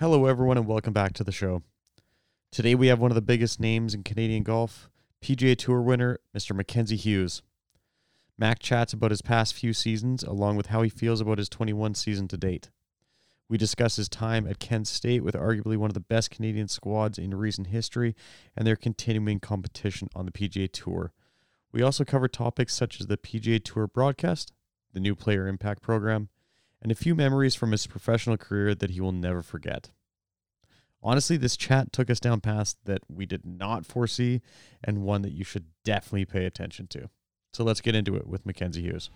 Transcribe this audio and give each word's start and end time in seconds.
Hello, 0.00 0.26
everyone, 0.26 0.56
and 0.56 0.68
welcome 0.68 0.92
back 0.92 1.12
to 1.14 1.24
the 1.24 1.32
show. 1.32 1.60
Today 2.52 2.76
we 2.76 2.86
have 2.86 3.00
one 3.00 3.10
of 3.10 3.16
the 3.16 3.20
biggest 3.20 3.58
names 3.58 3.94
in 3.94 4.04
Canadian 4.04 4.44
golf, 4.44 4.88
PGA 5.20 5.58
Tour 5.58 5.82
winner, 5.82 6.20
Mr. 6.32 6.54
Mackenzie 6.54 6.94
Hughes. 6.94 7.42
Mac 8.38 8.60
chats 8.60 8.92
about 8.92 9.10
his 9.10 9.22
past 9.22 9.54
few 9.54 9.72
seasons, 9.72 10.22
along 10.22 10.54
with 10.54 10.66
how 10.66 10.82
he 10.82 10.88
feels 10.88 11.20
about 11.20 11.38
his 11.38 11.48
21 11.48 11.96
season 11.96 12.28
to 12.28 12.36
date. 12.36 12.70
We 13.48 13.58
discuss 13.58 13.96
his 13.96 14.08
time 14.08 14.46
at 14.46 14.60
Kent 14.60 14.86
State 14.86 15.24
with 15.24 15.34
arguably 15.34 15.76
one 15.76 15.90
of 15.90 15.94
the 15.94 16.00
best 16.00 16.30
Canadian 16.30 16.68
squads 16.68 17.18
in 17.18 17.34
recent 17.34 17.66
history 17.66 18.14
and 18.56 18.64
their 18.64 18.76
continuing 18.76 19.40
competition 19.40 20.10
on 20.14 20.26
the 20.26 20.32
PGA 20.32 20.70
Tour. 20.70 21.12
We 21.72 21.82
also 21.82 22.04
cover 22.04 22.28
topics 22.28 22.72
such 22.72 23.00
as 23.00 23.08
the 23.08 23.18
PGA 23.18 23.60
Tour 23.64 23.88
broadcast, 23.88 24.52
the 24.92 25.00
new 25.00 25.16
player 25.16 25.48
impact 25.48 25.82
program, 25.82 26.28
and 26.82 26.92
a 26.92 26.94
few 26.94 27.14
memories 27.14 27.54
from 27.54 27.72
his 27.72 27.86
professional 27.86 28.36
career 28.36 28.74
that 28.74 28.90
he 28.90 29.00
will 29.00 29.12
never 29.12 29.42
forget. 29.42 29.90
Honestly, 31.02 31.36
this 31.36 31.56
chat 31.56 31.92
took 31.92 32.10
us 32.10 32.20
down 32.20 32.40
paths 32.40 32.76
that 32.84 33.02
we 33.08 33.24
did 33.24 33.46
not 33.46 33.86
foresee 33.86 34.40
and 34.82 35.02
one 35.02 35.22
that 35.22 35.32
you 35.32 35.44
should 35.44 35.66
definitely 35.84 36.24
pay 36.24 36.44
attention 36.44 36.86
to. 36.88 37.08
So 37.52 37.64
let's 37.64 37.80
get 37.80 37.94
into 37.94 38.16
it 38.16 38.26
with 38.26 38.44
Mackenzie 38.44 38.82
Hughes. 38.82 39.10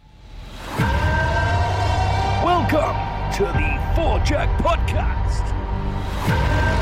Welcome 2.42 3.32
to 3.36 3.44
the 3.44 3.94
Four 3.94 4.18
Jack 4.20 4.48
Podcast. 4.60 6.81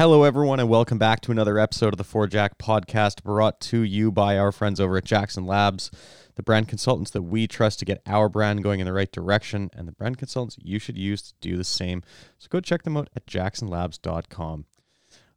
Hello, 0.00 0.22
everyone, 0.22 0.58
and 0.60 0.68
welcome 0.70 0.96
back 0.96 1.20
to 1.20 1.30
another 1.30 1.58
episode 1.58 1.92
of 1.92 1.98
the 1.98 2.04
Four 2.04 2.26
Jack 2.26 2.56
podcast 2.56 3.22
brought 3.22 3.60
to 3.60 3.82
you 3.82 4.10
by 4.10 4.38
our 4.38 4.50
friends 4.50 4.80
over 4.80 4.96
at 4.96 5.04
Jackson 5.04 5.44
Labs, 5.44 5.90
the 6.36 6.42
brand 6.42 6.68
consultants 6.68 7.10
that 7.10 7.20
we 7.20 7.46
trust 7.46 7.80
to 7.80 7.84
get 7.84 8.00
our 8.06 8.30
brand 8.30 8.62
going 8.62 8.80
in 8.80 8.86
the 8.86 8.94
right 8.94 9.12
direction, 9.12 9.68
and 9.74 9.86
the 9.86 9.92
brand 9.92 10.16
consultants 10.16 10.56
you 10.58 10.78
should 10.78 10.96
use 10.96 11.20
to 11.20 11.34
do 11.42 11.54
the 11.54 11.64
same. 11.64 12.02
So 12.38 12.48
go 12.48 12.60
check 12.60 12.84
them 12.84 12.96
out 12.96 13.10
at 13.14 13.26
jacksonlabs.com. 13.26 14.64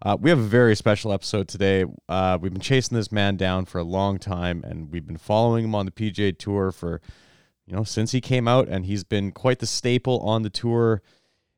Uh, 0.01 0.17
we 0.17 0.29
have 0.29 0.39
a 0.39 0.43
very 0.43 0.77
special 0.77 1.11
episode 1.11 1.49
today. 1.49 1.83
Uh, 2.07 2.38
we've 2.41 2.53
been 2.53 2.61
chasing 2.61 2.95
this 2.95 3.11
man 3.11 3.35
down 3.35 3.66
for 3.66 3.79
a 3.79 3.83
long 3.83 4.17
time, 4.17 4.63
and 4.66 4.93
we've 4.93 5.05
been 5.05 5.17
following 5.17 5.66
him 5.66 5.75
on 5.75 5.85
the 5.85 5.91
PGA 5.91 6.39
Tour 6.39 6.71
for, 6.71 7.01
you 7.66 7.75
know, 7.75 7.83
since 7.83 8.13
he 8.13 8.21
came 8.21 8.47
out, 8.47 8.69
and 8.69 8.85
he's 8.85 9.03
been 9.03 9.33
quite 9.33 9.59
the 9.59 9.67
staple 9.67 10.21
on 10.21 10.43
the 10.43 10.49
tour, 10.49 11.01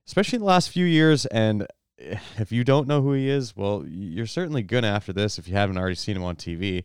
especially 0.07 0.37
in 0.37 0.41
the 0.41 0.47
last 0.47 0.71
few 0.71 0.85
years. 0.85 1.27
And 1.27 1.67
if 2.37 2.51
you 2.51 2.63
don't 2.63 2.87
know 2.87 3.01
who 3.01 3.13
he 3.13 3.29
is, 3.29 3.55
well, 3.55 3.83
you're 3.87 4.25
certainly 4.25 4.63
gonna 4.63 4.87
after 4.87 5.13
this 5.13 5.37
if 5.37 5.47
you 5.47 5.55
haven't 5.55 5.77
already 5.77 5.95
seen 5.95 6.15
him 6.15 6.23
on 6.23 6.35
TV. 6.35 6.83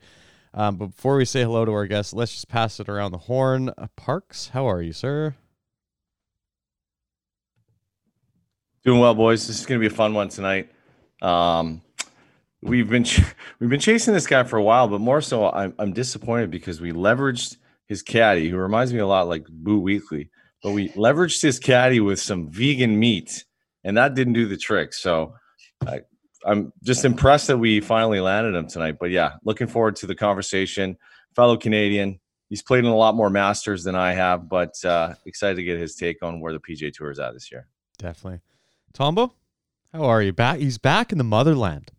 Um, 0.53 0.77
but 0.77 0.87
before 0.87 1.17
we 1.17 1.25
say 1.25 1.43
hello 1.43 1.65
to 1.65 1.73
our 1.73 1.87
guests, 1.87 2.13
let's 2.13 2.33
just 2.33 2.49
pass 2.49 2.81
it 2.81 2.89
around 2.89 3.13
the 3.13 3.19
horn. 3.19 3.71
Uh, 3.79 3.87
Parks, 3.97 4.49
how 4.49 4.69
are 4.69 4.83
you, 4.83 4.93
sir? 4.93 5.37
Doing 8.85 8.99
well, 8.99 9.15
boys. 9.15 9.47
This 9.47 9.61
is 9.61 9.67
going 9.67 9.81
to 9.81 9.89
be 9.89 9.93
a 9.93 9.97
fun 9.97 10.15
one 10.15 10.29
tonight. 10.29 10.71
Um, 11.23 11.83
we've 12.63 12.89
been 12.89 13.05
ch- 13.05 13.21
we've 13.61 13.71
been 13.71 13.81
chasing 13.81 14.15
this 14.15 14.27
guy 14.27 14.43
for 14.43 14.57
a 14.57 14.63
while, 14.63 14.89
but 14.89 15.01
more 15.01 15.21
so, 15.21 15.51
I'm 15.51 15.75
I'm 15.79 15.93
disappointed 15.93 16.51
because 16.51 16.81
we 16.81 16.93
leveraged 16.93 17.57
his 17.87 18.03
caddy, 18.03 18.49
who 18.49 18.57
reminds 18.57 18.93
me 18.93 19.01
a 19.01 19.07
lot 19.07 19.29
like 19.29 19.47
Boo 19.49 19.81
Weekley, 19.83 20.31
but 20.63 20.73
we 20.73 20.89
leveraged 20.91 21.43
his 21.43 21.59
caddy 21.59 22.01
with 22.01 22.21
some 22.21 22.51
vegan 22.51 22.99
meat, 22.99 23.45
and 23.85 23.97
that 23.97 24.15
didn't 24.15 24.35
do 24.35 24.47
the 24.47 24.57
trick. 24.57 24.93
So, 24.93 25.35
I, 25.87 26.01
I'm 26.45 26.73
just 26.83 27.05
impressed 27.05 27.49
that 27.49 27.59
we 27.59 27.81
finally 27.81 28.21
landed 28.21 28.55
him 28.55 28.67
tonight. 28.67 28.97
But 28.99 29.11
yeah, 29.11 29.33
looking 29.45 29.67
forward 29.67 29.97
to 29.97 30.07
the 30.07 30.15
conversation. 30.15 30.97
Fellow 31.35 31.57
Canadian, 31.57 32.19
he's 32.49 32.63
played 32.63 32.85
in 32.85 32.91
a 32.91 32.97
lot 32.97 33.15
more 33.15 33.31
Masters 33.31 33.85
than 33.85 33.95
I 33.95 34.13
have, 34.13 34.49
but 34.49 34.83
uh, 34.85 35.15
excited 35.27 35.57
to 35.57 35.63
get 35.63 35.79
his 35.79 35.95
take 35.95 36.23
on 36.23 36.41
where 36.41 36.53
the 36.53 36.59
PGA 36.59 36.93
Tour 36.93 37.11
is 37.11 37.19
at 37.19 37.35
this 37.35 37.53
year. 37.53 37.67
Definitely. 37.99 38.41
Tombo, 38.93 39.35
how 39.93 40.05
are 40.05 40.23
you? 40.23 40.33
Back? 40.33 40.59
He's 40.59 40.79
back 40.79 41.13
in 41.13 41.19
the 41.19 41.25
motherland. 41.25 41.91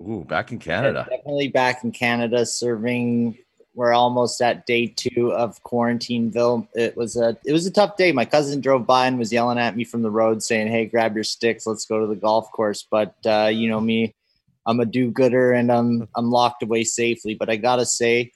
Ooh, 0.00 0.24
back 0.26 0.52
in 0.52 0.58
Canada. 0.58 1.06
Definitely 1.10 1.48
back 1.48 1.82
in 1.82 1.90
Canada, 1.90 2.46
serving. 2.46 3.36
We're 3.78 3.92
almost 3.92 4.42
at 4.42 4.66
day 4.66 4.88
two 4.88 5.32
of 5.32 5.62
Quarantineville. 5.62 6.66
It 6.74 6.96
was 6.96 7.16
a 7.16 7.36
it 7.44 7.52
was 7.52 7.64
a 7.64 7.70
tough 7.70 7.96
day. 7.96 8.10
My 8.10 8.24
cousin 8.24 8.60
drove 8.60 8.84
by 8.88 9.06
and 9.06 9.20
was 9.20 9.32
yelling 9.32 9.56
at 9.56 9.76
me 9.76 9.84
from 9.84 10.02
the 10.02 10.10
road, 10.10 10.42
saying, 10.42 10.66
"Hey, 10.66 10.84
grab 10.84 11.14
your 11.14 11.22
sticks, 11.22 11.64
let's 11.64 11.84
go 11.84 12.00
to 12.00 12.08
the 12.08 12.16
golf 12.16 12.50
course." 12.50 12.84
But 12.90 13.14
uh, 13.24 13.50
you 13.52 13.68
know 13.68 13.78
me, 13.78 14.16
I'm 14.66 14.80
a 14.80 14.84
do-gooder 14.84 15.52
and 15.52 15.70
I'm 15.70 16.08
I'm 16.16 16.28
locked 16.28 16.64
away 16.64 16.82
safely. 16.82 17.36
But 17.36 17.50
I 17.50 17.54
gotta 17.54 17.86
say, 17.86 18.32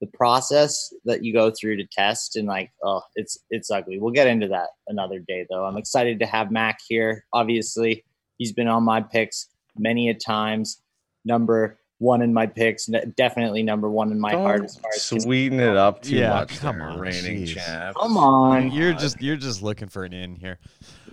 the 0.00 0.08
process 0.08 0.92
that 1.04 1.22
you 1.22 1.32
go 1.32 1.52
through 1.52 1.76
to 1.76 1.86
test 1.86 2.34
and 2.34 2.48
like, 2.48 2.72
oh, 2.82 3.02
it's 3.14 3.38
it's 3.48 3.70
ugly. 3.70 4.00
We'll 4.00 4.12
get 4.12 4.26
into 4.26 4.48
that 4.48 4.70
another 4.88 5.20
day, 5.20 5.46
though. 5.48 5.66
I'm 5.66 5.76
excited 5.76 6.18
to 6.18 6.26
have 6.26 6.50
Mac 6.50 6.80
here. 6.88 7.24
Obviously, 7.32 8.02
he's 8.38 8.50
been 8.50 8.66
on 8.66 8.82
my 8.82 9.02
picks 9.02 9.46
many 9.78 10.08
a 10.08 10.14
times. 10.14 10.82
Number 11.24 11.78
one 12.00 12.22
in 12.22 12.32
my 12.32 12.46
picks, 12.46 12.86
definitely 13.14 13.62
number 13.62 13.88
one 13.90 14.10
in 14.10 14.18
my 14.18 14.32
heart 14.32 14.64
as 14.64 14.76
far 14.76 14.90
as 14.94 15.02
sweeten 15.02 15.60
it 15.60 15.76
up 15.76 16.00
too 16.02 16.16
Yeah, 16.16 16.30
much. 16.30 16.58
come 16.58 16.78
there, 16.78 16.88
on, 16.88 16.98
reigning 16.98 17.42
jeez. 17.44 17.54
champ. 17.54 17.96
Come 18.00 18.16
on. 18.16 18.72
You're 18.72 18.94
just 18.94 19.20
you're 19.20 19.36
just 19.36 19.62
looking 19.62 19.88
for 19.88 20.04
an 20.04 20.14
in 20.14 20.34
here. 20.34 20.58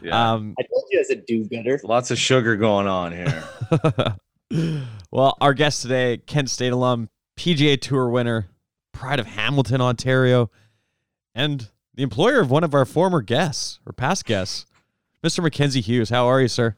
Yeah. 0.02 0.32
Um, 0.34 0.56
I 0.58 0.64
told 0.64 0.86
you 0.90 1.00
as 1.02 1.10
a 1.10 1.16
do-gooder. 1.18 1.82
Lots 1.84 2.10
of 2.10 2.18
sugar 2.18 2.56
going 2.56 2.88
on 2.88 3.12
here. 3.12 3.44
well, 5.12 5.38
our 5.42 5.54
guest 5.54 5.82
today, 5.82 6.18
Kent 6.26 6.50
State 6.50 6.72
alum, 6.72 7.10
PGA 7.38 7.80
Tour 7.80 8.10
winner, 8.10 8.48
pride 8.94 9.20
of 9.20 9.28
Hamilton, 9.28 9.82
Ontario, 9.82 10.50
and 11.36 11.70
the 11.94 12.04
employer 12.04 12.40
of 12.40 12.50
one 12.50 12.64
of 12.64 12.74
our 12.74 12.86
former 12.86 13.22
guests 13.22 13.80
or 13.86 13.92
past 13.92 14.24
guests, 14.26 14.66
Mr. 15.24 15.44
Mackenzie 15.44 15.82
Hughes. 15.82 16.10
How 16.12 16.28
are 16.28 16.40
you, 16.42 16.48
sir? 16.48 16.76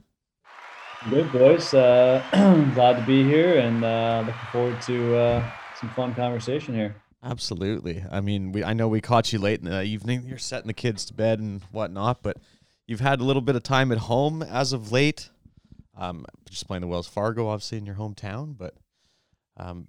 Good 1.07 1.31
boys. 1.31 1.73
Uh, 1.73 2.21
glad 2.75 2.97
to 2.97 3.05
be 3.05 3.23
here 3.23 3.57
and 3.57 3.85
uh, 3.85 4.23
looking 4.25 4.41
forward 4.51 4.81
to 4.81 5.15
uh, 5.15 5.51
some 5.79 5.89
fun 5.91 6.13
conversation 6.13 6.75
here. 6.75 6.93
Absolutely. 7.23 8.03
I 8.11 8.19
mean, 8.19 8.51
we 8.51 8.65
I 8.65 8.73
know 8.73 8.89
we 8.89 8.99
caught 8.99 9.31
you 9.31 9.39
late 9.39 9.59
in 9.59 9.65
the 9.65 9.81
evening. 9.83 10.25
You're 10.27 10.37
setting 10.37 10.67
the 10.67 10.73
kids 10.73 11.05
to 11.05 11.13
bed 11.13 11.39
and 11.39 11.63
whatnot, 11.71 12.21
but 12.21 12.37
you've 12.85 12.99
had 12.99 13.21
a 13.21 13.23
little 13.23 13.41
bit 13.41 13.55
of 13.55 13.63
time 13.63 13.93
at 13.93 13.97
home 13.97 14.43
as 14.43 14.73
of 14.73 14.91
late. 14.91 15.29
Um, 15.97 16.25
just 16.49 16.67
playing 16.67 16.81
the 16.81 16.87
Wells 16.87 17.07
Fargo, 17.07 17.47
obviously 17.47 17.77
in 17.77 17.85
your 17.85 17.95
hometown, 17.95 18.57
but 18.57 18.75
um, 19.55 19.87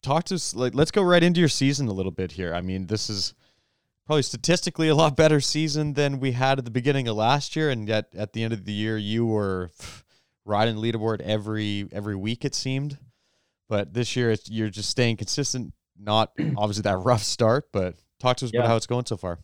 talk 0.00 0.24
to 0.24 0.36
us. 0.36 0.54
Like, 0.54 0.76
let's 0.76 0.92
go 0.92 1.02
right 1.02 1.24
into 1.24 1.40
your 1.40 1.48
season 1.48 1.88
a 1.88 1.92
little 1.92 2.12
bit 2.12 2.32
here. 2.32 2.54
I 2.54 2.60
mean, 2.60 2.86
this 2.86 3.10
is 3.10 3.34
probably 4.06 4.22
statistically 4.22 4.86
a 4.86 4.94
lot 4.94 5.16
better 5.16 5.40
season 5.40 5.94
than 5.94 6.20
we 6.20 6.32
had 6.32 6.58
at 6.58 6.64
the 6.64 6.70
beginning 6.70 7.08
of 7.08 7.16
last 7.16 7.56
year, 7.56 7.68
and 7.68 7.88
yet 7.88 8.06
at 8.16 8.32
the 8.32 8.44
end 8.44 8.52
of 8.52 8.64
the 8.64 8.72
year, 8.72 8.96
you 8.96 9.26
were 9.26 9.70
riding 10.44 10.76
the 10.76 10.82
leaderboard 10.82 11.20
every 11.20 11.88
every 11.92 12.16
week 12.16 12.44
it 12.44 12.54
seemed. 12.54 12.98
But 13.68 13.94
this 13.94 14.16
year, 14.16 14.30
it's, 14.30 14.50
you're 14.50 14.68
just 14.68 14.90
staying 14.90 15.16
consistent. 15.16 15.72
Not 15.98 16.32
obviously 16.56 16.82
that 16.82 16.98
rough 16.98 17.22
start, 17.22 17.68
but 17.72 17.94
talk 18.20 18.36
to 18.38 18.44
us 18.44 18.50
about 18.52 18.66
how 18.66 18.76
it's 18.76 18.86
going 18.86 19.06
so 19.06 19.16
far. 19.16 19.38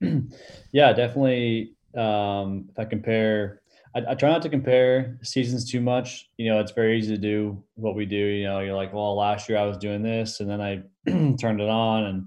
yeah, 0.72 0.92
definitely. 0.92 1.74
Um, 1.96 2.68
if 2.70 2.78
I 2.78 2.84
compare, 2.84 3.62
I, 3.94 4.02
I 4.10 4.14
try 4.14 4.30
not 4.30 4.42
to 4.42 4.48
compare 4.48 5.18
seasons 5.22 5.70
too 5.70 5.80
much. 5.80 6.28
You 6.36 6.50
know, 6.50 6.60
it's 6.60 6.72
very 6.72 6.98
easy 6.98 7.14
to 7.14 7.20
do 7.20 7.62
what 7.74 7.94
we 7.94 8.06
do. 8.06 8.16
You 8.16 8.44
know, 8.44 8.60
you're 8.60 8.76
like, 8.76 8.92
well, 8.92 9.16
last 9.16 9.48
year 9.48 9.58
I 9.58 9.66
was 9.66 9.78
doing 9.78 10.02
this, 10.02 10.40
and 10.40 10.48
then 10.48 10.60
I 10.60 10.82
turned 11.40 11.60
it 11.60 11.68
on, 11.68 12.04
and 12.04 12.26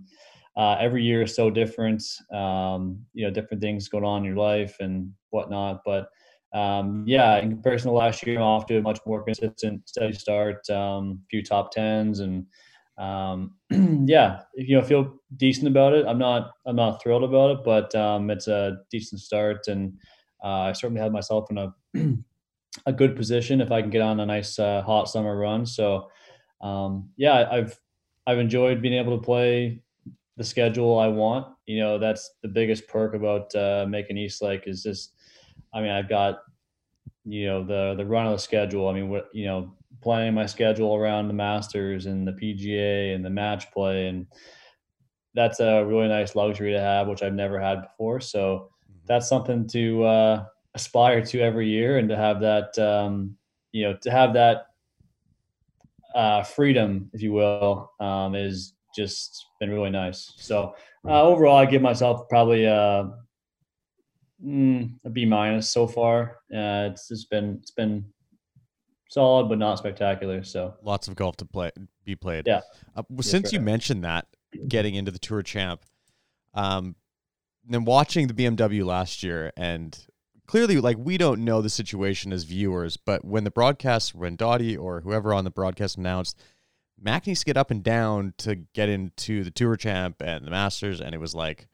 uh, 0.58 0.78
every 0.80 1.04
year 1.04 1.22
is 1.22 1.36
so 1.36 1.50
different. 1.50 2.04
Um, 2.34 3.06
you 3.14 3.26
know, 3.26 3.32
different 3.32 3.62
things 3.62 3.90
going 3.90 4.04
on 4.04 4.20
in 4.20 4.26
your 4.26 4.38
life 4.38 4.78
and 4.80 5.14
whatnot. 5.30 5.82
But 5.86 6.10
um, 6.54 7.04
yeah, 7.08 7.38
in 7.38 7.50
comparison 7.50 7.90
to 7.90 7.94
last 7.94 8.26
year, 8.26 8.38
I'm 8.38 8.44
off 8.44 8.66
to 8.68 8.78
a 8.78 8.82
much 8.82 9.00
more 9.06 9.24
consistent, 9.24 9.88
steady 9.88 10.14
start. 10.14 10.70
Um, 10.70 11.22
few 11.30 11.44
top 11.44 11.72
tens, 11.72 12.20
and 12.20 12.46
um, 12.98 13.56
yeah, 14.08 14.42
you 14.56 14.78
know, 14.78 14.84
feel 14.84 15.20
decent 15.36 15.68
about 15.68 15.94
it. 15.94 16.06
I'm 16.08 16.18
not, 16.18 16.52
I'm 16.66 16.76
not 16.76 17.02
thrilled 17.02 17.24
about 17.24 17.52
it, 17.52 17.64
but 17.64 17.94
um, 17.96 18.30
it's 18.30 18.48
a 18.48 18.78
decent 18.90 19.22
start, 19.22 19.68
and 19.68 19.94
uh, 20.44 20.62
I 20.62 20.72
certainly 20.74 21.02
had 21.02 21.12
myself 21.12 21.52
in 21.52 21.58
a 21.58 21.74
a 22.86 22.94
good 22.94 23.16
position 23.16 23.62
if 23.62 23.72
I 23.72 23.82
can 23.82 23.90
get 23.90 24.02
on 24.02 24.20
a 24.20 24.26
nice 24.26 24.60
uh, 24.60 24.82
hot 24.82 25.10
summer 25.10 25.38
run. 25.38 25.66
So 25.66 26.10
um, 26.62 27.10
yeah, 27.18 27.48
I've 27.52 27.80
I've 28.26 28.40
enjoyed 28.40 28.82
being 28.82 28.94
able 28.94 29.18
to 29.18 29.24
play 29.24 29.82
the 30.38 30.44
schedule 30.44 31.00
I 31.00 31.08
want. 31.08 31.48
You 31.66 31.80
know, 31.80 31.98
that's 31.98 32.30
the 32.42 32.48
biggest 32.48 32.88
perk 32.88 33.16
about 33.16 33.54
uh, 33.56 33.86
making 33.90 34.18
East 34.18 34.42
Lake 34.42 34.64
is 34.68 34.84
just, 34.84 35.14
I 35.74 35.82
mean, 35.82 35.92
I've 35.92 36.10
got, 36.10 36.40
you 37.26 37.48
know, 37.48 37.64
the 37.64 37.96
the 37.96 38.06
run 38.06 38.26
of 38.26 38.34
the 38.34 38.40
schedule. 38.40 38.88
I 38.88 38.94
mean, 38.94 39.10
what 39.10 39.30
you 39.34 39.46
know, 39.46 39.74
playing 40.02 40.34
my 40.34 40.46
schedule 40.46 40.96
around 40.96 41.28
the 41.28 41.34
Masters 41.34 42.06
and 42.06 42.28
the 42.28 42.32
PGA 42.34 43.14
and 43.14 43.24
the 43.24 43.30
match 43.30 43.72
play, 43.72 44.08
and 44.08 44.28
that's 45.34 45.60
a 45.60 45.84
really 45.86 46.08
nice 46.08 46.36
luxury 46.36 46.72
to 46.74 46.80
have, 46.80 47.08
which 47.08 47.22
I've 47.22 47.34
never 47.34 47.60
had 47.60 47.82
before. 47.82 48.20
So 48.20 48.70
that's 49.06 49.28
something 49.28 49.68
to 49.68 50.04
uh, 50.04 50.46
aspire 50.74 51.24
to 51.26 51.42
every 51.42 51.68
year, 51.70 51.98
and 51.98 52.10
to 52.10 52.16
have 52.16 52.40
that, 52.42 52.78
um, 52.80 53.36
you 53.72 53.84
know, 53.84 53.98
to 54.02 54.12
have 54.12 54.34
that 54.34 54.68
uh, 56.16 56.44
freedom, 56.44 57.10
if 57.14 57.22
you 57.22 57.32
will, 57.34 57.92
um, 58.00 58.34
is 58.34 58.74
just 58.96 59.46
been 59.60 59.70
really 59.70 59.92
nice. 59.92 60.34
So 60.38 60.74
uh, 61.08 61.22
overall, 61.22 61.58
I 61.58 61.66
give 61.66 61.82
myself 61.82 62.28
probably 62.30 62.66
a, 62.66 63.12
mm, 64.44 64.94
a 65.06 65.10
B 65.10 65.26
minus 65.26 65.70
so 65.70 65.88
far. 65.88 66.40
Uh, 66.54 66.90
it's 66.92 67.08
just 67.08 67.30
been 67.30 67.58
it's 67.62 67.72
been 67.72 68.06
solid 69.10 69.50
but 69.50 69.58
not 69.58 69.78
spectacular. 69.78 70.44
So 70.44 70.76
lots 70.82 71.08
of 71.08 71.16
golf 71.16 71.38
to 71.38 71.46
play 71.46 71.72
be 72.06 72.16
played. 72.16 72.48
Yeah. 72.48 72.62
Uh, 72.96 73.04
since 73.22 73.52
you 73.52 73.60
mentioned 73.60 74.04
that, 74.04 74.28
getting 74.68 74.96
into 74.96 75.12
the 75.12 75.20
Tour 75.20 75.44
Champ, 75.44 75.84
um, 76.54 76.96
then 77.68 77.86
watching 77.86 78.28
the 78.28 78.34
BMW 78.34 78.86
last 78.86 79.24
year 79.24 79.52
and 79.58 79.98
clearly 80.48 80.80
like 80.80 80.98
we 80.98 81.18
don't 81.18 81.44
know 81.44 81.62
the 81.62 81.70
situation 81.70 82.32
as 82.32 82.44
viewers, 82.44 82.98
but 82.98 83.26
when 83.26 83.44
the 83.44 83.52
broadcast 83.52 84.16
when 84.16 84.36
Dottie 84.36 84.78
or 84.78 85.02
whoever 85.02 85.34
on 85.34 85.44
the 85.44 85.52
broadcast 85.52 85.98
announced 85.98 86.40
Mac 87.00 87.28
needs 87.28 87.42
to 87.42 87.46
get 87.46 87.58
up 87.58 87.70
and 87.70 87.84
down 87.84 88.34
to 88.40 88.56
get 88.56 88.90
into 88.90 89.44
the 89.44 89.52
Tour 89.52 89.76
Champ 89.76 90.22
and 90.22 90.46
the 90.46 90.52
Masters, 90.52 91.00
and 91.00 91.14
it 91.14 91.20
was 91.20 91.36
like, 91.36 91.68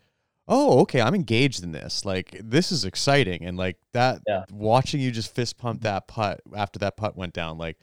oh, 0.47 0.79
okay, 0.81 1.01
I'm 1.01 1.15
engaged 1.15 1.63
in 1.63 1.71
this. 1.71 2.05
Like 2.05 2.39
this 2.43 2.71
is 2.71 2.85
exciting, 2.85 3.43
and 3.45 3.57
like 3.57 3.77
that. 3.93 4.21
Yeah. 4.27 4.43
Watching 4.51 5.01
you 5.01 5.11
just 5.11 5.33
fist 5.33 5.57
pump 5.57 5.81
that 5.81 6.07
putt 6.07 6.41
after 6.55 6.79
that 6.79 6.97
putt 6.97 7.15
went 7.15 7.33
down, 7.33 7.57
like 7.57 7.77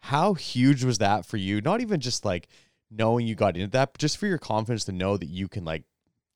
how 0.00 0.34
huge 0.34 0.84
was 0.84 0.98
that 0.98 1.24
for 1.24 1.36
you? 1.36 1.60
Not 1.60 1.80
even 1.80 2.00
just 2.00 2.24
like 2.24 2.48
knowing 2.90 3.26
you 3.26 3.34
got 3.34 3.56
into 3.56 3.70
that, 3.70 3.92
but 3.92 3.98
just 3.98 4.18
for 4.18 4.26
your 4.26 4.38
confidence 4.38 4.84
to 4.84 4.92
know 4.92 5.16
that 5.16 5.28
you 5.28 5.48
can 5.48 5.64
like. 5.64 5.84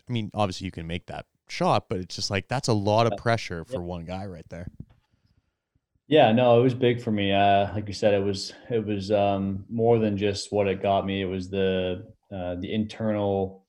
I 0.08 0.12
mean, 0.12 0.30
obviously 0.34 0.66
you 0.66 0.70
can 0.70 0.86
make 0.86 1.06
that 1.06 1.26
shot, 1.48 1.88
but 1.88 1.98
it's 1.98 2.14
just 2.14 2.30
like 2.30 2.46
that's 2.48 2.68
a 2.68 2.72
lot 2.72 3.06
of 3.06 3.18
pressure 3.18 3.64
for 3.64 3.82
one 3.82 4.04
guy 4.04 4.24
right 4.26 4.48
there. 4.50 4.68
Yeah, 6.08 6.30
no, 6.30 6.60
it 6.60 6.62
was 6.62 6.74
big 6.74 7.02
for 7.02 7.10
me. 7.10 7.32
Uh, 7.32 7.72
like 7.74 7.88
you 7.88 7.94
said, 7.94 8.14
it 8.14 8.22
was 8.22 8.52
it 8.70 8.84
was 8.86 9.10
um, 9.10 9.64
more 9.68 9.98
than 9.98 10.16
just 10.16 10.52
what 10.52 10.68
it 10.68 10.80
got 10.80 11.04
me. 11.04 11.22
It 11.22 11.26
was 11.26 11.48
the 11.48 12.06
uh, 12.32 12.54
the 12.56 12.72
internal 12.72 13.65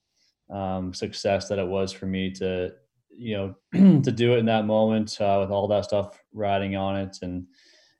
um, 0.49 0.93
success 0.93 1.47
that 1.49 1.59
it 1.59 1.67
was 1.67 1.91
for 1.91 2.05
me 2.05 2.31
to 2.31 2.71
you 3.17 3.35
know 3.35 3.55
to 4.01 4.11
do 4.11 4.33
it 4.33 4.39
in 4.39 4.45
that 4.45 4.65
moment 4.65 5.19
uh, 5.19 5.37
with 5.41 5.51
all 5.51 5.67
that 5.67 5.85
stuff 5.85 6.21
riding 6.33 6.75
on 6.75 6.95
it. 6.95 7.17
And 7.21 7.47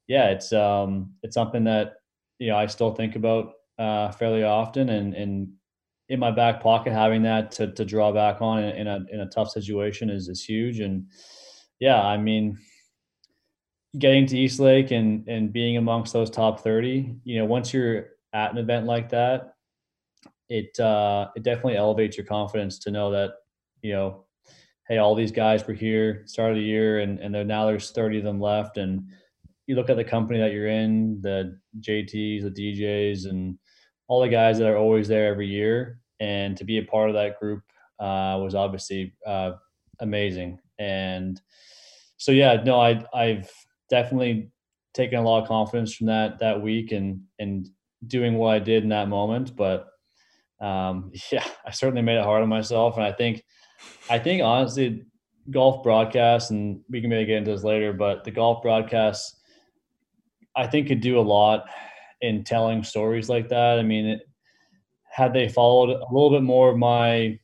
yeah, 0.08 0.30
it's 0.30 0.54
um, 0.54 1.14
it's 1.24 1.34
something 1.34 1.64
that 1.66 1.96
you 2.40 2.50
know 2.50 2.58
I 2.58 2.68
still 2.68 2.94
think 2.94 3.16
about 3.16 3.54
uh, 3.80 4.12
fairly 4.12 4.44
often, 4.44 4.90
and 4.90 5.14
and 5.14 5.50
in 6.10 6.20
my 6.20 6.32
back 6.32 6.62
pocket 6.62 6.94
having 6.94 7.24
that 7.24 7.52
to 7.52 7.74
to 7.74 7.84
draw 7.84 8.12
back 8.12 8.42
on 8.42 8.64
in, 8.64 8.88
a 8.88 9.06
in 9.12 9.22
a 9.22 9.30
tough 9.30 9.50
situation 9.50 10.10
is 10.10 10.30
is 10.30 10.44
huge. 10.44 10.80
And 10.80 11.08
yeah, 11.80 12.02
I 12.02 12.18
mean 12.18 12.58
getting 13.98 14.26
to 14.28 14.38
East 14.38 14.60
Lake 14.60 14.92
and 14.92 15.28
and 15.28 15.52
being 15.52 15.78
amongst 15.78 16.14
those 16.14 16.30
top 16.30 16.62
30, 16.62 17.16
you 17.24 17.40
know, 17.40 17.46
once 17.46 17.74
you're 17.74 18.10
at 18.34 18.52
an 18.52 18.58
event 18.58 18.86
like 18.86 19.10
that, 19.10 19.56
it 20.50 20.80
uh, 20.80 21.30
it 21.36 21.44
definitely 21.44 21.78
elevates 21.78 22.18
your 22.18 22.26
confidence 22.26 22.80
to 22.80 22.92
know 22.92 23.12
that, 23.12 23.32
you 23.82 23.94
know, 23.94 24.26
hey, 24.88 24.98
all 24.98 25.16
these 25.16 25.32
guys 25.32 25.66
were 25.68 25.74
here 25.74 26.24
start 26.26 26.52
of 26.52 26.58
the 26.58 26.64
year 26.64 27.00
and 27.00 27.20
and 27.20 27.48
now 27.48 27.66
there's 27.66 27.92
30 27.92 28.20
of 28.20 28.24
them 28.24 28.40
left. 28.40 28.78
And 28.78 29.08
you 29.66 29.76
look 29.76 29.90
at 29.90 29.98
the 29.98 30.04
company 30.04 30.40
that 30.40 30.54
you're 30.54 30.70
in, 30.70 31.22
the 31.22 31.60
JTs, 31.82 32.44
the 32.44 32.52
DJs, 32.52 33.30
and 33.30 33.58
all 34.08 34.22
the 34.22 34.30
guys 34.30 34.58
that 34.58 34.70
are 34.70 34.78
always 34.78 35.08
there 35.08 35.28
every 35.28 35.48
year. 35.48 36.00
And 36.20 36.56
to 36.58 36.64
be 36.64 36.78
a 36.78 36.84
part 36.84 37.10
of 37.10 37.16
that 37.16 37.40
group 37.40 37.62
uh, 38.00 38.40
was 38.42 38.56
obviously 38.56 39.14
uh, 39.26 39.54
amazing. 40.00 40.60
And 40.80 41.40
so 42.18 42.32
yeah, 42.32 42.62
no, 42.64 42.80
I 42.80 43.04
I've 43.14 43.52
definitely 43.90 44.52
taken 44.94 45.20
a 45.20 45.22
lot 45.22 45.42
of 45.42 45.48
confidence 45.48 45.94
from 45.94 46.08
that 46.08 46.40
that 46.40 46.62
week 46.62 46.92
and 46.92 47.22
and 47.40 47.70
doing 48.06 48.36
what 48.36 48.56
I 48.56 48.60
did 48.60 48.84
in 48.84 48.90
that 48.90 49.10
moment. 49.10 49.56
But 49.56 49.88
um, 50.60 51.12
yeah, 51.32 51.46
I 51.66 51.72
certainly 51.72 52.02
made 52.02 52.18
it 52.18 52.24
hard 52.24 52.44
on 52.44 52.50
myself, 52.50 52.98
and 52.98 53.06
I 53.06 53.12
think 53.12 53.44
I 54.10 54.20
think 54.20 54.42
honestly, 54.42 55.06
golf 55.52 55.84
broadcasts, 55.84 56.52
and 56.52 56.82
we 56.90 57.02
can 57.02 57.10
maybe 57.10 57.26
get 57.26 57.38
into 57.38 57.52
this 57.52 57.64
later, 57.64 57.94
but 57.94 58.24
the 58.24 58.32
golf 58.32 58.62
broadcasts, 58.62 59.40
I 60.56 60.68
think 60.68 60.88
could 60.88 61.02
do 61.02 61.20
a 61.20 61.22
lot 61.22 61.66
in 62.22 62.44
telling 62.44 62.84
stories 62.84 63.30
like 63.30 63.50
that. 63.50 63.80
I 63.80 63.84
mean, 63.84 64.06
it, 64.08 64.22
had 65.10 65.34
they 65.34 65.48
followed 65.48 65.90
a 65.90 66.14
little 66.14 66.30
bit 66.30 66.44
more 66.44 66.70
of 66.70 66.78
my, 66.78 67.40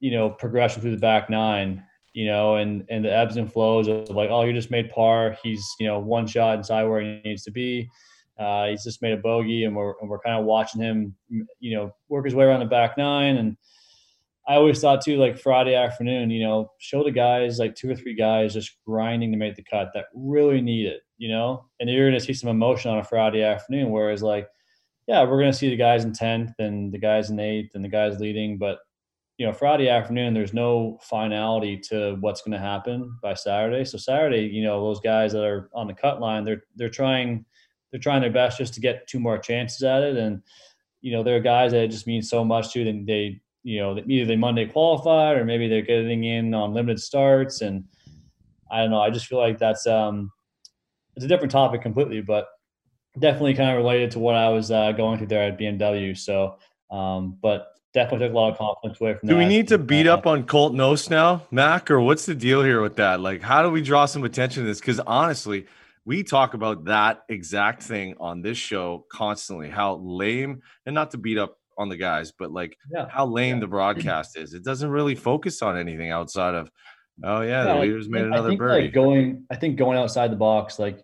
you 0.00 0.10
know, 0.10 0.30
progression 0.30 0.82
through 0.82 0.92
the 0.92 0.96
back 0.96 1.30
nine, 1.30 1.82
you 2.12 2.26
know, 2.26 2.56
and 2.56 2.84
and 2.90 3.04
the 3.04 3.12
ebbs 3.12 3.36
and 3.36 3.52
flows 3.52 3.88
of 3.88 4.10
like, 4.10 4.30
oh, 4.30 4.42
you 4.42 4.52
just 4.52 4.70
made 4.70 4.90
par. 4.90 5.36
He's 5.42 5.66
you 5.80 5.86
know 5.86 5.98
one 5.98 6.26
shot 6.26 6.58
inside 6.58 6.84
where 6.84 7.00
he 7.00 7.20
needs 7.24 7.44
to 7.44 7.50
be. 7.50 7.88
Uh, 8.38 8.68
he's 8.68 8.84
just 8.84 9.02
made 9.02 9.12
a 9.12 9.18
bogey, 9.18 9.64
and 9.64 9.76
we're 9.76 9.94
and 10.00 10.08
we're 10.08 10.18
kind 10.20 10.38
of 10.38 10.44
watching 10.44 10.80
him, 10.80 11.14
you 11.60 11.76
know, 11.76 11.94
work 12.08 12.24
his 12.24 12.34
way 12.34 12.44
around 12.44 12.60
the 12.60 12.66
back 12.66 12.96
nine. 12.96 13.36
And 13.36 13.56
I 14.48 14.54
always 14.54 14.80
thought 14.80 15.02
too, 15.02 15.18
like 15.18 15.38
Friday 15.38 15.74
afternoon, 15.74 16.30
you 16.30 16.42
know, 16.42 16.72
show 16.78 17.04
the 17.04 17.10
guys 17.10 17.58
like 17.58 17.74
two 17.74 17.90
or 17.90 17.94
three 17.94 18.14
guys 18.14 18.54
just 18.54 18.76
grinding 18.84 19.30
to 19.32 19.38
make 19.38 19.54
the 19.54 19.62
cut 19.62 19.90
that 19.94 20.06
really 20.14 20.60
need 20.60 20.86
it, 20.86 21.02
you 21.18 21.28
know, 21.28 21.66
and 21.78 21.88
you're 21.88 22.10
to 22.10 22.18
see 22.18 22.32
some 22.32 22.50
emotion 22.50 22.90
on 22.90 22.98
a 22.98 23.04
Friday 23.04 23.42
afternoon. 23.42 23.90
Whereas 23.90 24.22
like, 24.22 24.48
yeah, 25.06 25.22
we're 25.22 25.42
to 25.44 25.52
see 25.52 25.68
the 25.68 25.76
guys 25.76 26.04
in 26.04 26.12
tenth 26.12 26.52
and 26.58 26.92
the 26.92 26.98
guys 26.98 27.30
in 27.30 27.38
eighth 27.38 27.74
and 27.74 27.84
the 27.84 27.88
guys 27.88 28.18
leading, 28.18 28.58
but 28.58 28.78
you 29.38 29.46
know, 29.46 29.52
Friday 29.52 29.88
afternoon, 29.88 30.34
there's 30.34 30.52
no 30.52 30.98
finality 31.02 31.76
to 31.76 32.16
what's 32.20 32.42
going 32.42 32.52
to 32.52 32.58
happen 32.58 33.16
by 33.22 33.34
Saturday. 33.34 33.84
So 33.84 33.98
Saturday, 33.98 34.42
you 34.42 34.62
know, 34.62 34.80
those 34.80 35.00
guys 35.00 35.32
that 35.32 35.42
are 35.42 35.70
on 35.74 35.86
the 35.86 35.94
cut 35.94 36.20
line, 36.20 36.44
they're 36.44 36.62
they're 36.76 36.90
trying 36.90 37.44
they're 37.92 38.00
trying 38.00 38.22
their 38.22 38.30
best 38.30 38.58
just 38.58 38.74
to 38.74 38.80
get 38.80 39.06
two 39.06 39.20
more 39.20 39.38
chances 39.38 39.82
at 39.82 40.02
it. 40.02 40.16
And 40.16 40.42
you 41.02 41.12
know, 41.12 41.22
there 41.22 41.36
are 41.36 41.40
guys 41.40 41.72
that 41.72 41.84
it 41.84 41.88
just 41.88 42.06
means 42.06 42.28
so 42.28 42.44
much 42.44 42.72
to. 42.72 42.84
them. 42.84 43.04
they, 43.04 43.40
you 43.62 43.80
know, 43.80 43.96
either 44.08 44.26
they 44.26 44.36
Monday 44.36 44.66
qualified 44.66 45.36
or 45.36 45.44
maybe 45.44 45.68
they're 45.68 45.82
getting 45.82 46.24
in 46.24 46.52
on 46.54 46.74
limited 46.74 47.00
starts. 47.00 47.60
And 47.60 47.84
I 48.70 48.80
don't 48.80 48.90
know. 48.90 49.00
I 49.00 49.10
just 49.10 49.26
feel 49.26 49.38
like 49.38 49.58
that's 49.58 49.86
um, 49.86 50.32
it's 51.14 51.24
a 51.24 51.28
different 51.28 51.52
topic 51.52 51.82
completely, 51.82 52.22
but 52.22 52.48
definitely 53.18 53.54
kind 53.54 53.70
of 53.70 53.76
related 53.76 54.10
to 54.12 54.18
what 54.18 54.34
I 54.34 54.48
was 54.48 54.70
uh, 54.70 54.92
going 54.92 55.18
through 55.18 55.28
there 55.28 55.44
at 55.44 55.58
BMW. 55.58 56.16
So, 56.16 56.56
um, 56.90 57.36
but 57.42 57.68
definitely 57.92 58.26
took 58.26 58.34
a 58.34 58.38
lot 58.38 58.52
of 58.52 58.58
confidence 58.58 59.00
away 59.00 59.14
from 59.14 59.28
that. 59.28 59.34
do 59.34 59.38
that. 59.38 59.38
we 59.38 59.48
need 59.48 59.68
to 59.68 59.78
beat 59.78 60.06
up 60.06 60.26
on 60.26 60.44
Colt 60.44 60.72
Knost 60.72 61.10
now, 61.10 61.42
Mac, 61.50 61.90
or 61.90 62.00
what's 62.00 62.26
the 62.26 62.34
deal 62.34 62.62
here 62.62 62.80
with 62.80 62.96
that? 62.96 63.20
Like, 63.20 63.42
how 63.42 63.62
do 63.62 63.70
we 63.70 63.82
draw 63.82 64.06
some 64.06 64.24
attention 64.24 64.62
to 64.62 64.66
this? 64.66 64.80
Because 64.80 64.98
honestly, 65.00 65.66
we 66.04 66.22
talk 66.24 66.54
about 66.54 66.84
that 66.86 67.22
exact 67.28 67.82
thing 67.82 68.14
on 68.18 68.42
this 68.42 68.58
show 68.58 69.06
constantly. 69.10 69.68
How 69.70 69.96
lame, 69.96 70.60
and 70.86 70.94
not 70.94 71.10
to 71.12 71.18
beat 71.18 71.38
up 71.38 71.56
on 71.78 71.88
the 71.88 71.96
guys, 71.96 72.32
but 72.38 72.50
like 72.52 72.76
Yeah. 72.92 73.06
how 73.08 73.26
lame 73.26 73.56
Yeah. 73.56 73.60
the 73.60 73.66
broadcast 73.68 74.36
is. 74.36 74.52
It 74.54 74.64
doesn't 74.64 74.90
really 74.90 75.14
focus 75.14 75.62
on 75.62 75.78
anything 75.78 76.10
outside 76.10 76.54
of, 76.54 76.70
oh 77.24 77.40
yeah, 77.42 77.64
Yeah, 77.66 77.74
the 77.74 77.80
leaders 77.80 78.08
made 78.08 78.20
think- 78.22 78.32
I 78.32 78.36
another 78.36 78.48
think, 78.50 78.58
birdie. 78.58 78.84
Like 78.86 78.92
going, 78.92 79.46
I 79.50 79.56
think 79.56 79.76
going 79.76 79.96
outside 79.98 80.30
the 80.32 80.36
box, 80.36 80.78
like 80.78 80.98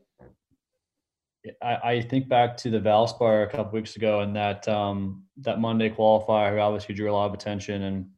I, 1.63 1.77
I 1.93 2.01
think 2.03 2.29
back 2.29 2.57
to 2.59 2.71
the 2.71 2.81
Valspar 2.81 3.45
a 3.47 3.51
couple 3.51 3.73
weeks 3.73 3.97
ago 3.97 4.21
and 4.21 4.35
that 4.37 4.69
um, 4.69 5.25
that 5.39 5.61
Monday 5.61 5.89
qualifier, 5.89 6.53
who 6.53 6.59
obviously 6.59 6.95
drew 6.95 7.11
a 7.11 7.15
lot 7.15 7.27
of 7.27 7.35
attention. 7.35 7.83
And 7.83 8.11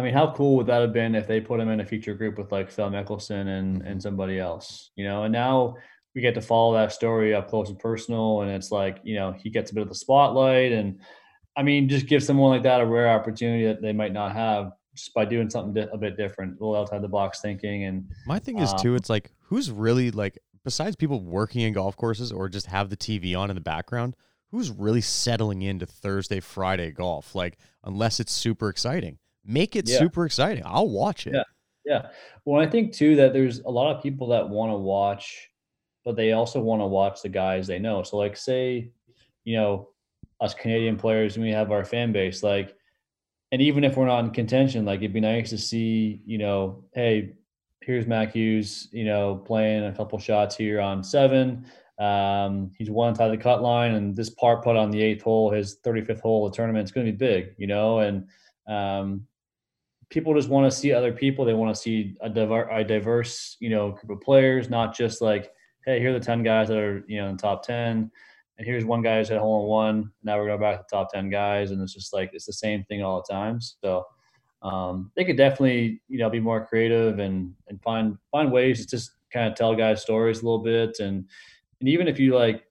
I 0.00 0.02
mean, 0.02 0.14
how 0.14 0.32
cool 0.32 0.56
would 0.56 0.66
that 0.68 0.80
have 0.80 0.94
been 0.94 1.14
if 1.14 1.26
they 1.26 1.40
put 1.40 1.60
him 1.60 1.68
in 1.68 1.80
a 1.80 1.84
feature 1.84 2.14
group 2.14 2.38
with 2.38 2.50
like 2.50 2.70
Phil 2.70 2.90
Mickelson 2.90 3.46
and 3.58 3.82
and 3.82 4.02
somebody 4.02 4.38
else, 4.38 4.90
you 4.96 5.04
know? 5.04 5.24
And 5.24 5.32
now 5.32 5.76
we 6.14 6.22
get 6.22 6.34
to 6.34 6.40
follow 6.40 6.72
that 6.74 6.92
story 6.92 7.34
up 7.34 7.48
close 7.48 7.68
and 7.68 7.78
personal, 7.78 8.40
and 8.40 8.50
it's 8.50 8.70
like 8.72 8.98
you 9.04 9.14
know 9.14 9.32
he 9.32 9.50
gets 9.50 9.70
a 9.70 9.74
bit 9.74 9.82
of 9.82 9.90
the 9.90 9.94
spotlight, 9.94 10.72
and 10.72 11.00
I 11.54 11.62
mean, 11.62 11.88
just 11.88 12.06
give 12.06 12.22
someone 12.24 12.50
like 12.50 12.62
that 12.62 12.80
a 12.80 12.86
rare 12.86 13.10
opportunity 13.10 13.66
that 13.66 13.82
they 13.82 13.92
might 13.92 14.12
not 14.14 14.32
have 14.32 14.72
just 14.94 15.12
by 15.14 15.24
doing 15.26 15.50
something 15.50 15.74
di- 15.74 15.92
a 15.92 15.98
bit 15.98 16.16
different, 16.16 16.58
a 16.58 16.64
little 16.64 16.80
outside 16.80 17.02
the 17.02 17.08
box 17.08 17.40
thinking, 17.42 17.84
and 17.84 18.10
My 18.26 18.38
thing 18.38 18.58
is 18.58 18.72
Um, 18.72 18.78
too. 18.78 18.94
It's 18.94 19.10
like 19.10 19.32
who's 19.40 19.70
really 19.70 20.10
like 20.10 20.38
besides 20.64 20.96
people 20.96 21.20
working 21.22 21.60
in 21.62 21.72
golf 21.74 21.96
courses 21.96 22.32
or 22.32 22.48
just 22.48 22.66
have 22.66 22.90
the 22.90 22.96
TV 22.96 23.36
on 23.38 23.50
in 23.50 23.54
the 23.54 23.60
background. 23.60 24.16
Who's 24.50 24.70
really 24.70 25.00
settling 25.00 25.62
into 25.62 25.86
Thursday, 25.86 26.40
Friday 26.40 26.90
golf? 26.90 27.36
Like, 27.36 27.56
unless 27.84 28.18
it's 28.18 28.32
super 28.32 28.68
exciting, 28.68 29.18
make 29.50 29.76
it 29.76 29.88
Yeah. 29.88 29.98
super 29.98 30.26
exciting. 30.26 30.62
I'll 30.66 30.88
watch 30.88 31.26
it. 31.26 31.34
Yeah. 31.34 31.42
Yeah. 31.84 32.08
Well, 32.44 32.60
I 32.60 32.66
think 32.70 32.92
too 32.92 33.16
that 33.16 33.32
there's 33.32 33.60
a 33.60 33.70
lot 33.70 33.94
of 33.94 34.02
people 34.02 34.28
that 34.28 34.48
want 34.48 34.70
to 34.72 34.76
watch, 34.76 35.48
but 36.04 36.14
they 36.16 36.32
also 36.32 36.60
want 36.60 36.80
to 36.82 36.86
watch 36.86 37.22
the 37.22 37.28
guys 37.28 37.66
they 37.66 37.78
know. 37.78 38.02
So, 38.02 38.16
like, 38.16 38.36
say, 38.36 38.90
you 39.44 39.56
know, 39.56 39.88
us 40.40 40.54
Canadian 40.54 40.96
players, 40.96 41.36
and 41.36 41.44
we 41.44 41.50
have 41.52 41.70
our 41.72 41.84
fan 41.84 42.12
base, 42.12 42.42
like, 42.42 42.74
and 43.52 43.60
even 43.60 43.82
if 43.82 43.96
we're 43.96 44.06
not 44.06 44.24
in 44.24 44.30
contention, 44.30 44.84
like, 44.84 45.00
it'd 45.00 45.12
be 45.12 45.20
nice 45.20 45.50
to 45.50 45.58
see, 45.58 46.20
you 46.24 46.38
know, 46.38 46.84
hey, 46.94 47.32
here's 47.82 48.06
Mac 48.06 48.32
Hughes, 48.34 48.88
you 48.92 49.04
know, 49.04 49.36
playing 49.36 49.84
a 49.84 49.92
couple 49.92 50.18
shots 50.18 50.56
here 50.56 50.80
on 50.80 51.02
seven. 51.02 51.66
Um, 51.98 52.70
he's 52.78 52.90
one 52.90 53.10
of 53.10 53.30
the 53.30 53.36
cut 53.36 53.62
line, 53.62 53.94
and 53.94 54.14
this 54.14 54.30
par 54.30 54.62
putt 54.62 54.76
on 54.76 54.90
the 54.90 55.02
eighth 55.02 55.22
hole, 55.22 55.50
his 55.50 55.78
35th 55.84 56.20
hole 56.20 56.46
of 56.46 56.52
the 56.52 56.56
tournament, 56.56 56.84
is 56.84 56.92
going 56.92 57.06
to 57.06 57.12
be 57.12 57.16
big, 57.18 57.54
you 57.58 57.66
know, 57.66 57.98
and 58.00 58.28
um, 58.68 59.26
people 60.10 60.34
just 60.34 60.48
want 60.48 60.70
to 60.70 60.76
see 60.76 60.92
other 60.92 61.12
people. 61.12 61.44
They 61.44 61.54
want 61.54 61.74
to 61.74 61.80
see 61.80 62.16
a, 62.20 62.28
diver- 62.28 62.68
a 62.68 62.84
diverse, 62.84 63.56
you 63.60 63.70
know, 63.70 63.92
group 63.92 64.18
of 64.18 64.20
players, 64.20 64.68
not 64.68 64.94
just 64.94 65.22
like, 65.22 65.52
hey, 65.86 66.00
here 66.00 66.10
are 66.10 66.18
the 66.18 66.24
ten 66.24 66.42
guys 66.42 66.68
that 66.68 66.78
are, 66.78 67.04
you 67.06 67.20
know, 67.20 67.28
in 67.28 67.36
the 67.36 67.42
top 67.42 67.62
ten, 67.62 68.10
and 68.58 68.66
here's 68.66 68.84
one 68.84 69.00
guy 69.00 69.18
who's 69.18 69.28
had 69.28 69.38
a 69.38 69.40
hole 69.40 69.62
in 69.62 69.68
one. 69.68 70.12
Now 70.22 70.36
we're 70.36 70.46
going 70.46 70.60
back 70.60 70.76
to 70.76 70.84
the 70.88 70.96
top 70.96 71.10
ten 71.12 71.30
guys, 71.30 71.70
and 71.70 71.80
it's 71.80 71.94
just 71.94 72.12
like 72.12 72.30
it's 72.34 72.46
the 72.46 72.52
same 72.52 72.84
thing 72.84 73.02
all 73.02 73.24
the 73.26 73.32
time. 73.32 73.60
So 73.60 74.04
um, 74.62 75.10
they 75.16 75.24
could 75.24 75.38
definitely 75.38 76.02
you 76.08 76.18
know 76.18 76.28
be 76.28 76.40
more 76.40 76.66
creative 76.66 77.18
and 77.18 77.54
and 77.68 77.82
find 77.82 78.18
find 78.30 78.52
ways 78.52 78.84
to 78.84 78.90
just 78.90 79.12
kind 79.32 79.48
of 79.48 79.54
tell 79.54 79.74
guys 79.74 80.02
stories 80.02 80.42
a 80.42 80.44
little 80.44 80.62
bit, 80.62 80.98
and 80.98 81.24
and 81.80 81.88
even 81.88 82.08
if 82.08 82.18
you 82.18 82.34
like, 82.34 82.64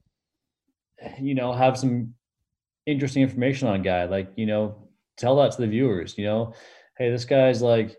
you 1.18 1.34
know, 1.34 1.52
have 1.52 1.76
some 1.76 2.14
interesting 2.86 3.22
information 3.22 3.66
on 3.66 3.76
a 3.76 3.82
guy, 3.82 4.04
like 4.04 4.30
you 4.36 4.46
know, 4.46 4.76
tell 5.16 5.36
that 5.36 5.52
to 5.52 5.62
the 5.62 5.66
viewers. 5.66 6.16
You 6.16 6.26
know, 6.26 6.54
hey, 7.00 7.10
this 7.10 7.24
guy's 7.24 7.60
like 7.62 7.96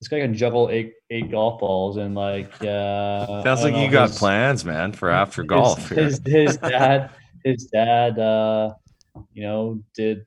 this 0.00 0.06
guy 0.08 0.20
can 0.20 0.32
juggle 0.32 0.68
eight 0.70 0.92
eight 1.10 1.28
golf 1.30 1.58
balls 1.60 1.96
and 1.96 2.14
like 2.14 2.52
uh 2.62 3.42
Sounds 3.42 3.62
like 3.64 3.74
don't 3.74 3.82
you 3.82 3.90
got 3.90 4.08
his- 4.10 4.18
plans, 4.18 4.64
man, 4.64 4.92
for 4.92 5.10
after 5.10 5.42
his- 5.42 5.48
golf. 5.48 5.88
here. 5.90 6.04
His, 6.04 6.20
his 6.24 6.56
dad 6.74 7.10
his 7.44 7.64
dad 7.66 8.18
uh 8.18 8.72
you 9.32 9.42
know 9.42 9.82
did 9.94 10.24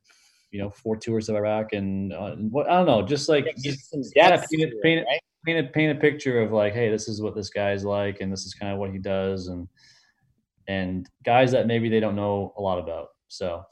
you 0.51 0.59
know 0.61 0.69
four 0.69 0.97
tours 0.97 1.29
of 1.29 1.35
Iraq 1.37 1.71
and, 1.73 2.11
uh, 2.13 2.33
and 2.33 2.51
what 2.51 2.69
I 2.69 2.75
don't 2.77 2.85
know 2.85 3.01
just 3.01 3.29
like 3.29 3.45
Give 3.63 3.73
just 3.75 3.89
some 3.89 4.01
yeah, 4.15 4.29
depth 4.31 4.49
paint, 4.51 4.61
to 4.63 4.67
it, 4.67 4.73
it, 4.73 4.83
paint, 4.83 4.99
it, 4.99 5.05
right? 5.07 5.19
paint, 5.45 5.65
a, 5.65 5.71
paint 5.71 5.97
a 5.97 6.01
picture 6.01 6.41
of 6.41 6.51
like 6.51 6.73
hey 6.73 6.89
this 6.89 7.07
is 7.07 7.21
what 7.21 7.33
this 7.33 7.49
guy's 7.49 7.85
like 7.85 8.19
and 8.19 8.31
this 8.31 8.43
is 8.45 8.53
kind 8.53 8.73
of 8.73 8.77
what 8.79 8.91
he 8.91 8.97
does 8.97 9.47
and 9.47 9.67
and 10.67 11.07
guys 11.25 11.51
that 11.53 11.65
maybe 11.67 11.87
they 11.87 12.01
don't 12.01 12.15
know 12.17 12.53
a 12.57 12.61
lot 12.61 12.77
about 12.79 13.07
so 13.29 13.63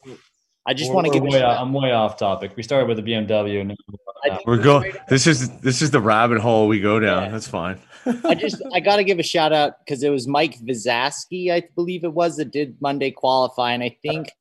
I 0.70 0.74
just 0.76 0.94
want 0.94 1.06
to 1.06 1.10
we're 1.10 1.14
give 1.16 1.24
a 1.24 1.26
way 1.26 1.40
shout 1.40 1.56
off, 1.56 1.62
I'm 1.62 1.74
way 1.74 1.92
off 1.92 2.16
topic 2.18 2.52
we 2.56 2.62
started 2.62 2.88
with 2.88 3.04
the 3.04 3.12
BMW 3.12 3.60
and 3.60 3.76
we're 3.88 3.98
think 4.30 4.46
We're 4.46 4.56
it's 4.56 4.64
going. 4.64 4.94
This 5.08 5.28
is 5.28 5.50
this 5.62 5.82
is 5.82 5.92
the 5.92 6.00
rabbit 6.00 6.40
hole 6.40 6.68
we 6.68 6.80
go 6.80 7.00
down. 7.00 7.24
Yeah. 7.24 7.30
That's 7.30 7.48
fine. 7.48 7.80
I 8.24 8.36
just 8.36 8.62
I 8.74 8.80
got 8.80 8.98
to 8.98 9.04
give 9.04 9.20
a 9.20 9.24
shout 9.24 9.52
out 9.52 9.80
because 9.80 10.04
it 10.04 10.10
was 10.10 10.28
Mike 10.28 10.60
Visacki, 10.60 11.52
I 11.52 11.68
believe 11.76 12.04
it 12.04 12.14
was, 12.14 12.38
that 12.38 12.52
did 12.52 12.80
Monday 12.82 13.12
qualify, 13.12 13.72
and 13.74 13.84
I 13.84 13.98
think 14.02 14.32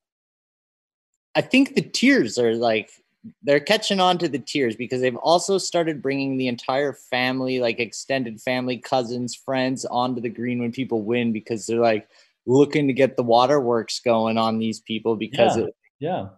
I 1.35 1.41
think 1.41 1.75
the 1.75 1.83
tears 1.83 2.39
are 2.39 2.55
like 2.55 2.91
they're 3.43 3.61
catching 3.61 4.01
on 4.01 4.19
to 4.19 4.29
the 4.29 4.39
tears 4.39 4.77
because 4.77 5.01
they've 5.01 5.17
also 5.17 5.59
started 5.59 6.03
bringing 6.03 6.37
the 6.37 6.49
entire 6.49 6.93
family, 6.93 7.61
like 7.61 7.81
extended 7.81 8.41
family, 8.41 8.79
cousins, 8.79 9.35
friends, 9.35 9.85
onto 9.87 10.21
the 10.21 10.29
green 10.29 10.61
when 10.61 10.73
people 10.73 11.03
win 11.03 11.33
because 11.33 11.67
they're 11.67 11.81
like 11.81 12.09
looking 12.47 12.87
to 12.87 12.93
get 12.93 13.17
the 13.17 13.23
waterworks 13.23 14.01
going 14.01 14.39
on 14.39 14.59
these 14.59 14.81
people 14.81 15.17
because 15.17 15.57
Yeah. 15.57 15.65
it, 15.65 15.77
yeah 16.01 16.29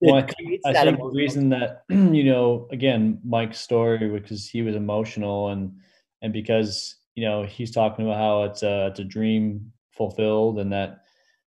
it 0.00 0.06
Well, 0.10 0.16
I 0.16 0.22
creates 0.22 0.66
I 0.66 0.72
think 0.74 0.98
the 0.98 1.10
reason 1.14 1.48
that 1.50 1.84
you 1.88 2.24
know, 2.24 2.68
again, 2.72 3.20
Mike's 3.24 3.60
story, 3.60 4.08
because 4.08 4.48
he 4.48 4.60
was 4.62 4.74
emotional, 4.76 5.48
and 5.48 5.80
and 6.20 6.32
because 6.32 6.96
you 7.14 7.24
know 7.24 7.44
he's 7.44 7.70
talking 7.70 8.04
about 8.04 8.18
how 8.18 8.42
it's 8.44 8.62
a 8.62 8.88
it's 8.88 9.00
a 9.00 9.04
dream 9.04 9.72
fulfilled, 9.92 10.58
and 10.58 10.72
that 10.72 11.04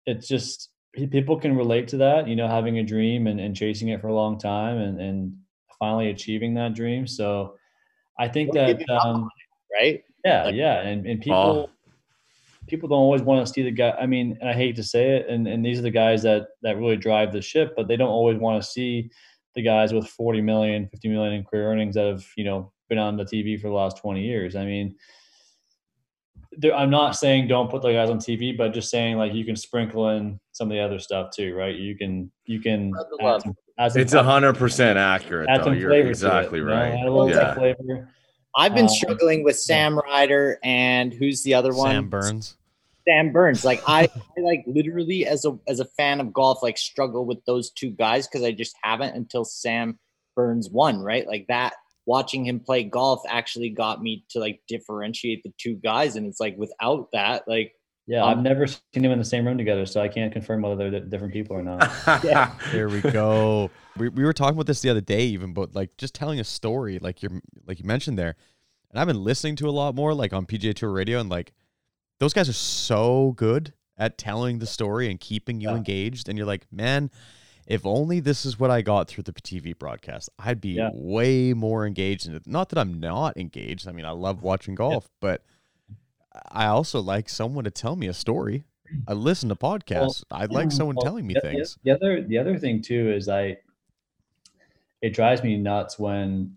it's 0.07 0.29
just 0.29 0.71
people 0.93 1.41
can 1.41 1.57
relate 1.57 1.89
to 1.89 1.97
that. 1.99 2.29
You 2.29 2.37
know, 2.37 2.47
having 2.47 2.79
a 2.79 2.85
dream 2.85 3.27
and, 3.27 3.41
and 3.41 3.57
chasing 3.57 3.89
it 3.89 4.01
for 4.01 4.09
a 4.09 4.15
long 4.15 4.39
time, 4.39 4.79
and 4.79 5.01
and 5.01 5.37
finally 5.79 6.11
achieving 6.11 6.55
that 6.55 6.75
dream. 6.75 7.07
So, 7.07 7.57
I 8.19 8.29
think 8.29 8.51
Or 8.51 8.55
that 8.55 8.79
giving 8.79 8.91
up 8.91 9.05
um, 9.05 9.29
right? 9.73 10.05
yeah, 10.25 10.45
Like- 10.45 10.55
yeah, 10.55 10.81
and 10.83 11.07
and 11.07 11.21
people 11.21 11.71
Oh. 11.71 11.76
People 12.67 12.89
don't 12.89 12.99
always 12.99 13.23
want 13.23 13.47
to 13.47 13.53
see 13.53 13.63
the 13.63 13.71
guy. 13.71 13.91
I 13.93 14.07
mean, 14.07 14.37
and 14.41 14.49
I 14.51 14.53
hate 14.53 14.77
to 14.77 14.83
say 14.85 15.17
it, 15.17 15.29
and 15.29 15.47
and 15.47 15.65
these 15.65 15.79
are 15.79 15.83
the 15.83 15.91
guys 15.91 16.23
that 16.23 16.49
that 16.63 16.77
really 16.79 16.97
drive 16.97 17.33
the 17.33 17.43
ship, 17.43 17.75
but 17.77 17.89
they 17.89 17.97
don't 17.97 18.09
always 18.09 18.39
want 18.39 18.63
to 18.63 18.69
see 18.69 19.11
the 19.55 19.63
guys 19.63 19.93
with 19.93 20.07
40 20.09 20.43
million, 20.43 20.89
50 20.89 21.09
million 21.09 21.33
in 21.35 21.45
career 21.45 21.71
earnings 21.71 21.95
that 21.95 22.07
have 22.07 22.27
you 22.37 22.45
know 22.45 22.73
been 22.89 22.99
on 22.99 23.17
the 23.17 23.25
TV 23.25 23.61
for 23.61 23.69
the 23.69 23.75
last 23.75 23.97
20 23.99 24.23
years. 24.23 24.57
I 24.57 24.65
mean. 24.65 24.97
I'm 26.75 26.89
not 26.89 27.17
saying 27.17 27.49
don't 27.49 27.71
put 27.71 27.83
the 27.83 27.93
guys 27.93 28.09
on 28.09 28.19
TV, 28.19 28.57
but 28.57 28.73
just 28.73 28.89
saying 28.89 29.19
like 29.19 29.35
you 29.35 29.45
can 29.45 29.57
sprinkle 29.57 30.09
in 30.11 30.41
some 30.53 30.71
of 30.71 30.75
the 30.75 30.81
other 30.81 30.99
stuff 30.99 31.31
too, 31.31 31.55
right? 31.55 31.75
You 31.75 31.95
can 31.97 32.31
you 32.47 32.61
can 32.61 32.95
add 33.21 33.43
some, 33.43 33.55
add 33.79 33.93
some 33.93 34.01
It's 34.01 34.15
a 34.15 34.23
hundred 34.23 34.57
percent 34.57 34.99
accurate, 34.99 35.51
add 35.51 35.61
though. 35.61 35.65
some 35.65 35.75
You're 35.79 35.91
flavor 35.91 36.05
to 36.05 36.09
it, 36.09 36.13
exactly 36.13 36.61
you 36.61 36.65
know? 36.65 36.73
right. 36.73 36.93
Add 36.95 37.07
a 37.07 37.11
little 37.11 37.27
bit 37.27 37.37
Yeah. 37.37 37.55
flavor. 37.55 38.09
I've 38.57 38.75
been 38.75 38.85
Um, 38.85 38.89
struggling 38.89 39.45
with 39.45 39.59
Sam 39.59 39.99
Ryder 39.99 40.59
and 40.63 41.13
who's 41.13 41.43
the 41.43 41.53
other 41.53 41.75
one? 41.75 41.91
Sam 41.91 42.09
Burns. 42.09 42.56
Sam 43.09 43.33
Burns. 43.33 43.65
Like 43.65 43.83
I, 43.87 44.09
I 44.37 44.41
like 44.41 44.65
literally 44.67 45.27
as 45.27 45.45
a 45.45 45.59
as 45.69 45.81
a 45.81 45.85
fan 45.85 46.21
of 46.21 46.33
golf, 46.33 46.63
like 46.63 46.79
struggle 46.79 47.25
with 47.25 47.45
those 47.47 47.71
two 47.71 47.91
guys 47.91 48.27
because 48.27 48.43
I 48.43 48.53
just 48.53 48.77
haven't 48.83 49.15
until 49.15 49.45
Sam 49.45 49.99
Burns 50.35 50.69
won, 50.71 51.01
right? 51.01 51.27
Like 51.27 51.47
that 51.49 51.75
watching 52.07 52.47
him 52.47 52.61
play 52.61 52.85
golf 52.85 53.23
actually 53.29 53.69
got 53.71 54.01
me 54.01 54.25
to 54.31 54.39
like 54.39 54.61
differentiate 54.69 55.43
the 55.43 55.53
two 55.59 55.75
guys. 55.75 56.17
And 56.17 56.27
it's 56.27 56.41
like 56.41 56.57
without 56.57 57.09
that, 57.13 57.47
like 57.49 57.73
Yeah, 58.07 58.23
Um, 58.23 58.31
I've 58.31 58.43
never 58.43 58.67
seen 58.67 58.81
them 58.95 59.11
in 59.11 59.19
the 59.19 59.25
same 59.25 59.47
room 59.47 59.59
together, 59.59 59.85
so 59.87 60.01
I 60.01 60.09
can't 60.09 60.33
confirm 60.33 60.63
whether 60.63 60.91
they're 60.91 61.01
different 61.01 61.33
people 61.33 61.57
or 61.57 61.63
not. 61.63 61.91
There 62.73 62.89
we 62.89 63.01
go. 63.01 63.71
we, 63.97 64.09
we 64.09 64.25
were 64.25 64.33
talking 64.33 64.55
about 64.55 64.67
this 64.67 64.81
the 64.81 64.91
other 64.91 65.01
day, 65.01 65.27
even, 65.27 65.53
but 65.53 65.75
like 65.75 65.97
just 65.97 66.15
telling 66.15 66.39
a 66.39 66.45
story, 66.45 66.99
like 67.01 67.23
you're 67.23 67.41
like 67.67 67.81
you 67.81 67.85
mentioned 67.85 68.19
there, 68.19 68.37
and 68.91 69.01
I've 69.01 69.09
been 69.09 69.23
listening 69.25 69.57
to 69.57 69.69
a 69.69 69.73
lot 69.73 69.95
more, 69.95 70.15
like 70.15 70.33
on 70.33 70.47
PGA 70.47 70.75
Tour 70.75 70.91
Radio, 70.91 71.19
and 71.19 71.29
like 71.29 71.53
those 72.19 72.33
guys 72.33 72.49
are 72.49 72.53
so 72.55 73.33
good 73.37 73.73
at 73.99 74.19
telling 74.19 74.59
the 74.59 74.67
story 74.67 75.11
and 75.11 75.19
keeping 75.21 75.61
you 75.61 75.71
Yeah. 75.71 75.77
engaged, 75.77 76.29
and 76.29 76.37
you're 76.37 76.47
like, 76.47 76.67
man, 76.71 77.11
if 77.67 77.85
only 77.85 78.21
this 78.21 78.45
is 78.47 78.59
what 78.61 78.71
I 78.71 78.83
got 78.83 79.09
through 79.09 79.25
the 79.25 79.33
TV 79.33 79.73
broadcast, 79.77 80.29
I'd 80.39 80.61
be 80.61 80.71
Yeah. 80.71 80.91
way 80.93 81.53
more 81.53 81.87
engaged 81.87 82.27
in 82.27 82.35
it. 82.35 82.47
Not 82.47 82.69
that 82.71 82.79
I'm 82.79 83.01
not 83.01 83.37
engaged. 83.37 83.89
I 83.89 83.93
mean, 83.93 84.05
I 84.05 84.11
love 84.11 84.43
watching 84.43 84.75
golf, 84.75 85.09
but 85.21 85.43
I 86.53 86.67
also 86.67 87.01
like 87.01 87.29
someone 87.29 87.65
to 87.65 87.71
tell 87.71 87.97
me 87.97 88.07
a 88.07 88.13
story. 88.15 88.65
I 89.09 89.15
listen 89.15 89.49
to 89.49 89.57
podcasts. 89.57 90.23
I 90.31 90.45
like 90.45 90.71
someone 90.71 90.95
Well, 90.97 91.05
telling 91.05 91.27
me 91.27 91.35
the- 91.35 91.41
things. 91.41 91.77
The 91.83 91.91
other 91.91 92.23
the 92.23 92.39
other 92.39 92.57
thing 92.59 92.81
too 92.83 93.11
is 93.13 93.29
I 93.29 93.57
it 95.03 95.11
drives 95.13 95.43
me 95.43 95.57
nuts 95.57 95.99
when 95.99 96.55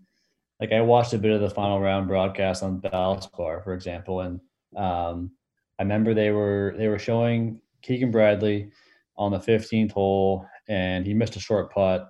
like 0.60 0.72
I 0.72 0.80
watched 0.82 1.12
a 1.14 1.18
bit 1.18 1.32
of 1.32 1.40
the 1.40 1.50
final 1.50 1.80
round 1.80 2.06
broadcast 2.06 2.62
on 2.62 2.80
Valspar, 2.80 3.64
for 3.64 3.72
example, 3.74 4.20
and 4.20 4.40
um, 4.76 5.32
I 5.80 5.82
remember 5.82 6.12
they 6.12 6.30
were 6.30 6.74
they 6.76 6.88
were 6.88 6.98
showing 6.98 7.58
Keegan 7.80 8.10
Bradley 8.10 8.70
on 9.16 9.32
the 9.32 9.38
15th 9.38 9.92
hole, 9.92 10.46
and 10.68 11.06
he 11.06 11.14
missed 11.14 11.36
a 11.36 11.40
short 11.40 11.72
putt, 11.72 12.06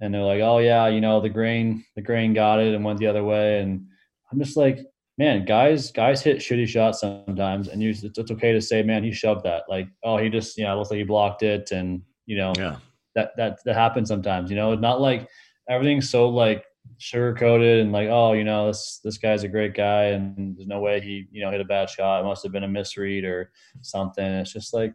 and 0.00 0.12
they're 0.12 0.24
like, 0.24 0.40
"Oh 0.40 0.58
yeah, 0.58 0.88
you 0.88 1.00
know 1.00 1.20
the 1.20 1.28
grain 1.28 1.84
the 1.94 2.02
grain 2.02 2.34
got 2.34 2.58
it 2.58 2.74
and 2.74 2.84
went 2.84 2.98
the 2.98 3.06
other 3.06 3.22
way," 3.22 3.60
and 3.60 3.86
I'm 4.32 4.40
just 4.40 4.56
like, 4.56 4.80
man, 5.18 5.44
guys 5.44 5.92
guys 5.92 6.20
hit 6.20 6.38
shitty 6.38 6.66
shots 6.66 6.98
sometimes, 6.98 7.68
and 7.68 7.80
you, 7.80 7.90
it's, 7.90 8.02
it's 8.02 8.32
okay 8.32 8.52
to 8.52 8.60
say, 8.60 8.82
man, 8.82 9.04
he 9.04 9.12
shoved 9.12 9.44
that, 9.44 9.62
like, 9.68 9.86
oh, 10.02 10.16
he 10.18 10.28
just 10.28 10.58
you 10.58 10.64
know 10.64 10.72
it 10.72 10.76
looks 10.78 10.90
like 10.90 10.98
he 10.98 11.04
blocked 11.04 11.44
it, 11.44 11.70
and 11.70 12.02
you 12.26 12.36
know 12.36 12.52
yeah. 12.56 12.78
that 13.14 13.30
that 13.36 13.58
that 13.64 13.76
happens 13.76 14.08
sometimes. 14.08 14.50
You 14.50 14.56
know, 14.56 14.72
it's 14.72 14.82
not 14.82 15.00
like 15.00 15.28
everything's 15.68 16.10
so 16.10 16.28
like 16.28 16.64
sugar 17.02 17.34
coated 17.34 17.80
and 17.80 17.90
like, 17.90 18.08
oh, 18.08 18.32
you 18.32 18.44
know, 18.44 18.68
this 18.68 19.00
this 19.02 19.18
guy's 19.18 19.42
a 19.42 19.48
great 19.48 19.74
guy, 19.74 20.04
and 20.04 20.56
there's 20.56 20.68
no 20.68 20.80
way 20.80 21.00
he 21.00 21.26
you 21.32 21.42
know 21.42 21.50
hit 21.50 21.60
a 21.60 21.64
bad 21.64 21.90
shot. 21.90 22.20
It 22.20 22.24
must 22.24 22.42
have 22.44 22.52
been 22.52 22.64
a 22.64 22.68
misread 22.68 23.24
or 23.24 23.50
something. 23.80 24.24
It's 24.24 24.52
just 24.52 24.72
like 24.72 24.94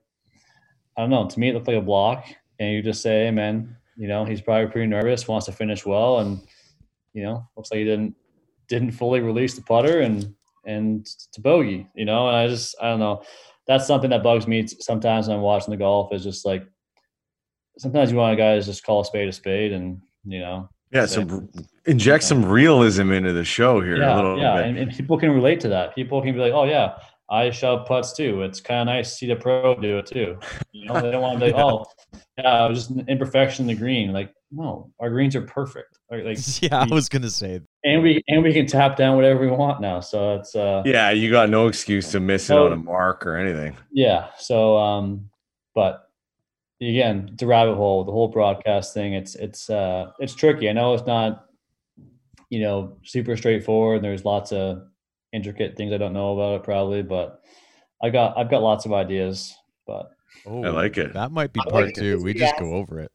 I 0.98 1.02
don't 1.02 1.10
know. 1.10 1.28
To 1.28 1.40
me, 1.40 1.50
it 1.50 1.54
looked 1.54 1.68
like 1.68 1.78
a 1.78 1.82
block, 1.82 2.26
and 2.60 2.72
you 2.72 2.82
just 2.82 3.02
say, 3.02 3.26
hey, 3.26 3.32
man, 3.32 3.76
you 3.98 4.08
know, 4.08 4.24
he's 4.24 4.42
probably 4.42 4.72
pretty 4.72 4.88
nervous, 4.88 5.28
wants 5.28 5.48
to 5.48 5.52
finish 5.52 5.86
well, 5.86 6.20
and 6.20 6.40
you 7.14 7.24
know, 7.24 7.48
looks 7.58 7.72
like 7.72 7.80
he 7.80 7.86
didn't 7.86 8.16
didn't 8.70 8.92
fully 8.92 9.20
release 9.20 9.56
the 9.56 9.62
putter 9.62 10.00
and 10.00 10.34
and 10.66 11.06
to 11.34 11.42
bogey. 11.42 11.88
You 11.94 12.06
know, 12.06 12.28
and 12.30 12.38
I 12.38 12.48
just 12.48 12.76
I 12.82 12.90
don't 12.90 13.00
know. 13.00 13.24
That's 13.68 13.86
something 13.86 14.10
that 14.12 14.24
bugs 14.24 14.48
me 14.48 14.66
sometimes 14.66 15.28
when 15.28 15.36
I'm 15.36 15.44
watching 15.44 15.72
the 15.72 15.78
golf. 15.78 16.14
Is 16.14 16.24
just 16.24 16.46
like 16.46 16.66
sometimes 17.78 18.12
you 18.12 18.18
want 18.18 18.34
a 18.34 18.38
guy 18.38 18.56
to 18.56 18.62
just 18.62 18.86
call 18.86 19.02
a 19.02 19.06
spade 19.06 19.28
a 19.28 19.34
spade, 19.34 19.74
and 19.74 20.02
you 20.26 20.40
know, 20.40 20.70
Yeah. 20.92 21.06
So 21.06 21.48
inject 21.86 22.24
some 22.24 22.46
realism 22.46 23.12
into 23.12 23.34
the 23.34 23.44
show 23.44 23.82
here 23.82 24.02
a 24.02 24.16
little 24.16 24.40
yeah, 24.40 24.56
bit. 24.56 24.66
and, 24.68 24.78
and 24.78 24.92
people 24.92 25.18
can 25.18 25.32
relate 25.32 25.60
to 25.62 25.70
that. 25.70 25.96
People 25.96 26.22
can 26.22 26.34
be 26.34 26.40
like, 26.40 26.54
oh 26.54 26.64
yeah, 26.64 26.98
I 27.30 27.50
shove 27.50 27.86
putts 27.86 28.14
too. 28.14 28.42
It's 28.44 28.62
kind 28.62 28.82
of 28.82 28.94
nice 28.94 29.12
to 29.12 29.16
see 29.18 29.28
the 29.28 29.36
pro 29.36 29.76
do 29.76 29.98
it 29.98 30.06
too. 30.06 30.40
You 30.72 30.86
know, 30.86 31.02
they 31.02 31.12
don't 31.12 31.22
want 31.22 31.40
to 31.40 31.46
be 31.46 31.52
like, 31.52 31.62
oh 31.64 31.86
yeah, 32.38 32.66
it 32.66 32.70
was 32.70 32.80
just 32.80 32.92
an 32.92 33.06
imperfection 33.10 33.64
in 33.64 33.76
the 33.76 33.80
green. 33.80 34.14
Like, 34.14 34.34
no, 34.52 34.92
our 35.00 35.10
greens 35.10 35.36
are 35.36 35.42
perfect. 35.42 36.00
Like, 36.10 36.24
like, 36.24 36.38
yeah, 36.62 36.86
I 36.90 36.94
was 36.94 37.10
gonna 37.10 37.30
say 37.30 37.62
and 37.84 38.02
we 38.02 38.24
and 38.28 38.44
we 38.44 38.54
can 38.54 38.66
tap 38.66 38.96
down 38.96 39.16
whatever 39.16 39.42
we 39.42 39.48
want 39.48 39.82
now. 39.82 40.00
So 40.00 40.36
it's 40.36 40.56
uh 40.56 40.84
yeah, 40.86 41.12
you 41.12 41.32
got 41.32 41.50
no 41.50 41.68
excuse 41.68 42.12
to 42.12 42.20
miss 42.20 42.50
it 42.50 42.58
on 42.58 42.72
a 42.72 42.78
mark 42.78 43.26
or 43.26 43.36
anything. 43.38 43.76
Yeah. 43.92 44.28
So, 44.38 44.78
um, 44.78 45.30
but 45.76 46.07
again, 46.82 47.30
it's 47.34 47.44
a 47.44 47.48
rabbit 47.48 47.76
hole. 47.76 48.04
The 48.04 48.12
whole 48.12 48.28
broadcast 48.28 48.94
thing. 48.94 49.14
It's 49.14 49.36
it's 49.36 49.70
uh, 49.70 50.12
it's 50.20 50.36
tricky. 50.36 50.70
I 50.70 50.74
know 50.74 50.94
it's 50.94 51.08
not, 51.08 51.46
you 52.50 52.62
know, 52.62 52.98
super 53.04 53.36
straightforward. 53.38 54.04
There's 54.04 54.26
lots 54.26 54.52
of 54.52 54.84
intricate 55.34 55.76
things 55.76 55.94
I 55.94 55.98
don't 55.98 56.14
know 56.14 56.34
about 56.40 56.62
it 56.62 56.64
probably, 56.64 57.04
but 57.04 57.42
I 58.04 58.10
got 58.10 58.38
I've 58.38 58.50
got 58.50 58.62
lots 58.62 58.86
of 58.86 58.94
ideas. 58.94 59.56
But 59.86 60.12
Oh, 60.46 60.64
I 60.64 60.70
like 60.70 60.98
it. 60.98 61.14
That 61.14 61.32
might 61.32 61.54
be 61.54 61.60
I 61.62 61.64
like 61.66 61.72
part 61.72 61.96
two. 61.96 62.18
We 62.18 62.24
we 62.26 62.34
just 62.34 62.54
asked- 62.54 62.62
go 62.62 62.74
over 62.74 63.00
it. 63.00 63.12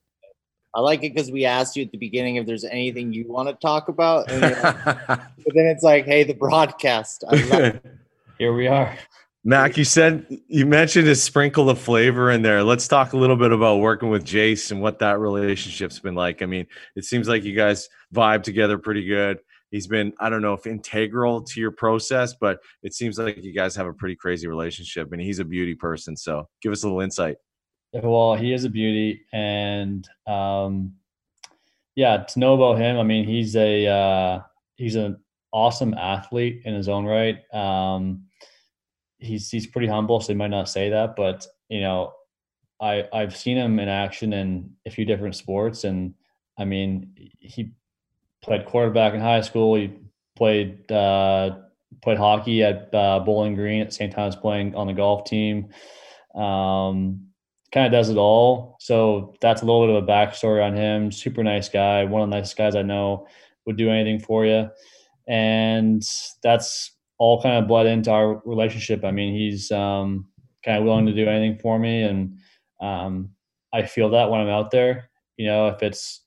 I 0.75 0.81
like 0.81 1.01
it 1.05 1.15
because 1.15 1.31
we 1.31 1.45
asked 1.45 1.77
you 1.77 1.85
at 1.85 1.93
the 1.93 1.99
beginning 1.99 2.37
if 2.37 2.47
there's 2.47 2.65
anything 2.65 3.13
you 3.13 3.27
want 3.29 3.47
to 3.47 3.55
talk 3.57 3.89
about, 3.89 4.31
and 4.31 4.41
like- 4.41 4.63
but 5.07 5.55
then 5.55 5.67
it's 5.67 5.83
like, 5.83 6.07
hey, 6.07 6.25
the 6.25 6.33
broadcast. 6.33 7.25
I 7.29 7.37
love 7.37 7.61
it. 7.61 7.85
here 8.39 8.55
we 8.55 8.67
are. 8.69 8.97
Mac, 9.45 9.77
you 9.77 9.85
said 9.85 10.25
you 10.47 10.67
mentioned 10.67 11.09
a 11.09 11.17
sprinkle 11.17 11.69
of 11.69 11.79
flavor 11.79 12.31
in 12.31 12.43
there. 12.43 12.63
Let's 12.63 12.87
talk 12.87 13.13
a 13.13 13.17
little 13.17 13.35
bit 13.37 13.51
about 13.51 13.81
working 13.81 14.09
with 14.09 14.25
Jace 14.25 14.71
and 14.71 14.81
what 14.81 15.01
that 15.01 15.19
relationship's 15.19 15.99
been 15.99 16.15
like. 16.15 16.43
I 16.43 16.47
mean, 16.47 16.67
it 16.95 17.05
seems 17.05 17.29
like 17.29 17.43
you 17.43 17.57
guys 17.57 17.89
vibe 18.15 18.45
together 18.45 18.79
pretty 18.79 19.05
good. 19.05 19.39
He's 19.73 19.89
been, 19.89 20.13
I 20.21 20.29
don't 20.29 20.43
know 20.43 20.53
if 20.53 20.67
integral 20.67 21.43
to 21.43 21.61
your 21.61 21.73
process, 21.73 22.35
but 22.41 22.61
it 22.85 22.95
seems 22.95 23.19
like 23.19 23.43
you 23.43 23.53
guys 23.53 23.75
have 23.75 23.87
a 23.87 23.93
pretty 23.93 24.15
crazy 24.15 24.47
relationship 24.47 25.13
and 25.13 25.21
he's 25.21 25.41
a 25.41 25.45
beauty 25.45 25.75
person. 25.75 26.17
So 26.17 26.49
give 26.61 26.71
us 26.71 26.85
a 26.85 26.87
little 26.87 27.01
insight. 27.01 27.37
Well, 27.93 28.37
he 28.37 28.53
is 28.53 28.65
a 28.65 28.71
beauty. 28.71 29.23
And 29.33 30.09
um, 30.29 30.93
yeah, 31.97 32.19
to 32.19 32.39
know 32.39 32.55
about 32.55 32.79
him, 32.81 32.99
I 32.99 33.03
mean, 33.03 33.27
he's 33.27 33.57
a, 33.57 33.87
uh, 33.89 34.43
he's 34.77 34.95
an 34.95 35.17
awesome 35.53 35.95
athlete 35.95 36.63
in 36.65 36.75
his 36.75 36.89
own 36.89 37.07
right. 37.07 37.39
Um, 37.53 38.27
he's 39.23 39.51
he's 39.51 39.67
pretty 39.67 39.87
humble, 39.87 40.21
so 40.21 40.33
he 40.33 40.37
might 40.37 40.49
not 40.49 40.69
say 40.69 40.91
that, 40.91 41.17
but 41.17 41.47
you 41.69 41.81
know, 41.81 42.13
I 42.81 43.09
I've 43.13 43.37
seen 43.37 43.57
him 43.57 43.79
in 43.79 43.89
action 43.89 44.33
in 44.33 44.71
a 44.85 44.91
few 44.91 45.05
different 45.05 45.37
sports, 45.37 45.85
and 45.85 46.15
I 46.59 46.65
mean, 46.65 47.15
he 47.39 47.73
played 48.43 48.67
quarterback 48.67 49.15
in 49.15 49.21
high 49.21 49.41
school. 49.41 49.75
He 49.77 49.93
played 50.37 50.91
uh, 50.91 51.57
played 52.03 52.19
hockey 52.19 52.63
at 52.63 52.93
uh, 52.95 53.21
Bowling 53.21 53.55
Green 53.55 53.81
at 53.81 53.89
the 53.89 53.95
same 53.95 54.11
time 54.11 54.29
as 54.29 54.37
playing 54.37 54.75
on 54.75 54.89
the 54.89 54.93
golf 54.93 55.25
team. 55.25 55.69
Um, 56.35 57.29
kind 57.73 57.87
of 57.87 57.93
does 57.93 58.11
it 58.11 58.17
all. 58.17 58.77
So 58.81 59.35
that's 59.41 59.63
a 59.63 59.65
little 59.65 59.87
bit 59.87 59.97
of 59.97 60.05
a 60.05 60.07
backstory 60.07 60.65
on 60.65 60.77
him. 60.77 61.11
Super 61.11 61.43
nice 61.43 61.69
guy, 61.69 62.05
one 62.05 62.23
of 62.23 62.29
the 62.29 62.37
nicest 62.37 62.57
guys 62.57 62.75
I 62.77 62.83
know. 62.83 63.27
Would 63.65 63.77
do 63.77 63.91
anything 63.91 64.19
for 64.19 64.45
you, 64.45 64.69
and 65.29 66.03
that's 66.43 66.92
all 67.23 67.41
kind 67.41 67.57
of 67.57 67.69
bled 67.69 67.87
into 67.87 68.11
our 68.11 68.43
relationship. 68.45 69.05
I 69.05 69.13
mean, 69.13 69.33
he's 69.33 69.71
um, 69.71 70.27
kind 70.65 70.79
of 70.79 70.85
willing 70.85 71.07
to 71.07 71.15
do 71.15 71.29
anything 71.29 71.57
for 71.57 71.79
me, 71.79 72.03
and 72.03 72.37
um, 72.81 73.31
I 73.73 73.85
feel 73.85 74.11
that 74.11 74.29
when 74.29 74.41
I'm 74.41 74.49
out 74.49 74.73
there. 74.73 75.09
You 75.37 75.47
know, 75.47 75.69
if 75.69 75.85
it's 75.85 76.23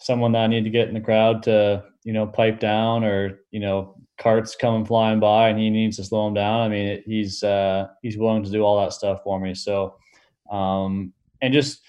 someone 0.00 0.32
that 0.32 0.40
I 0.42 0.46
need 0.48 0.64
to 0.64 0.70
get 0.70 0.88
in 0.88 0.94
the 0.94 1.00
crowd 1.00 1.44
to, 1.44 1.84
you 2.02 2.12
know, 2.12 2.26
pipe 2.26 2.58
down, 2.58 3.04
or 3.04 3.42
you 3.52 3.60
know, 3.60 3.94
carts 4.18 4.56
coming 4.56 4.84
flying 4.84 5.20
by, 5.20 5.50
and 5.50 5.58
he 5.60 5.70
needs 5.70 5.98
to 5.98 6.04
slow 6.04 6.26
him 6.26 6.34
down. 6.34 6.62
I 6.62 6.68
mean, 6.68 7.02
he's 7.06 7.44
uh, 7.44 7.86
he's 8.02 8.18
willing 8.18 8.42
to 8.42 8.50
do 8.50 8.62
all 8.62 8.80
that 8.80 8.92
stuff 8.92 9.20
for 9.22 9.38
me. 9.38 9.54
So, 9.54 9.94
um, 10.50 11.12
and 11.42 11.54
just 11.54 11.80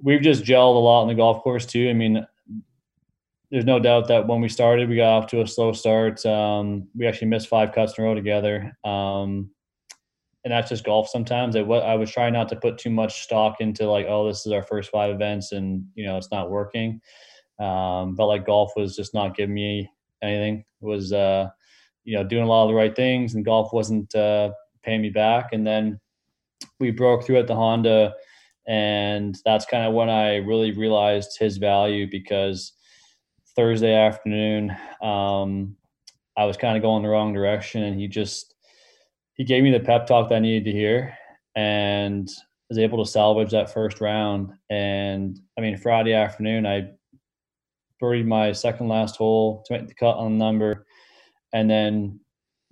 we've 0.00 0.22
just 0.22 0.44
gelled 0.44 0.76
a 0.76 0.78
lot 0.78 1.02
on 1.02 1.08
the 1.08 1.16
golf 1.16 1.42
course 1.42 1.66
too. 1.66 1.90
I 1.90 1.92
mean, 1.92 2.24
there's 3.50 3.64
no 3.64 3.80
doubt 3.80 4.06
that 4.08 4.28
when 4.28 4.40
we 4.40 4.48
started, 4.48 4.88
we 4.88 4.96
got 4.96 5.18
off 5.18 5.26
to 5.28 5.42
a 5.42 5.46
slow 5.46 5.72
start. 5.72 6.24
Um, 6.24 6.86
we 6.94 7.06
actually 7.06 7.28
missed 7.28 7.48
five 7.48 7.72
cuts 7.72 7.98
in 7.98 8.04
a 8.04 8.06
row 8.06 8.14
together. 8.14 8.76
Um, 8.84 9.50
and 10.44 10.52
that's 10.52 10.68
just 10.68 10.84
golf 10.84 11.08
sometimes. 11.08 11.56
I, 11.56 11.60
I 11.60 11.96
was 11.96 12.10
trying 12.10 12.32
not 12.32 12.48
to 12.50 12.56
put 12.56 12.78
too 12.78 12.90
much 12.90 13.22
stock 13.22 13.56
into 13.60 13.90
like, 13.90 14.06
oh, 14.08 14.26
this 14.26 14.46
is 14.46 14.52
our 14.52 14.62
first 14.62 14.90
five 14.90 15.12
events 15.12 15.52
and, 15.52 15.84
you 15.94 16.06
know, 16.06 16.16
it's 16.16 16.30
not 16.30 16.50
working. 16.50 17.00
Um, 17.58 18.14
but 18.14 18.26
like 18.26 18.46
golf 18.46 18.72
was 18.76 18.94
just 18.94 19.14
not 19.14 19.36
giving 19.36 19.54
me 19.54 19.90
anything. 20.22 20.64
It 20.80 20.86
was, 20.86 21.12
uh, 21.12 21.48
you 22.04 22.16
know, 22.16 22.24
doing 22.24 22.44
a 22.44 22.46
lot 22.46 22.64
of 22.64 22.68
the 22.68 22.74
right 22.74 22.94
things 22.94 23.34
and 23.34 23.44
golf 23.44 23.72
wasn't 23.72 24.14
uh, 24.14 24.52
paying 24.82 25.02
me 25.02 25.10
back. 25.10 25.52
And 25.52 25.66
then 25.66 26.00
we 26.78 26.92
broke 26.92 27.24
through 27.24 27.40
at 27.40 27.48
the 27.48 27.56
Honda. 27.56 28.14
And 28.68 29.36
that's 29.44 29.66
kind 29.66 29.84
of 29.84 29.92
when 29.92 30.08
I 30.08 30.36
really 30.36 30.70
realized 30.70 31.36
his 31.36 31.56
value 31.56 32.08
because– 32.08 32.74
Thursday 33.60 33.92
afternoon. 33.92 34.74
Um, 35.02 35.76
I 36.34 36.46
was 36.46 36.56
kind 36.56 36.78
of 36.78 36.82
going 36.82 37.02
the 37.02 37.10
wrong 37.10 37.34
direction, 37.34 37.82
and 37.82 38.00
he 38.00 38.08
just 38.08 38.54
he 39.34 39.44
gave 39.44 39.62
me 39.62 39.70
the 39.70 39.80
pep 39.80 40.06
talk 40.06 40.30
that 40.30 40.36
I 40.36 40.38
needed 40.38 40.64
to 40.64 40.72
hear, 40.72 41.14
and 41.54 42.26
was 42.70 42.78
able 42.78 43.04
to 43.04 43.10
salvage 43.10 43.50
that 43.50 43.70
first 43.70 44.00
round. 44.00 44.52
And 44.70 45.38
I 45.58 45.60
mean, 45.60 45.76
Friday 45.76 46.14
afternoon, 46.14 46.66
I 46.66 46.92
birdied 48.02 48.24
my 48.24 48.52
second 48.52 48.88
last 48.88 49.16
hole 49.16 49.62
to 49.66 49.74
make 49.74 49.88
the 49.88 49.94
cut 49.94 50.16
on 50.16 50.38
the 50.38 50.42
number, 50.42 50.86
and 51.52 51.68
then 51.68 52.20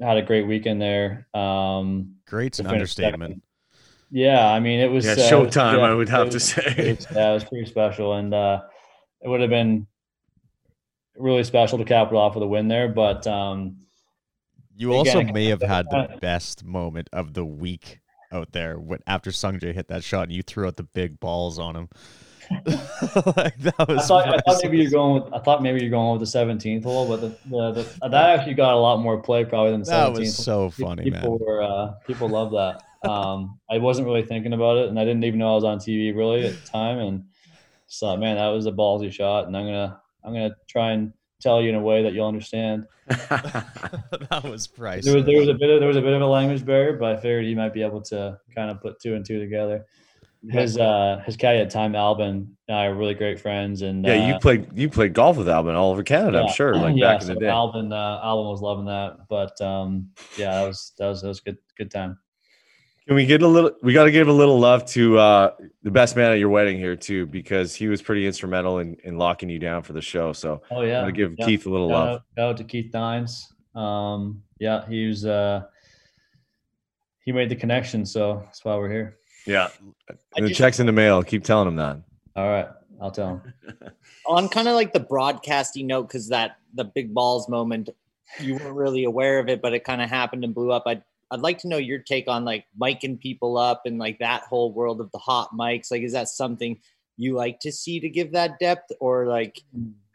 had 0.00 0.16
a 0.16 0.22
great 0.22 0.46
weekend 0.46 0.80
there. 0.80 1.28
Um, 1.34 2.14
Great's 2.26 2.60
an 2.60 2.66
understatement. 2.66 3.32
Second. 3.32 3.42
Yeah, 4.10 4.50
I 4.50 4.58
mean, 4.58 4.80
it 4.80 4.90
was 4.90 5.04
yeah, 5.04 5.16
showtime. 5.16 5.74
Uh, 5.74 5.76
yeah, 5.76 5.82
I 5.82 5.92
would 5.92 6.08
have 6.08 6.32
was, 6.32 6.34
to 6.36 6.62
say. 6.62 6.74
It 6.78 6.96
was, 6.96 7.06
yeah, 7.14 7.30
it 7.32 7.34
was 7.34 7.44
pretty 7.44 7.66
special, 7.66 8.14
and 8.14 8.32
uh, 8.32 8.62
it 9.20 9.28
would 9.28 9.42
have 9.42 9.50
been 9.50 9.86
really 11.18 11.44
special 11.44 11.78
to 11.78 11.84
cap 11.84 12.08
it 12.08 12.14
off 12.14 12.34
with 12.34 12.42
a 12.42 12.46
win 12.46 12.68
there. 12.68 12.88
But 12.88 13.26
um, 13.26 13.78
you 14.76 14.92
also 14.92 15.22
may 15.22 15.46
have 15.46 15.62
had 15.62 15.86
the 15.90 16.16
best 16.20 16.64
moment 16.64 17.08
of 17.12 17.34
the 17.34 17.44
week 17.44 18.00
out 18.30 18.52
there 18.52 18.78
when 18.78 19.00
after 19.06 19.30
Sungjae 19.30 19.74
hit 19.74 19.88
that 19.88 20.04
shot 20.04 20.24
and 20.24 20.32
you 20.32 20.42
threw 20.42 20.66
out 20.66 20.76
the 20.76 20.82
big 20.82 21.20
balls 21.20 21.58
on 21.58 21.76
him. 21.76 21.88
like, 22.64 23.58
that 23.58 23.74
was 23.86 23.98
I 23.98 24.06
thought, 24.06 24.28
I 24.28 24.38
thought, 24.38 24.60
maybe 24.62 24.78
you're 24.78 24.90
going. 24.90 25.22
With, 25.22 25.34
I 25.34 25.38
thought 25.38 25.62
maybe 25.62 25.80
you're 25.82 25.90
going 25.90 26.18
with 26.18 26.32
the 26.32 26.38
17th 26.38 26.82
hole, 26.82 27.06
but 27.06 27.20
the, 27.20 27.28
the, 27.46 27.72
the, 27.72 28.08
that 28.08 28.38
actually 28.38 28.54
got 28.54 28.72
a 28.72 28.78
lot 28.78 29.00
more 29.00 29.20
play 29.20 29.44
probably 29.44 29.72
than 29.72 29.80
the 29.80 29.90
17th. 29.90 30.14
That 30.14 30.20
was 30.20 30.36
so 30.36 30.70
funny, 30.70 31.04
people 31.04 31.38
man. 31.38 31.46
Were, 31.46 31.62
uh, 31.62 31.92
people 32.06 32.28
love 32.30 32.52
that. 32.52 32.82
Um, 33.08 33.60
I 33.70 33.78
wasn't 33.78 34.06
really 34.06 34.22
thinking 34.22 34.54
about 34.54 34.78
it, 34.78 34.88
and 34.88 34.98
I 34.98 35.04
didn't 35.04 35.24
even 35.24 35.38
know 35.38 35.52
I 35.52 35.54
was 35.56 35.64
on 35.64 35.78
TV 35.78 36.16
really 36.16 36.46
at 36.46 36.54
the 36.54 36.70
time, 36.70 36.98
and 36.98 37.24
so 37.86 38.16
man, 38.16 38.36
that 38.36 38.48
was 38.48 38.64
a 38.64 38.72
ballsy 38.72 39.12
shot, 39.12 39.46
and 39.46 39.56
I'm 39.56 39.66
gonna 39.66 40.00
I'm 40.24 40.32
gonna 40.32 40.56
try 40.66 40.92
and 40.92 41.12
tell 41.40 41.62
you 41.62 41.68
in 41.68 41.74
a 41.74 41.80
way 41.80 42.02
that 42.02 42.12
you'll 42.12 42.26
understand. 42.26 42.86
that 43.06 44.40
was 44.44 44.66
priceless. 44.66 45.06
There 45.06 45.16
was, 45.16 45.24
there 45.24 45.38
was 45.38 45.48
a 45.48 45.54
bit 45.54 45.70
of 45.70 45.80
there 45.80 45.88
was 45.88 45.96
a 45.96 46.02
bit 46.02 46.12
of 46.12 46.20
a 46.20 46.26
language 46.26 46.64
barrier, 46.64 46.94
but 46.94 47.16
I 47.16 47.16
figured 47.16 47.44
he 47.44 47.54
might 47.54 47.72
be 47.72 47.82
able 47.82 48.02
to 48.02 48.38
kind 48.54 48.70
of 48.70 48.80
put 48.80 49.00
two 49.00 49.14
and 49.14 49.24
two 49.24 49.38
together. 49.38 49.86
His 50.48 50.78
uh 50.78 51.20
his 51.26 51.36
caddy 51.36 51.58
at 51.58 51.70
time 51.70 51.96
Albin 51.96 52.56
and 52.68 52.76
I 52.76 52.86
are 52.86 52.94
really 52.94 53.14
great 53.14 53.40
friends 53.40 53.82
and 53.82 54.06
yeah 54.06 54.28
you 54.28 54.34
uh, 54.34 54.38
played 54.38 54.68
you 54.72 54.88
played 54.88 55.12
golf 55.12 55.36
with 55.36 55.48
Albin 55.48 55.74
all 55.74 55.90
over 55.90 56.04
Canada 56.04 56.38
yeah, 56.38 56.44
I'm 56.44 56.52
sure 56.52 56.76
like 56.76 56.96
yeah, 56.96 57.14
back 57.14 57.22
so 57.22 57.28
in 57.30 57.34
the 57.34 57.40
day 57.40 57.48
Albin 57.48 57.92
uh, 57.92 58.20
Albin 58.22 58.46
was 58.46 58.60
loving 58.62 58.84
that 58.84 59.26
but 59.28 59.60
um 59.60 60.10
yeah 60.36 60.60
that 60.60 60.68
was 60.68 60.92
that 60.98 61.08
was 61.08 61.22
that 61.22 61.28
was 61.28 61.40
good 61.40 61.58
good 61.76 61.90
time 61.90 62.18
can 63.08 63.14
we 63.14 63.24
get 63.24 63.40
a 63.40 63.48
little? 63.48 63.72
We 63.82 63.94
got 63.94 64.04
to 64.04 64.10
give 64.10 64.28
a 64.28 64.32
little 64.32 64.60
love 64.60 64.84
to 64.90 65.18
uh, 65.18 65.52
the 65.82 65.90
best 65.90 66.14
man 66.14 66.30
at 66.30 66.38
your 66.38 66.50
wedding 66.50 66.76
here 66.76 66.94
too, 66.94 67.24
because 67.24 67.74
he 67.74 67.88
was 67.88 68.02
pretty 68.02 68.26
instrumental 68.26 68.80
in, 68.80 68.98
in 69.02 69.16
locking 69.16 69.48
you 69.48 69.58
down 69.58 69.82
for 69.82 69.94
the 69.94 70.02
show. 70.02 70.34
So, 70.34 70.60
oh 70.70 70.82
yeah, 70.82 71.06
to 71.06 71.10
give 71.10 71.34
yeah. 71.38 71.46
Keith 71.46 71.64
a 71.64 71.70
little 71.70 71.88
shout 71.88 71.98
love. 71.98 72.08
Out, 72.08 72.22
shout 72.36 72.50
out 72.50 72.56
to 72.58 72.64
Keith 72.64 72.92
Dines. 72.92 73.50
Um, 73.74 74.42
yeah, 74.58 74.86
he 74.86 75.06
was. 75.06 75.24
Uh, 75.24 75.62
he 77.24 77.32
made 77.32 77.48
the 77.48 77.56
connection, 77.56 78.04
so 78.04 78.42
that's 78.44 78.62
why 78.62 78.76
we're 78.76 78.90
here. 78.90 79.16
Yeah, 79.46 79.68
and 80.36 80.46
the 80.46 80.52
checks 80.52 80.78
in 80.78 80.84
the 80.84 80.92
mail. 80.92 81.22
Keep 81.22 81.44
telling 81.44 81.66
him 81.66 81.76
that. 81.76 82.02
All 82.36 82.50
right, 82.50 82.68
I'll 83.00 83.10
tell 83.10 83.40
him. 83.42 83.54
On 84.26 84.50
kind 84.50 84.68
of 84.68 84.74
like 84.74 84.92
the 84.92 85.00
broadcasting 85.00 85.86
note, 85.86 86.08
because 86.08 86.28
that 86.28 86.58
the 86.74 86.84
big 86.84 87.14
balls 87.14 87.48
moment, 87.48 87.88
you 88.38 88.56
weren't 88.56 88.76
really 88.76 89.04
aware 89.04 89.38
of 89.38 89.48
it, 89.48 89.62
but 89.62 89.72
it 89.72 89.82
kind 89.82 90.02
of 90.02 90.10
happened 90.10 90.44
and 90.44 90.54
blew 90.54 90.72
up. 90.72 90.82
I 90.86 91.00
I'd 91.30 91.40
like 91.40 91.58
to 91.58 91.68
know 91.68 91.76
your 91.76 91.98
take 91.98 92.28
on 92.28 92.44
like 92.44 92.64
miking 92.80 93.20
people 93.20 93.58
up 93.58 93.82
and 93.84 93.98
like 93.98 94.18
that 94.20 94.42
whole 94.42 94.72
world 94.72 95.00
of 95.00 95.10
the 95.12 95.18
hot 95.18 95.50
mics. 95.52 95.90
Like, 95.90 96.02
is 96.02 96.12
that 96.12 96.28
something 96.28 96.78
you 97.16 97.34
like 97.34 97.60
to 97.60 97.72
see 97.72 98.00
to 98.00 98.08
give 98.08 98.32
that 98.32 98.58
depth, 98.58 98.92
or 99.00 99.26
like 99.26 99.60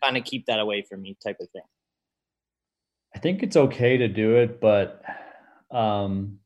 kind 0.04 0.17
of 0.17 0.23
keep 0.23 0.45
that 0.47 0.60
away 0.60 0.82
from 0.82 1.02
me 1.02 1.17
type 1.23 1.38
of 1.39 1.49
thing? 1.49 1.62
I 3.15 3.19
think 3.19 3.43
it's 3.43 3.56
okay 3.56 3.97
to 3.97 4.08
do 4.08 4.38
it, 4.38 4.60
but 4.60 5.04
um, 5.69 6.39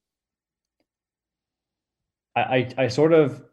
I, 2.36 2.42
I, 2.42 2.74
I 2.78 2.88
sort 2.90 3.14
of, 3.14 3.44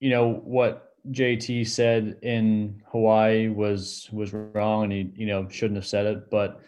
you 0.00 0.10
know, 0.10 0.32
what 0.32 0.94
JT 1.10 1.68
said 1.68 2.18
in 2.22 2.82
Hawaii 2.90 3.48
was 3.48 4.08
was 4.12 4.32
wrong, 4.32 4.84
and 4.84 4.92
he 4.92 5.12
you 5.14 5.26
know 5.26 5.48
shouldn't 5.48 5.76
have 5.76 5.86
said 5.86 6.06
it, 6.06 6.30
but 6.30 6.60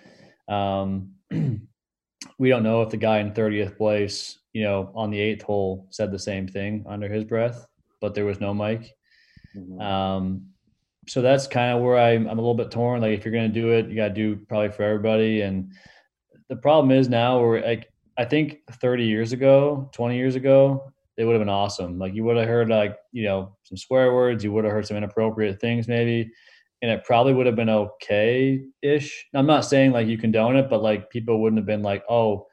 um, 0.52 1.14
we 2.38 2.48
don't 2.48 2.62
know 2.62 2.82
if 2.82 2.90
the 2.90 2.96
guy 2.96 3.18
in 3.18 3.32
30th 3.32 3.76
place, 3.76 4.38
you 4.52 4.62
know, 4.62 4.90
on 4.94 5.10
the 5.10 5.18
eighth 5.18 5.42
hole 5.42 5.86
said 5.90 6.10
the 6.10 6.18
same 6.18 6.46
thing 6.46 6.84
under 6.88 7.08
his 7.08 7.24
breath, 7.24 7.66
but 8.00 8.14
there 8.14 8.24
was 8.24 8.40
no 8.40 8.54
mic. 8.54 8.94
Mm-hmm. 9.56 9.80
Um, 9.80 10.46
so 11.08 11.20
that's 11.20 11.46
kind 11.46 11.76
of 11.76 11.82
where 11.82 11.98
I'm, 11.98 12.28
I'm 12.28 12.38
a 12.38 12.40
little 12.40 12.54
bit 12.54 12.70
torn. 12.70 13.00
Like 13.00 13.18
if 13.18 13.24
you're 13.24 13.32
going 13.32 13.52
to 13.52 13.60
do 13.60 13.72
it, 13.72 13.88
you 13.88 13.96
got 13.96 14.08
to 14.08 14.14
do 14.14 14.36
probably 14.36 14.70
for 14.70 14.84
everybody. 14.84 15.40
And 15.40 15.72
the 16.48 16.56
problem 16.56 16.92
is 16.92 17.08
now 17.08 17.40
we're 17.40 17.60
like, 17.60 17.90
I 18.16 18.24
think 18.24 18.58
30 18.70 19.04
years 19.04 19.32
ago, 19.32 19.88
20 19.92 20.16
years 20.16 20.34
ago, 20.34 20.92
it 21.16 21.24
would 21.24 21.32
have 21.32 21.40
been 21.40 21.48
awesome. 21.48 21.98
Like 21.98 22.14
you 22.14 22.24
would 22.24 22.36
have 22.36 22.46
heard 22.46 22.68
like, 22.68 22.96
you 23.10 23.24
know, 23.24 23.56
some 23.64 23.76
swear 23.76 24.14
words, 24.14 24.44
you 24.44 24.52
would 24.52 24.64
have 24.64 24.72
heard 24.72 24.86
some 24.86 24.96
inappropriate 24.96 25.60
things 25.60 25.88
maybe 25.88 26.30
and 26.80 26.90
it 26.90 27.04
probably 27.04 27.34
would 27.34 27.46
have 27.46 27.56
been 27.56 27.68
okay 27.68 28.62
ish. 28.82 29.26
I'm 29.34 29.46
not 29.46 29.64
saying 29.64 29.92
like 29.92 30.06
you 30.06 30.18
condone 30.18 30.56
it, 30.56 30.70
but 30.70 30.82
like 30.82 31.10
people 31.10 31.40
wouldn't 31.40 31.58
have 31.58 31.66
been 31.66 31.82
like, 31.82 32.04
oh, 32.08 32.46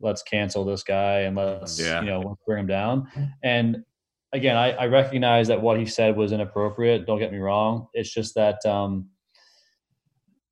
let's 0.00 0.22
cancel 0.22 0.64
this 0.64 0.82
guy 0.82 1.20
and 1.20 1.36
let's 1.36 1.78
yeah. 1.78 2.00
you 2.00 2.06
know 2.06 2.20
let's 2.20 2.40
bring 2.46 2.60
him 2.60 2.66
down. 2.66 3.08
And 3.42 3.84
again, 4.32 4.56
I, 4.56 4.72
I 4.72 4.86
recognize 4.86 5.48
that 5.48 5.60
what 5.60 5.78
he 5.78 5.86
said 5.86 6.16
was 6.16 6.32
inappropriate. 6.32 7.06
Don't 7.06 7.18
get 7.18 7.32
me 7.32 7.38
wrong. 7.38 7.88
It's 7.94 8.12
just 8.12 8.34
that 8.34 8.64
um, 8.64 9.08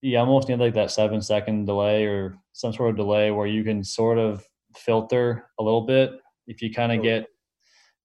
you 0.01 0.19
almost 0.19 0.49
need 0.49 0.59
like 0.59 0.75
that 0.75 0.91
seven 0.91 1.21
second 1.21 1.67
delay 1.67 2.07
or 2.07 2.37
some 2.53 2.73
sort 2.73 2.91
of 2.91 2.97
delay 2.97 3.31
where 3.31 3.47
you 3.47 3.65
can 3.65 3.85
sort 3.85 4.19
of 4.19 4.45
filter 4.77 5.45
a 5.59 5.63
little 5.63 5.83
bit. 5.83 6.13
If 6.47 6.63
you 6.63 6.73
kind 6.73 6.93
of 6.93 7.03
get 7.03 7.27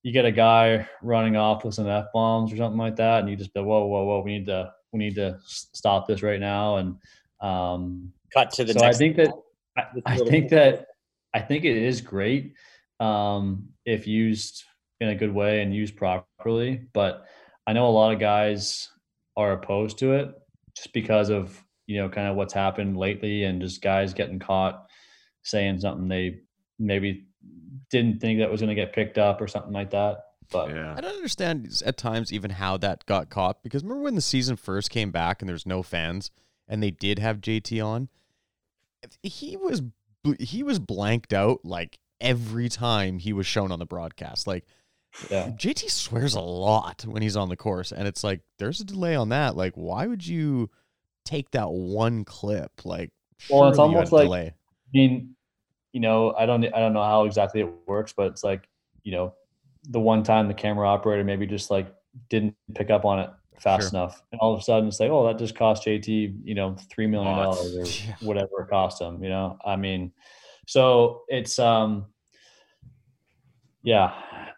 you 0.04 0.12
get 0.12 0.26
a 0.26 0.32
guy 0.32 0.88
running 1.02 1.38
off 1.38 1.64
with 1.64 1.76
some 1.76 1.88
f 1.88 2.08
bombs 2.14 2.52
or 2.52 2.58
something 2.58 2.78
like 2.78 2.98
that, 2.98 3.22
and 3.22 3.30
you 3.30 3.38
just 3.38 3.54
go, 3.54 3.64
whoa, 3.64 3.86
whoa, 3.86 4.04
whoa, 4.04 4.22
we 4.22 4.38
need 4.38 4.48
to 4.48 4.72
we 4.94 5.00
need 5.00 5.16
to 5.16 5.38
stop 5.46 6.08
this 6.08 6.22
right 6.22 6.40
now. 6.40 6.78
And 6.78 6.96
um, 7.42 8.14
cut 8.34 8.52
to 8.52 8.64
the. 8.64 8.74
So 8.74 8.86
I 8.86 8.94
think 8.94 9.18
that 9.18 9.34
I, 9.78 9.84
I 10.06 10.18
think 10.18 10.50
that 10.50 10.88
I 11.34 11.40
think 11.40 11.66
it 11.66 11.76
is 11.76 12.00
great 12.00 12.54
um, 13.00 13.68
if 13.86 14.08
used 14.08 14.64
in 15.02 15.10
a 15.10 15.16
good 15.16 15.34
way 15.34 15.62
and 15.62 15.76
used 15.76 15.98
properly. 15.98 16.82
But 16.94 17.26
I 17.68 17.74
know 17.74 17.88
a 17.88 17.90
lot 17.90 18.14
of 18.14 18.20
guys 18.20 18.90
are 19.36 19.54
opposed 19.54 19.98
to 20.00 20.14
it 20.14 20.34
just 20.76 20.94
because 20.94 21.30
of 21.30 21.62
you 21.88 21.98
know 21.98 22.08
kind 22.08 22.28
of 22.28 22.36
what's 22.36 22.54
happened 22.54 22.98
lately 22.98 23.44
and 23.44 23.62
just 23.62 23.82
guys 23.82 24.14
getting 24.14 24.40
caught 24.40 24.86
saying 25.44 25.80
something 25.80 26.08
they 26.08 26.40
maybe 26.80 27.26
didn't 27.90 28.20
think 28.20 28.40
that 28.40 28.50
was 28.50 28.62
going 28.62 28.70
to 28.70 28.76
get 28.76 28.94
picked 28.94 29.18
up 29.18 29.42
or 29.42 29.48
something 29.48 29.74
like 29.74 29.92
that. 29.92 30.18
But 30.54 30.70
yeah. 30.70 30.94
I 30.98 31.02
don't 31.02 31.16
understand 31.16 31.82
at 31.86 31.98
times 31.98 32.32
even 32.32 32.52
how 32.52 32.78
that 32.78 33.06
got 33.06 33.30
caught 33.30 33.64
because 33.64 33.84
remember 33.84 34.04
when 34.04 34.16
the 34.16 34.22
season 34.22 34.56
first 34.56 34.90
came 34.90 35.12
back 35.12 35.42
and 35.42 35.50
there's 35.50 35.66
no 35.66 35.84
fans 35.84 36.32
and 36.68 36.82
they 36.82 36.92
did 36.92 37.20
have 37.20 37.42
JT 37.42 37.86
on, 37.86 38.10
he 39.22 39.58
was 39.58 39.82
he 40.40 40.64
was 40.64 40.80
blanked 40.80 41.34
out 41.34 41.60
like 41.66 42.00
every 42.22 42.70
time 42.70 43.20
he 43.20 43.34
was 43.34 43.46
shown 43.46 43.72
on 43.72 43.80
the 43.80 43.86
broadcast. 43.86 44.48
Like 44.48 44.66
yeah. 45.30 45.50
JT 45.50 45.90
swears 45.92 46.34
a 46.34 46.42
lot 46.42 47.06
when 47.08 47.22
he's 47.22 47.36
on 47.36 47.50
the 47.50 47.58
course, 47.58 47.92
and 47.92 48.08
it's 48.08 48.24
like 48.24 48.42
there's 48.58 48.80
a 48.80 48.86
delay 48.86 49.16
on 49.16 49.30
that. 49.30 49.56
Like, 49.56 49.74
why 49.76 50.08
would 50.08 50.26
you 50.26 50.70
take 51.26 51.52
that 51.52 51.70
one 51.70 52.26
clip? 52.26 52.86
Like, 52.86 53.12
well, 53.50 53.70
it's 53.70 53.78
almost 53.78 54.12
like 54.12 54.26
delay. 54.26 54.48
I 54.48 54.54
mean, 54.94 55.36
you 55.92 56.00
know, 56.00 56.34
I 56.38 56.46
don't 56.46 56.66
I 56.66 56.80
don't 56.80 56.94
know 56.94 57.04
how 57.04 57.26
exactly 57.26 57.62
it 57.62 57.70
works, 57.86 58.14
but 58.16 58.28
it's 58.28 58.44
like 58.44 58.68
you 59.04 59.12
know, 59.12 59.34
the 59.90 60.00
one 60.00 60.24
time 60.24 60.48
the 60.48 60.54
camera 60.54 60.88
operator 60.88 61.24
maybe 61.24 61.46
just 61.46 61.70
like 61.70 61.94
didn't 62.30 62.56
pick 62.76 62.90
up 62.90 63.06
on 63.06 63.20
it 63.20 63.30
fast 63.60 63.92
sure. 63.92 64.00
enough, 64.00 64.22
and 64.32 64.40
all 64.40 64.54
of 64.54 64.60
a 64.60 64.64
sudden 64.64 64.88
it's 64.88 65.00
like, 65.00 65.10
oh, 65.10 65.28
that 65.28 65.38
just 65.38 65.56
cost 65.56 65.86
JT, 65.86 66.40
you 66.44 66.56
know, 66.56 66.76
three 66.90 67.08
million 67.08 67.36
dollars 67.36 67.76
or 67.76 67.86
yeah. 68.08 68.16
whatever 68.22 68.62
it 68.62 68.70
cost 68.70 69.02
him. 69.02 69.24
You 69.24 69.30
know, 69.30 69.58
I 69.66 69.76
mean, 69.76 70.12
so 70.68 71.24
it's 71.28 71.60
um, 71.60 72.08
yeah. 73.84 74.14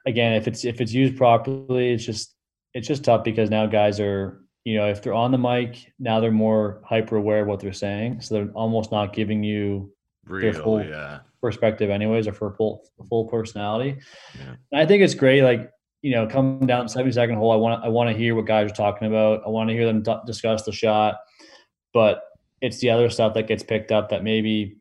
Again, 0.05 0.33
if 0.33 0.47
it's 0.47 0.65
if 0.65 0.81
it's 0.81 0.93
used 0.93 1.17
properly, 1.17 1.91
it's 1.91 2.05
just 2.05 2.35
it's 2.73 2.87
just 2.87 3.03
tough 3.03 3.23
because 3.23 3.49
now 3.49 3.65
guys 3.65 3.99
are 3.99 4.41
you 4.63 4.77
know 4.77 4.87
if 4.87 5.01
they're 5.01 5.13
on 5.13 5.31
the 5.31 5.37
mic 5.37 5.93
now 5.97 6.19
they're 6.19 6.31
more 6.31 6.81
hyper 6.83 7.15
aware 7.15 7.41
of 7.41 7.47
what 7.47 7.59
they're 7.59 7.73
saying, 7.73 8.21
so 8.21 8.35
they're 8.35 8.51
almost 8.53 8.91
not 8.91 9.13
giving 9.13 9.43
you 9.43 9.91
Real, 10.25 10.53
their 10.53 10.61
full 10.61 10.83
yeah. 10.83 11.19
Perspective, 11.45 11.89
anyways, 11.89 12.27
or 12.27 12.33
for 12.33 12.53
full 12.55 12.83
full 13.07 13.25
personality. 13.25 13.99
Yeah. 14.39 14.55
I 14.73 14.85
think 14.85 15.03
it's 15.03 15.13
great. 15.13 15.43
Like 15.43 15.69
you 16.01 16.11
know, 16.11 16.27
come 16.27 16.65
down 16.67 16.85
72nd 16.85 17.35
hole. 17.35 17.51
I 17.51 17.55
want 17.55 17.83
I 17.83 17.89
want 17.89 18.09
to 18.09 18.15
hear 18.15 18.35
what 18.35 18.45
guys 18.45 18.71
are 18.71 18.75
talking 18.75 19.07
about. 19.07 19.41
I 19.45 19.49
want 19.49 19.69
to 19.69 19.75
hear 19.75 19.85
them 19.85 20.03
d- 20.03 20.25
discuss 20.25 20.63
the 20.63 20.71
shot, 20.71 21.15
but 21.93 22.23
it's 22.61 22.79
the 22.79 22.89
other 22.89 23.09
stuff 23.09 23.33
that 23.33 23.47
gets 23.47 23.63
picked 23.63 23.91
up 23.91 24.09
that 24.09 24.23
maybe 24.23 24.77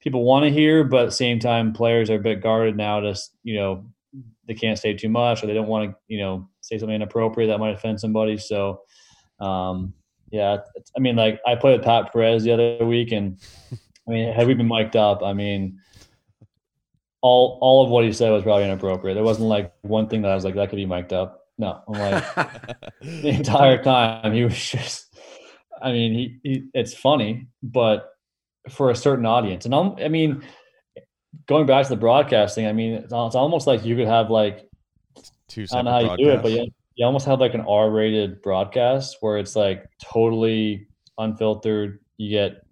people 0.00 0.24
want 0.24 0.44
to 0.44 0.50
hear, 0.50 0.84
but 0.84 1.02
at 1.02 1.06
the 1.06 1.12
same 1.12 1.38
time, 1.38 1.72
players 1.72 2.10
are 2.10 2.16
a 2.16 2.22
bit 2.22 2.42
guarded 2.42 2.76
now. 2.76 3.00
To 3.00 3.16
you 3.42 3.56
know, 3.56 3.84
they 4.46 4.54
can't 4.54 4.78
say 4.78 4.94
too 4.94 5.08
much, 5.08 5.42
or 5.42 5.46
they 5.46 5.54
don't 5.54 5.68
want 5.68 5.90
to 5.90 5.96
you 6.08 6.18
know 6.18 6.48
say 6.60 6.78
something 6.78 6.94
inappropriate 6.94 7.48
that 7.48 7.58
might 7.58 7.74
offend 7.74 8.00
somebody. 8.00 8.38
So, 8.38 8.82
um, 9.40 9.94
yeah, 10.30 10.58
I 10.96 11.00
mean, 11.00 11.16
like 11.16 11.40
I 11.46 11.56
played 11.56 11.78
with 11.78 11.84
Pat 11.84 12.12
Perez 12.12 12.44
the 12.44 12.52
other 12.52 12.84
week, 12.84 13.12
and 13.12 13.38
I 14.08 14.10
mean, 14.10 14.32
had 14.32 14.46
we 14.46 14.54
been 14.54 14.68
mic'd 14.68 14.96
up, 14.96 15.22
I 15.22 15.32
mean, 15.32 15.78
all 17.22 17.58
all 17.60 17.84
of 17.84 17.90
what 17.90 18.04
he 18.04 18.12
said 18.12 18.30
was 18.30 18.42
probably 18.42 18.64
inappropriate. 18.64 19.14
There 19.14 19.24
wasn't 19.24 19.48
like 19.48 19.72
one 19.82 20.08
thing 20.08 20.22
that 20.22 20.30
I 20.30 20.34
was 20.34 20.44
like 20.44 20.56
that 20.56 20.68
could 20.68 20.76
be 20.76 20.86
mic'd 20.86 21.12
up. 21.12 21.46
No, 21.56 21.80
I'm 21.88 21.94
like 21.94 22.34
the 23.00 23.28
entire 23.28 23.82
time 23.82 24.32
he 24.34 24.44
was 24.44 24.58
just. 24.58 25.08
I 25.80 25.90
mean, 25.90 26.12
he, 26.12 26.38
he 26.42 26.64
it's 26.74 26.94
funny, 26.94 27.48
but 27.62 28.10
for 28.70 28.90
a 28.90 28.96
certain 28.96 29.26
audience, 29.26 29.64
and 29.64 29.74
I'm, 29.74 29.96
I 29.98 30.08
mean, 30.08 30.44
going 31.46 31.66
back 31.66 31.84
to 31.84 31.90
the 31.90 31.96
broadcasting, 31.96 32.66
I 32.66 32.72
mean, 32.72 32.94
it's, 32.94 33.06
it's 33.06 33.34
almost 33.34 33.66
like 33.66 33.84
you 33.84 33.96
could 33.96 34.06
have 34.06 34.30
like 34.30 34.68
two. 35.48 35.66
I 35.72 35.76
don't 35.76 35.84
know 35.86 35.90
how 35.90 36.16
you 36.16 36.24
do 36.24 36.30
it, 36.30 36.42
but 36.42 36.52
you, 36.52 36.66
you 36.94 37.06
almost 37.06 37.26
have 37.26 37.40
like 37.40 37.54
an 37.54 37.62
R-rated 37.62 38.42
broadcast 38.42 39.16
where 39.20 39.38
it's 39.38 39.56
like 39.56 39.84
totally 40.00 40.86
unfiltered. 41.18 41.98
You 42.16 42.30
get, 42.30 42.64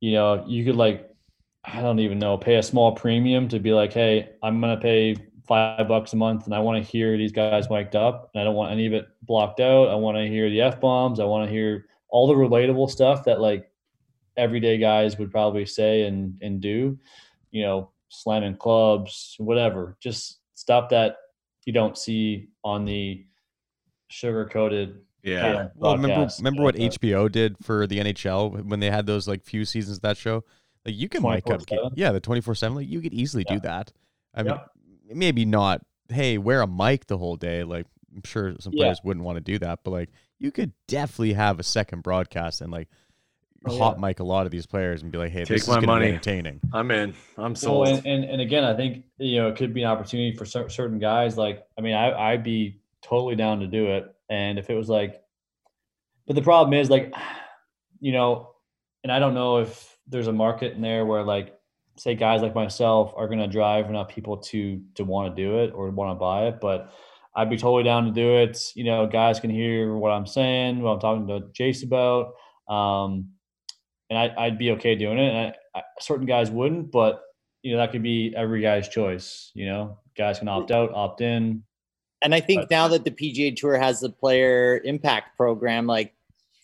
you 0.00 0.12
know, 0.12 0.44
you 0.48 0.64
could 0.64 0.76
like 0.76 1.08
I 1.66 1.80
don't 1.80 1.98
even 1.98 2.18
know, 2.18 2.38
pay 2.38 2.56
a 2.56 2.62
small 2.62 2.92
premium 2.92 3.48
to 3.48 3.58
be 3.58 3.72
like, 3.72 3.92
hey, 3.92 4.30
I'm 4.42 4.60
gonna 4.60 4.76
pay 4.76 5.16
five 5.46 5.88
bucks 5.88 6.12
a 6.12 6.16
month 6.16 6.46
and 6.46 6.54
I 6.54 6.58
want 6.58 6.84
to 6.84 6.90
hear 6.90 7.16
these 7.16 7.32
guys 7.32 7.70
mic'd 7.70 7.96
up 7.96 8.30
and 8.34 8.40
I 8.40 8.44
don't 8.44 8.54
want 8.54 8.72
any 8.72 8.86
of 8.86 8.92
it 8.92 9.06
blocked 9.22 9.60
out. 9.60 9.88
I 9.88 9.94
want 9.94 10.16
to 10.16 10.26
hear 10.26 10.50
the 10.50 10.60
F 10.60 10.80
bombs. 10.80 11.20
I 11.20 11.24
want 11.24 11.46
to 11.46 11.52
hear 11.52 11.86
all 12.08 12.26
the 12.26 12.34
relatable 12.34 12.90
stuff 12.90 13.24
that 13.24 13.40
like 13.40 13.70
everyday 14.36 14.78
guys 14.78 15.18
would 15.18 15.30
probably 15.30 15.66
say 15.66 16.02
and 16.02 16.38
and 16.42 16.60
do, 16.60 16.98
you 17.50 17.62
know, 17.62 17.90
slamming 18.08 18.56
clubs, 18.56 19.36
whatever. 19.38 19.96
Just 20.00 20.40
stuff 20.54 20.88
that 20.90 21.16
you 21.64 21.72
don't 21.72 21.98
see 21.98 22.48
on 22.64 22.84
the 22.84 23.24
sugar 24.08 24.46
coated 24.46 25.00
yeah. 25.26 25.68
Well, 25.74 25.96
remember 25.96 26.30
remember 26.38 26.62
what 26.62 26.76
HBO 26.76 27.30
did 27.30 27.56
for 27.60 27.88
the 27.88 27.98
NHL 27.98 28.64
when 28.64 28.78
they 28.78 28.90
had 28.90 29.06
those 29.06 29.26
like 29.26 29.42
few 29.42 29.64
seasons 29.64 29.96
of 29.96 30.02
that 30.02 30.16
show? 30.16 30.44
Like 30.86 30.94
you 30.96 31.08
can 31.08 31.22
mic 31.22 31.50
up, 31.50 31.62
yeah, 31.94 32.12
the 32.12 32.20
twenty 32.20 32.40
four 32.40 32.54
seven. 32.54 32.76
Like 32.76 32.88
you 32.88 33.00
could 33.00 33.12
easily 33.12 33.44
yeah. 33.48 33.54
do 33.54 33.60
that. 33.60 33.92
I 34.34 34.42
mean, 34.44 34.56
maybe 35.12 35.44
not. 35.44 35.84
Hey, 36.08 36.38
wear 36.38 36.62
a 36.62 36.66
mic 36.66 37.06
the 37.06 37.18
whole 37.18 37.36
day. 37.36 37.64
Like 37.64 37.86
I'm 38.14 38.22
sure 38.24 38.54
some 38.60 38.72
players 38.72 39.00
yeah. 39.02 39.08
wouldn't 39.08 39.24
want 39.24 39.36
to 39.36 39.40
do 39.40 39.58
that, 39.58 39.80
but 39.82 39.90
like 39.90 40.10
you 40.38 40.52
could 40.52 40.72
definitely 40.86 41.32
have 41.32 41.58
a 41.58 41.64
second 41.64 42.02
broadcast 42.02 42.60
and 42.60 42.70
like 42.70 42.88
oh, 43.66 43.78
hot 43.78 44.00
mic 44.00 44.20
a 44.20 44.24
lot 44.24 44.46
of 44.46 44.52
these 44.52 44.66
players 44.66 45.02
and 45.02 45.10
be 45.10 45.18
like, 45.18 45.32
hey, 45.32 45.40
Take 45.40 45.48
this 45.48 45.62
is 45.62 45.68
my 45.68 45.80
money. 45.80 46.06
entertaining. 46.06 46.60
I'm 46.72 46.90
in. 46.90 47.14
I'm 47.36 47.56
sold. 47.56 47.86
Well, 47.86 47.96
and, 47.96 48.06
and, 48.06 48.24
and 48.24 48.40
again, 48.40 48.64
I 48.64 48.74
think 48.74 49.04
you 49.18 49.38
know 49.38 49.48
it 49.48 49.56
could 49.56 49.74
be 49.74 49.82
an 49.82 49.88
opportunity 49.88 50.36
for 50.36 50.44
certain 50.44 50.98
guys. 50.98 51.36
Like, 51.36 51.66
I 51.76 51.80
mean, 51.80 51.94
I 51.94 52.12
I'd 52.12 52.44
be 52.44 52.80
totally 53.02 53.36
down 53.36 53.60
to 53.60 53.66
do 53.66 53.86
it. 53.88 54.14
And 54.28 54.58
if 54.58 54.70
it 54.70 54.74
was 54.74 54.88
like, 54.88 55.22
but 56.26 56.36
the 56.36 56.42
problem 56.42 56.74
is 56.74 56.90
like, 56.90 57.12
you 58.00 58.12
know, 58.12 58.50
and 59.02 59.12
I 59.12 59.18
don't 59.18 59.34
know 59.34 59.58
if 59.58 59.95
there's 60.08 60.28
a 60.28 60.32
market 60.32 60.72
in 60.72 60.80
there 60.80 61.04
where 61.04 61.22
like 61.22 61.56
say 61.98 62.14
guys 62.14 62.42
like 62.42 62.54
myself 62.54 63.12
are 63.16 63.26
going 63.26 63.38
to 63.38 63.46
drive 63.46 63.88
enough 63.88 64.08
people 64.08 64.36
to 64.36 64.80
to 64.94 65.04
want 65.04 65.34
to 65.34 65.42
do 65.42 65.58
it 65.58 65.72
or 65.74 65.90
want 65.90 66.14
to 66.14 66.20
buy 66.20 66.46
it 66.46 66.58
but 66.60 66.92
i'd 67.34 67.50
be 67.50 67.56
totally 67.56 67.82
down 67.82 68.04
to 68.04 68.10
do 68.10 68.36
it. 68.36 68.72
You 68.74 68.84
know 68.84 69.06
guys 69.06 69.40
can 69.40 69.50
hear 69.50 69.94
what 69.94 70.10
i'm 70.10 70.26
saying 70.26 70.80
what 70.80 70.90
i'm 70.92 71.00
talking 71.00 71.26
to 71.28 71.40
jace 71.60 71.82
about 71.82 72.34
um, 72.68 73.30
and 74.10 74.18
I, 74.18 74.34
i'd 74.44 74.58
be 74.58 74.72
okay 74.72 74.94
doing 74.94 75.18
it 75.18 75.34
and 75.34 75.54
I, 75.74 75.78
I, 75.78 75.82
certain 76.00 76.26
guys 76.26 76.50
wouldn't 76.50 76.90
but 76.90 77.22
you 77.62 77.72
know 77.72 77.78
that 77.78 77.92
could 77.92 78.02
be 78.02 78.34
every 78.36 78.60
guy's 78.60 78.88
choice 78.88 79.50
you 79.54 79.66
know? 79.66 79.98
Guys 80.16 80.38
can 80.38 80.48
opt 80.48 80.70
out 80.70 80.92
opt 80.94 81.20
in. 81.20 81.62
And 82.22 82.34
i 82.34 82.40
think 82.40 82.62
but, 82.62 82.70
now 82.70 82.88
that 82.88 83.04
the 83.04 83.10
pga 83.10 83.54
tour 83.54 83.76
has 83.76 84.00
the 84.00 84.08
player 84.08 84.80
impact 84.84 85.36
program 85.36 85.86
like 85.86 86.15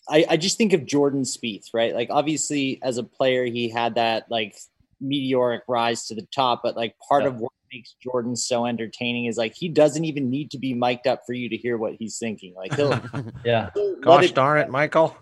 I, 0.09 0.25
I 0.31 0.37
just 0.37 0.57
think 0.57 0.73
of 0.73 0.85
Jordan 0.85 1.23
Spieth, 1.23 1.67
right? 1.73 1.93
Like 1.93 2.09
obviously 2.11 2.79
as 2.83 2.97
a 2.97 3.03
player, 3.03 3.45
he 3.45 3.69
had 3.69 3.95
that 3.95 4.29
like 4.29 4.57
meteoric 4.99 5.63
rise 5.67 6.07
to 6.07 6.15
the 6.15 6.27
top, 6.33 6.61
but 6.63 6.75
like 6.75 6.95
part 6.99 7.23
yeah. 7.23 7.29
of 7.29 7.37
what 7.37 7.51
makes 7.71 7.95
Jordan 8.01 8.35
so 8.35 8.65
entertaining 8.65 9.25
is 9.25 9.37
like 9.37 9.55
he 9.55 9.67
doesn't 9.67 10.05
even 10.05 10.29
need 10.29 10.51
to 10.51 10.57
be 10.57 10.73
mic'd 10.73 11.07
up 11.07 11.21
for 11.25 11.33
you 11.33 11.49
to 11.49 11.57
hear 11.57 11.77
what 11.77 11.93
he's 11.93 12.17
thinking. 12.17 12.53
Like 12.55 12.75
he'll 12.75 13.01
yeah. 13.45 13.69
He'll 13.73 13.99
Gosh 14.01 14.25
it, 14.25 14.35
darn 14.35 14.59
it, 14.59 14.69
Michael. 14.69 15.15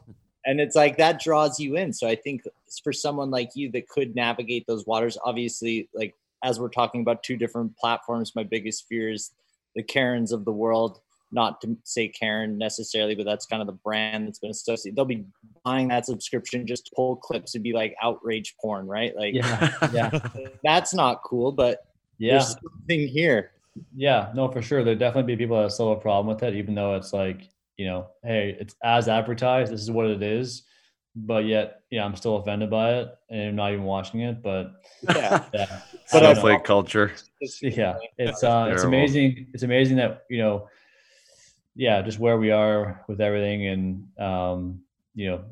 And 0.45 0.59
it's 0.59 0.75
like 0.75 0.97
that 0.97 1.21
draws 1.21 1.59
you 1.59 1.75
in. 1.77 1.93
So 1.93 2.07
I 2.07 2.15
think 2.15 2.41
it's 2.67 2.79
for 2.79 2.91
someone 2.91 3.29
like 3.29 3.51
you 3.55 3.71
that 3.71 3.87
could 3.87 4.15
navigate 4.15 4.65
those 4.67 4.87
waters, 4.87 5.17
obviously, 5.23 5.89
like 5.93 6.15
as 6.43 6.59
we're 6.59 6.69
talking 6.69 7.01
about 7.01 7.21
two 7.21 7.37
different 7.37 7.77
platforms, 7.77 8.35
my 8.35 8.43
biggest 8.43 8.87
fear 8.87 9.11
is 9.11 9.31
the 9.75 9.83
Karens 9.83 10.31
of 10.31 10.43
the 10.43 10.51
world 10.51 10.99
not 11.31 11.61
to 11.61 11.77
say 11.83 12.07
Karen 12.07 12.57
necessarily, 12.57 13.15
but 13.15 13.25
that's 13.25 13.45
kind 13.45 13.61
of 13.61 13.67
the 13.67 13.73
brand 13.73 14.27
that's 14.27 14.39
been 14.39 14.51
associated. 14.51 14.95
They'll 14.95 15.05
be 15.05 15.25
buying 15.63 15.87
that 15.89 16.05
subscription 16.05 16.67
just 16.67 16.87
to 16.87 16.91
pull 16.95 17.15
clips 17.15 17.55
and 17.55 17.63
be 17.63 17.73
like 17.73 17.95
outrage 18.01 18.55
porn, 18.61 18.87
right? 18.87 19.15
Like, 19.15 19.33
yeah, 19.33 19.71
yeah, 19.93 20.19
that's 20.63 20.93
not 20.93 21.21
cool. 21.23 21.51
But 21.51 21.85
yeah, 22.17 22.33
there's 22.33 22.51
something 22.51 23.07
here. 23.07 23.51
Yeah, 23.95 24.31
no, 24.35 24.49
for 24.49 24.61
sure. 24.61 24.83
There 24.83 24.95
definitely 24.95 25.35
be 25.35 25.41
people 25.41 25.61
that 25.61 25.71
still 25.71 25.89
have 25.89 25.99
a 25.99 26.01
problem 26.01 26.33
with 26.33 26.43
it, 26.43 26.55
even 26.55 26.75
though 26.75 26.95
it's 26.95 27.13
like, 27.13 27.49
you 27.77 27.85
know, 27.85 28.07
hey, 28.23 28.57
it's 28.59 28.75
as 28.83 29.07
advertised. 29.07 29.71
This 29.71 29.81
is 29.81 29.91
what 29.91 30.07
it 30.07 30.21
is. 30.21 30.63
But 31.15 31.45
yet, 31.45 31.81
yeah, 31.89 32.05
I'm 32.05 32.15
still 32.15 32.37
offended 32.37 32.69
by 32.69 32.93
it, 32.99 33.09
and 33.29 33.49
I'm 33.49 33.55
not 33.55 33.73
even 33.73 33.83
watching 33.83 34.21
it. 34.21 34.41
But 34.41 34.71
yeah, 35.09 35.43
yeah. 35.53 35.81
Snowflake 36.05 36.63
culture. 36.63 37.11
Yeah, 37.61 37.97
it's 38.17 38.43
uh, 38.43 38.69
it's 38.71 38.83
amazing. 38.83 39.47
It's 39.53 39.63
amazing 39.63 39.97
that 39.97 40.23
you 40.29 40.37
know 40.37 40.69
yeah, 41.75 42.01
just 42.01 42.19
where 42.19 42.37
we 42.37 42.51
are 42.51 43.03
with 43.07 43.21
everything 43.21 43.67
and, 43.67 44.19
um, 44.19 44.81
you 45.15 45.29
know, 45.29 45.43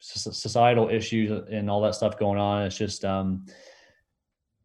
societal 0.00 0.88
issues 0.88 1.30
and 1.50 1.68
all 1.70 1.80
that 1.82 1.94
stuff 1.94 2.18
going 2.18 2.38
on. 2.38 2.64
It's 2.64 2.78
just, 2.78 3.04
um, 3.04 3.46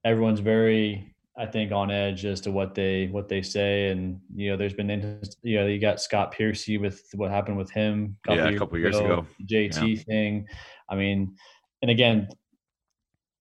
everyone's 0.03 0.39
very, 0.39 1.15
I 1.37 1.45
think, 1.45 1.71
on 1.71 1.89
edge 1.89 2.25
as 2.25 2.41
to 2.41 2.51
what 2.51 2.75
they 2.75 3.07
what 3.07 3.27
they 3.27 3.41
say, 3.41 3.89
and 3.89 4.19
you 4.35 4.51
know, 4.51 4.57
there's 4.57 4.73
been 4.73 5.19
you 5.41 5.59
know, 5.59 5.65
you 5.65 5.79
got 5.79 6.01
Scott 6.01 6.31
Piercy 6.31 6.77
with 6.77 7.03
what 7.15 7.31
happened 7.31 7.57
with 7.57 7.71
him, 7.71 8.17
a 8.27 8.35
yeah, 8.35 8.49
a 8.49 8.57
couple 8.57 8.77
years 8.77 8.97
ago, 8.97 9.25
JT 9.45 9.95
yeah. 9.95 10.03
thing. 10.03 10.47
I 10.89 10.95
mean, 10.95 11.35
and 11.81 11.89
again, 11.89 12.27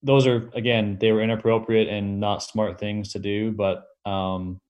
those 0.03 0.27
are 0.27 0.51
again 0.55 0.97
they 1.01 1.13
were 1.13 1.21
inappropriate 1.21 1.89
and 1.89 2.19
not 2.19 2.43
smart 2.43 2.81
things 2.81 3.13
to 3.13 3.19
do, 3.19 3.53
but 3.53 3.85
um, 4.07 4.61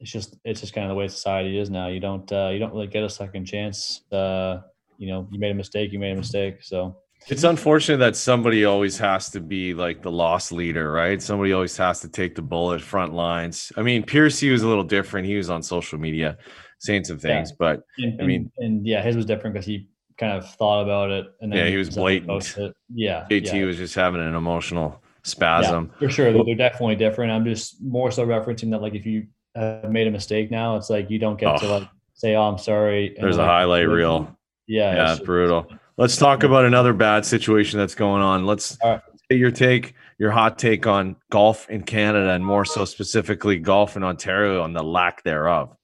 it's 0.00 0.10
just 0.10 0.36
it's 0.44 0.60
just 0.60 0.72
kind 0.72 0.86
of 0.86 0.90
the 0.90 0.94
way 0.94 1.08
society 1.08 1.58
is 1.58 1.70
now. 1.70 1.88
You 1.88 2.00
don't 2.00 2.30
uh, 2.32 2.50
you 2.52 2.58
don't 2.58 2.72
really 2.72 2.86
get 2.86 3.02
a 3.02 3.10
second 3.10 3.44
chance. 3.46 4.02
Uh, 4.12 4.60
you 4.96 5.08
know, 5.08 5.28
you 5.30 5.38
made 5.38 5.50
a 5.50 5.54
mistake, 5.54 5.92
you 5.92 5.98
made 5.98 6.12
a 6.12 6.16
mistake. 6.16 6.62
So 6.62 6.96
it's 7.26 7.44
unfortunate 7.44 7.98
that 7.98 8.16
somebody 8.16 8.64
always 8.64 8.98
has 8.98 9.30
to 9.30 9.40
be 9.40 9.74
like 9.74 10.02
the 10.02 10.10
loss 10.10 10.52
leader, 10.52 10.90
right? 10.92 11.20
Somebody 11.20 11.52
always 11.52 11.76
has 11.76 12.00
to 12.00 12.08
take 12.08 12.34
the 12.34 12.42
bullet 12.42 12.80
front 12.80 13.12
lines. 13.12 13.72
I 13.76 13.82
mean, 13.82 14.02
Piercy 14.02 14.50
was 14.50 14.62
a 14.62 14.68
little 14.68 14.84
different. 14.84 15.26
He 15.26 15.36
was 15.36 15.50
on 15.50 15.62
social 15.62 15.98
media 15.98 16.38
saying 16.78 17.04
some 17.04 17.18
things, 17.18 17.50
yeah. 17.50 17.56
but 17.58 17.82
and, 17.98 18.20
I 18.20 18.24
mean, 18.24 18.50
and, 18.58 18.66
and 18.66 18.86
yeah, 18.86 19.02
his 19.02 19.16
was 19.16 19.26
different 19.26 19.54
because 19.54 19.66
he 19.66 19.88
kind 20.16 20.36
of 20.36 20.48
thought 20.54 20.82
about 20.82 21.10
it 21.10 21.26
and 21.40 21.52
then 21.52 21.64
yeah, 21.64 21.70
he 21.70 21.76
was 21.76 21.90
blatant. 21.90 22.56
Yeah, 22.92 23.26
JT 23.30 23.52
yeah. 23.52 23.64
was 23.64 23.76
just 23.76 23.94
having 23.94 24.20
an 24.20 24.34
emotional 24.34 25.02
spasm. 25.22 25.90
Yeah, 25.92 25.98
for 25.98 26.10
sure, 26.10 26.32
they're 26.32 26.54
definitely 26.54 26.96
different. 26.96 27.32
I'm 27.32 27.44
just 27.44 27.82
more 27.82 28.10
so 28.10 28.26
referencing 28.26 28.70
that, 28.70 28.82
like, 28.82 28.94
if 28.94 29.06
you 29.06 29.26
have 29.54 29.90
made 29.90 30.06
a 30.06 30.10
mistake 30.10 30.50
now, 30.50 30.76
it's 30.76 30.90
like 30.90 31.10
you 31.10 31.18
don't 31.18 31.38
get 31.38 31.48
oh. 31.48 31.58
to 31.58 31.66
like 31.66 31.88
say, 32.14 32.34
"Oh, 32.34 32.42
I'm 32.42 32.58
sorry." 32.58 33.16
There's 33.18 33.38
a 33.38 33.44
highlight 33.44 33.88
reel. 33.88 34.36
Yeah, 34.66 34.94
yeah, 34.94 35.12
it's 35.12 35.22
brutal. 35.22 35.66
Let's 35.96 36.16
talk 36.16 36.42
about 36.42 36.64
another 36.64 36.92
bad 36.92 37.24
situation 37.24 37.78
that's 37.78 37.94
going 37.94 38.22
on. 38.22 38.46
Let's 38.46 38.78
right. 38.84 39.00
get 39.28 39.38
your 39.38 39.50
take, 39.50 39.94
your 40.18 40.30
hot 40.30 40.58
take 40.58 40.86
on 40.86 41.16
golf 41.30 41.68
in 41.70 41.82
Canada, 41.82 42.30
and 42.30 42.44
more 42.44 42.64
so 42.64 42.84
specifically 42.84 43.58
golf 43.58 43.96
in 43.96 44.04
Ontario 44.04 44.62
on 44.62 44.72
the 44.72 44.82
lack 44.82 45.22
thereof. 45.24 45.74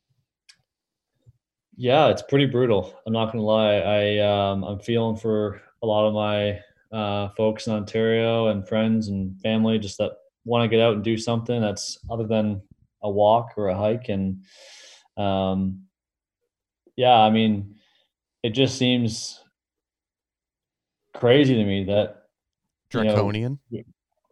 Yeah, 1.76 2.08
it's 2.08 2.22
pretty 2.22 2.46
brutal. 2.46 2.94
I'm 3.06 3.12
not 3.12 3.32
gonna 3.32 3.42
lie. 3.42 3.76
I 3.76 4.18
um, 4.18 4.62
I'm 4.64 4.78
feeling 4.78 5.16
for 5.16 5.60
a 5.82 5.86
lot 5.86 6.06
of 6.06 6.14
my 6.14 6.60
uh, 6.96 7.28
folks 7.36 7.66
in 7.66 7.72
Ontario 7.72 8.48
and 8.48 8.66
friends 8.68 9.08
and 9.08 9.40
family 9.40 9.78
just 9.78 9.98
that 9.98 10.12
want 10.44 10.62
to 10.62 10.68
get 10.68 10.82
out 10.82 10.94
and 10.94 11.02
do 11.02 11.16
something 11.16 11.60
that's 11.60 11.98
other 12.10 12.26
than 12.26 12.62
a 13.04 13.10
walk 13.10 13.52
or 13.56 13.68
a 13.68 13.76
hike. 13.76 14.08
And 14.08 14.42
um, 15.16 15.82
yeah, 16.96 17.14
I 17.14 17.30
mean, 17.30 17.76
it 18.42 18.50
just 18.50 18.76
seems 18.76 19.40
crazy 21.14 21.54
to 21.54 21.64
me 21.64 21.84
that 21.84 22.24
draconian. 22.90 23.60
You 23.70 23.84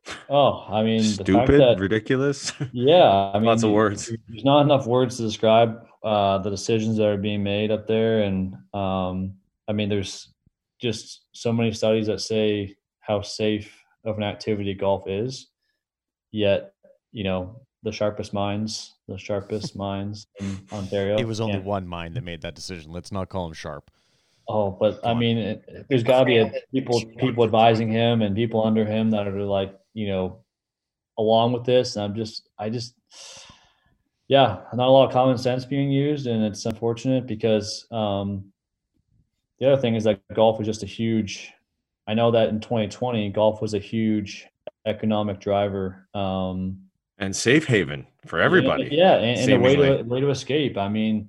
know, 0.07 0.13
oh, 0.29 0.65
I 0.69 0.83
mean, 0.83 1.03
stupid, 1.03 1.61
that, 1.61 1.79
ridiculous. 1.79 2.53
Yeah, 2.73 3.31
I 3.33 3.39
mean, 3.39 3.47
lots 3.47 3.63
of 3.63 3.71
words. 3.71 4.11
There's 4.29 4.45
not 4.45 4.63
enough 4.63 4.87
words 4.87 5.17
to 5.19 5.23
describe 5.23 5.87
uh, 6.03 6.39
the 6.39 6.51
decisions 6.51 6.97
that 6.97 7.07
are 7.07 7.17
being 7.17 7.43
made 7.43 7.71
up 7.71 7.87
there, 7.87 8.23
and 8.23 8.57
um, 8.75 9.35
I 9.69 9.73
mean, 9.73 9.89
there's 9.89 10.33
just 10.81 11.23
so 11.33 11.53
many 11.53 11.73
studies 11.73 12.09
that 12.09 12.21
say 12.21 12.75
how 13.01 13.23
safe 13.23 13.73
of 14.05 14.17
an 14.17 14.25
activity 14.25 14.75
golf 14.75 15.07
is. 15.07 15.49
Yet, 16.33 16.73
you 17.13 17.25
know, 17.25 17.61
the 17.83 17.93
sharpest 17.93 18.33
minds, 18.33 18.95
the 19.09 19.19
sharpest 19.19 19.77
minds 19.89 20.27
in 20.41 20.59
Ontario. 20.73 21.19
It 21.19 21.27
was 21.27 21.41
only 21.41 21.59
one 21.59 21.87
mind 21.87 22.15
that 22.15 22.25
made 22.25 22.43
that 22.43 22.55
decision. 22.55 22.93
Let's 22.93 23.13
not 23.13 23.29
call 23.29 23.47
him 23.47 23.53
sharp. 23.53 23.91
Oh, 24.49 24.71
but 24.71 25.01
I 25.05 25.15
mean, 25.15 25.39
it, 25.39 25.87
there's 25.89 26.03
got 26.03 26.21
to 26.21 26.25
be 26.25 26.39
a, 26.39 26.53
people 26.73 27.01
people 27.19 27.45
advising 27.45 27.89
him 27.89 28.23
and 28.23 28.35
people 28.35 28.65
under 28.65 28.85
him 28.85 29.11
that 29.11 29.29
are 29.29 29.45
like, 29.45 29.75
you 29.95 30.09
know, 30.09 30.41
along 31.19 31.53
with 31.53 31.65
this. 31.65 31.97
And 31.97 32.05
I'm 32.05 32.15
just, 32.15 32.49
I 32.59 32.69
just, 32.69 32.95
yeah, 34.29 34.61
not 34.75 34.89
a 34.89 34.91
lot 34.91 35.07
of 35.07 35.13
common 35.13 35.39
sense 35.39 35.65
being 35.65 35.91
used, 35.91 36.27
and 36.27 36.45
it's 36.45 36.67
unfortunate 36.67 37.27
because 37.27 37.87
um, 37.93 38.53
the 39.59 39.71
other 39.73 39.81
thing 39.81 39.95
is 39.95 40.05
that 40.05 40.21
golf 40.35 40.61
is 40.61 40.67
just 40.67 40.83
a 40.83 40.87
huge. 40.87 41.53
I 42.09 42.15
know 42.15 42.33
that 42.33 42.49
in 42.49 42.61
2020, 42.61 43.31
golf 43.31 43.63
was 43.63 43.75
a 43.75 43.79
huge 43.79 44.49
economic 44.87 45.39
driver 45.39 46.09
um, 46.15 46.79
and 47.23 47.37
safe 47.37 47.67
haven 47.67 48.07
for 48.27 48.41
everybody. 48.41 48.89
Yeah, 48.91 49.15
and, 49.15 49.39
and 49.39 49.53
a 49.53 49.59
way 49.59 49.77
to 49.77 50.03
way 50.03 50.21
to 50.21 50.31
escape. 50.31 50.77
I 50.77 50.89
mean, 50.89 51.29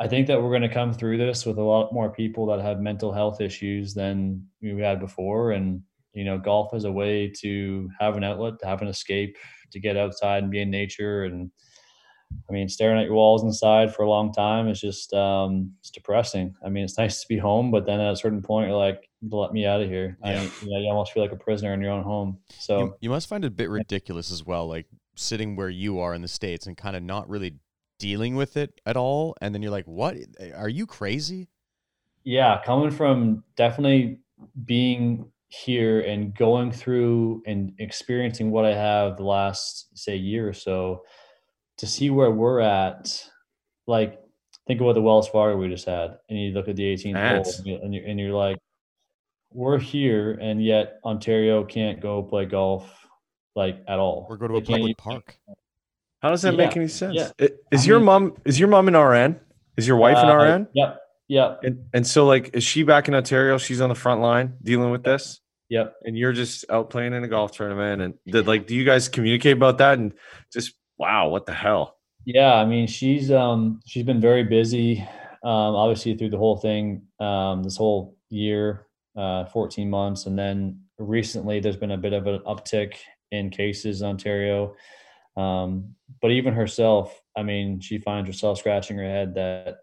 I 0.00 0.08
think 0.08 0.26
that 0.26 0.42
we're 0.42 0.50
going 0.50 0.62
to 0.62 0.68
come 0.68 0.92
through 0.92 1.18
this 1.18 1.46
with 1.46 1.56
a 1.58 1.62
lot 1.62 1.92
more 1.92 2.10
people 2.10 2.46
that 2.46 2.60
have 2.60 2.80
mental 2.80 3.12
health 3.12 3.40
issues 3.40 3.94
than 3.94 4.46
we 4.60 4.80
had 4.80 4.98
before, 4.98 5.52
and 5.52 5.82
you 6.14 6.24
know, 6.24 6.38
golf 6.38 6.74
is 6.74 6.84
a 6.84 6.92
way 6.92 7.32
to 7.40 7.88
have 8.00 8.16
an 8.16 8.24
outlet, 8.24 8.54
to 8.60 8.66
have 8.66 8.82
an 8.82 8.88
escape, 8.88 9.36
to 9.72 9.80
get 9.80 9.96
outside 9.96 10.42
and 10.42 10.50
be 10.50 10.60
in 10.60 10.70
nature. 10.70 11.24
And 11.24 11.50
I 12.48 12.52
mean, 12.52 12.68
staring 12.68 12.98
at 12.98 13.06
your 13.06 13.14
walls 13.14 13.44
inside 13.44 13.94
for 13.94 14.02
a 14.02 14.10
long 14.10 14.32
time 14.32 14.68
is 14.68 14.80
just 14.80 15.12
um, 15.14 15.72
it's 15.78 15.90
depressing. 15.90 16.54
I 16.64 16.70
mean, 16.70 16.84
it's 16.84 16.98
nice 17.04 17.20
to 17.20 17.28
be 17.28 17.38
home, 17.38 17.70
but 17.70 17.86
then 17.86 18.00
at 18.00 18.12
a 18.12 18.16
certain 18.16 18.42
point, 18.42 18.68
you're 18.68 18.78
like, 18.78 19.08
let 19.30 19.52
me 19.52 19.64
out 19.64 19.80
of 19.80 19.88
here. 19.88 20.18
Yeah. 20.24 20.40
I, 20.40 20.42
you, 20.42 20.70
know, 20.70 20.78
you 20.78 20.88
almost 20.88 21.12
feel 21.12 21.22
like 21.22 21.32
a 21.32 21.36
prisoner 21.36 21.72
in 21.72 21.80
your 21.80 21.92
own 21.92 22.02
home. 22.02 22.38
So 22.58 22.78
you, 22.78 22.94
you 23.02 23.10
must 23.10 23.28
find 23.28 23.44
it 23.44 23.48
a 23.48 23.50
bit 23.50 23.70
ridiculous 23.70 24.32
as 24.32 24.44
well, 24.44 24.66
like 24.66 24.86
sitting 25.14 25.56
where 25.56 25.68
you 25.68 26.00
are 26.00 26.14
in 26.14 26.22
the 26.22 26.28
states 26.28 26.66
and 26.66 26.76
kind 26.76 26.96
of 26.96 27.02
not 27.02 27.28
really 27.28 27.54
dealing 27.98 28.36
with 28.36 28.56
it 28.56 28.80
at 28.86 28.96
all, 28.96 29.36
and 29.40 29.54
then 29.54 29.62
you're 29.62 29.70
like, 29.70 29.86
what? 29.86 30.16
Are 30.56 30.68
you 30.68 30.86
crazy? 30.86 31.48
Yeah, 32.24 32.60
coming 32.64 32.90
from 32.90 33.44
definitely 33.56 34.20
being 34.64 35.30
here 35.48 36.00
and 36.00 36.34
going 36.34 36.72
through 36.72 37.42
and 37.46 37.72
experiencing 37.78 38.50
what 38.50 38.64
I 38.64 38.74
have 38.74 39.16
the 39.16 39.24
last 39.24 39.96
say 39.96 40.16
year 40.16 40.48
or 40.48 40.52
so 40.52 41.04
to 41.78 41.86
see 41.86 42.10
where 42.10 42.30
we're 42.30 42.60
at 42.60 43.24
like 43.86 44.20
think 44.66 44.80
about 44.80 44.94
the 44.94 45.02
Wells 45.02 45.28
Fargo 45.28 45.56
we 45.56 45.68
just 45.68 45.86
had 45.86 46.16
and 46.28 46.38
you 46.38 46.50
look 46.52 46.68
at 46.68 46.76
the 46.76 46.82
18th 46.82 47.44
hole 47.44 47.76
and, 47.84 47.94
you, 47.94 48.02
and 48.04 48.18
you're 48.18 48.34
like 48.34 48.58
we're 49.52 49.78
here 49.78 50.32
and 50.40 50.64
yet 50.64 50.98
Ontario 51.04 51.62
can't 51.62 52.00
go 52.00 52.22
play 52.22 52.46
golf 52.46 53.03
like 53.54 53.82
at 53.88 53.98
all. 53.98 54.26
Or 54.28 54.36
go 54.36 54.48
to 54.48 54.56
a 54.56 54.60
public 54.62 54.96
park. 54.96 55.38
How 56.20 56.30
does 56.30 56.42
that 56.42 56.54
yeah, 56.54 56.66
make 56.66 56.76
any 56.76 56.88
sense? 56.88 57.14
Yeah. 57.16 57.48
Is 57.70 57.84
I 57.84 57.86
your 57.86 57.98
mean, 57.98 58.06
mom 58.06 58.36
is 58.44 58.58
your 58.58 58.68
mom 58.68 58.88
an 58.88 58.96
RN? 58.96 59.40
Is 59.76 59.86
your 59.86 59.96
wife 59.96 60.16
uh, 60.16 60.26
an 60.26 60.36
RN? 60.36 60.68
Yep. 60.72 61.00
Yep. 61.28 61.60
And, 61.64 61.84
and 61.92 62.06
so 62.06 62.26
like 62.26 62.50
is 62.54 62.64
she 62.64 62.82
back 62.82 63.08
in 63.08 63.14
Ontario? 63.14 63.58
She's 63.58 63.80
on 63.80 63.88
the 63.88 63.94
front 63.94 64.20
line 64.20 64.54
dealing 64.62 64.90
with 64.90 65.04
this? 65.04 65.40
Yep. 65.68 65.94
And 66.04 66.16
you're 66.16 66.32
just 66.32 66.64
out 66.70 66.90
playing 66.90 67.12
in 67.14 67.24
a 67.24 67.28
golf 67.28 67.52
tournament. 67.52 68.00
And 68.00 68.14
did 68.26 68.46
like, 68.46 68.66
do 68.66 68.74
you 68.74 68.84
guys 68.84 69.08
communicate 69.08 69.56
about 69.56 69.78
that? 69.78 69.98
And 69.98 70.14
just 70.52 70.74
wow, 70.98 71.28
what 71.28 71.46
the 71.46 71.54
hell? 71.54 71.96
Yeah, 72.24 72.54
I 72.54 72.64
mean, 72.64 72.86
she's 72.86 73.30
um 73.30 73.80
she's 73.86 74.04
been 74.04 74.20
very 74.20 74.44
busy, 74.44 75.00
um, 75.42 75.74
obviously 75.76 76.16
through 76.16 76.30
the 76.30 76.38
whole 76.38 76.56
thing, 76.56 77.02
um, 77.20 77.62
this 77.62 77.76
whole 77.76 78.16
year, 78.30 78.86
uh, 79.16 79.44
14 79.46 79.90
months, 79.90 80.26
and 80.26 80.38
then 80.38 80.80
recently 80.98 81.60
there's 81.60 81.76
been 81.76 81.90
a 81.90 81.98
bit 81.98 82.12
of 82.12 82.26
an 82.26 82.40
uptick 82.46 82.94
in 83.30 83.50
cases 83.50 84.02
in 84.02 84.08
Ontario. 84.08 84.74
Um, 85.36 85.94
but 86.22 86.30
even 86.30 86.54
herself, 86.54 87.20
I 87.36 87.42
mean, 87.42 87.80
she 87.80 87.98
finds 87.98 88.28
herself 88.28 88.58
scratching 88.58 88.96
her 88.98 89.04
head 89.04 89.34
that 89.34 89.78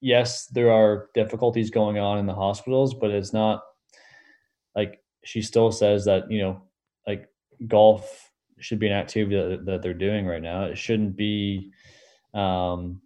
yes, 0.00 0.46
there 0.46 0.70
are 0.70 1.08
difficulties 1.14 1.70
going 1.70 1.98
on 1.98 2.18
in 2.18 2.26
the 2.26 2.34
hospitals, 2.34 2.94
but 2.94 3.10
it's 3.10 3.32
not 3.32 3.62
like 4.74 5.00
she 5.24 5.42
still 5.42 5.70
says 5.70 6.04
that 6.04 6.30
you 6.30 6.40
know 6.40 6.62
like 7.06 7.28
golf 7.66 8.30
should 8.58 8.78
be 8.78 8.86
an 8.86 8.92
activity 8.92 9.36
that, 9.36 9.64
that 9.64 9.82
they're 9.82 9.94
doing 9.94 10.26
right 10.26 10.42
now. 10.42 10.64
It 10.64 10.78
shouldn't 10.78 11.16
be 11.16 11.72
um 12.34 13.00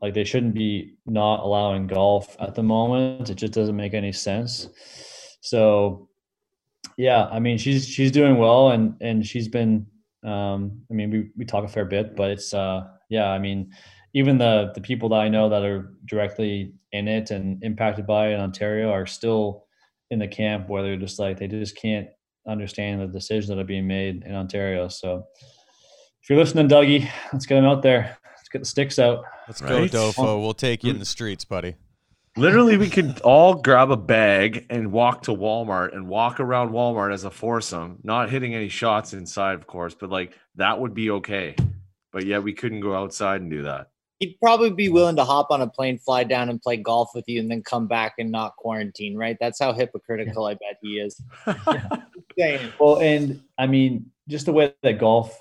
like 0.00 0.14
they 0.14 0.24
shouldn't 0.24 0.54
be 0.54 0.96
not 1.06 1.40
allowing 1.40 1.86
golf 1.86 2.36
at 2.40 2.54
the 2.54 2.62
moment. 2.62 3.30
It 3.30 3.36
just 3.36 3.52
doesn't 3.52 3.76
make 3.76 3.94
any 3.94 4.12
sense. 4.12 4.68
So 5.40 6.08
yeah 6.96 7.26
i 7.26 7.38
mean 7.38 7.58
she's 7.58 7.86
she's 7.86 8.10
doing 8.10 8.36
well 8.36 8.70
and 8.70 8.94
and 9.00 9.26
she's 9.26 9.48
been 9.48 9.86
um 10.24 10.80
i 10.90 10.94
mean 10.94 11.10
we, 11.10 11.30
we 11.36 11.44
talk 11.44 11.64
a 11.64 11.68
fair 11.68 11.84
bit 11.84 12.14
but 12.16 12.30
it's 12.30 12.54
uh 12.54 12.82
yeah 13.08 13.28
i 13.30 13.38
mean 13.38 13.70
even 14.14 14.38
the 14.38 14.70
the 14.74 14.80
people 14.80 15.08
that 15.08 15.20
i 15.20 15.28
know 15.28 15.48
that 15.48 15.62
are 15.62 15.92
directly 16.06 16.72
in 16.92 17.08
it 17.08 17.30
and 17.30 17.62
impacted 17.64 18.06
by 18.06 18.28
it 18.28 18.34
in 18.34 18.40
ontario 18.40 18.90
are 18.90 19.06
still 19.06 19.66
in 20.10 20.18
the 20.18 20.28
camp 20.28 20.68
where 20.68 20.82
they're 20.82 20.96
just 20.96 21.18
like 21.18 21.38
they 21.38 21.48
just 21.48 21.76
can't 21.76 22.08
understand 22.46 23.00
the 23.00 23.06
decisions 23.06 23.48
that 23.48 23.58
are 23.58 23.64
being 23.64 23.86
made 23.86 24.24
in 24.24 24.34
Ontario. 24.34 24.88
So 24.88 25.24
if 26.22 26.28
you're 26.28 26.38
listening, 26.38 26.68
Dougie, 26.68 27.08
let's 27.32 27.46
get 27.46 27.56
them 27.56 27.64
out 27.64 27.82
there. 27.82 28.16
Let's 28.24 28.48
get 28.48 28.58
the 28.60 28.66
sticks 28.66 28.98
out. 28.98 29.24
Let's 29.48 29.62
right? 29.62 29.90
go, 29.90 30.10
Dofo. 30.10 30.40
We'll 30.40 30.54
take 30.54 30.84
you 30.84 30.90
in 30.90 30.98
the 30.98 31.04
streets, 31.04 31.44
buddy. 31.44 31.76
Literally, 32.36 32.78
we 32.78 32.88
could 32.88 33.20
all 33.20 33.54
grab 33.54 33.90
a 33.90 33.96
bag 33.96 34.66
and 34.70 34.90
walk 34.90 35.22
to 35.24 35.32
Walmart 35.32 35.94
and 35.94 36.08
walk 36.08 36.40
around 36.40 36.70
Walmart 36.70 37.12
as 37.12 37.24
a 37.24 37.30
foursome, 37.30 37.98
not 38.02 38.30
hitting 38.30 38.54
any 38.54 38.68
shots 38.68 39.12
inside, 39.12 39.54
of 39.54 39.66
course, 39.66 39.94
but 39.94 40.08
like 40.08 40.38
that 40.54 40.80
would 40.80 40.94
be 40.94 41.10
okay. 41.10 41.54
But 42.10 42.24
yet 42.24 42.42
we 42.42 42.54
couldn't 42.54 42.80
go 42.80 42.94
outside 42.94 43.42
and 43.42 43.50
do 43.50 43.62
that 43.62 43.92
he'd 44.22 44.38
probably 44.40 44.70
be 44.70 44.88
willing 44.88 45.16
to 45.16 45.24
hop 45.24 45.50
on 45.50 45.60
a 45.62 45.66
plane, 45.66 45.98
fly 45.98 46.22
down, 46.22 46.48
and 46.48 46.62
play 46.62 46.76
golf 46.76 47.10
with 47.12 47.24
you, 47.26 47.40
and 47.40 47.50
then 47.50 47.60
come 47.60 47.88
back 47.88 48.14
and 48.18 48.30
not 48.30 48.54
quarantine. 48.56 49.16
Right? 49.16 49.36
That's 49.40 49.58
how 49.58 49.72
hypocritical 49.72 50.46
I 50.46 50.54
bet 50.54 50.78
he 50.80 51.00
is. 51.00 51.20
well, 52.78 53.00
and 53.00 53.42
I 53.58 53.66
mean, 53.66 54.10
just 54.28 54.46
the 54.46 54.52
way 54.52 54.74
that 54.82 54.98
golf, 54.98 55.40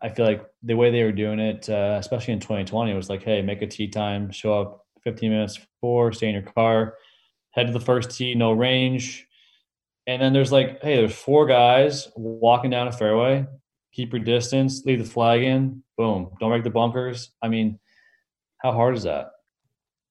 I 0.00 0.08
feel 0.08 0.24
like 0.24 0.46
the 0.62 0.74
way 0.74 0.90
they 0.90 1.04
were 1.04 1.12
doing 1.12 1.38
it, 1.38 1.68
uh, 1.68 1.98
especially 2.00 2.32
in 2.32 2.40
2020, 2.40 2.94
was 2.94 3.10
like, 3.10 3.22
hey, 3.22 3.42
make 3.42 3.60
a 3.60 3.66
tee 3.66 3.88
time, 3.88 4.30
show 4.30 4.58
up 4.58 4.86
15 5.04 5.30
minutes 5.30 5.58
before, 5.58 6.12
stay 6.12 6.28
in 6.28 6.34
your 6.34 6.42
car, 6.42 6.94
head 7.50 7.66
to 7.66 7.72
the 7.72 7.80
first 7.80 8.10
tee, 8.16 8.34
no 8.34 8.52
range. 8.52 9.26
And 10.06 10.20
then 10.20 10.32
there's 10.32 10.52
like, 10.52 10.82
hey, 10.82 10.96
there's 10.96 11.14
four 11.14 11.46
guys 11.46 12.08
walking 12.16 12.70
down 12.70 12.88
a 12.88 12.92
fairway, 12.92 13.46
keep 13.92 14.12
your 14.12 14.22
distance, 14.22 14.84
leave 14.84 14.98
the 15.04 15.10
flag 15.10 15.42
in, 15.42 15.82
boom, 15.96 16.30
don't 16.40 16.50
break 16.50 16.64
the 16.64 16.70
bunkers. 16.70 17.30
I 17.42 17.48
mean, 17.48 17.78
how 18.58 18.72
hard 18.72 18.96
is 18.96 19.04
that? 19.04 19.30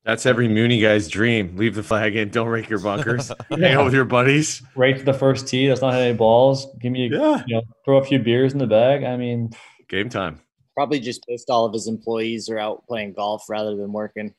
That's 0.04 0.26
every 0.26 0.48
Mooney 0.48 0.82
guy's 0.82 1.08
dream. 1.08 1.56
Leave 1.58 1.76
the 1.76 1.84
flag 1.84 2.16
in. 2.16 2.30
Don't 2.30 2.48
rake 2.48 2.70
your 2.70 2.80
bunkers. 2.80 3.32
Hang 3.52 3.66
out 3.66 3.86
with 3.86 3.94
your 3.94 4.04
buddies. 4.06 4.64
Rake 4.76 4.98
to 4.98 5.04
the 5.04 5.14
first 5.14 5.48
tee. 5.48 5.68
That's 5.68 5.82
not 5.82 5.94
any 5.94 6.18
balls. 6.18 6.66
Give 6.80 6.92
me, 6.92 7.06
a, 7.06 7.10
Yeah. 7.10 7.44
you 7.46 7.56
know, 7.58 7.62
throw 7.86 7.98
a 7.98 8.04
few 8.04 8.18
beers 8.18 8.52
in 8.52 8.58
the 8.58 8.66
bag. 8.66 9.04
I 9.04 9.16
mean, 9.16 9.52
Game 9.90 10.10
time. 10.10 10.40
Probably 10.76 11.00
just 11.00 11.24
pissed 11.28 11.52
all 11.52 11.66
of 11.66 11.74
his 11.74 11.88
employees 11.88 12.50
are 12.50 12.58
out 12.58 12.84
playing 12.88 13.14
golf 13.14 13.48
rather 13.48 13.76
than 13.76 13.92
working. 13.92 14.34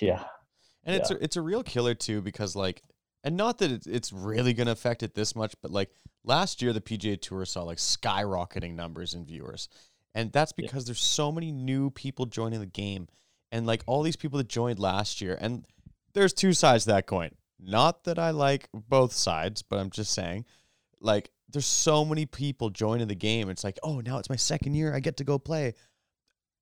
Yeah, 0.00 0.24
And 0.84 0.96
it's 0.96 1.10
a, 1.10 1.22
it's 1.22 1.36
a 1.36 1.42
real 1.42 1.62
killer 1.62 1.94
too 1.94 2.20
because 2.20 2.54
like, 2.56 2.82
and 3.22 3.36
not 3.36 3.58
that 3.58 3.70
it's, 3.70 3.86
it's 3.86 4.12
really 4.12 4.52
going 4.52 4.66
to 4.66 4.72
affect 4.72 5.02
it 5.02 5.14
this 5.14 5.34
much, 5.34 5.54
but 5.62 5.70
like 5.70 5.90
last 6.24 6.60
year 6.62 6.72
the 6.72 6.80
PGA 6.80 7.20
Tour 7.20 7.44
saw 7.44 7.62
like 7.62 7.78
skyrocketing 7.78 8.74
numbers 8.74 9.14
in 9.14 9.24
viewers, 9.24 9.68
and 10.14 10.30
that's 10.32 10.52
Yeah. 10.56 10.66
because 10.66 10.84
there's 10.84 11.00
so 11.02 11.32
many 11.32 11.50
new 11.52 11.90
people 11.90 12.26
joining 12.26 12.60
the 12.60 12.66
game, 12.66 13.08
and 13.50 13.66
like 13.66 13.82
all 13.86 14.02
these 14.02 14.16
people 14.16 14.38
that 14.38 14.48
joined 14.48 14.78
last 14.78 15.20
year, 15.20 15.38
and 15.40 15.64
there's 16.12 16.32
two 16.32 16.52
sides 16.52 16.84
to 16.84 16.90
that 16.90 17.06
coin. 17.06 17.30
Not 17.58 18.04
that 18.04 18.18
I 18.18 18.30
like 18.30 18.68
both 18.72 19.12
sides, 19.12 19.62
but 19.62 19.78
I'm 19.78 19.90
just 19.90 20.12
saying, 20.12 20.44
like, 21.00 21.30
there's 21.48 21.66
so 21.66 22.04
many 22.04 22.26
people 22.26 22.68
joining 22.68 23.08
the 23.08 23.14
game. 23.14 23.48
It's 23.48 23.64
like, 23.64 23.78
oh, 23.82 24.00
now 24.00 24.18
it's 24.18 24.28
my 24.28 24.36
second 24.36 24.74
year, 24.74 24.94
I 24.94 25.00
get 25.00 25.16
to 25.18 25.24
go 25.24 25.38
play. 25.38 25.74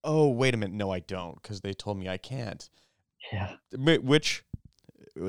Oh, 0.04 0.28
wait 0.30 0.54
a 0.54 0.56
minute, 0.56 0.74
no, 0.74 0.90
I 0.92 1.00
don't, 1.00 1.40
because 1.42 1.60
they 1.60 1.72
told 1.72 1.98
me 1.98 2.08
I 2.08 2.18
can't. 2.18 2.68
Yeah. 3.30 3.52
Which, 3.76 4.44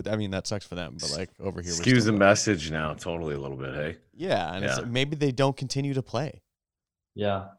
I 0.09 0.15
mean, 0.15 0.31
that 0.31 0.47
sucks 0.47 0.65
for 0.65 0.75
them, 0.75 0.97
but 0.99 1.11
like 1.11 1.29
over 1.39 1.61
here, 1.61 1.71
we're 1.71 1.77
Excuse 1.77 2.05
the 2.05 2.11
playing. 2.11 2.19
message 2.19 2.71
now, 2.71 2.93
totally 2.93 3.35
a 3.35 3.39
little 3.39 3.57
bit. 3.57 3.73
Hey, 3.75 3.97
Yeah, 4.15 4.53
and 4.55 4.63
it's, 4.65 4.79
Yeah. 4.79 4.85
maybe 4.85 5.15
they 5.15 5.31
don't 5.31 5.55
continue 5.57 5.93
to 5.93 6.01
play. 6.01 6.41
Yeah. 7.15 7.49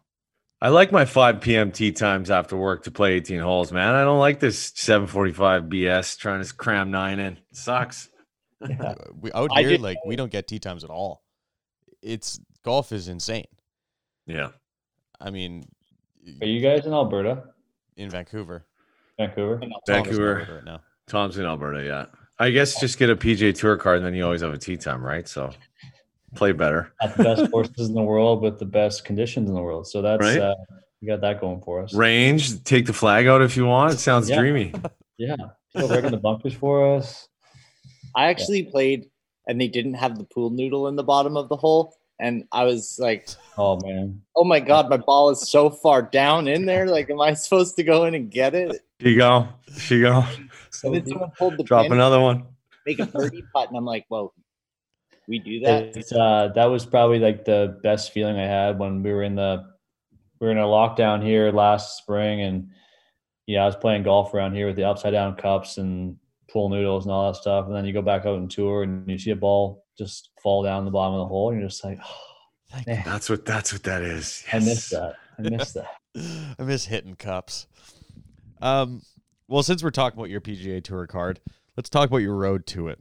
I 0.60 0.68
like 0.68 0.90
my 0.92 1.04
5 1.04 1.40
p.m. 1.42 1.72
tee 1.72 1.92
times 1.92 2.30
after 2.30 2.56
work 2.56 2.84
to 2.84 2.90
play 2.90 3.14
18 3.14 3.40
holes, 3.40 3.70
man. 3.72 3.94
I 3.94 4.02
don't 4.02 4.18
like 4.18 4.40
this 4.40 4.70
7:45 4.72 5.68
BS 5.68 6.16
trying 6.16 6.42
to 6.42 6.54
cram 6.54 6.90
nine 6.90 7.18
in. 7.18 7.34
It 7.34 7.56
sucks. 7.56 8.08
yeah. 8.68 8.94
We 9.20 9.30
out 9.32 9.50
here, 9.58 9.68
did- 9.70 9.82
like 9.82 9.98
we 10.06 10.16
don't 10.16 10.32
get 10.32 10.48
tee 10.48 10.58
times 10.58 10.82
at 10.84 10.90
all. 10.90 11.22
It's 12.02 12.40
golf 12.62 12.92
is 12.92 13.08
insane. 13.08 13.46
Yeah. 14.26 14.50
I 15.20 15.30
mean, 15.30 15.66
Are 16.40 16.46
you 16.46 16.60
guys 16.60 16.86
in 16.86 16.92
Alberta, 16.94 17.44
in 17.96 18.08
Vancouver, 18.10 18.64
Vancouver? 19.18 19.60
Vancouver. 19.86 20.48
Right 20.56 20.64
now. 20.64 20.80
Tom's 21.06 21.38
in 21.38 21.44
Alberta, 21.44 21.84
yeah. 21.84 22.06
I 22.38 22.50
guess 22.50 22.80
just 22.80 22.98
get 22.98 23.10
a 23.10 23.16
PGA 23.16 23.54
Tour 23.56 23.76
card 23.76 23.98
and 23.98 24.06
then 24.06 24.14
you 24.14 24.24
always 24.24 24.40
have 24.40 24.52
a 24.52 24.58
tee 24.58 24.76
time, 24.76 25.04
right? 25.04 25.28
So 25.28 25.50
play 26.34 26.52
better. 26.52 26.92
At 27.02 27.16
the 27.16 27.22
best 27.22 27.50
courses 27.50 27.88
in 27.88 27.94
the 27.94 28.02
world 28.02 28.42
with 28.42 28.58
the 28.58 28.64
best 28.64 29.04
conditions 29.04 29.48
in 29.48 29.54
the 29.54 29.62
world. 29.62 29.86
So 29.86 30.02
that's 30.02 30.20
Right. 30.20 30.40
uh, 30.40 30.54
we 31.00 31.06
got 31.06 31.20
that 31.20 31.40
going 31.40 31.60
for 31.60 31.82
us. 31.82 31.94
Range, 31.94 32.64
take 32.64 32.86
the 32.86 32.92
flag 32.92 33.26
out 33.26 33.42
if 33.42 33.56
you 33.56 33.66
want. 33.66 33.94
It 33.94 33.98
sounds 33.98 34.28
Yeah. 34.28 34.38
dreamy. 34.40 34.72
Yeah. 35.16 35.36
People 35.72 35.86
breaking 35.86 36.10
the 36.10 36.16
bunkers 36.16 36.54
for 36.54 36.96
us. 36.96 37.28
I 38.16 38.26
actually 38.30 38.64
played 38.64 39.06
and 39.46 39.60
they 39.60 39.68
didn't 39.68 39.94
have 39.94 40.18
the 40.18 40.24
pool 40.24 40.50
noodle 40.50 40.88
in 40.88 40.96
the 40.96 41.04
bottom 41.04 41.36
of 41.36 41.48
the 41.48 41.54
hole. 41.56 41.94
And 42.18 42.44
I 42.50 42.64
was 42.64 42.98
like, 42.98 43.28
Oh 43.56 43.78
man. 43.80 44.22
oh 44.34 44.42
my 44.42 44.58
God, 44.58 44.90
my 44.90 44.96
ball 44.96 45.30
is 45.30 45.48
so 45.48 45.70
far 45.70 46.02
down 46.02 46.48
in 46.48 46.66
there. 46.66 46.86
Like, 46.88 47.10
am 47.10 47.20
I 47.20 47.34
supposed 47.34 47.76
to 47.76 47.84
go 47.84 48.06
in 48.06 48.14
and 48.16 48.28
get 48.28 48.56
it? 48.56 48.80
Here 48.98 49.10
you 49.10 49.18
go. 49.18 49.48
She 49.76 50.00
go. 50.00 50.24
So 50.70 50.90
then 50.90 51.06
someone 51.06 51.30
pulled 51.36 51.56
the 51.56 51.64
Drop 51.64 51.84
pin, 51.84 51.92
another 51.92 52.20
one. 52.20 52.44
make 52.86 52.98
a 52.98 53.06
birdie 53.06 53.42
putt. 53.54 53.68
And 53.68 53.76
I'm 53.76 53.84
like, 53.84 54.04
whoa, 54.08 54.32
we 55.28 55.38
do 55.38 55.60
that? 55.60 55.96
It's, 55.96 56.12
uh, 56.12 56.50
that 56.54 56.66
was 56.66 56.84
probably 56.86 57.18
like 57.18 57.44
the 57.44 57.78
best 57.82 58.12
feeling 58.12 58.36
I 58.36 58.46
had 58.46 58.78
when 58.78 59.02
we 59.02 59.12
were 59.12 59.22
in 59.22 59.34
the 59.34 59.64
we 60.40 60.46
were 60.48 60.52
in 60.52 60.58
a 60.58 60.62
lockdown 60.62 61.24
here 61.24 61.50
last 61.52 61.96
spring, 61.98 62.42
and 62.42 62.68
yeah, 63.46 63.62
I 63.62 63.66
was 63.66 63.76
playing 63.76 64.02
golf 64.02 64.34
around 64.34 64.54
here 64.54 64.66
with 64.66 64.76
the 64.76 64.84
upside 64.84 65.12
down 65.12 65.36
cups 65.36 65.78
and 65.78 66.16
pool 66.50 66.68
noodles 66.68 67.04
and 67.04 67.12
all 67.12 67.32
that 67.32 67.38
stuff. 67.38 67.66
And 67.66 67.74
then 67.74 67.84
you 67.84 67.92
go 67.92 68.02
back 68.02 68.26
out 68.26 68.38
and 68.38 68.50
tour, 68.50 68.82
and 68.82 69.08
you 69.08 69.18
see 69.18 69.30
a 69.30 69.36
ball 69.36 69.84
just 69.96 70.30
fall 70.42 70.62
down 70.62 70.84
the 70.84 70.90
bottom 70.90 71.14
of 71.14 71.20
the 71.20 71.26
hole, 71.26 71.50
and 71.50 71.60
you're 71.60 71.68
just 71.68 71.84
like, 71.84 71.98
oh, 72.04 72.80
That's 72.86 73.30
what 73.30 73.44
that's 73.44 73.72
what 73.72 73.82
that 73.84 74.02
is. 74.02 74.44
I 74.52 74.58
miss 74.58 74.90
that. 74.90 75.14
I 75.38 75.42
miss 75.42 75.72
that. 75.72 75.90
I 76.58 76.62
miss 76.62 76.86
hitting 76.86 77.16
cups. 77.16 77.66
Um, 78.64 79.02
well, 79.46 79.62
since 79.62 79.82
we're 79.82 79.90
talking 79.90 80.18
about 80.18 80.30
your 80.30 80.40
PGA 80.40 80.82
Tour 80.82 81.06
card, 81.06 81.40
let's 81.76 81.90
talk 81.90 82.08
about 82.08 82.18
your 82.18 82.34
road 82.34 82.66
to 82.68 82.88
it. 82.88 82.98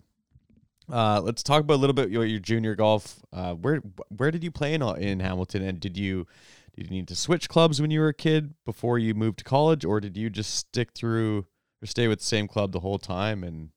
Uh, 0.91 1.21
let's 1.23 1.41
talk 1.41 1.61
about 1.61 1.75
a 1.75 1.77
little 1.77 1.93
bit 1.93 2.09
your, 2.09 2.25
your 2.25 2.41
junior 2.41 2.75
golf. 2.75 3.21
Uh, 3.31 3.53
where 3.53 3.77
where 4.09 4.29
did 4.29 4.43
you 4.43 4.51
play 4.51 4.73
in 4.73 4.81
in 4.81 5.21
Hamilton, 5.21 5.61
and 5.63 5.79
did 5.79 5.97
you 5.97 6.27
did 6.75 6.87
you 6.87 6.91
need 6.91 7.07
to 7.07 7.15
switch 7.15 7.47
clubs 7.47 7.81
when 7.81 7.89
you 7.91 8.01
were 8.01 8.09
a 8.09 8.13
kid 8.13 8.53
before 8.65 8.99
you 8.99 9.13
moved 9.13 9.37
to 9.37 9.43
college, 9.45 9.85
or 9.85 10.01
did 10.01 10.17
you 10.17 10.29
just 10.29 10.53
stick 10.53 10.91
through 10.93 11.45
or 11.81 11.85
stay 11.85 12.09
with 12.09 12.19
the 12.19 12.25
same 12.25 12.49
club 12.49 12.73
the 12.73 12.81
whole 12.81 12.99
time 12.99 13.45
and 13.45 13.69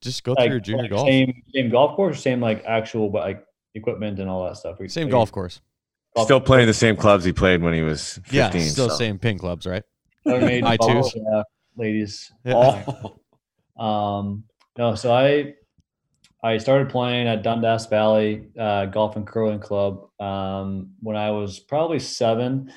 just 0.00 0.22
go 0.22 0.34
through 0.36 0.44
Like, 0.44 0.50
your 0.50 0.60
junior 0.60 0.82
like 0.82 0.90
golf? 0.92 1.08
Same 1.08 1.42
same 1.52 1.70
golf 1.70 1.96
course, 1.96 2.22
same 2.22 2.40
like 2.40 2.64
actual 2.64 3.10
like 3.10 3.44
equipment 3.74 4.20
and 4.20 4.30
all 4.30 4.44
that 4.44 4.56
stuff. 4.56 4.78
Same 4.86 5.06
Like, 5.06 5.10
golf 5.10 5.32
course. 5.32 5.60
golf- 6.14 6.26
Still 6.28 6.40
playing 6.40 6.68
the 6.68 6.74
same 6.74 6.94
clubs 6.94 7.24
he 7.24 7.32
played 7.32 7.62
when 7.62 7.74
he 7.74 7.82
was 7.82 8.20
15. 8.26 8.30
Yeah, 8.38 8.50
still 8.68 8.88
so. 8.90 8.94
same 8.94 9.18
Ping 9.18 9.38
clubs, 9.38 9.66
right? 9.66 9.82
I 10.28 10.76
twos. 10.76 11.14
yeah, 11.16 11.42
ladies. 11.76 12.32
Oh, 12.46 13.14
Um, 13.78 14.42
no, 14.76 14.96
so 14.96 15.12
I 15.12 15.54
I 16.42 16.58
started 16.58 16.88
playing 16.88 17.28
at 17.28 17.42
Dundas 17.42 17.86
Valley 17.86 18.48
uh, 18.58 18.86
Golf 18.86 19.16
and 19.16 19.26
Curling 19.26 19.60
Club 19.60 20.08
um, 20.20 20.94
when 21.00 21.16
I 21.16 21.30
was 21.30 21.60
probably 21.60 21.98
seven. 21.98 22.72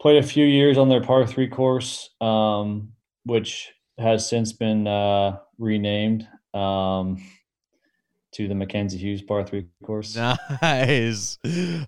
Played 0.00 0.22
a 0.22 0.26
few 0.26 0.44
years 0.44 0.78
on 0.78 0.88
their 0.88 1.00
par 1.00 1.26
three 1.26 1.48
course, 1.48 2.10
um, 2.20 2.92
which 3.24 3.72
has 3.98 4.28
since 4.28 4.52
been 4.52 4.86
uh, 4.86 5.38
renamed 5.58 6.28
um, 6.54 7.20
to 8.32 8.46
the 8.46 8.54
Mackenzie 8.54 8.98
Hughes 8.98 9.22
par 9.22 9.44
three 9.44 9.66
course. 9.84 10.14
Nice, 10.62 11.38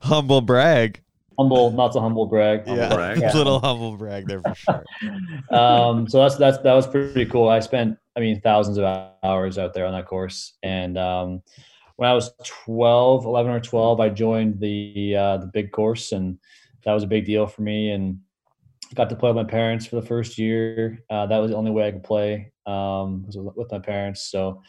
humble 0.02 0.40
brag. 0.40 1.02
Humble, 1.38 1.70
not 1.70 1.92
so 1.92 2.00
humble 2.00 2.26
brag. 2.26 2.64
yeah, 2.66 2.92
brag. 2.92 3.20
Yeah. 3.20 3.32
little 3.32 3.60
humble 3.60 3.96
brag 3.96 4.26
there 4.26 4.42
for 4.42 4.54
sure. 4.54 4.84
um, 5.56 6.08
so 6.08 6.18
that's 6.20 6.36
that's 6.36 6.58
that 6.58 6.74
was 6.74 6.86
pretty 6.86 7.26
cool. 7.26 7.48
I 7.48 7.60
spent, 7.60 7.96
I 8.16 8.20
mean, 8.20 8.40
thousands 8.40 8.76
of 8.76 8.84
hours 9.22 9.56
out 9.56 9.72
there 9.72 9.86
on 9.86 9.92
that 9.92 10.06
course. 10.06 10.54
And 10.64 10.98
um, 10.98 11.42
when 11.96 12.10
I 12.10 12.14
was 12.14 12.32
12, 12.44 13.24
11 13.24 13.52
or 13.52 13.60
12, 13.60 14.00
I 14.00 14.08
joined 14.08 14.58
the 14.58 15.14
uh, 15.16 15.36
the 15.36 15.46
big 15.46 15.70
course, 15.70 16.10
and 16.10 16.38
that 16.84 16.92
was 16.92 17.04
a 17.04 17.08
big 17.08 17.24
deal 17.24 17.46
for 17.46 17.62
me. 17.62 17.92
And 17.92 18.18
got 18.94 19.08
to 19.10 19.16
play 19.16 19.30
with 19.30 19.36
my 19.36 19.50
parents 19.50 19.86
for 19.86 19.96
the 19.96 20.06
first 20.06 20.38
year. 20.38 20.98
Uh, 21.10 21.26
that 21.26 21.38
was 21.38 21.50
the 21.50 21.56
only 21.56 21.70
way 21.70 21.86
I 21.86 21.92
could 21.92 22.04
play 22.04 22.52
um, 22.66 23.24
was 23.26 23.36
with 23.36 23.70
my 23.70 23.78
parents. 23.78 24.22
So 24.30 24.62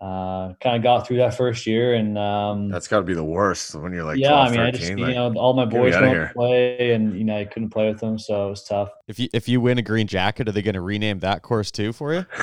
uh, 0.00 0.54
kind 0.60 0.76
of 0.76 0.82
got 0.82 1.06
through 1.06 1.16
that 1.16 1.34
first 1.34 1.66
year, 1.66 1.94
and 1.94 2.16
um, 2.16 2.68
that's 2.68 2.86
got 2.86 2.98
to 2.98 3.04
be 3.04 3.14
the 3.14 3.24
worst 3.24 3.74
when 3.74 3.92
you're 3.92 4.04
like 4.04 4.18
yeah, 4.18 4.28
12, 4.30 4.46
I 4.46 4.50
mean, 4.50 4.58
13. 4.60 4.66
I 4.66 4.70
just 4.70 4.90
like, 4.90 5.08
you 5.08 5.14
know 5.14 5.34
all 5.34 5.54
my 5.54 5.64
boys 5.64 5.94
outta 5.94 6.06
wanted 6.06 6.28
to 6.28 6.34
play, 6.34 6.92
and 6.92 7.18
you 7.18 7.24
know 7.24 7.36
I 7.36 7.44
couldn't 7.44 7.70
play 7.70 7.88
with 7.88 8.00
them, 8.00 8.18
so 8.18 8.46
it 8.46 8.50
was 8.50 8.64
tough. 8.64 8.90
If 9.08 9.18
you 9.18 9.28
if 9.32 9.48
you 9.48 9.60
win 9.60 9.78
a 9.78 9.82
green 9.82 10.06
jacket, 10.06 10.48
are 10.48 10.52
they 10.52 10.62
going 10.62 10.74
to 10.74 10.80
rename 10.80 11.18
that 11.20 11.42
course 11.42 11.70
too 11.70 11.92
for 11.92 12.14
you? 12.14 12.26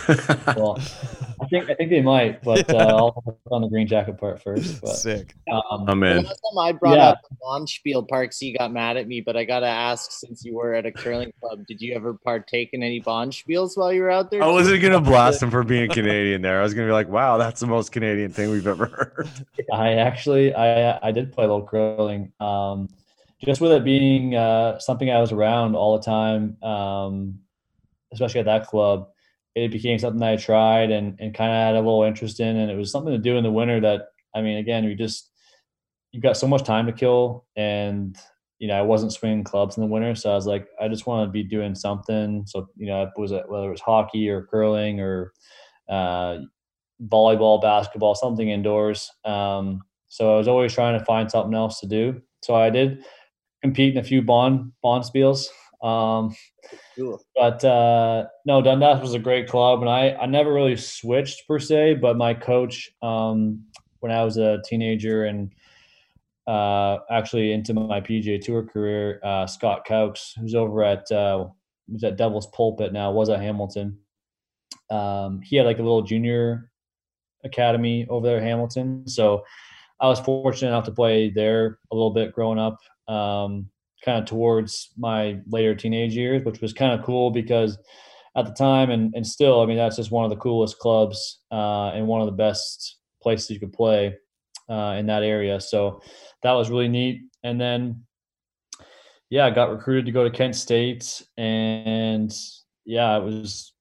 Well, 0.56 0.80
I 1.42 1.48
think 1.48 1.70
I 1.70 1.76
think 1.76 1.90
they 1.90 2.02
might, 2.02 2.42
but 2.44 2.70
uh, 2.74 2.78
I'll 2.78 3.24
work 3.26 3.38
on 3.52 3.62
the 3.62 3.68
green 3.68 3.88
jacket 3.88 4.18
part 4.18 4.42
first. 4.42 4.82
But 4.82 4.96
Sick. 4.96 5.36
um, 5.52 5.86
I'm 5.88 6.00
The 6.00 6.18
in. 6.18 6.24
last 6.24 6.42
time 6.50 6.58
I 6.60 6.72
brought 6.72 6.98
Yeah. 6.98 7.10
up 7.10 7.22
Bonspiel 7.44 8.08
Parks, 8.08 8.40
he 8.40 8.54
got 8.58 8.72
mad 8.72 8.98
at 8.98 9.08
me, 9.08 9.22
but 9.22 9.36
I 9.36 9.44
gotta 9.44 9.68
ask, 9.68 10.12
since 10.12 10.44
you 10.46 10.56
were 10.56 10.74
at 10.74 10.86
a 10.86 10.92
curling 10.92 11.32
club, 11.42 11.66
did 11.68 11.82
you 11.82 11.94
ever 11.94 12.14
partake 12.14 12.70
in 12.74 12.84
any 12.84 13.02
Bonspiels 13.02 13.78
while 13.78 13.92
you 13.92 14.02
were 14.02 14.12
out 14.12 14.32
there? 14.32 14.44
I 14.44 14.48
wasn't 14.48 14.82
gonna 14.82 15.02
blast 15.02 15.44
him 15.44 15.52
for 15.52 15.64
being 15.64 15.90
Canadian 15.90 16.42
there. 16.42 16.60
I 16.60 16.64
was 16.64 16.74
gonna 16.74 16.88
be 16.88 16.94
like, 16.94 17.10
"Wow, 17.10 17.38
that's 17.46 17.62
the 17.62 17.68
most 17.68 17.92
Canadian 17.92 18.32
thing 18.32 18.50
we've 18.50 18.68
ever 18.68 18.88
heard." 18.88 19.30
I 19.74 19.94
actually 19.94 20.54
I 20.54 20.98
I 21.08 21.12
did 21.12 21.32
play 21.32 21.46
a 21.46 21.48
little 21.48 21.68
curling. 21.68 22.32
Um, 22.40 22.90
just 23.44 23.62
with 23.62 23.72
it 23.72 23.84
being 23.84 24.36
uh, 24.36 24.80
something 24.80 25.10
I 25.10 25.20
was 25.20 25.32
around 25.32 25.76
all 25.76 25.98
the 25.98 26.04
time, 26.04 26.62
um, 26.64 27.40
especially 28.12 28.40
at 28.40 28.46
that 28.48 28.66
club, 28.68 29.10
it 29.54 29.72
became 29.72 30.00
something 30.00 30.20
that 30.20 30.34
I 30.34 30.36
tried 30.38 30.92
and 30.92 31.18
and 31.20 31.34
kind 31.34 31.52
of 31.52 31.56
had 31.56 31.76
a 31.76 31.80
little 31.80 32.04
interest 32.04 32.40
in, 32.40 32.56
and 32.58 32.72
it 32.72 32.78
was 32.78 32.92
something 32.92 33.14
to 33.14 33.20
do 33.20 33.38
in 33.38 33.44
the 33.44 33.52
winter. 33.52 33.80
That 33.80 34.08
I 34.36 34.42
mean, 34.42 34.58
again, 34.58 34.86
we 34.86 34.96
just 34.96 35.30
you've 36.12 36.24
got 36.24 36.38
so 36.38 36.48
much 36.48 36.64
time 36.64 36.88
to 36.88 36.94
kill, 36.94 37.46
and 37.56 38.18
you 38.58 38.68
know 38.68 38.76
I 38.76 38.82
wasn't 38.82 39.14
swinging 39.14 39.44
clubs 39.44 39.78
in 39.78 39.82
the 39.82 39.90
winter, 39.90 40.16
so 40.16 40.32
I 40.32 40.36
was 40.36 40.48
like, 40.48 40.68
I 40.82 40.88
just 40.88 41.06
want 41.06 41.28
to 41.28 41.32
be 41.32 41.44
doing 41.44 41.76
something. 41.76 42.44
So 42.48 42.68
you 42.76 42.88
know, 42.88 43.04
it 43.04 43.10
was 43.18 43.32
whether 43.32 43.68
it 43.68 43.72
was 43.72 43.82
hockey 43.82 44.30
or 44.30 44.48
curling 44.48 45.00
or 45.00 45.34
uh, 45.88 46.40
volleyball, 47.04 47.62
basketball, 47.62 48.16
something 48.16 48.50
indoors. 48.50 49.12
Um, 49.26 49.82
so 50.08 50.34
I 50.34 50.38
was 50.38 50.48
always 50.48 50.74
trying 50.74 50.98
to 50.98 51.06
find 51.06 51.30
something 51.30 51.54
else 51.54 51.80
to 51.82 51.88
do. 51.88 52.22
so 52.42 52.56
I 52.56 52.70
did 52.70 53.04
compete 53.62 53.94
in 53.96 54.00
a 54.00 54.04
few 54.04 54.22
bond 54.22 54.72
bond 54.82 55.04
spiels. 55.04 55.48
Um, 55.84 56.36
Cool. 56.98 57.20
but 57.36 57.64
uh, 57.64 58.26
no, 58.46 58.62
Dundas 58.62 59.02
was 59.02 59.14
a 59.14 59.20
great 59.20 59.48
club, 59.50 59.82
and 59.82 59.90
I 59.90 60.12
I 60.14 60.26
never 60.26 60.54
really 60.54 60.78
switched 60.78 61.48
per 61.48 61.60
se. 61.60 61.96
But 61.96 62.16
my 62.18 62.34
coach, 62.34 62.90
um, 63.02 63.66
when 64.00 64.12
I 64.12 64.24
was 64.24 64.38
a 64.38 64.62
teenager 64.66 65.26
and 65.26 65.52
uh, 66.48 67.00
actually 67.12 67.52
into 67.52 67.74
my 67.74 68.00
PGA 68.02 68.40
Tour 68.40 68.64
career, 68.64 69.20
uh, 69.24 69.46
Scott 69.48 69.86
Caux, 69.88 70.34
who's 70.40 70.56
over 70.56 70.84
at 70.84 71.12
uh, 71.12 71.48
who's 71.92 72.04
at 72.04 72.18
Devil's 72.18 72.48
Pulpit 72.48 72.94
now, 72.94 73.12
was 73.12 73.30
at 73.30 73.42
Hamilton. 73.42 73.98
Um, 74.90 75.42
he 75.42 75.56
had 75.58 75.66
like 75.66 75.80
a 75.80 75.84
little 75.84 76.04
junior 76.04 76.72
academy 77.46 78.06
over 78.10 78.28
there 78.28 78.42
Hamilton, 78.42 79.08
so 79.08 79.44
I 80.02 80.08
was 80.08 80.20
fortunate 80.20 80.70
enough 80.70 80.86
to 80.86 80.92
play 80.92 81.30
there 81.30 81.80
a 81.92 81.96
little 81.96 82.12
bit 82.12 82.34
growing 82.34 82.60
up. 82.60 82.80
Um, 83.08 83.70
kind 84.06 84.20
of 84.20 84.26
towards 84.26 84.92
my 84.98 85.40
later 85.48 85.74
teenage 85.74 86.16
years, 86.16 86.46
which 86.46 86.62
was 86.62 86.72
kind 86.72 86.98
of 86.98 87.06
cool 87.06 87.32
because 87.32 87.78
at 88.38 88.46
the 88.46 88.54
time 88.54 88.92
and, 88.92 89.14
and 89.16 89.26
still, 89.26 89.62
I 89.62 89.66
mean, 89.66 89.78
that's 89.78 89.96
just 89.96 90.12
one 90.12 90.24
of 90.24 90.30
the 90.30 90.38
coolest 90.38 90.78
clubs 90.78 91.42
uh, 91.52 91.90
and 91.90 92.06
one 92.06 92.22
of 92.22 92.28
the 92.28 92.34
best 92.34 92.98
places 93.22 93.50
you 93.50 93.60
could 93.60 93.74
play 93.74 94.16
uh, 94.70 94.96
in 94.98 95.08
that 95.08 95.24
area. 95.24 95.60
So 95.60 96.02
that 96.44 96.52
was 96.52 96.70
really 96.70 96.88
neat. 96.88 97.24
And 97.44 97.60
then, 97.60 98.04
yeah, 99.30 99.46
I 99.46 99.50
got 99.50 99.72
recruited 99.72 100.06
to 100.06 100.12
go 100.12 100.24
to 100.24 100.30
Kent 100.30 100.56
State. 100.56 101.24
And 101.38 102.34
yeah, 102.86 103.18
it 103.18 103.24
was 103.24 103.74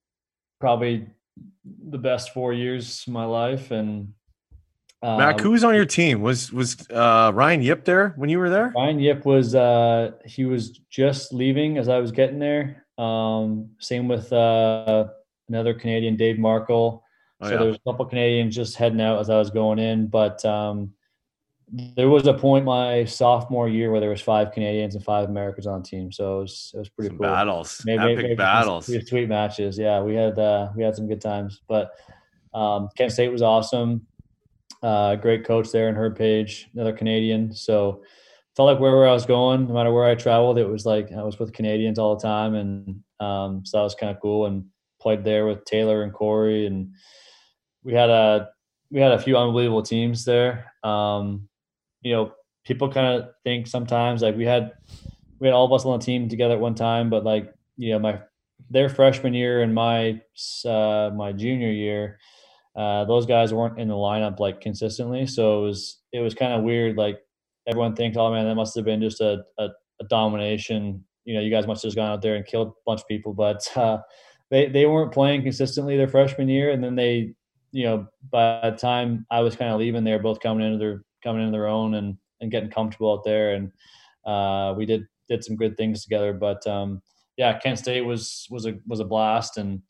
probably 0.61 1.07
the 1.65 1.99
best 1.99 2.33
four 2.33 2.53
years 2.53 3.05
of 3.07 3.12
my 3.12 3.25
life. 3.25 3.71
And 3.71 4.15
uh, 5.03 5.19
Mac, 5.19 5.41
who 5.41 5.51
was 5.51 5.65
on 5.65 5.75
your 5.75 5.85
team? 5.85 6.21
Was 6.21 6.53
was 6.53 6.89
uh, 6.91 7.33
Ryan 7.35 7.62
Yip 7.62 7.85
there 7.85 8.15
when 8.17 8.29
you 8.29 8.39
were 8.39 8.51
there? 8.51 8.73
Ryan 8.75 8.99
Yip 8.99 9.25
was 9.25 9.55
uh, 9.55 10.12
he 10.25 10.45
was 10.45 10.71
just 10.91 11.33
leaving 11.33 11.79
as 11.79 11.89
I 11.89 11.99
was 11.99 12.12
getting 12.12 12.39
there. 12.39 12.85
Um, 12.99 13.71
same 13.79 14.09
with 14.09 14.33
uh, 14.33 15.09
another 15.49 15.75
Canadian, 15.75 16.17
Dave 16.17 16.39
Markle. 16.39 17.05
Oh, 17.41 17.47
so 17.47 17.53
yeah. 17.53 17.59
there 17.59 17.69
was 17.69 17.77
a 17.77 17.91
couple 17.91 18.07
Canadians 18.07 18.55
just 18.55 18.77
heading 18.77 19.01
out 19.01 19.19
as 19.19 19.29
I 19.29 19.39
was 19.39 19.51
going 19.51 19.79
in, 19.79 20.07
but 20.07 20.45
um, 20.45 20.93
there 21.73 22.09
was 22.09 22.27
a 22.27 22.35
point 22.35 22.65
my 22.65 23.05
sophomore 23.05 23.69
year 23.69 23.91
where 23.91 24.01
there 24.01 24.11
was 24.11 24.21
five 24.21 24.53
Canadians 24.53 24.95
and 24.95 25.05
five 25.05 25.29
Americans 25.29 25.67
on 25.67 25.83
the 25.83 25.89
team. 25.89 26.12
So 26.12 26.39
it 26.39 26.43
was 26.43 26.71
it 26.75 26.79
was 26.79 26.89
pretty 26.89 27.09
Some 27.09 27.19
cool. 27.19 27.27
battles, 27.29 27.83
Maybe- 27.85 28.03
epic 28.03 28.17
maybe 28.17 28.29
some 28.31 28.37
battles. 28.37 28.87
sweet- 28.87 29.09
Sweet 29.09 29.29
matches. 29.29 29.79
Yeah, 29.79 30.01
we 30.03 30.15
had 30.15 30.39
uh, 30.39 30.69
we 30.77 30.83
had 30.83 30.95
some 30.95 31.09
good 31.09 31.21
times. 31.21 31.62
But 31.69 31.91
um, 32.53 32.89
Kent 32.97 33.12
State 33.12 33.33
was 33.33 33.43
awesome. 33.43 34.07
Uh, 34.83 35.17
great 35.17 35.45
coach 35.45 35.71
there 35.73 35.89
in 35.89 35.95
Herb 35.95 36.17
Page, 36.17 36.69
another 36.75 36.93
Canadian. 36.93 37.53
So 37.55 38.03
felt 38.55 38.67
like 38.69 38.79
wherever 38.79 39.09
I 39.09 39.12
was 39.12 39.25
going, 39.27 39.67
no 39.67 39.75
matter 39.75 39.93
where 39.93 40.05
I 40.05 40.15
traveled, 40.15 40.59
it 40.59 40.69
was 40.69 40.85
like 40.87 41.11
I 41.12 41.23
was 41.23 41.39
with 41.39 41.53
Canadians 41.55 41.99
all 41.99 42.15
the 42.15 42.23
time, 42.23 42.55
and 42.55 43.01
um, 43.21 43.65
so 43.65 43.79
that 43.79 43.83
was 43.85 43.95
kind 43.95 44.15
of 44.15 44.21
cool. 44.21 44.47
And 44.47 44.67
played 45.01 45.25
there 45.25 45.47
with 45.47 45.65
Taylor 45.65 46.03
and 46.03 46.12
Corey, 46.12 46.67
and 46.67 46.91
we 47.83 47.95
had 47.95 48.11
a 48.11 48.51
we 48.91 49.01
had 49.01 49.12
a 49.12 49.19
few 49.19 49.37
unbelievable 49.39 49.83
teams 49.83 50.25
there. 50.27 50.71
Um, 50.85 51.49
you 52.05 52.13
know, 52.13 52.33
people 52.65 52.89
kind 52.89 53.19
of 53.19 53.31
think 53.43 53.67
sometimes 53.67 54.23
like 54.23 54.37
we 54.37 54.45
had 54.45 54.73
we 55.41 55.49
had 55.49 55.55
all 55.55 55.67
of 55.67 55.73
us 55.73 55.85
on 55.85 55.99
the 55.99 56.05
team 56.05 56.29
together 56.29 56.55
at 56.55 56.61
one 56.61 56.75
time, 56.75 57.11
but 57.11 57.25
like 57.25 57.53
you 57.77 57.93
know 57.93 57.99
my 57.99 58.21
their 58.71 58.89
freshman 58.89 59.35
year 59.35 59.63
and 59.63 59.75
my 59.75 60.21
uh, 60.65 61.11
my 61.15 61.33
junior 61.33 61.71
year, 61.71 62.19
uh, 62.77 63.05
those 63.05 63.27
guys 63.27 63.53
weren't 63.53 63.81
in 63.81 63.89
the 63.89 63.95
lineup 63.95 64.39
like 64.39 64.61
consistently, 64.61 65.27
so 65.27 65.59
it 65.59 65.67
was 65.67 66.01
it 66.13 66.21
was 66.21 66.35
kind 66.35 66.53
of 66.53 66.63
weird. 66.63 66.97
Like 66.97 67.19
everyone 67.67 67.97
thinks, 67.97 68.17
oh 68.17 68.31
man, 68.31 68.47
that 68.47 68.55
must 68.55 68.77
have 68.77 68.85
been 68.85 69.01
just 69.01 69.21
a, 69.21 69.43
a, 69.59 69.69
a 70.01 70.05
domination. 70.09 71.05
You 71.25 71.35
know, 71.35 71.41
you 71.41 71.51
guys 71.51 71.67
must 71.67 71.83
have 71.83 71.89
just 71.89 71.97
gone 71.97 72.11
out 72.11 72.23
there 72.23 72.37
and 72.37 72.47
killed 72.47 72.69
a 72.69 72.73
bunch 72.87 73.01
of 73.01 73.09
people, 73.09 73.33
but 73.33 73.67
uh, 73.77 73.99
they 74.51 74.67
they 74.67 74.87
weren't 74.87 75.13
playing 75.13 75.43
consistently 75.43 75.97
their 75.97 76.09
freshman 76.09 76.49
year, 76.49 76.71
and 76.71 76.85
then 76.85 76.95
they, 76.95 77.35
you 77.73 77.85
know, 77.85 78.07
by 78.31 78.71
the 78.71 78.77
time 78.77 79.27
I 79.31 79.41
was 79.41 79.57
kind 79.57 79.73
of 79.73 79.81
leaving, 79.81 80.05
they 80.05 80.13
were 80.13 80.19
both 80.19 80.41
coming 80.41 80.67
into 80.67 80.79
their 80.79 81.03
coming 81.25 81.43
into 81.43 81.53
their 81.53 81.66
own 81.66 81.95
and 81.95 82.16
and 82.41 82.51
getting 82.51 82.70
comfortable 82.70 83.12
out 83.12 83.25
there, 83.25 83.55
and 83.55 83.72
uh, 84.27 84.75
we 84.77 84.87
did 84.87 85.07
did 85.29 85.43
some 85.43 85.57
good 85.57 85.77
things 85.77 86.03
together. 86.03 86.33
But 86.35 86.64
um, 86.66 87.01
yeah, 87.37 87.59
Kent 87.59 87.79
State 87.79 88.03
was 88.03 88.47
was 88.51 88.66
a 88.66 88.75
was 88.87 89.01
a 89.01 89.05
blast, 89.05 89.57
and 89.57 89.83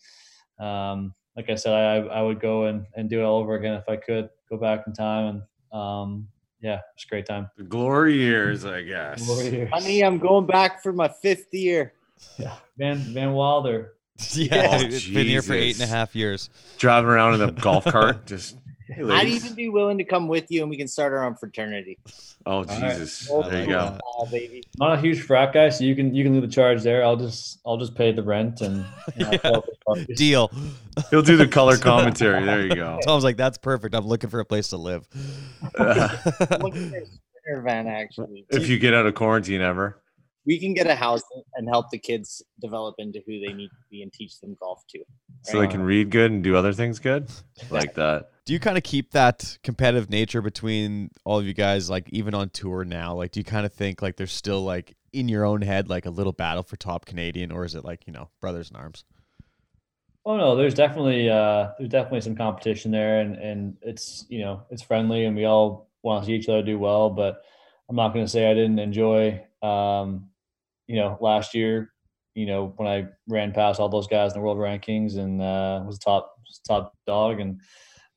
um, 0.58 1.12
like 1.36 1.50
I 1.50 1.56
said, 1.56 1.72
I 1.74 1.96
I 1.96 2.22
would 2.22 2.40
go 2.40 2.64
and, 2.66 2.86
and 2.94 3.10
do 3.10 3.20
it 3.20 3.24
all 3.24 3.40
over 3.40 3.56
again 3.56 3.74
if 3.74 3.88
I 3.88 3.96
could 3.96 4.28
go 4.48 4.56
back 4.56 4.84
in 4.86 4.92
time, 4.92 5.42
and 5.72 5.78
um, 5.80 6.28
yeah, 6.60 6.76
it 6.76 6.82
was 6.96 7.04
a 7.06 7.10
great 7.10 7.26
time. 7.26 7.50
The 7.58 7.64
glory 7.64 8.14
years, 8.16 8.64
I 8.64 8.82
guess. 8.82 9.26
Glory 9.26 9.48
years. 9.50 9.70
Honey, 9.72 10.02
I'm 10.02 10.18
going 10.18 10.46
back 10.46 10.82
for 10.82 10.92
my 10.92 11.08
fifth 11.08 11.52
year. 11.52 11.92
Yeah, 12.38 12.54
Van 12.78 12.98
Van 12.98 13.32
Wilder. 13.32 13.94
yeah, 14.32 14.68
Oh, 14.70 14.80
it's 14.80 15.04
been 15.08 15.26
here 15.26 15.42
for 15.42 15.54
eight 15.54 15.74
and 15.74 15.82
a 15.82 15.86
Jesus. 15.86 15.90
half 15.90 16.14
years. 16.14 16.48
Driving 16.78 17.10
around 17.10 17.34
in 17.34 17.48
a 17.48 17.52
golf 17.52 17.84
cart, 17.84 18.26
just. 18.26 18.56
Hey, 18.86 19.02
I'd 19.02 19.28
even 19.28 19.54
be 19.54 19.68
willing 19.70 19.96
to 19.98 20.04
come 20.04 20.28
with 20.28 20.50
you, 20.50 20.60
and 20.60 20.68
we 20.70 20.76
can 20.76 20.88
start 20.88 21.12
our 21.12 21.24
own 21.24 21.34
fraternity. 21.36 21.98
Oh. 22.44 22.64
Jesus! 22.64 23.28
Oh, 23.30 23.48
There 23.48 23.62
you 23.62 23.66
go. 23.68 23.98
like. 24.20 24.30
Baby. 24.30 24.62
I'm 24.80 24.88
not 24.88 24.98
a 24.98 25.00
huge 25.00 25.22
frat 25.22 25.52
guy, 25.54 25.70
so 25.70 25.84
you 25.84 25.96
can 25.96 26.14
you 26.14 26.22
can 26.24 26.34
lead 26.34 26.42
the 26.42 26.52
charge 26.52 26.82
there. 26.82 27.02
I'll 27.04 27.16
just 27.16 27.60
I'll 27.64 27.78
just 27.78 27.94
pay 27.94 28.12
the 28.12 28.22
rent 28.22 28.60
and 28.60 28.84
you 29.16 29.24
know, 29.24 29.30
Yeah. 29.44 29.60
the. 30.06 30.14
Deal. 30.14 30.50
He'll 31.10 31.22
do 31.22 31.36
the 31.36 31.48
color 31.48 31.76
commentary. 31.78 32.44
There 32.44 32.62
you 32.66 32.74
go. 32.74 32.98
Tom's 33.04 33.24
like, 33.24 33.36
that's 33.38 33.56
perfect. 33.58 33.94
I'm 33.94 34.06
looking 34.06 34.28
for 34.30 34.40
a 34.40 34.44
place 34.44 34.68
to 34.68 34.76
live. 34.76 35.08
I'm 35.78 36.60
looking 36.60 36.90
for 36.90 36.96
a 36.98 37.06
sprinter 37.06 37.62
van, 37.64 37.86
actually. 37.86 38.44
if 38.50 38.68
you 38.68 38.78
get 38.78 38.92
out 38.94 39.06
of 39.06 39.14
quarantine 39.14 39.60
ever. 39.62 39.98
We 40.46 40.58
can 40.58 40.74
get 40.74 40.86
a 40.86 40.94
house 40.94 41.22
and 41.54 41.68
help 41.68 41.90
the 41.90 41.98
kids 41.98 42.42
develop 42.60 42.94
into 42.98 43.20
who 43.26 43.40
they 43.40 43.52
need 43.52 43.68
to 43.68 43.84
be 43.90 44.02
and 44.02 44.12
teach 44.12 44.40
them 44.40 44.56
golf 44.60 44.82
too. 44.90 45.02
so 45.42 45.60
they 45.60 45.66
can 45.66 45.82
read 45.82 46.10
good 46.10 46.30
and 46.30 46.42
do 46.42 46.56
other 46.56 46.72
things 46.72 46.98
good 46.98 47.30
like 47.70 47.94
that 47.94 48.30
do 48.44 48.52
you 48.52 48.60
kind 48.60 48.76
of 48.76 48.84
keep 48.84 49.12
that 49.12 49.58
competitive 49.62 50.10
nature 50.10 50.42
between 50.42 51.10
all 51.24 51.38
of 51.38 51.46
you 51.46 51.54
guys 51.54 51.88
like 51.88 52.08
even 52.10 52.34
on 52.34 52.50
tour 52.50 52.84
now 52.84 53.14
like 53.14 53.30
do 53.30 53.40
you 53.40 53.44
kind 53.44 53.66
of 53.66 53.72
think 53.72 54.02
like 54.02 54.16
there's 54.16 54.32
still 54.32 54.62
like 54.64 54.94
in 55.12 55.28
your 55.28 55.44
own 55.44 55.62
head 55.62 55.88
like 55.88 56.06
a 56.06 56.10
little 56.10 56.32
battle 56.32 56.62
for 56.62 56.76
top 56.76 57.04
canadian 57.04 57.50
or 57.50 57.64
is 57.64 57.74
it 57.74 57.84
like 57.84 58.06
you 58.06 58.12
know 58.12 58.28
brothers 58.40 58.70
in 58.70 58.76
arms 58.76 59.04
Oh 60.26 60.38
no, 60.38 60.56
there's 60.56 60.74
definitely 60.74 61.28
uh, 61.28 61.72
there's 61.76 61.90
definitely 61.90 62.22
some 62.22 62.34
competition 62.34 62.90
there, 62.90 63.20
and 63.20 63.36
and 63.36 63.76
it's 63.82 64.24
you 64.30 64.40
know 64.40 64.62
it's 64.70 64.82
friendly, 64.82 65.26
and 65.26 65.36
we 65.36 65.44
all 65.44 65.90
want 66.02 66.22
to 66.22 66.26
see 66.26 66.32
each 66.32 66.48
other 66.48 66.62
do 66.62 66.78
well. 66.78 67.10
But 67.10 67.42
I'm 67.88 67.96
not 67.96 68.14
going 68.14 68.24
to 68.24 68.30
say 68.30 68.50
I 68.50 68.54
didn't 68.54 68.78
enjoy, 68.78 69.44
um, 69.62 70.30
you 70.86 70.96
know, 70.96 71.18
last 71.20 71.54
year, 71.54 71.92
you 72.34 72.46
know, 72.46 72.72
when 72.76 72.88
I 72.88 73.06
ran 73.28 73.52
past 73.52 73.80
all 73.80 73.88
those 73.88 74.06
guys 74.06 74.32
in 74.32 74.38
the 74.38 74.44
world 74.44 74.58
rankings 74.58 75.16
and 75.16 75.40
uh, 75.40 75.82
was 75.86 75.98
top 75.98 76.32
top 76.66 76.92
dog, 77.06 77.40
and 77.40 77.60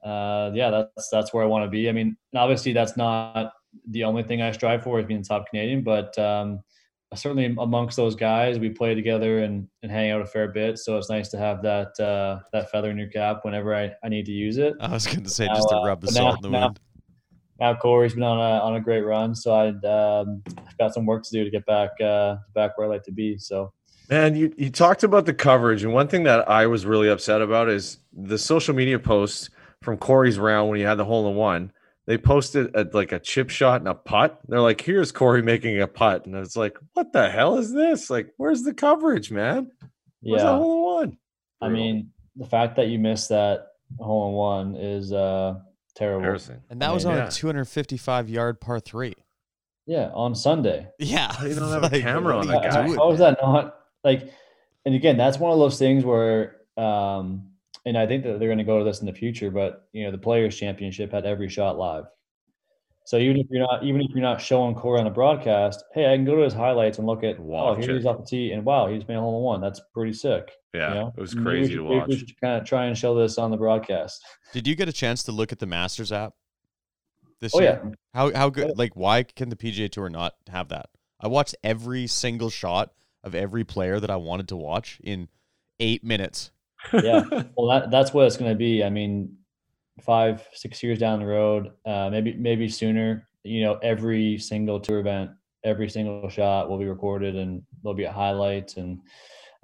uh, 0.03 0.51
yeah, 0.53 0.69
that's 0.69 1.09
that's 1.11 1.33
where 1.33 1.43
I 1.43 1.47
want 1.47 1.65
to 1.65 1.69
be. 1.69 1.89
I 1.89 1.91
mean, 1.91 2.17
obviously 2.35 2.73
that's 2.73 2.97
not 2.97 3.53
the 3.89 4.03
only 4.03 4.23
thing 4.23 4.41
I 4.41 4.51
strive 4.51 4.83
for 4.83 4.99
is 4.99 5.05
being 5.05 5.23
top 5.23 5.47
Canadian, 5.49 5.83
but 5.83 6.17
um, 6.17 6.61
certainly 7.13 7.55
amongst 7.59 7.95
those 7.95 8.15
guys, 8.15 8.59
we 8.59 8.69
play 8.69 8.95
together 8.95 9.39
and, 9.39 9.67
and 9.83 9.91
hang 9.91 10.11
out 10.11 10.21
a 10.21 10.25
fair 10.25 10.47
bit. 10.49 10.77
So 10.79 10.97
it's 10.97 11.09
nice 11.09 11.29
to 11.29 11.37
have 11.37 11.61
that 11.61 11.99
uh, 11.99 12.39
that 12.53 12.71
feather 12.71 12.89
in 12.89 12.97
your 12.97 13.09
cap 13.09 13.39
whenever 13.43 13.75
I, 13.75 13.91
I 14.03 14.09
need 14.09 14.25
to 14.25 14.31
use 14.31 14.57
it. 14.57 14.73
i 14.79 14.89
was 14.91 15.05
gonna 15.07 15.29
say 15.29 15.45
Now, 15.45 15.55
just 15.55 15.69
to 15.69 15.81
rub 15.85 16.01
the 16.01 16.07
salt 16.11 16.29
now- 16.31 16.35
in 16.35 16.41
the 16.41 16.49
now- 16.49 16.65
wound 16.67 16.79
Now 17.59 17.75
Corey's 17.75 18.13
been 18.13 18.23
on 18.23 18.39
a 18.39 18.63
on 18.63 18.75
a 18.75 18.81
great 18.81 19.01
run, 19.01 19.35
so 19.35 19.53
I'd 19.53 19.83
um, 19.85 20.43
got 20.77 20.93
some 20.93 21.05
work 21.05 21.23
to 21.23 21.31
do 21.31 21.43
to 21.43 21.49
get 21.49 21.65
back 21.65 21.99
uh, 22.01 22.37
back 22.53 22.77
where 22.77 22.87
I 22.87 22.89
like 22.89 23.03
to 23.03 23.11
be. 23.11 23.37
So 23.37 23.73
Man, 24.09 24.35
you, 24.35 24.53
you 24.57 24.69
talked 24.69 25.03
about 25.03 25.25
the 25.25 25.33
coverage, 25.33 25.83
and 25.83 25.93
one 25.93 26.07
thing 26.07 26.23
that 26.23 26.49
I 26.49 26.67
was 26.67 26.85
really 26.85 27.09
upset 27.09 27.41
about 27.41 27.69
is 27.69 27.97
the 28.13 28.37
social 28.37 28.73
media 28.73 28.99
posts 28.99 29.49
from 29.81 29.97
Corey's 29.97 30.39
round 30.39 30.69
when 30.69 30.77
he 30.77 30.85
had 30.85 30.95
the 30.95 31.05
hole 31.05 31.29
in 31.29 31.35
one. 31.35 31.73
They 32.05 32.17
posted 32.17 32.73
a, 32.73 32.87
like 32.93 33.11
a 33.11 33.19
chip 33.19 33.49
shot 33.49 33.81
and 33.81 33.89
a 33.89 33.93
putt. 33.93 34.39
They're 34.47 34.61
like, 34.61 34.79
"Here's 34.79 35.11
Corey 35.11 35.41
making 35.41 35.81
a 35.81 35.87
putt," 35.87 36.25
and 36.25 36.35
it's 36.35 36.55
like, 36.55 36.77
"What 36.93 37.11
the 37.11 37.29
hell 37.29 37.57
is 37.57 37.73
this? 37.73 38.09
Like, 38.09 38.33
where's 38.37 38.63
the 38.63 38.73
coverage, 38.73 39.29
man? 39.29 39.71
Where's 40.21 40.41
that 40.41 40.47
yeah, 40.47 40.57
hole 40.57 41.01
in 41.01 41.09
one?" 41.09 41.17
I 41.59 41.69
mean 41.69 42.11
the 42.37 42.45
fact 42.45 42.77
that 42.77 42.87
you 42.87 42.99
missed 42.99 43.29
that 43.29 43.67
hole 43.99 44.29
in 44.29 44.35
one 44.35 44.75
is 44.81 45.11
uh, 45.11 45.55
terrible. 45.95 46.39
and 46.69 46.81
that 46.81 46.93
was 46.93 47.03
mean, 47.03 47.15
on 47.15 47.19
yeah. 47.19 47.27
a 47.27 47.31
255 47.31 48.29
yard 48.29 48.61
par 48.61 48.79
three 48.79 49.15
Yeah, 49.87 50.11
on 50.13 50.35
Sunday. 50.35 50.87
yeah 50.99 51.31
You 51.43 51.55
don't 51.55 51.71
have 51.81 51.91
a 51.91 51.99
camera 51.99 52.37
on 52.37 52.47
what 52.47 52.61
that 52.61 52.71
guy. 52.71 52.81
you 52.81 52.87
doing, 52.87 52.99
How 52.99 53.11
is 53.11 53.19
that 53.19 53.37
not 53.41 53.75
like? 54.03 54.31
And 54.85 54.93
again, 54.95 55.17
that's 55.17 55.37
one 55.39 55.51
of 55.51 55.57
those 55.59 55.79
things 55.79 56.03
where, 56.05 56.57
um, 56.77 57.47
and 57.85 57.97
I 57.97 58.05
think 58.05 58.23
that 58.23 58.37
they're 58.39 58.47
going 58.49 58.57
to 58.57 58.63
go 58.63 58.77
to 58.79 58.85
this 58.85 58.99
in 58.99 59.05
the 59.05 59.13
future. 59.13 59.49
But 59.51 59.87
you 59.93 60.03
know, 60.05 60.11
the 60.11 60.17
Players 60.17 60.55
Championship 60.57 61.11
had 61.11 61.25
every 61.25 61.49
shot 61.49 61.77
live. 61.77 62.05
So 63.05 63.17
even 63.17 63.37
if 63.37 63.47
you're 63.49 63.61
not, 63.61 63.83
even 63.85 64.01
if 64.01 64.09
you're 64.11 64.21
not 64.21 64.41
showing 64.41 64.75
Corey 64.75 64.99
on 64.99 65.05
the 65.05 65.11
broadcast, 65.11 65.83
hey, 65.93 66.11
I 66.11 66.15
can 66.17 66.25
go 66.25 66.35
to 66.35 66.41
his 66.41 66.53
highlights 66.53 66.97
and 66.97 67.07
look 67.07 67.23
at, 67.23 67.39
Watch 67.39 67.77
oh, 67.77 67.81
here 67.81 67.91
it. 67.91 67.95
he's 67.97 68.05
off 68.05 68.17
the 68.17 68.25
tee, 68.25 68.51
and 68.51 68.65
wow, 68.65 68.87
he's 68.87 69.07
made 69.07 69.15
a 69.15 69.21
hole 69.21 69.37
in 69.39 69.43
one. 69.43 69.61
That's 69.61 69.79
pretty 69.93 70.11
sick. 70.11 70.51
Yeah, 70.73 70.89
you 70.89 70.95
know? 70.95 71.13
it 71.17 71.21
was 71.21 71.33
Maybe 71.33 71.45
we 71.45 71.51
crazy 71.51 71.71
should- 71.71 71.77
to 71.77 71.83
maybe 71.83 71.93
We 71.93 71.99
watch. 71.99 72.19
should 72.19 72.41
kind 72.41 72.61
of 72.61 72.67
try 72.67 72.85
and 72.87 72.97
show 72.97 73.15
this 73.15 73.37
on 73.37 73.49
the 73.51 73.57
broadcast. 73.57 74.21
did 74.51 74.67
you 74.67 74.75
get 74.75 74.89
a 74.89 74.93
chance 74.93 75.23
to 75.23 75.31
look 75.31 75.53
at 75.53 75.59
the 75.59 75.65
masters 75.65 76.11
app 76.11 76.33
this 77.39 77.53
Oh 77.53 77.59
year? 77.59 77.79
yeah, 77.83 77.89
How 78.13 78.31
how 78.33 78.49
good? 78.49 78.77
Like, 78.77 78.95
why 78.95 79.23
can 79.23 79.49
the 79.49 79.55
PGA 79.55 79.89
Tour 79.89 80.09
not 80.09 80.35
have 80.49 80.69
that? 80.69 80.89
I 81.19 81.27
watched 81.27 81.55
every 81.63 82.07
single 82.07 82.49
shot 82.49 82.93
of 83.23 83.35
every 83.35 83.63
player 83.63 83.99
that 83.99 84.09
I 84.09 84.15
wanted 84.17 84.47
to 84.49 84.55
watch 84.55 84.99
in 85.03 85.29
eight 85.79 86.03
minutes. 86.03 86.51
yeah. 86.93 87.23
Well, 87.57 87.67
that 87.69 87.91
that's 87.91 88.13
what 88.13 88.25
it's 88.27 88.37
going 88.37 88.51
to 88.51 88.57
be. 88.57 88.83
I 88.83 88.89
mean, 88.89 89.37
five, 90.01 90.47
six 90.53 90.81
years 90.83 90.99
down 90.99 91.19
the 91.19 91.25
road, 91.25 91.71
uh, 91.85 92.09
maybe 92.11 92.33
maybe 92.33 92.69
sooner. 92.69 93.27
You 93.43 93.63
know, 93.63 93.75
every 93.81 94.37
single 94.37 94.79
tour 94.79 94.99
event, 94.99 95.31
every 95.63 95.89
single 95.89 96.27
shot 96.29 96.69
will 96.69 96.77
be 96.77 96.85
recorded, 96.85 97.35
and 97.35 97.63
there'll 97.81 97.95
be 97.95 98.03
highlights. 98.03 98.77
And 98.77 98.99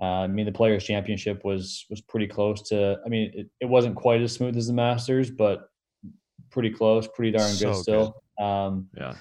uh, 0.02 0.24
I 0.24 0.28
mean, 0.28 0.46
the 0.46 0.52
Players 0.52 0.84
Championship 0.86 1.44
was 1.44 1.86
was 1.90 2.02
pretty 2.02 2.28
close 2.28 2.62
to. 2.70 2.98
I 3.06 3.10
mean, 3.10 3.32
it, 3.36 3.48
it 3.62 3.66
wasn't 3.66 3.96
quite 3.96 4.22
as 4.22 4.34
smooth 4.34 4.58
as 4.58 4.68
the 4.68 4.74
Masters, 4.74 5.30
but 5.32 5.70
pretty 6.54 6.70
close, 6.70 7.08
pretty 7.08 7.32
darn 7.38 7.50
So 7.52 7.66
good 7.68 7.74
good. 7.74 7.82
still. 7.82 8.24
Um, 8.40 8.88
yeah. 8.98 9.14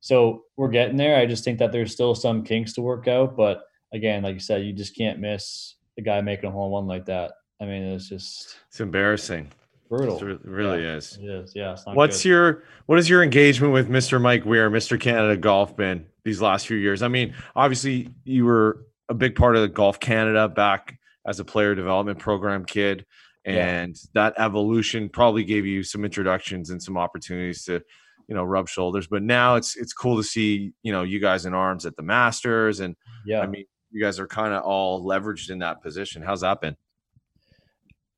so 0.00 0.42
we're 0.56 0.68
getting 0.68 0.96
there. 0.96 1.16
I 1.16 1.26
just 1.26 1.44
think 1.44 1.58
that 1.60 1.70
there's 1.72 1.92
still 1.92 2.14
some 2.14 2.42
kinks 2.42 2.72
to 2.74 2.82
work 2.82 3.06
out, 3.08 3.36
but 3.36 3.62
again, 3.92 4.22
like 4.24 4.34
you 4.34 4.40
said, 4.40 4.64
you 4.64 4.72
just 4.72 4.96
can't 4.96 5.18
miss 5.20 5.76
the 5.96 6.02
guy 6.02 6.20
making 6.20 6.48
a 6.48 6.52
hole 6.52 6.66
in 6.66 6.72
one 6.72 6.86
like 6.86 7.06
that. 7.06 7.32
I 7.60 7.64
mean, 7.66 7.82
it's 7.84 8.08
just 8.08 8.56
It's 8.68 8.80
embarrassing. 8.80 9.48
brutal. 9.88 10.16
It 10.28 10.44
really 10.44 10.84
is. 10.84 11.18
It 11.20 11.28
is, 11.28 11.52
yeah. 11.54 11.76
What's 11.94 12.22
good. 12.22 12.28
your 12.28 12.64
what 12.86 12.98
is 12.98 13.08
your 13.08 13.22
engagement 13.22 13.72
with 13.72 13.88
Mr. 13.88 14.20
Mike 14.20 14.44
Weir, 14.44 14.70
Mr. 14.70 15.00
Canada 15.00 15.36
Golf 15.36 15.76
been 15.76 16.06
these 16.24 16.40
last 16.42 16.66
few 16.66 16.76
years? 16.76 17.02
I 17.02 17.08
mean, 17.08 17.34
obviously 17.56 18.08
you 18.24 18.44
were 18.44 18.84
a 19.08 19.14
big 19.14 19.34
part 19.34 19.56
of 19.56 19.62
the 19.62 19.68
Golf 19.68 19.98
Canada 19.98 20.48
back 20.48 20.98
as 21.26 21.40
a 21.40 21.44
player 21.44 21.74
development 21.74 22.18
program 22.18 22.64
kid. 22.64 23.04
Yeah. 23.48 23.80
And 23.80 23.96
that 24.14 24.34
evolution 24.38 25.08
probably 25.08 25.44
gave 25.44 25.64
you 25.66 25.82
some 25.82 26.04
introductions 26.04 26.70
and 26.70 26.82
some 26.82 26.98
opportunities 26.98 27.64
to, 27.64 27.82
you 28.28 28.34
know, 28.34 28.44
rub 28.44 28.68
shoulders. 28.68 29.06
But 29.06 29.22
now 29.22 29.56
it's 29.56 29.76
it's 29.76 29.92
cool 29.92 30.16
to 30.16 30.22
see, 30.22 30.72
you 30.82 30.92
know, 30.92 31.02
you 31.02 31.18
guys 31.18 31.46
in 31.46 31.54
arms 31.54 31.86
at 31.86 31.96
the 31.96 32.02
Masters. 32.02 32.80
And 32.80 32.94
yeah? 33.24 33.40
I 33.40 33.46
mean, 33.46 33.64
you 33.90 34.02
guys 34.02 34.18
are 34.18 34.26
kind 34.26 34.52
of 34.52 34.64
all 34.64 35.02
leveraged 35.04 35.50
in 35.50 35.60
that 35.60 35.82
position. 35.82 36.22
How's 36.22 36.42
that 36.42 36.60
been? 36.60 36.76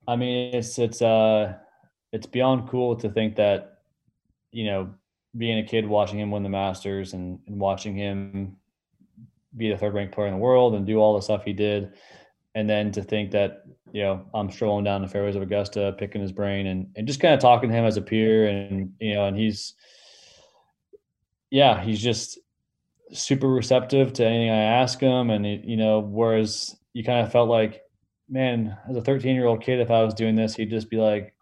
I 0.09 0.17
mean, 0.17 0.55
it's 0.55 0.79
it's 0.79 1.01
uh, 1.01 1.55
it's 2.13 2.27
beyond 2.27 2.69
cool 2.69 2.97
to 2.97 3.09
think 3.09 3.37
that, 3.37 3.79
you 4.51 4.65
know, 4.65 4.95
being 5.37 5.59
a 5.59 5.63
kid 5.63 5.87
watching 5.87 6.19
him 6.19 6.33
win 6.33 6.43
the 6.43 6.49
Masters 6.49 7.13
and, 7.13 7.39
and 7.47 7.61
watching 7.61 7.95
him 7.95 8.57
be 9.57 9.71
the 9.71 9.77
third 9.77 9.95
ranked 9.95 10.13
player 10.13 10.27
in 10.27 10.35
the 10.35 10.41
world 10.41 10.75
and 10.75 10.87
do 10.87 10.99
all 10.99 11.15
the 11.15 11.23
stuff 11.23 11.45
he 11.45 11.53
did, 11.53 11.93
and 12.57 12.69
then 12.69 12.91
to 12.91 13.03
think 13.03 13.31
that 13.31 13.63
you 13.93 14.03
know 14.03 14.27
I'm 14.35 14.51
strolling 14.51 14.85
down 14.85 15.03
the 15.03 15.09
fairways 15.09 15.37
of 15.37 15.43
Augusta, 15.43 15.95
picking 15.99 16.21
his 16.21 16.33
brain 16.33 16.67
and 16.67 16.89
and 16.97 17.07
just 17.07 17.21
kind 17.21 17.35
of 17.35 17.41
talking 17.41 17.71
to 17.71 17.75
him 17.75 17.85
as 17.85 17.97
a 17.97 18.03
peer, 18.03 18.49
and 18.49 18.95
you 19.01 19.15
know, 19.15 19.27
and 19.27 19.37
he's, 19.37 19.75
yeah, 21.51 21.83
he's 21.83 22.01
just 22.01 22.39
super 23.13 23.49
receptive 23.49 24.13
to 24.15 24.25
anything 24.25 24.51
I 24.51 24.63
ask 24.63 25.01
him, 25.01 25.31
and 25.31 25.47
it, 25.47 25.65
you 25.65 25.77
know, 25.77 26.01
whereas 26.01 26.77
you 26.93 27.05
kind 27.05 27.25
of 27.25 27.33
felt 27.33 27.49
like, 27.49 27.83
man, 28.29 28.77
as 28.89 28.97
a 28.97 29.01
13 29.01 29.35
year 29.35 29.47
old 29.47 29.63
kid, 29.63 29.81
if 29.81 29.91
I 29.91 30.03
was 30.03 30.15
doing 30.15 30.37
this, 30.37 30.55
he'd 30.55 30.71
just 30.71 30.91
be 30.91 30.97
like, 30.97 31.35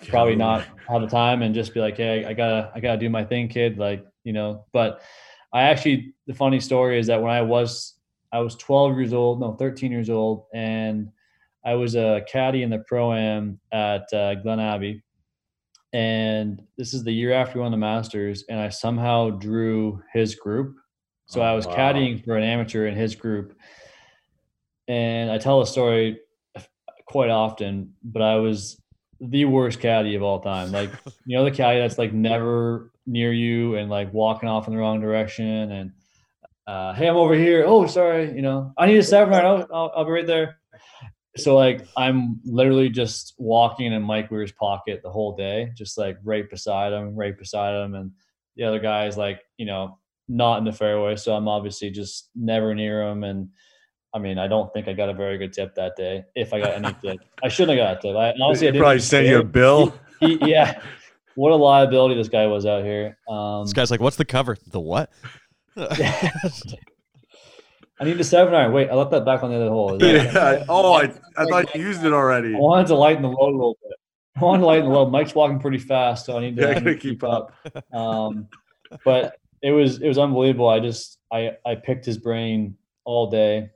probably 0.08 0.36
not 0.36 0.64
have 0.88 1.00
the 1.00 1.08
time 1.08 1.42
and 1.42 1.54
just 1.54 1.74
be 1.74 1.80
like, 1.80 1.96
hey, 1.96 2.24
I 2.24 2.32
gotta, 2.32 2.70
I 2.74 2.80
gotta 2.80 2.98
do 2.98 3.10
my 3.10 3.24
thing, 3.24 3.48
kid. 3.48 3.78
Like, 3.78 4.04
you 4.22 4.32
know, 4.32 4.64
but 4.72 5.00
I 5.52 5.62
actually, 5.62 6.14
the 6.26 6.34
funny 6.34 6.60
story 6.60 6.98
is 6.98 7.08
that 7.08 7.20
when 7.20 7.32
I 7.32 7.42
was, 7.42 7.94
I 8.32 8.40
was 8.40 8.54
12 8.56 8.96
years 8.96 9.12
old, 9.12 9.40
no, 9.40 9.52
13 9.54 9.90
years 9.90 10.10
old, 10.10 10.44
and 10.54 11.10
I 11.64 11.74
was 11.74 11.94
a 11.96 12.22
caddy 12.30 12.62
in 12.62 12.70
the 12.70 12.78
pro 12.78 13.12
am 13.12 13.60
at 13.72 14.12
uh, 14.12 14.34
Glen 14.36 14.60
Abbey. 14.60 15.02
And 15.92 16.62
this 16.76 16.92
is 16.92 17.02
the 17.02 17.12
year 17.12 17.32
after 17.32 17.58
we 17.58 17.62
won 17.62 17.70
the 17.70 17.78
Masters, 17.78 18.44
and 18.48 18.60
I 18.60 18.68
somehow 18.68 19.30
drew 19.30 20.02
his 20.12 20.34
group. 20.34 20.76
So 21.26 21.40
Oh, 21.40 21.44
I 21.44 21.54
was 21.54 21.66
wow. 21.66 21.74
caddying 21.74 22.24
for 22.24 22.36
an 22.36 22.42
amateur 22.42 22.86
in 22.86 22.94
his 22.94 23.14
group. 23.14 23.54
And 24.86 25.30
I 25.30 25.38
tell 25.38 25.60
a 25.60 25.66
story 25.66 26.20
quite 27.06 27.30
often, 27.30 27.94
but 28.02 28.22
I 28.22 28.36
was 28.36 28.80
the 29.20 29.44
worst 29.46 29.80
caddy 29.80 30.14
of 30.14 30.22
all 30.22 30.40
time. 30.40 30.72
Like, 30.72 30.90
you 31.26 31.36
know, 31.36 31.44
the 31.44 31.50
caddy 31.50 31.80
that's 31.80 31.98
like 31.98 32.12
never 32.12 32.92
near 33.06 33.32
you 33.32 33.76
and 33.76 33.90
like 33.90 34.12
walking 34.12 34.48
off 34.48 34.68
in 34.68 34.74
the 34.74 34.78
wrong 34.78 35.00
direction. 35.00 35.72
And, 35.72 35.92
uh, 36.66 36.94
hey, 36.94 37.08
I'm 37.08 37.16
over 37.16 37.34
here. 37.34 37.64
Oh, 37.66 37.86
sorry. 37.86 38.34
You 38.34 38.42
know, 38.42 38.72
I 38.76 38.86
need 38.86 38.98
a 38.98 39.02
seven 39.02 39.32
iron. 39.34 39.46
I'll, 39.46 39.66
I'll, 39.72 39.92
I'll 39.96 40.04
be 40.04 40.10
right 40.12 40.26
there. 40.26 40.58
So, 41.38 41.56
like, 41.56 41.86
I'm 41.96 42.40
literally 42.44 42.88
just 42.88 43.34
walking 43.38 43.92
in 43.92 44.02
Mike 44.02 44.30
Weir's 44.30 44.52
pocket 44.52 45.00
the 45.02 45.10
whole 45.10 45.36
day, 45.36 45.70
just 45.76 45.96
like 45.96 46.18
right 46.24 46.48
beside 46.48 46.92
him, 46.92 47.14
right 47.16 47.36
beside 47.36 47.74
him. 47.84 47.94
And 47.94 48.12
the 48.56 48.64
other 48.64 48.78
guy 48.78 49.06
is 49.06 49.16
like, 49.16 49.40
you 49.56 49.66
know, 49.66 49.98
not 50.28 50.58
in 50.58 50.64
the 50.64 50.72
fairway. 50.72 51.16
So 51.16 51.34
I'm 51.34 51.48
obviously 51.48 51.90
just 51.90 52.28
never 52.34 52.74
near 52.74 53.02
him. 53.02 53.24
And, 53.24 53.48
I 54.14 54.18
mean, 54.18 54.38
I 54.38 54.46
don't 54.48 54.72
think 54.72 54.88
I 54.88 54.92
got 54.92 55.08
a 55.08 55.14
very 55.14 55.38
good 55.38 55.52
tip 55.52 55.74
that 55.76 55.96
day. 55.96 56.24
If 56.34 56.52
I 56.52 56.60
got 56.60 56.74
any 56.74 56.94
tip, 57.02 57.18
I 57.42 57.48
shouldn't 57.48 57.78
have 57.78 57.86
got 57.86 58.04
a 58.04 58.08
tip. 58.08 58.16
I 58.16 58.34
honestly, 58.42 58.68
I 58.68 58.70
didn't 58.72 58.82
probably 58.82 59.00
sent 59.00 59.26
you 59.26 59.36
a 59.38 59.40
care. 59.40 59.48
bill. 59.48 59.94
He- 60.20 60.38
yeah, 60.50 60.80
what 61.36 61.52
a 61.52 61.56
liability 61.56 62.16
this 62.16 62.28
guy 62.28 62.46
was 62.46 62.66
out 62.66 62.84
here. 62.84 63.16
Um, 63.28 63.64
This 63.64 63.72
guy's 63.72 63.90
like, 63.90 64.00
"What's 64.00 64.16
the 64.16 64.24
cover? 64.24 64.56
The 64.66 64.80
what?" 64.80 65.10
I 68.00 68.04
need 68.04 68.20
a 68.20 68.24
seven 68.24 68.54
iron. 68.54 68.72
Wait, 68.72 68.90
I 68.90 68.94
left 68.94 69.10
that 69.10 69.24
back 69.24 69.42
on 69.42 69.50
the 69.50 69.56
other 69.56 69.70
hole. 69.70 70.00
Yeah. 70.02 70.64
Oh, 70.68 70.92
I, 70.92 71.12
I 71.36 71.44
thought 71.46 71.74
you 71.74 71.82
used 71.82 72.04
it 72.04 72.12
already. 72.12 72.54
I 72.54 72.58
wanted 72.58 72.86
to 72.88 72.94
lighten 72.94 73.22
the 73.22 73.28
load 73.28 73.50
a 73.50 73.56
little 73.56 73.78
bit. 73.82 73.98
I 74.36 74.44
wanted 74.44 74.60
to 74.60 74.66
lighten 74.66 74.84
the 74.86 74.92
load. 74.92 75.10
Mike's 75.10 75.34
walking 75.34 75.58
pretty 75.58 75.78
fast, 75.78 76.26
so 76.26 76.36
I 76.36 76.40
need 76.40 76.56
to, 76.56 76.62
Yeah, 76.62 76.68
I 76.68 76.70
I 76.72 76.74
need 76.74 76.84
to 76.84 76.96
keep 76.96 77.24
up. 77.24 77.52
Um, 77.92 78.48
but 79.04 79.36
it 79.62 79.72
was 79.72 80.00
it 80.00 80.06
was 80.08 80.18
unbelievable. 80.18 80.68
I 80.68 80.80
just 80.80 81.18
I 81.32 81.56
I 81.66 81.74
picked 81.74 82.04
his 82.04 82.18
brain 82.18 82.76
all 83.04 83.30
day, 83.30 83.70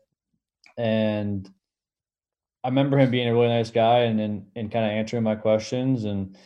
and 0.76 1.48
I 2.62 2.68
remember 2.68 2.98
him 2.98 3.10
being 3.10 3.28
a 3.28 3.32
really 3.32 3.48
nice 3.48 3.70
guy 3.70 4.00
and 4.00 4.20
and, 4.20 4.46
and 4.54 4.70
kind 4.70 4.84
of 4.84 4.92
answering 4.92 5.24
my 5.24 5.34
questions. 5.34 6.04
And 6.04 6.36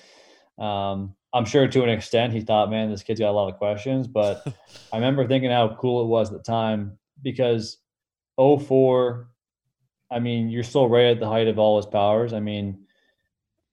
um, 0.59 1.15
I'm 1.35 1.45
sure 1.45 1.69
to 1.69 1.83
an 1.83 1.91
extent 1.91 2.33
he 2.33 2.41
thought, 2.41 2.71
man, 2.71 2.91
this 2.91 3.03
kid's 3.03 3.21
got 3.21 3.31
a 3.31 3.33
lot 3.33 3.53
of 3.53 3.59
questions. 3.59 4.07
But 4.07 4.47
I 4.93 4.97
remember 4.97 5.27
thinking 5.27 5.51
how 5.51 5.77
cool 5.79 6.03
it 6.03 6.07
was 6.07 6.33
at 6.33 6.39
the 6.39 6.43
time 6.43 6.99
because 7.23 7.79
04, 8.39 9.29
I 10.11 10.19
mean, 10.21 10.49
you're 10.49 10.63
still 10.63 10.89
right 10.89 11.07
at 11.07 11.21
the 11.21 11.27
height 11.29 11.49
of 11.49 11.59
all 11.59 11.77
his 11.77 11.87
powers. 11.87 12.33
I 12.33 12.41
mean, 12.41 12.87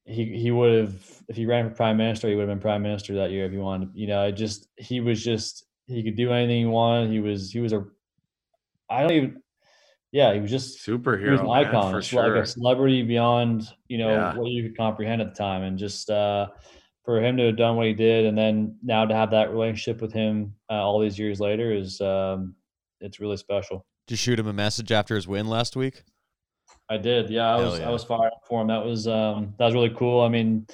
he 0.06 0.26
he 0.38 0.52
would 0.52 0.78
have 0.80 1.24
if 1.30 1.36
he 1.36 1.46
ran 1.46 1.70
for 1.70 1.76
prime 1.76 1.98
minister, 1.98 2.28
he 2.28 2.36
would 2.36 2.48
have 2.48 2.50
been 2.50 2.62
prime 2.62 2.82
minister 2.82 3.16
that 3.16 3.32
year 3.32 3.46
if 3.46 3.52
he 3.52 3.58
wanted. 3.58 3.90
You 3.94 4.08
know, 4.08 4.26
it 4.26 4.34
just 4.34 4.68
he 4.78 5.00
was 5.00 5.24
just 5.24 5.66
he 5.88 6.04
could 6.04 6.16
do 6.16 6.32
anything 6.32 6.60
he 6.60 6.66
wanted. 6.66 7.12
He 7.12 7.20
was 7.20 7.52
he 7.52 7.60
was 7.60 7.74
a 7.74 7.86
I 8.90 9.02
don't 9.02 9.12
even 9.12 9.42
yeah, 10.12 10.34
he 10.34 10.40
was 10.40 10.52
just 10.52 10.86
Superhero. 10.86 11.24
he 11.24 11.30
was 11.32 11.42
an 11.42 11.48
man, 11.48 11.66
icon, 11.66 11.92
for 11.92 12.00
It's 12.00 12.14
like 12.14 12.36
a 12.36 12.46
celebrity 12.46 13.02
beyond 13.04 13.68
you 13.88 13.98
know 13.98 14.10
Yeah. 14.16 14.34
what 14.36 14.50
you 14.50 14.64
could 14.64 14.78
comprehend 14.78 15.22
at 15.22 15.30
the 15.30 15.36
time, 15.36 15.64
and 15.64 15.78
just 15.78 16.10
uh, 16.10 16.48
for 17.06 17.22
him 17.24 17.38
to 17.38 17.48
have 17.48 17.58
done 17.58 17.76
what 17.78 17.88
he 17.88 17.94
did, 17.94 18.26
and 18.26 18.38
then 18.38 18.78
now 18.84 19.06
to 19.06 19.16
have 19.16 19.32
that 19.32 19.52
relationship 19.52 20.02
with 20.02 20.14
him 20.14 20.54
uh, 20.70 20.74
all 20.74 21.00
these 21.00 21.18
years 21.18 21.40
later 21.40 21.72
is 21.74 22.00
um, 22.02 22.56
it's 23.04 23.20
really 23.20 23.38
special. 23.38 23.86
Did 24.08 24.14
you 24.14 24.18
shoot 24.18 24.40
him 24.40 24.48
a 24.48 24.54
message 24.54 24.92
after 24.92 25.16
his 25.16 25.28
win 25.28 25.48
last 25.48 25.76
week? 25.76 26.04
I 26.90 26.98
did, 26.98 27.30
yeah. 27.30 27.54
I 27.54 27.60
Hell 27.60 27.70
was 27.70 27.80
yeah. 27.80 27.88
I 27.88 27.92
was 27.92 28.04
fired 28.04 28.32
for 28.48 28.62
him. 28.62 28.68
That 28.68 28.84
was 28.84 29.08
um, 29.08 29.54
that 29.58 29.66
was 29.66 29.74
really 29.74 29.94
cool. 29.96 30.22
I 30.22 30.30
mean, 30.30 30.66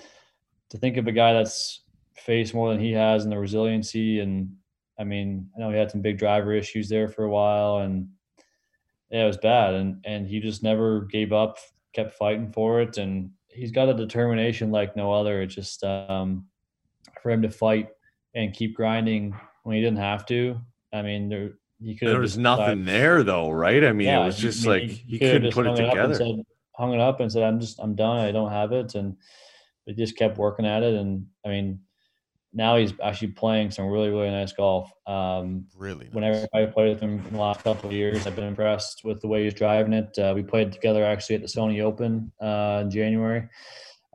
to 0.70 0.78
think 0.78 0.98
of 0.98 1.08
a 1.08 1.12
guy 1.12 1.34
that's 1.34 1.82
faced 2.16 2.54
more 2.54 2.70
than 2.70 2.80
he 2.80 2.92
has 2.94 3.24
and 3.24 3.32
the 3.32 3.38
resiliency, 3.38 4.20
and 4.20 4.56
I 5.00 5.04
mean, 5.04 5.50
I 5.56 5.60
know 5.60 5.72
he 5.72 5.78
had 5.78 5.92
some 5.92 6.02
big 6.02 6.18
driver 6.18 6.54
issues 6.54 6.90
there 6.90 7.08
for 7.08 7.26
a 7.26 7.30
while, 7.30 7.78
and 7.80 8.10
yeah, 9.10 9.24
it 9.24 9.28
was 9.28 9.38
bad, 9.38 9.74
and 9.74 10.04
and 10.06 10.28
he 10.28 10.40
just 10.40 10.64
never 10.64 11.02
gave 11.06 11.34
up, 11.34 11.58
kept 11.94 12.14
fighting 12.14 12.52
for 12.52 12.82
it, 12.82 12.98
and 12.98 13.32
he's 13.48 13.72
got 13.72 13.90
a 13.90 13.94
determination 13.94 14.72
like 14.72 14.96
no 14.96 15.12
other. 15.12 15.42
It 15.42 15.48
just 15.48 15.84
um, 15.84 16.46
for 17.22 17.32
him 17.32 17.42
to 17.42 17.50
fight 17.50 17.90
and 18.36 18.54
keep 18.54 18.76
grinding 18.76 19.36
when 19.64 19.76
he 19.76 19.82
didn't 19.82 19.98
have 19.98 20.26
to. 20.28 20.60
I 20.94 21.02
mean, 21.02 21.30
there 21.30 21.52
he 21.82 21.96
could. 21.96 22.10
There 22.10 22.20
was 22.20 22.38
nothing 22.38 22.86
there 22.86 23.24
though, 23.24 23.50
right? 23.52 23.84
I 23.84 23.94
mean, 23.94 24.10
it 24.10 24.26
was 24.26 24.38
just 24.38 24.66
I 24.68 24.70
mean, 24.78 24.88
like 24.88 24.98
he 24.98 25.20
could've 25.20 25.34
couldn't 25.34 25.44
just 25.44 25.56
put 25.56 25.66
it 25.66 25.70
hung 25.70 25.80
up 25.80 25.80
and 25.98 26.14
together. 26.14 26.16
said- 26.16 26.46
hung 26.78 26.94
it 26.94 27.00
up 27.02 27.20
and 27.20 27.30
said, 27.32 27.44
"I'm 27.44 27.60
just, 27.60 27.78
I'm 27.82 27.94
done. 27.96 28.20
I 28.20 28.32
don't 28.32 28.52
have 28.52 28.72
it." 28.72 28.96
And 28.96 29.18
he 29.86 29.94
just 29.94 30.16
kept 30.16 30.38
working 30.38 30.66
at 30.66 30.82
it. 30.84 30.94
And 30.94 31.26
I 31.46 31.50
mean, 31.50 31.82
now 32.54 32.78
he's 32.78 32.94
actually 33.04 33.30
playing 33.30 33.72
some 33.72 33.88
really, 33.88 34.10
really 34.10 34.30
nice 34.30 34.54
golf. 34.54 34.90
Um, 35.06 35.66
Really? 35.76 36.06
Nice. 36.06 36.14
whenever 36.14 36.48
I 36.54 36.66
played 36.68 36.90
with 36.90 37.02
him 37.02 37.20
in 37.28 37.34
the 37.34 37.40
last 37.40 37.64
couple 37.64 37.90
of 37.90 37.94
years, 37.94 38.26
I've 38.26 38.36
been 38.36 38.46
impressed 38.48 39.02
with 39.04 39.20
the 39.22 39.28
way 39.28 39.44
he's 39.44 39.54
driving 39.54 39.92
it. 39.94 40.18
Uh, 40.18 40.32
we 40.36 40.42
played 40.42 40.72
together 40.72 41.04
actually 41.04 41.36
at 41.36 41.42
the 41.42 41.48
Sony 41.48 41.82
Open 41.82 42.32
uh, 42.42 42.80
in 42.82 42.90
January 42.92 43.48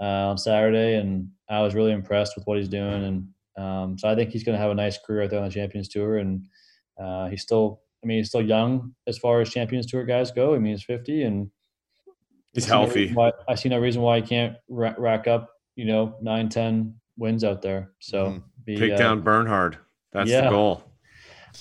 uh, 0.01 0.05
on 0.31 0.39
Saturday, 0.39 0.97
and 0.97 1.29
I 1.51 1.61
was 1.61 1.75
really 1.75 1.93
impressed 1.93 2.35
with 2.35 2.47
what 2.47 2.57
he's 2.59 2.69
doing. 2.69 3.05
And 3.05 3.63
um, 3.63 3.99
so 3.99 4.09
I 4.09 4.15
think 4.15 4.31
he's 4.31 4.43
going 4.43 4.57
to 4.57 4.63
have 4.63 4.71
a 4.71 4.75
nice 4.75 4.99
career 4.99 5.23
out 5.25 5.31
there 5.31 5.41
on 5.41 5.49
the 5.49 5.55
Champions 5.55 5.89
Tour. 5.89 6.17
And 6.19 6.47
uh, 6.99 7.29
he's 7.29 7.43
still, 7.43 7.81
I 8.03 8.07
mean, 8.07 8.19
he's 8.19 8.29
still 8.29 8.43
young 8.43 8.95
as 9.07 9.19
far 9.19 9.41
as 9.41 9.51
Champions 9.51 9.87
Tour 9.87 10.05
guys 10.05 10.31
go. 10.31 10.55
I 10.55 10.59
mean, 10.59 10.73
he's 10.73 10.85
50 10.85 11.23
and 11.25 11.51
He's 12.53 12.65
I 12.65 12.69
see 12.69 12.73
no 12.73 12.81
healthy. 12.83 13.13
Why, 13.13 13.33
I 13.49 13.55
see 13.57 13.69
no 13.69 13.79
reason 13.81 14.01
why 14.03 14.21
he 14.21 14.27
can't 14.27 14.57
ra- 14.69 14.95
rack 14.97 15.27
up, 15.27 15.51
you 15.75 15.85
know, 15.87 16.17
nine, 16.23 16.49
ten 16.49 16.95
wins 17.17 17.43
out 17.43 17.63
there. 17.63 17.91
So 18.01 18.27
Mhm. 18.27 18.43
Be, 18.65 18.77
Take 18.77 18.93
uh, 18.93 18.97
down 18.97 19.21
Bernhard. 19.23 19.79
That's 20.13 20.31
the 20.31 20.49
goal. 20.49 20.85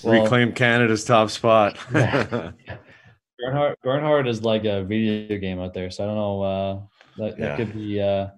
Well- 0.04 0.22
Reclaim 0.22 0.52
Canada's 0.52 1.04
top 1.04 1.30
spot. 1.30 1.76
Bernhard 1.90 3.76
Bernhard 3.82 4.28
is 4.28 4.42
like 4.42 4.64
a 4.64 4.84
video 4.84 5.36
game 5.38 5.58
out 5.60 5.74
there, 5.74 5.90
so 5.90 6.04
I 6.04 6.06
don't 6.06 6.16
know. 6.16 6.42
Uh, 6.42 6.80
that, 7.18 7.36
that 7.38 7.44
Yeah. 7.44 7.56
could 7.56 7.72
be 7.74 8.00
uh, 8.00 8.28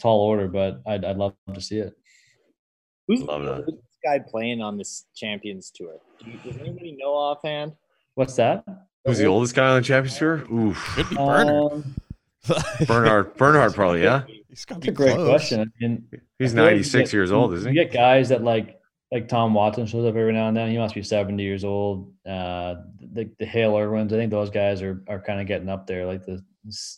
tall 0.00 0.20
order, 0.20 0.46
but 0.48 0.80
I'd 0.86 1.04
I'd 1.04 1.16
love 1.16 1.34
to 1.52 1.60
see 1.60 1.78
it. 1.78 1.92
Who's 3.08 3.22
Love 3.22 3.42
that. 3.42 3.78
Who's 4.04 4.12
this 4.12 4.20
guy 4.20 4.30
playing 4.30 4.60
on 4.62 4.76
this 4.76 5.04
Champions 5.14 5.70
Tour? 5.74 5.96
Do 6.22 6.30
you, 6.30 6.38
does 6.44 6.56
anybody 6.60 6.96
know 6.98 7.12
offhand? 7.12 7.72
What's 8.14 8.36
that? 8.36 8.64
Who's 9.04 9.18
the 9.18 9.26
oldest 9.26 9.54
guy 9.54 9.68
on 9.68 9.76
the 9.80 9.86
Champions 9.86 10.18
Tour? 10.18 10.44
Oof. 10.52 10.76
Could 10.94 11.10
be 11.10 11.16
Bernhard. 11.16 11.84
Um, 12.46 12.56
Bernhard. 12.86 13.36
Bernhard, 13.38 13.72
probably, 13.74 14.02
yeah. 14.02 14.24
He's 14.50 14.66
got 14.66 14.74
to 14.74 14.80
that's 14.80 14.88
a 14.88 14.92
great 14.92 15.14
close. 15.14 15.28
question. 15.30 15.60
I 15.60 15.64
mean, 15.80 16.06
He's 16.38 16.52
I 16.52 16.56
feel 16.56 16.64
like 16.64 16.70
you 16.72 16.76
96 16.76 17.10
get- 17.10 17.16
years 17.16 17.32
old, 17.32 17.54
isn't 17.54 17.72
You 17.72 17.80
he? 17.80 17.86
get 17.86 17.94
guys 17.94 18.28
that 18.28 18.42
like 18.44 18.78
like 19.10 19.28
Tom 19.28 19.54
Watson 19.54 19.86
shows 19.86 20.04
up 20.04 20.14
every 20.16 20.32
now 20.34 20.48
and 20.48 20.56
then. 20.56 20.70
He 20.70 20.76
must 20.76 20.94
be 20.94 21.02
seventy 21.02 21.42
years 21.42 21.64
old. 21.64 22.12
Uh, 22.26 22.74
the 23.14 23.30
the 23.38 23.46
Hale 23.46 23.74
Irwins, 23.76 24.12
I 24.12 24.16
think 24.16 24.30
those 24.30 24.50
guys 24.50 24.82
are 24.82 25.02
are 25.08 25.20
kind 25.20 25.40
of 25.40 25.46
getting 25.46 25.70
up 25.70 25.86
there, 25.86 26.04
like 26.04 26.26
the 26.26 26.42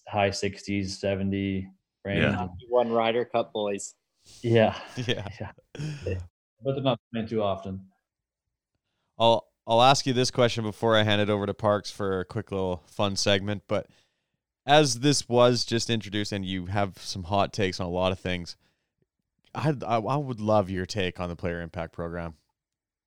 high 0.09 0.31
sixties, 0.31 0.99
seventy 0.99 1.69
range. 2.05 2.23
Yeah. 2.23 2.49
One 2.69 2.91
Ryder 2.91 3.25
Cup 3.27 3.53
boys. 3.53 3.95
yeah, 4.43 4.77
Yeah. 5.07 5.29
yeah. 5.41 6.15
But 6.63 6.75
they're 6.75 6.83
not 6.83 7.01
playing 7.13 7.29
too 7.29 7.43
often. 7.43 7.87
I'll 9.19 9.47
I'll 9.67 9.83
ask 9.83 10.07
you 10.07 10.13
this 10.13 10.31
question 10.31 10.65
before 10.65 10.97
I 10.97 11.03
hand 11.03 11.21
it 11.21 11.31
over 11.31 11.47
to 11.47 11.55
Parks 11.55 11.91
for 11.91 12.21
a 12.21 12.25
quick 12.25 12.51
little 12.53 12.83
fun 12.87 13.17
segment. 13.17 13.63
But 13.67 13.89
as 14.65 15.01
this 15.01 15.29
was 15.29 15.65
just 15.65 15.91
introduced, 15.91 16.33
and 16.33 16.45
you 16.45 16.67
have 16.67 16.99
some 16.99 17.25
hot 17.25 17.53
takes 17.53 17.81
on 17.81 17.87
a 17.87 17.91
lot 17.91 18.13
of 18.13 18.19
things, 18.19 18.57
I 19.55 19.75
I, 19.87 19.99
I 19.99 20.17
would 20.17 20.41
love 20.41 20.71
your 20.71 20.87
take 20.87 21.21
on 21.21 21.29
the 21.29 21.37
player 21.37 21.61
impact 21.61 21.93
program. 21.93 22.35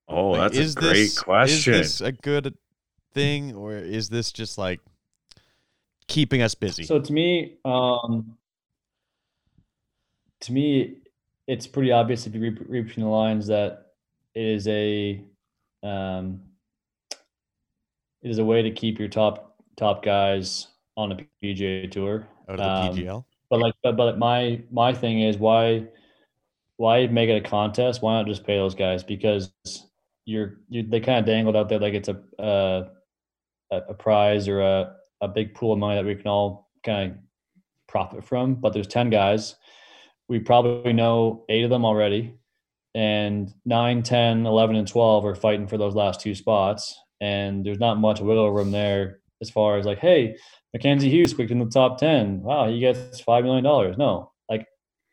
Oh, 0.08 0.32
Like, 0.32 0.52
that's 0.54 0.76
a 0.76 0.80
great 0.80 1.16
question. 1.16 1.74
Is 1.76 2.00
this 2.00 2.02
a 2.02 2.12
good 2.12 2.58
thing, 3.14 3.56
or 3.56 3.74
is 3.74 4.10
this 4.10 4.32
just 4.32 4.58
like 4.58 4.80
keeping 6.08 6.42
us 6.42 6.56
busy? 6.56 6.84
So 6.84 7.00
to 7.00 7.14
me, 7.14 7.58
um, 7.64 8.38
to 10.42 10.52
me, 10.52 10.98
it's 11.50 11.66
pretty 11.66 11.92
obvious 11.92 12.28
if 12.28 12.36
you 12.36 12.42
read, 12.42 12.70
read 12.70 12.88
between 12.88 13.06
the 13.06 13.12
lines 13.12 13.48
that 13.48 13.88
it 14.36 14.46
is 14.46 14.68
a, 14.68 15.20
um, 15.82 16.42
it 18.22 18.30
is 18.30 18.38
a 18.38 18.46
way 18.46 18.62
to 18.62 18.70
keep 18.70 19.00
your 19.00 19.08
top 19.08 19.56
top 19.76 20.04
guys 20.04 20.68
on 20.96 21.10
the 21.10 21.26
PGA 21.44 21.90
tour. 21.90 22.28
out 22.48 22.60
of 22.60 22.60
the 22.60 22.64
um, 22.64 22.96
PGL. 22.96 23.26
But 23.50 23.60
like, 23.62 23.74
but 23.82 23.98
but 23.98 24.20
my 24.20 24.62
my 24.72 24.94
thing 24.94 25.22
is 25.22 25.38
why 25.38 25.88
why 26.78 27.08
make 27.08 27.30
it 27.30 27.44
a 27.44 27.50
contest? 27.50 28.04
Why 28.04 28.14
not 28.14 28.28
just 28.28 28.46
pay 28.46 28.58
those 28.58 28.76
guys? 28.76 29.04
Because 29.04 29.52
you're 30.26 30.60
you 30.70 30.84
they 30.84 31.00
kind 31.00 31.18
of 31.18 31.26
dangled 31.26 31.56
out 31.56 31.68
there 31.68 31.80
like 31.80 31.96
it's 31.96 32.10
a 32.10 32.22
uh, 32.40 32.90
a, 33.72 33.78
a 33.90 33.94
prize 33.96 34.48
or 34.48 34.62
a 34.62 34.98
a 35.22 35.28
big 35.28 35.56
pool 35.56 35.74
of 35.74 35.80
money 35.80 35.96
that 35.96 36.06
we 36.06 36.14
can 36.14 36.28
all 36.28 36.70
kind 36.84 37.12
of 37.14 37.18
profit 37.88 38.24
from. 38.24 38.54
But 38.54 38.74
there's 38.74 38.86
ten 38.86 39.10
guys. 39.10 39.56
We 40.30 40.40
probably 40.40 40.94
know 40.94 41.44
eight 41.50 41.64
of 41.64 41.70
them 41.70 41.84
already, 41.84 42.36
and 42.96 43.54
9, 43.66 44.04
10, 44.04 44.46
11, 44.46 44.76
and 44.76 44.88
12 44.88 45.26
are 45.26 45.36
fighting 45.36 45.68
for 45.68 45.78
those 45.78 45.96
last 45.96 46.22
two 46.22 46.36
spots. 46.36 46.98
And 47.20 47.66
there's 47.66 47.80
not 47.80 48.00
much 48.00 48.22
wiggle 48.22 48.52
room 48.52 48.72
there 48.72 49.20
as 49.42 49.50
far 49.50 49.78
as 49.78 49.86
like, 49.86 50.00
hey, 50.00 50.38
Mackenzie 50.74 51.10
Hughes 51.10 51.34
picked 51.34 51.52
in 51.52 51.60
the 51.60 51.66
top 51.66 51.98
10. 51.98 52.42
Wow, 52.42 52.70
he 52.70 52.80
gets 52.80 53.22
$5 53.22 53.44
million. 53.44 53.64
No, 53.98 54.32
like 54.50 54.68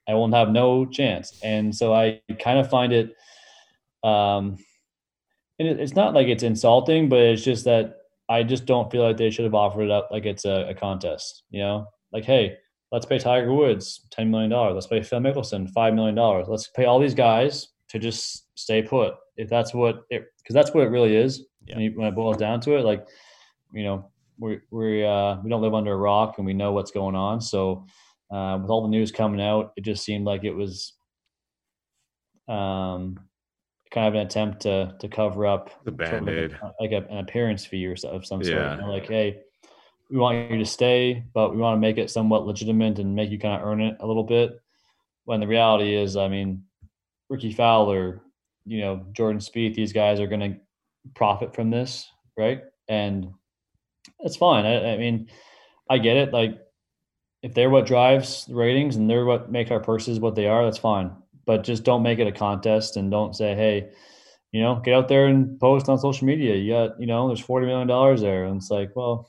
I 0.08 0.14
won't 0.14 0.34
have 0.34 0.50
no 0.50 0.86
chance. 0.86 1.38
And 1.42 1.74
so 1.74 1.94
I 1.94 2.20
kind 2.38 2.58
of 2.58 2.70
find 2.70 2.92
it, 2.92 3.14
um, 4.04 4.58
and 5.58 5.66
it, 5.66 5.80
it's 5.80 5.94
not 5.94 6.14
like 6.14 6.28
it's 6.28 6.42
insulting, 6.42 7.08
but 7.08 7.18
it's 7.18 7.42
just 7.42 7.64
that 7.64 7.96
I 8.28 8.42
just 8.42 8.66
don't 8.66 8.90
feel 8.90 9.02
like 9.02 9.16
they 9.16 9.30
should 9.30 9.44
have 9.44 9.54
offered 9.54 9.84
it 9.84 9.90
up 9.90 10.08
like 10.10 10.26
it's 10.26 10.44
a, 10.44 10.68
a 10.68 10.74
contest, 10.74 11.44
you 11.50 11.60
know? 11.60 11.86
Like, 12.12 12.24
hey, 12.24 12.58
let's 12.96 13.04
pay 13.04 13.18
Tiger 13.18 13.52
Woods 13.52 14.06
$10 14.18 14.30
million. 14.30 14.50
Let's 14.50 14.86
pay 14.86 15.02
Phil 15.02 15.20
Mickelson 15.20 15.70
$5 15.70 15.94
million. 15.94 16.16
Let's 16.48 16.68
pay 16.68 16.86
all 16.86 16.98
these 16.98 17.12
guys 17.12 17.68
to 17.90 17.98
just 17.98 18.46
stay 18.58 18.80
put. 18.80 19.16
If 19.36 19.50
that's 19.50 19.74
what 19.74 20.04
it, 20.08 20.24
because 20.38 20.54
that's 20.54 20.72
what 20.72 20.84
it 20.84 20.88
really 20.88 21.14
is. 21.14 21.44
Yeah. 21.66 21.74
When, 21.74 21.84
you, 21.84 21.90
when 21.94 22.06
it 22.08 22.14
boils 22.14 22.38
down 22.38 22.58
to 22.62 22.76
it, 22.78 22.86
like, 22.86 23.06
you 23.70 23.84
know, 23.84 24.10
we 24.38 24.60
we 24.70 25.04
uh, 25.04 25.36
we 25.44 25.50
don't 25.50 25.60
live 25.60 25.74
under 25.74 25.92
a 25.92 25.96
rock 25.96 26.36
and 26.38 26.46
we 26.46 26.54
know 26.54 26.72
what's 26.72 26.90
going 26.90 27.14
on. 27.14 27.42
So 27.42 27.84
uh, 28.30 28.58
with 28.62 28.70
all 28.70 28.80
the 28.80 28.88
news 28.88 29.12
coming 29.12 29.42
out, 29.42 29.72
it 29.76 29.84
just 29.84 30.02
seemed 30.02 30.24
like 30.24 30.44
it 30.44 30.54
was 30.54 30.94
um, 32.48 33.20
kind 33.90 34.08
of 34.08 34.14
an 34.14 34.20
attempt 34.26 34.62
to 34.62 34.94
to 35.00 35.08
cover 35.08 35.44
up 35.44 35.68
The 35.84 35.90
sort 35.90 36.22
of 36.22 36.26
like 36.28 36.34
a- 36.34 36.48
Band-Aid. 36.48 36.58
like 36.80 36.92
a, 36.92 37.12
an 37.12 37.18
appearance 37.18 37.66
fee 37.66 37.86
or 37.86 37.92
of 38.10 38.24
some 38.24 38.42
sort. 38.42 38.56
Yeah. 38.56 38.76
You 38.76 38.80
know, 38.80 38.90
like, 38.90 39.06
hey, 39.06 39.40
we 40.10 40.18
want 40.18 40.50
you 40.50 40.58
to 40.58 40.66
stay, 40.66 41.24
but 41.34 41.50
we 41.52 41.58
want 41.58 41.76
to 41.76 41.80
make 41.80 41.98
it 41.98 42.10
somewhat 42.10 42.46
legitimate 42.46 42.98
and 42.98 43.14
make 43.14 43.30
you 43.30 43.38
kind 43.38 43.60
of 43.60 43.66
earn 43.66 43.80
it 43.80 43.96
a 44.00 44.06
little 44.06 44.24
bit. 44.24 44.58
When 45.24 45.40
the 45.40 45.48
reality 45.48 45.94
is, 45.94 46.16
I 46.16 46.28
mean, 46.28 46.64
Rickie 47.28 47.52
Fowler, 47.52 48.22
you 48.64 48.80
know, 48.80 49.04
Jordan 49.12 49.40
Spieth, 49.40 49.74
these 49.74 49.92
guys 49.92 50.20
are 50.20 50.28
going 50.28 50.52
to 50.52 50.60
profit 51.14 51.54
from 51.54 51.70
this, 51.70 52.08
right? 52.36 52.62
And 52.88 53.32
that's 54.20 54.36
fine. 54.36 54.64
I, 54.64 54.94
I 54.94 54.96
mean, 54.96 55.28
I 55.90 55.98
get 55.98 56.16
it. 56.16 56.32
Like, 56.32 56.58
if 57.42 57.54
they're 57.54 57.70
what 57.70 57.86
drives 57.86 58.46
the 58.46 58.54
ratings 58.54 58.96
and 58.96 59.08
they're 59.08 59.24
what 59.24 59.50
make 59.50 59.70
our 59.70 59.80
purses 59.80 60.20
what 60.20 60.34
they 60.34 60.46
are, 60.46 60.64
that's 60.64 60.78
fine. 60.78 61.12
But 61.44 61.64
just 61.64 61.84
don't 61.84 62.02
make 62.02 62.18
it 62.18 62.26
a 62.26 62.32
contest 62.32 62.96
and 62.96 63.10
don't 63.10 63.36
say, 63.36 63.54
hey, 63.54 63.90
you 64.52 64.62
know, 64.62 64.80
get 64.84 64.94
out 64.94 65.08
there 65.08 65.26
and 65.26 65.58
post 65.60 65.88
on 65.88 65.98
social 65.98 66.26
media. 66.26 66.56
You 66.56 66.72
got, 66.72 67.00
you 67.00 67.06
know, 67.06 67.28
there's 67.28 67.40
forty 67.40 67.66
million 67.66 67.86
dollars 67.86 68.20
there, 68.20 68.44
and 68.44 68.56
it's 68.56 68.70
like, 68.70 68.90
well, 68.96 69.28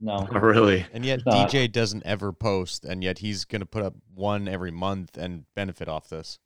no, 0.00 0.28
Oh, 0.30 0.38
really? 0.38 0.84
And 0.92 1.04
yet 1.04 1.20
DJ 1.24 1.70
doesn't 1.70 2.04
ever 2.04 2.32
post, 2.32 2.84
and 2.84 3.02
yet 3.02 3.18
he's 3.18 3.44
going 3.44 3.60
to 3.60 3.66
put 3.66 3.82
up 3.82 3.94
one 4.14 4.48
every 4.48 4.70
month 4.70 5.16
and 5.16 5.44
benefit 5.54 5.88
off 5.88 6.08
this. 6.08 6.38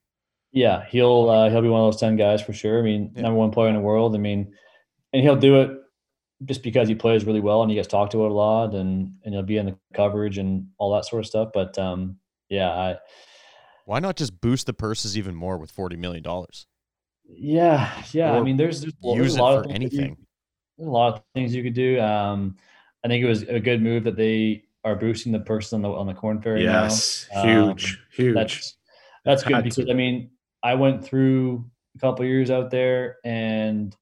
Yeah, 0.52 0.84
he'll 0.88 1.28
uh, 1.28 1.50
he'll 1.50 1.62
be 1.62 1.68
one 1.68 1.80
of 1.82 1.92
those 1.92 2.00
ten 2.00 2.16
guys 2.16 2.40
for 2.42 2.52
sure. 2.52 2.78
I 2.78 2.82
mean, 2.82 3.12
Yeah. 3.14 3.22
number 3.22 3.38
one 3.38 3.50
player 3.50 3.68
in 3.68 3.74
the 3.74 3.80
world. 3.80 4.14
I 4.14 4.18
mean, 4.18 4.54
and 5.12 5.22
he'll 5.22 5.36
do 5.36 5.60
it 5.60 5.70
just 6.44 6.62
because 6.62 6.88
he 6.88 6.94
plays 6.94 7.24
really 7.24 7.40
well 7.40 7.62
and 7.62 7.70
he 7.70 7.74
gets 7.74 7.88
talked 7.88 8.12
to 8.12 8.26
a 8.26 8.28
lot, 8.28 8.74
and 8.74 9.12
and 9.24 9.34
he'll 9.34 9.42
be 9.42 9.58
in 9.58 9.66
the 9.66 9.76
coverage 9.94 10.38
and 10.38 10.68
all 10.78 10.94
that 10.94 11.04
sort 11.04 11.20
of 11.20 11.26
stuff. 11.26 11.48
But 11.52 11.76
um, 11.78 12.16
yeah, 12.48 12.70
I 12.70 12.96
Why 13.84 13.98
not 14.00 14.16
just 14.16 14.40
boost 14.40 14.66
the 14.66 14.72
purses 14.72 15.18
even 15.18 15.34
more 15.34 15.58
with 15.58 15.70
forty 15.70 15.96
million 15.96 16.22
dollars? 16.22 16.66
yeah 17.30 17.92
yeah. 18.12 18.32
I 18.32 18.40
mean, 18.42 18.56
there's, 18.56 18.80
there's, 18.80 18.94
there's 19.02 19.16
Use 19.18 19.34
a 19.36 19.38
it 19.38 19.42
lot 19.42 19.56
of 19.58 19.64
for 19.64 19.68
things 19.70 19.90
that 19.90 19.92
you- 19.92 20.00
anything. 20.00 20.26
there's 20.78 20.88
a 20.88 20.90
lot 20.90 21.14
of 21.14 21.22
things 21.34 21.54
you 21.54 21.62
could 21.62 21.74
do. 21.74 22.00
Um, 22.00 22.56
I 23.08 23.14
think 23.14 23.24
it 23.24 23.28
was 23.28 23.42
a 23.42 23.60
good 23.60 23.82
move 23.82 24.04
that 24.04 24.16
they 24.16 24.64
are 24.84 24.94
boosting 24.94 25.32
the 25.32 25.40
purses 25.40 25.72
on 25.72 25.82
the 25.82 25.88
on 25.88 26.06
the 26.06 26.14
Corn 26.14 26.40
Ferry. 26.42 26.64
now. 26.64 26.82
Yes. 26.82 27.26
Um, 27.34 27.48
Huge. 27.48 27.98
Huge. 28.12 28.34
That's 28.34 28.76
that's 29.24 29.42
good 29.42 29.64
because 29.64 29.86
to. 29.86 29.90
I 29.90 29.94
mean 29.94 30.30
I 30.62 30.74
went 30.74 31.04
through 31.04 31.64
a 31.96 31.98
couple 31.98 32.24
years 32.24 32.50
out 32.50 32.70
there, 32.70 33.16
and 33.24 33.96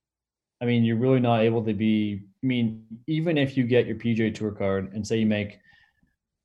I 0.61 0.64
mean 0.64 0.84
you're 0.84 0.96
really 0.96 1.20
not 1.20 1.40
able 1.40 1.64
to 1.64 1.72
be. 1.72 2.22
I 2.42 2.46
mean, 2.46 2.84
even 3.07 3.38
if 3.38 3.57
you 3.57 3.64
get 3.64 3.86
your 3.86 3.96
PGA 3.96 4.34
Tour 4.34 4.52
card 4.52 4.92
and 4.92 5.07
say 5.07 5.18
you 5.18 5.26
make 5.26 5.59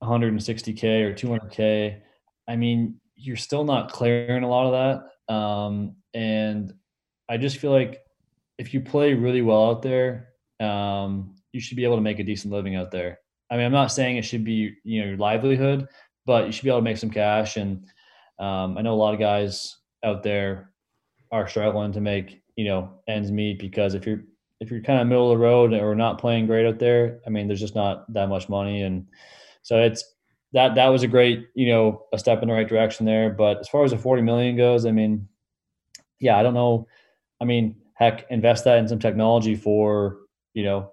160k 0.03 1.03
or 1.03 1.13
200k, 1.13 1.99
I 2.47 2.55
mean 2.55 2.99
you're 3.15 3.37
still 3.37 3.63
not 3.63 3.91
clearing 3.91 4.43
a 4.43 4.49
lot 4.49 4.71
of 4.71 5.05
that. 5.27 5.33
Um, 5.33 5.95
and 6.13 6.73
I 7.29 7.37
just 7.37 7.57
feel 7.57 7.71
like 7.71 8.01
if 8.57 8.73
you 8.73 8.81
play 8.81 9.13
really 9.13 9.41
well 9.41 9.69
out 9.69 9.81
there, 9.81 10.29
um, 10.59 11.35
you 11.53 11.59
should 11.59 11.77
be 11.77 11.83
able 11.83 11.95
to 11.95 12.01
make 12.01 12.19
a 12.19 12.23
decent 12.23 12.53
living 12.53 12.75
out 12.75 12.91
there. 12.91 13.19
I 13.49 13.57
mean, 13.57 13.65
I'm 13.65 13.71
not 13.71 13.91
saying 13.91 14.17
it 14.17 14.25
should 14.25 14.43
be 14.43 14.75
you 14.83 15.01
know 15.01 15.07
your 15.07 15.17
livelihood, 15.17 15.87
but 16.25 16.45
you 16.45 16.51
should 16.51 16.63
be 16.63 16.69
able 16.69 16.79
to 16.79 16.83
make 16.83 16.97
some 16.97 17.09
cash. 17.09 17.57
And 17.57 17.85
um, 18.39 18.77
I 18.77 18.81
know 18.81 18.93
a 18.93 18.95
lot 18.95 19.13
of 19.13 19.19
guys 19.19 19.77
out 20.03 20.23
there 20.23 20.71
are 21.31 21.47
struggling 21.47 21.91
to 21.93 22.01
make 22.01 22.41
you 22.55 22.65
know 22.65 22.91
ends 23.07 23.31
meet 23.31 23.59
because 23.59 23.93
if 23.93 24.05
you're 24.05 24.23
if 24.59 24.69
you're 24.69 24.81
kind 24.81 25.01
of 25.01 25.07
middle 25.07 25.31
of 25.31 25.37
the 25.37 25.43
road 25.43 25.73
or 25.73 25.95
not 25.95 26.19
playing 26.19 26.45
great 26.45 26.67
out 26.67 26.77
there, 26.79 27.19
I 27.25 27.31
mean, 27.31 27.47
there's 27.47 27.59
just 27.59 27.75
not 27.75 28.11
that 28.13 28.29
much 28.29 28.47
money, 28.47 28.83
and 28.83 29.07
so 29.63 29.81
it's 29.81 30.03
that 30.53 30.75
that 30.75 30.87
was 30.87 31.03
a 31.03 31.07
great 31.07 31.47
you 31.55 31.67
know 31.67 32.05
a 32.13 32.19
step 32.19 32.41
in 32.41 32.47
the 32.47 32.53
right 32.53 32.67
direction 32.67 33.05
there. 33.05 33.29
But 33.29 33.59
as 33.59 33.67
far 33.67 33.83
as 33.83 33.91
the 33.91 33.97
40 33.97 34.21
million 34.21 34.55
goes, 34.55 34.85
I 34.85 34.91
mean, 34.91 35.27
yeah, 36.19 36.37
I 36.37 36.43
don't 36.43 36.53
know. 36.53 36.87
I 37.41 37.45
mean, 37.45 37.75
heck, 37.95 38.25
invest 38.29 38.63
that 38.65 38.77
in 38.77 38.87
some 38.87 38.99
technology 38.99 39.55
for 39.55 40.19
you 40.53 40.63
know 40.63 40.90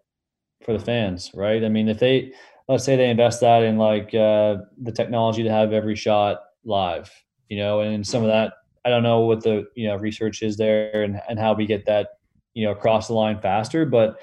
for 0.69 0.77
the 0.77 0.85
fans, 0.85 1.31
right? 1.33 1.64
I 1.64 1.71
mean, 1.71 1.89
if 1.89 1.99
they 1.99 2.31
let's 2.69 2.85
say 2.85 2.95
they 2.95 3.09
invest 3.09 3.41
that 3.41 3.62
in 3.62 3.79
like 3.79 4.14
uh, 4.14 4.57
the 4.83 4.93
technology 4.93 5.43
to 5.43 5.51
have 5.51 5.73
every 5.73 5.97
shot 5.97 6.43
live, 6.62 7.11
you 7.49 7.57
know, 7.57 7.81
and 7.81 8.07
some 8.07 8.23
of 8.23 8.29
that 8.29 8.53
I 8.85 8.91
don't 8.91 9.03
know 9.03 9.21
what 9.21 9.43
the 9.43 9.66
you 9.77 9.89
know 9.89 9.97
research 9.97 10.43
is 10.43 10.59
there 10.59 11.05
and 11.05 11.23
and 11.27 11.39
how 11.39 11.55
we 11.55 11.64
get 11.64 11.87
that 11.87 12.19
you 12.53 12.66
know 12.66 12.73
across 12.73 13.07
the 13.09 13.14
line 13.14 13.41
faster, 13.41 13.87
but 13.87 14.19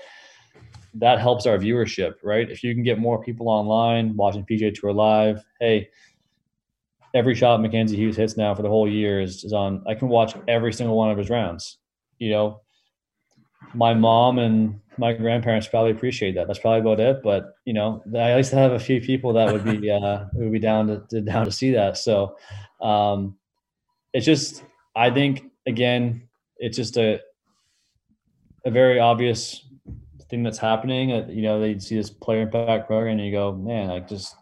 that 0.94 1.20
helps 1.20 1.48
our 1.48 1.58
viewership, 1.58 2.14
right? 2.22 2.48
If 2.48 2.62
you 2.62 2.76
can 2.76 2.84
get 2.84 3.00
more 3.00 3.24
people 3.24 3.50
online 3.50 4.16
watching 4.16 4.46
PGA 4.46 4.72
Tour 4.72 4.94
live, 4.94 5.44
hey, 5.60 5.90
every 7.16 7.34
shot 7.34 7.60
Mackenzie 7.60 7.98
Hughes 7.98 8.18
hits 8.18 8.38
now 8.38 8.54
for 8.54 8.62
the 8.62 8.70
whole 8.70 8.88
year 8.88 9.20
is, 9.20 9.44
is 9.44 9.52
on. 9.52 9.84
I 9.88 9.96
can 9.96 10.10
watch 10.10 10.36
every 10.48 10.74
single 10.74 10.96
one 10.96 11.10
of 11.10 11.18
his 11.18 11.32
rounds. 11.32 11.80
You 12.20 12.30
know, 12.30 12.62
my 13.74 13.96
mom 13.96 14.38
and 14.38 14.80
my 14.98 15.14
grandparents 15.14 15.68
probably 15.68 15.92
appreciate 15.92 16.36
that. 16.36 16.48
That's 16.48 16.60
probably 16.60 16.80
about 16.80 17.00
it. 17.00 17.24
But 17.24 17.56
you 17.66 17.74
know, 17.74 18.04
I 18.16 18.32
at 18.32 18.38
least 18.38 18.52
have 18.52 18.72
a 18.72 18.80
few 18.80 19.02
people 19.02 19.34
that 19.34 19.52
would 19.52 19.64
be 19.64 19.92
uh, 20.04 20.26
would 20.34 20.52
be 20.52 20.60
down 20.60 20.88
to, 20.88 21.04
to 21.10 21.22
down 21.22 21.46
to 21.46 21.52
see 21.52 21.72
that. 21.72 21.98
So 21.98 22.38
um, 22.82 23.38
it's 24.14 24.26
just, 24.26 24.64
I 24.96 25.10
think 25.10 25.46
again, 25.68 26.28
it's 26.58 26.78
just 26.78 26.98
a 26.98 27.20
a 28.66 28.72
very 28.72 29.00
obvious 29.00 29.66
thing 30.30 30.44
that's 30.44 30.58
happening. 30.58 31.12
Uh, 31.12 31.28
you 31.30 31.42
know, 31.42 31.60
they 31.60 31.78
see 31.80 31.96
this 31.96 32.10
player 32.10 32.42
impact 32.42 32.88
program, 32.88 33.18
and 33.18 33.26
you 33.26 33.32
go, 33.32 33.54
man, 33.54 33.90
like 33.90 34.08
just 34.08 34.36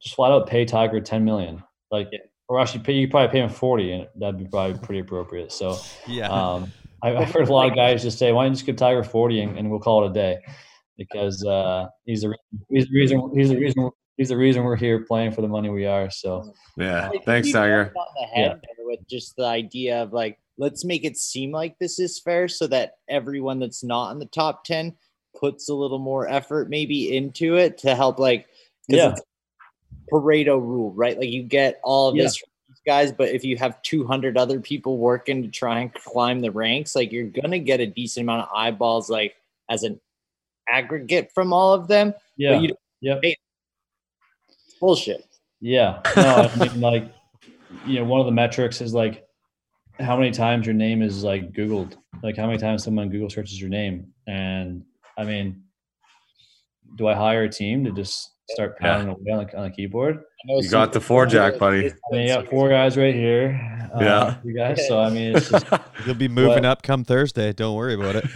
just 0.00 0.14
flat 0.14 0.32
out 0.32 0.46
pay 0.46 0.64
Tiger 0.64 1.00
ten 1.00 1.24
million, 1.24 1.62
like, 1.90 2.10
or 2.48 2.60
actually 2.60 2.80
pay 2.80 2.92
you 2.94 3.08
probably 3.08 3.32
pay 3.32 3.42
him 3.42 3.50
forty, 3.50 3.92
and 3.92 4.08
that'd 4.16 4.38
be 4.38 4.46
probably 4.46 4.78
pretty 4.78 5.00
appropriate. 5.00 5.52
So 5.52 5.78
Yeah. 6.06 6.28
um, 6.28 6.72
I've 7.02 7.30
heard 7.30 7.48
a 7.48 7.52
lot 7.52 7.68
of 7.70 7.74
guys 7.76 8.02
just 8.02 8.18
say, 8.18 8.32
"Why 8.32 8.44
don't 8.44 8.52
you 8.52 8.56
just 8.56 8.66
give 8.66 8.76
Tiger 8.76 9.04
40 9.04 9.40
and, 9.40 9.58
and 9.58 9.70
we'll 9.70 9.80
call 9.80 10.04
it 10.04 10.10
a 10.10 10.12
day?" 10.14 10.38
Because 10.96 11.44
uh, 11.44 11.86
he's 12.04 12.22
the 12.22 12.36
he's 12.70 12.86
the 12.88 12.94
reason 12.94 13.30
he's 13.34 13.48
the 13.50 13.56
reason 13.58 13.90
he's 14.16 14.28
the 14.30 14.36
reason 14.36 14.64
we're 14.64 14.76
here 14.76 15.04
playing 15.04 15.32
for 15.32 15.42
the 15.42 15.48
money 15.48 15.68
we 15.68 15.84
are. 15.86 16.10
So 16.10 16.52
Yeah. 16.78 17.08
Like, 17.08 17.24
Thanks, 17.24 17.52
Tiger. 17.52 17.92
the 17.94 18.26
head 18.26 18.60
there 18.62 18.86
with 18.86 19.00
just 19.08 19.36
the 19.36 19.44
idea 19.44 20.02
of 20.02 20.12
like, 20.14 20.38
let's 20.56 20.84
make 20.86 21.04
it 21.04 21.18
seem 21.18 21.52
like 21.52 21.78
this 21.78 21.98
is 21.98 22.18
fair, 22.18 22.48
so 22.48 22.66
that 22.68 22.94
everyone 23.10 23.58
that's 23.58 23.84
not 23.84 24.10
in 24.12 24.18
the 24.18 24.26
top 24.26 24.64
ten 24.64 24.94
puts 25.38 25.68
a 25.68 25.74
little 25.74 25.98
more 25.98 26.26
effort 26.26 26.70
maybe 26.70 27.14
into 27.14 27.56
it 27.56 27.76
to 27.78 27.94
help 27.94 28.18
like 28.18 28.46
Yeah. 28.88 29.10
it's 29.12 29.20
Pareto 30.10 30.58
rule, 30.60 30.92
right? 30.94 31.18
Like 31.18 31.28
you 31.28 31.42
get 31.42 31.78
all 31.84 32.08
of 32.08 32.16
Yeah. 32.16 32.22
this 32.24 32.38
from 32.38 32.48
these 32.48 32.55
guys, 32.86 33.12
but 33.12 33.28
if 33.28 33.44
you 33.44 33.56
have 33.56 33.80
200 33.82 34.38
other 34.38 34.60
people 34.60 34.98
working 34.98 35.42
to 35.42 35.48
try 35.48 35.80
and 35.80 35.92
climb 35.92 36.40
the 36.40 36.50
ranks, 36.50 36.94
like 36.94 37.12
you're 37.12 37.28
gonna 37.28 37.58
get 37.58 37.80
a 37.80 37.86
decent 37.86 38.24
amount 38.24 38.42
of 38.42 38.56
eyeballs, 38.56 39.10
like 39.10 39.34
as 39.68 39.82
an 39.82 40.00
aggregate 40.68 41.30
from 41.34 41.52
all 41.52 41.72
of 41.72 41.88
them. 41.88 42.14
yeah, 42.36 42.54
But 42.54 42.62
you 42.62 42.76
yep. 43.00 43.22
Bullshit. 44.80 45.26
Yeah. 45.60 46.00
No, 46.16 46.50
I 46.52 46.56
mean, 46.68 46.80
like, 46.80 47.12
you 47.86 47.98
know, 47.98 48.04
one 48.04 48.20
of 48.20 48.26
the 48.26 48.32
metrics 48.32 48.80
is 48.80 48.92
like 48.94 49.26
how 49.98 50.16
many 50.16 50.30
times 50.30 50.66
your 50.66 50.74
name 50.74 51.02
is 51.02 51.24
like 51.24 51.52
Googled, 51.52 51.96
like 52.22 52.36
how 52.36 52.46
many 52.46 52.58
times 52.58 52.84
someone 52.84 53.08
Google 53.08 53.30
searches 53.30 53.60
your 53.60 53.70
name. 53.70 54.12
And 54.26 54.84
I 55.16 55.24
mean, 55.24 55.62
do 56.96 57.06
I 57.08 57.14
hire 57.14 57.44
a 57.44 57.48
team 57.48 57.84
to 57.84 57.90
just 57.90 58.30
start 58.48 58.76
Yeah. 58.80 58.86
pounding 58.86 59.08
away 59.14 59.32
on 59.32 59.46
the, 59.46 59.56
on 59.58 59.64
the 59.64 59.70
keyboard? 59.70 60.16
I 60.18 60.20
know 60.52 60.60
You 60.60 60.70
got 60.70 60.92
the 60.92 61.00
four 61.00 61.26
jack, 61.26 61.58
buddy. 61.58 61.88
I 61.90 61.92
mean, 62.12 62.22
you 62.22 62.34
got 62.34 62.48
four 62.48 62.68
guys 62.68 62.96
right 62.96 63.14
here. 63.14 63.60
uh, 63.94 63.98
Yeah. 64.00 64.36
You 64.44 64.54
guys. 64.54 64.86
So, 64.86 65.00
I 65.00 65.10
mean, 65.10 65.36
it's 65.36 65.50
just, 65.50 65.66
You'll 66.06 66.14
be 66.14 66.28
moving 66.28 66.62
What? 66.62 66.64
up 66.66 66.82
come 66.82 67.04
Thursday. 67.04 67.52
Don't 67.52 67.74
worry 67.76 67.94
about 67.94 68.16
it. 68.16 68.24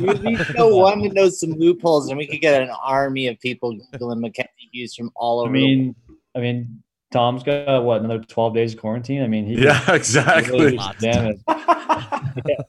We 0.00 0.06
we 0.14 0.38
know 0.56 0.68
one 0.76 1.02
that 1.02 1.12
knows 1.12 1.38
some 1.40 1.50
loopholes, 1.52 2.08
and 2.08 2.16
we 2.16 2.26
could 2.26 2.40
get 2.40 2.62
an 2.62 2.70
army 2.82 3.26
of 3.26 3.38
people 3.40 3.76
googling 3.92 4.20
Mackenzie 4.20 4.50
Hughes 4.72 4.94
from 4.94 5.10
all 5.16 5.40
over. 5.40 5.48
I 5.48 5.50
over. 5.50 5.52
mean, 5.52 5.94
I 6.36 6.38
mean, 6.40 6.82
Tom's 7.12 7.42
got 7.42 7.82
what, 7.84 8.00
another 8.02 8.22
12 8.22 8.54
days 8.54 8.74
of 8.74 8.80
quarantine? 8.80 9.22
I 9.22 9.26
mean, 9.26 9.44
he 9.44 9.54
yeah, 9.62 9.84
really 9.86 9.96
exactly. 9.98 10.70
do 10.70 10.78
some 10.78 10.94
damage. 11.00 11.38
the. 11.46 12.64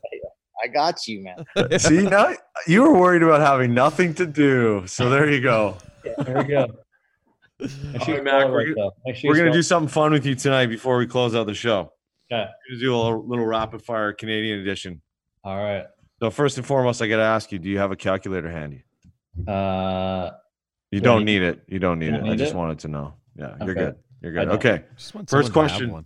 I 0.63 0.67
got 0.67 1.07
you, 1.07 1.23
man. 1.23 1.79
See, 1.79 2.01
now 2.03 2.33
you 2.67 2.81
were 2.83 2.97
worried 2.97 3.21
about 3.23 3.41
having 3.41 3.73
nothing 3.73 4.13
to 4.15 4.25
do. 4.25 4.83
So 4.87 5.09
there 5.09 5.29
you 5.29 5.39
go. 5.41 5.77
There 6.03 6.37
we 6.37 6.43
go. 6.45 6.67
Make 7.59 7.69
All 7.99 8.05
sure 8.05 8.15
right, 8.15 8.23
Mac, 8.23 8.47
we're 8.49 8.73
gonna- 8.73 8.89
Make 9.05 9.15
sure 9.15 9.29
We're 9.29 9.35
going 9.37 9.51
to 9.51 9.57
do 9.57 9.61
something 9.61 9.87
fun 9.87 10.11
with 10.11 10.25
you 10.25 10.35
tonight 10.35 10.65
before 10.67 10.97
we 10.97 11.05
close 11.07 11.33
out 11.35 11.45
the 11.45 11.53
show. 11.53 11.93
Okay. 12.31 12.45
We're 12.69 12.75
gonna 12.75 12.79
do 12.81 12.95
a 12.95 12.97
little, 12.97 13.27
little 13.27 13.45
rapid 13.45 13.81
fire 13.83 14.11
Canadian 14.13 14.59
edition. 14.59 15.01
All 15.43 15.57
right. 15.57 15.85
So 16.21 16.29
first 16.31 16.57
and 16.57 16.65
foremost, 16.65 17.01
I 17.01 17.07
got 17.07 17.17
to 17.17 17.23
ask 17.23 17.51
you: 17.51 17.59
Do 17.59 17.69
you 17.69 17.77
have 17.79 17.91
a 17.91 17.95
calculator 17.95 18.49
handy? 18.49 18.83
Uh, 19.47 20.31
You 20.91 20.99
Do 21.01 21.09
I 21.09 21.13
don't 21.13 21.25
need- 21.25 21.39
need 21.39 21.47
it. 21.47 21.63
You 21.67 21.79
don't 21.79 21.99
need 21.99 22.07
You 22.07 22.13
it. 22.15 22.17
don't 22.19 22.27
I 22.27 22.31
need 22.31 22.37
just 22.39 22.53
it? 22.53 22.57
wanted 22.57 22.79
to 22.79 22.87
know. 22.87 23.13
Yeah, 23.35 23.55
you're 23.65 23.75
good. 23.75 23.95
You're 24.21 24.31
good. 24.33 24.47
Okay. 24.49 24.83
First 24.95 25.09
someone 25.11 25.25
to 25.25 25.37
have 25.43 25.51
question. 25.51 26.05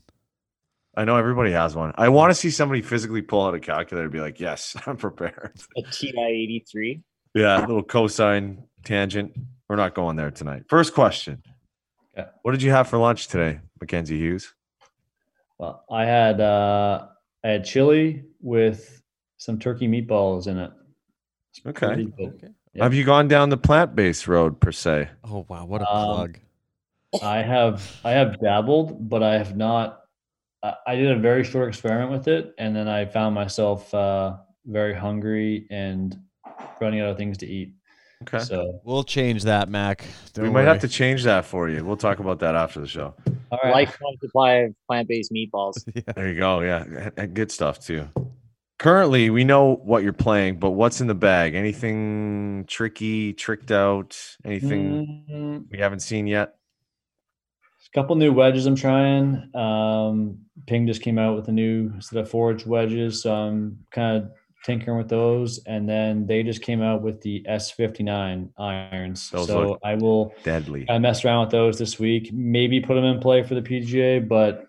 I 0.96 1.06
know 1.06 1.18
everybody 1.18 1.52
has 1.52 1.76
one. 1.76 1.94
I 1.98 2.10
want 2.10 2.32
to 2.32 2.36
see 2.36 2.50
somebody 2.50 2.82
physically 2.82 3.22
pull 3.22 3.46
out 3.46 3.54
a 3.54 3.60
calculator 3.60 4.06
and 4.06 4.12
be 4.14 4.20
like, 4.22 4.40
"Yes, 4.40 4.76
I'm 4.88 4.98
prepared." 4.98 5.54
A 5.78 5.82
TI 5.84 6.14
eighty 6.18 6.66
three. 6.70 7.04
Yeah, 7.36 7.60
little 7.60 7.84
cosine 7.84 8.64
tangent. 8.84 9.34
We're 9.70 9.76
not 9.76 9.96
going 9.96 10.16
there 10.16 10.32
tonight. 10.32 10.64
First 10.70 10.94
question. 10.94 11.42
Okay. 12.18 12.28
What 12.42 12.52
did 12.54 12.62
you 12.62 12.72
have 12.72 12.88
for 12.88 12.98
lunch 12.98 13.28
today, 13.28 13.60
Mackenzie 13.80 14.18
Hughes? 14.18 14.54
well, 15.60 15.84
I 15.92 16.06
had 16.06 16.40
uh, 16.40 17.08
I 17.44 17.50
had 17.50 17.66
chili 17.66 18.24
with 18.42 19.02
some 19.38 19.60
turkey 19.60 19.88
meatballs 19.88 20.48
in 20.48 20.58
it. 20.58 20.72
Okay. 21.66 22.08
Okay. 22.20 22.48
Yeah. 22.74 22.84
Have 22.84 22.94
you 22.94 23.04
gone 23.04 23.28
down 23.28 23.50
the 23.50 23.58
plant-based 23.58 24.28
road 24.28 24.60
per 24.60 24.72
se? 24.72 25.10
Oh 25.24 25.46
wow, 25.50 25.66
what 25.66 25.82
a 25.82 25.90
Um, 25.92 26.16
plug. 26.16 26.40
I 27.24 27.42
have 27.42 28.00
I 28.04 28.12
have 28.12 28.40
dabbled, 28.40 29.10
but 29.10 29.24
I 29.24 29.38
have 29.38 29.56
not. 29.58 30.02
I, 30.64 30.74
I 30.86 30.96
did 30.96 31.12
a 31.12 31.20
very 31.20 31.44
short 31.44 31.68
experiment 31.70 32.12
with 32.12 32.28
it, 32.28 32.54
and 32.58 32.76
then 32.76 32.88
I 32.88 33.06
found 33.06 33.34
myself 33.34 33.92
uh, 33.94 34.38
very 34.66 34.94
hungry 34.94 35.68
and 35.72 36.16
running 36.80 37.00
out 37.02 37.10
of 37.10 37.18
things 37.18 37.38
to 37.40 37.48
eat. 37.48 37.74
Okay. 38.24 38.40
So, 38.40 38.82
We'll 38.84 39.04
change 39.04 39.44
that, 39.44 39.70
Mac. 39.70 40.02
we 40.36 40.44
Don't 40.44 40.54
might 40.54 40.66
have 40.66 40.80
to 40.82 40.88
change 40.88 41.24
that 41.24 41.46
for 41.46 41.70
you. 41.70 41.86
We'll 41.86 41.98
talk 41.98 42.20
about 42.20 42.40
that 42.40 42.56
after 42.56 42.80
the 42.80 42.88
show. 42.88 43.14
all 43.52 43.60
right. 43.64 43.72
Lifetime 43.74 44.18
supply 44.22 44.52
of 44.54 44.76
plant 44.88 45.08
based 45.08 45.32
meatballs. 45.32 45.76
Yeah. 45.96 46.02
There 46.16 46.28
you 46.32 46.40
go. 46.40 46.62
Yeah, 46.62 47.10
and 47.18 47.34
good 47.34 47.52
stuff 47.52 47.80
too. 47.80 48.08
Currently, 48.80 49.30
we 49.32 49.44
know 49.44 49.76
what 49.84 50.04
you're 50.04 50.14
playing, 50.14 50.60
but 50.60 50.72
what's 50.72 51.02
in 51.02 51.08
the 51.08 51.16
bag? 51.16 51.56
Anything 51.56 52.66
tricky, 52.68 53.34
tricked 53.34 53.72
out? 53.72 54.18
Anything 54.46 55.26
Mm, 55.32 55.66
we 55.72 55.80
haven't 55.80 56.02
seen 56.02 56.28
yet? 56.28 56.54
a 57.88 58.00
couple 58.00 58.16
new 58.18 58.34
wedges 58.34 58.66
I'm 58.66 58.76
trying. 58.76 59.50
Um, 59.56 60.40
Ping 60.68 60.86
just 60.88 61.02
came 61.02 61.18
out 61.18 61.36
with 61.38 61.48
a 61.48 61.52
new 61.54 62.00
set 62.02 62.20
of 62.20 62.30
forged 62.30 62.68
wedges, 62.68 63.24
so 63.24 63.34
I'm 63.34 63.80
kind 63.92 64.18
of 64.18 64.32
tinkering 64.68 64.98
with 64.98 65.08
those. 65.08 65.60
And 65.66 65.88
then 65.88 66.28
they 66.28 66.44
just 66.44 66.62
came 66.62 66.82
out 66.82 67.02
with 67.02 67.22
the 67.22 67.44
S59 67.50 68.50
irons, 68.58 69.30
Those 69.30 69.48
so 69.48 69.80
I 69.84 69.96
will 69.96 70.34
Deadly. 70.44 70.86
I 70.90 71.00
messed 71.00 71.24
around 71.24 71.46
with 71.46 71.52
those 71.52 71.80
this 71.80 71.98
week. 71.98 72.32
Maybe 72.34 72.82
put 72.82 72.96
them 72.96 73.06
in 73.06 73.20
play 73.20 73.44
for 73.44 73.56
the 73.56 73.62
PGA, 73.62 74.28
but 74.28 74.68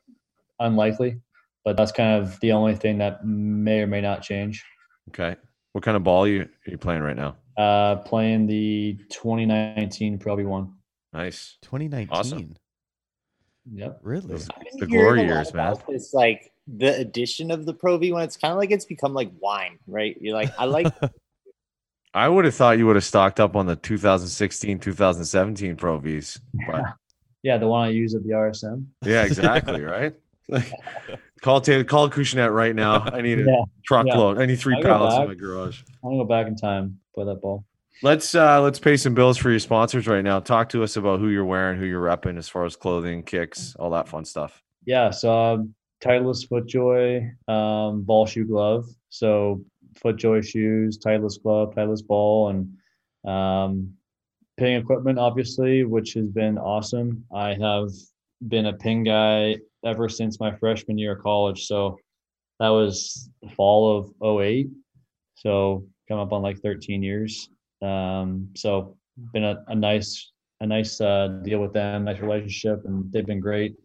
unlikely. 0.60 1.20
But 1.64 1.76
that's 1.76 1.92
kind 1.92 2.22
of 2.22 2.38
the 2.40 2.52
only 2.52 2.76
thing 2.76 2.98
that 2.98 3.26
may 3.26 3.80
or 3.80 3.86
may 3.88 4.00
not 4.00 4.22
change. 4.22 4.64
Okay. 5.08 5.36
What 5.72 5.84
kind 5.84 5.96
of 5.96 6.04
ball 6.04 6.24
are 6.24 6.28
you 6.28 6.42
are 6.42 6.70
you 6.70 6.78
playing 6.78 7.02
right 7.02 7.16
now? 7.16 7.36
Uh, 7.56 7.96
playing 7.96 8.46
the 8.46 8.98
2019 9.10 10.18
Pro 10.18 10.36
V1. 10.36 10.72
Nice. 11.12 11.58
2019. 11.62 12.16
Awesome. 12.16 12.54
Yep. 13.74 13.98
Really? 14.02 14.38
The 14.78 14.86
glory 14.86 15.22
years, 15.24 15.52
man. 15.52 15.76
It's 15.88 16.14
like 16.14 16.52
the 16.76 16.96
addition 16.98 17.50
of 17.50 17.64
the 17.66 17.72
Pro 17.74 17.96
V 17.98 18.12
one. 18.12 18.22
It's 18.22 18.36
kind 18.36 18.52
of 18.52 18.58
like 18.58 18.70
it's 18.70 18.84
become 18.84 19.14
like 19.14 19.30
wine, 19.40 19.78
right? 19.86 20.16
You're 20.20 20.34
like, 20.34 20.52
I 20.58 20.66
like 20.66 20.92
I 22.14 22.28
would 22.28 22.44
have 22.44 22.54
thought 22.54 22.78
you 22.78 22.86
would 22.86 22.96
have 22.96 23.04
stocked 23.04 23.40
up 23.40 23.56
on 23.56 23.66
the 23.66 23.76
2016, 23.76 24.78
2017 24.78 25.76
Pro 25.76 25.98
Vs. 25.98 26.40
But 26.66 26.84
Yeah, 27.42 27.58
the 27.58 27.68
one 27.68 27.86
I 27.86 27.90
use 27.90 28.14
at 28.14 28.24
the 28.24 28.30
RSM. 28.30 28.86
yeah, 29.04 29.22
exactly, 29.22 29.80
right? 29.84 30.14
Like, 30.48 30.72
call 31.40 31.60
Taylor, 31.60 31.84
call 31.84 32.08
Acushnet 32.10 32.52
right 32.52 32.74
now. 32.74 33.02
I 33.02 33.20
need 33.20 33.38
a 33.38 33.44
Yeah, 33.44 33.62
truckload. 33.84 34.38
I 34.38 34.46
need 34.46 34.56
three 34.56 34.74
I'll 34.74 34.82
pallets 34.82 35.16
in 35.16 35.26
my 35.26 35.34
garage. 35.34 35.82
I'm 36.02 36.10
gonna 36.10 36.24
go 36.24 36.28
back 36.28 36.46
in 36.46 36.56
time 36.56 36.98
play 37.14 37.24
that 37.26 37.40
ball. 37.40 37.64
Let's 38.02 38.34
uh 38.34 38.60
let's 38.62 38.78
pay 38.78 38.96
some 38.96 39.14
bills 39.14 39.36
for 39.38 39.50
your 39.50 39.58
sponsors 39.58 40.06
right 40.06 40.22
now. 40.22 40.40
Talk 40.40 40.68
to 40.70 40.82
us 40.82 40.96
about 40.96 41.20
who 41.20 41.28
you're 41.28 41.44
wearing, 41.44 41.78
who 41.78 41.84
you're 41.84 42.02
repping 42.02 42.38
as 42.38 42.48
far 42.48 42.64
as 42.64 42.76
clothing, 42.76 43.22
kicks, 43.22 43.76
all 43.78 43.90
that 43.90 44.08
fun 44.08 44.24
stuff. 44.24 44.62
Yeah, 44.84 45.10
so 45.10 45.54
um, 45.54 45.74
Titleist 46.02 46.48
FootJoy 46.48 47.30
um, 47.52 48.02
ball 48.02 48.26
shoe 48.26 48.46
glove. 48.46 48.86
So 49.10 49.64
FootJoy 50.04 50.46
shoes, 50.46 50.98
Titleist 50.98 51.42
glove, 51.42 51.74
Titleist 51.74 52.06
ball, 52.06 52.50
and 52.50 53.30
um, 53.30 53.92
ping 54.56 54.76
equipment, 54.76 55.18
obviously, 55.18 55.84
which 55.84 56.14
has 56.14 56.28
been 56.28 56.58
awesome. 56.58 57.24
I 57.34 57.54
have 57.54 57.90
been 58.46 58.66
a 58.66 58.72
ping 58.72 59.04
guy 59.04 59.56
ever 59.84 60.08
since 60.08 60.40
my 60.40 60.54
freshman 60.56 60.98
year 60.98 61.12
of 61.12 61.22
college. 61.22 61.66
So 61.66 61.98
that 62.60 62.68
was 62.68 63.30
fall 63.56 63.98
of 63.98 64.40
08. 64.40 64.68
So 65.34 65.84
come 66.08 66.18
up 66.18 66.32
on 66.32 66.42
like 66.42 66.58
13 66.58 67.02
years. 67.02 67.48
Um, 67.82 68.48
so 68.56 68.96
been 69.32 69.44
a, 69.44 69.64
a 69.68 69.74
nice 69.74 70.32
a 70.60 70.66
nice 70.66 71.00
uh, 71.00 71.40
deal 71.44 71.60
with 71.60 71.72
them, 71.72 72.04
nice 72.04 72.18
relationship, 72.18 72.84
and 72.84 73.12
they've 73.12 73.26
been 73.26 73.38
great 73.38 73.76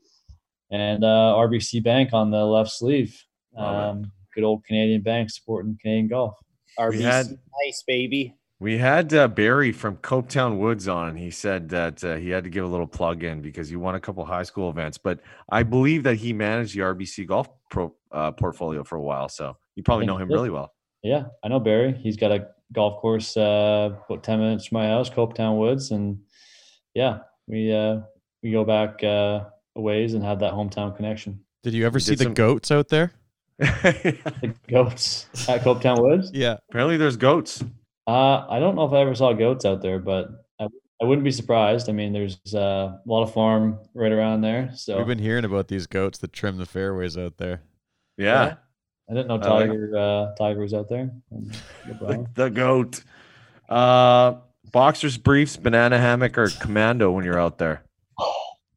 and 0.74 1.04
uh, 1.04 1.36
RBC 1.38 1.84
Bank 1.84 2.10
on 2.14 2.32
the 2.32 2.44
left 2.44 2.72
sleeve. 2.72 3.16
Um, 3.56 4.12
good 4.34 4.44
old 4.44 4.66
Canadian 4.66 5.04
bank 5.04 5.30
supporting 5.30 5.78
Canadian 5.80 6.08
golf. 6.08 6.36
RBC 6.80 7.02
had- 7.02 7.28
nice 7.66 7.84
baby. 7.88 8.36
We 8.60 8.78
had 8.78 9.14
uh, 9.14 9.28
Barry 9.28 9.74
from 9.74 9.98
Copetown 9.98 10.58
Woods 10.58 10.88
on. 10.88 11.18
He 11.18 11.32
said 11.32 11.68
that 11.70 12.02
uh, 12.02 12.16
he 12.16 12.30
had 12.30 12.46
to 12.46 12.50
give 12.50 12.64
a 12.64 12.68
little 12.68 12.88
plug 12.88 13.24
in 13.24 13.42
because 13.42 13.68
he 13.68 13.76
won 13.76 13.96
a 13.96 14.00
couple 14.00 14.24
high 14.24 14.44
school 14.44 14.70
events, 14.70 14.98
but 14.98 15.20
I 15.50 15.64
believe 15.64 16.04
that 16.04 16.16
he 16.16 16.32
managed 16.32 16.74
the 16.74 16.80
RBC 16.80 17.28
golf 17.28 17.50
pro, 17.70 17.94
uh, 18.14 18.32
portfolio 18.32 18.86
for 18.86 18.96
a 18.96 19.02
while. 19.02 19.28
So 19.28 19.58
you 19.76 19.84
probably 19.84 20.06
know 20.06 20.16
him 20.16 20.30
really 20.30 20.50
well. 20.50 20.74
Yeah, 21.04 21.26
I 21.44 21.50
know 21.50 21.60
Barry. 21.60 21.92
He's 21.92 22.16
got 22.16 22.32
a 22.32 22.48
golf 22.72 23.02
course 23.02 23.36
uh, 23.36 23.90
about 24.10 24.24
ten 24.24 24.40
minutes 24.40 24.68
from 24.68 24.78
my 24.78 24.88
house, 24.88 25.10
Copetown 25.10 25.60
Woods, 25.60 25.92
and 25.92 26.20
yeah, 26.94 27.20
we 27.48 27.74
uh, 27.74 27.98
we 28.42 28.52
go 28.54 28.64
back 28.64 29.04
uh, 29.04 29.42
a 29.42 29.52
ways 29.76 30.14
and 30.14 30.24
have 30.24 30.40
that 30.40 30.54
hometown 30.54 30.96
connection. 30.96 31.40
Did 31.64 31.74
you 31.74 31.86
ever 31.86 32.00
see 32.00 32.16
the 32.16 32.26
some- 32.26 32.34
goats 32.34 32.72
out 32.72 32.90
there? 32.90 33.12
The 33.60 34.54
goats 34.68 35.28
at 35.48 35.62
Copetown 35.62 36.02
Woods. 36.02 36.32
Yeah. 36.34 36.58
Apparently, 36.70 36.98
there's 36.98 37.18
goats. 37.18 37.64
Uh, 38.08 38.46
I 38.50 38.60
don't 38.60 38.76
know 38.76 38.86
if 38.86 38.92
I 38.94 39.02
ever 39.02 39.16
saw 39.16 39.32
goats 39.34 39.64
out 39.64 39.82
there, 39.82 40.00
but 40.00 40.30
I, 40.60 40.68
I 41.02 41.06
wouldn't 41.06 41.24
be 41.24 41.32
surprised. 41.32 41.88
I 41.88 41.94
mean, 41.94 42.12
there's 42.12 42.38
uh, 42.54 42.98
a 42.98 43.02
lot 43.06 43.24
of 43.24 43.34
farm 43.34 43.80
right 43.94 44.12
around 44.12 44.42
there, 44.42 44.72
so 44.76 44.98
We've 44.98 45.08
been 45.08 45.20
hearing 45.20 45.46
about 45.46 45.68
these 45.70 45.88
goats 45.88 46.18
that 46.20 46.34
trim 46.34 46.58
the 46.58 46.66
fairways 46.66 47.18
out 47.18 47.38
there. 47.38 47.62
Yeah, 48.18 48.56
I 49.10 49.14
didn't 49.14 49.28
know 49.28 49.36
I 49.36 49.54
like- 49.54 49.70
Tiger 49.70 49.98
uh, 49.98 50.36
Tiger 50.36 50.60
was 50.60 50.74
out 50.74 50.90
there. 50.90 51.12
No 51.32 51.94
problem. 51.98 52.28
the 52.34 52.50
goat. 52.50 53.04
Uh, 53.70 54.36
boxers, 54.72 55.18
briefs, 55.18 55.56
banana 55.56 55.98
hammock, 55.98 56.38
or 56.38 56.50
commando 56.50 57.12
when 57.12 57.24
you're 57.24 57.40
out 57.40 57.58
there. 57.60 57.84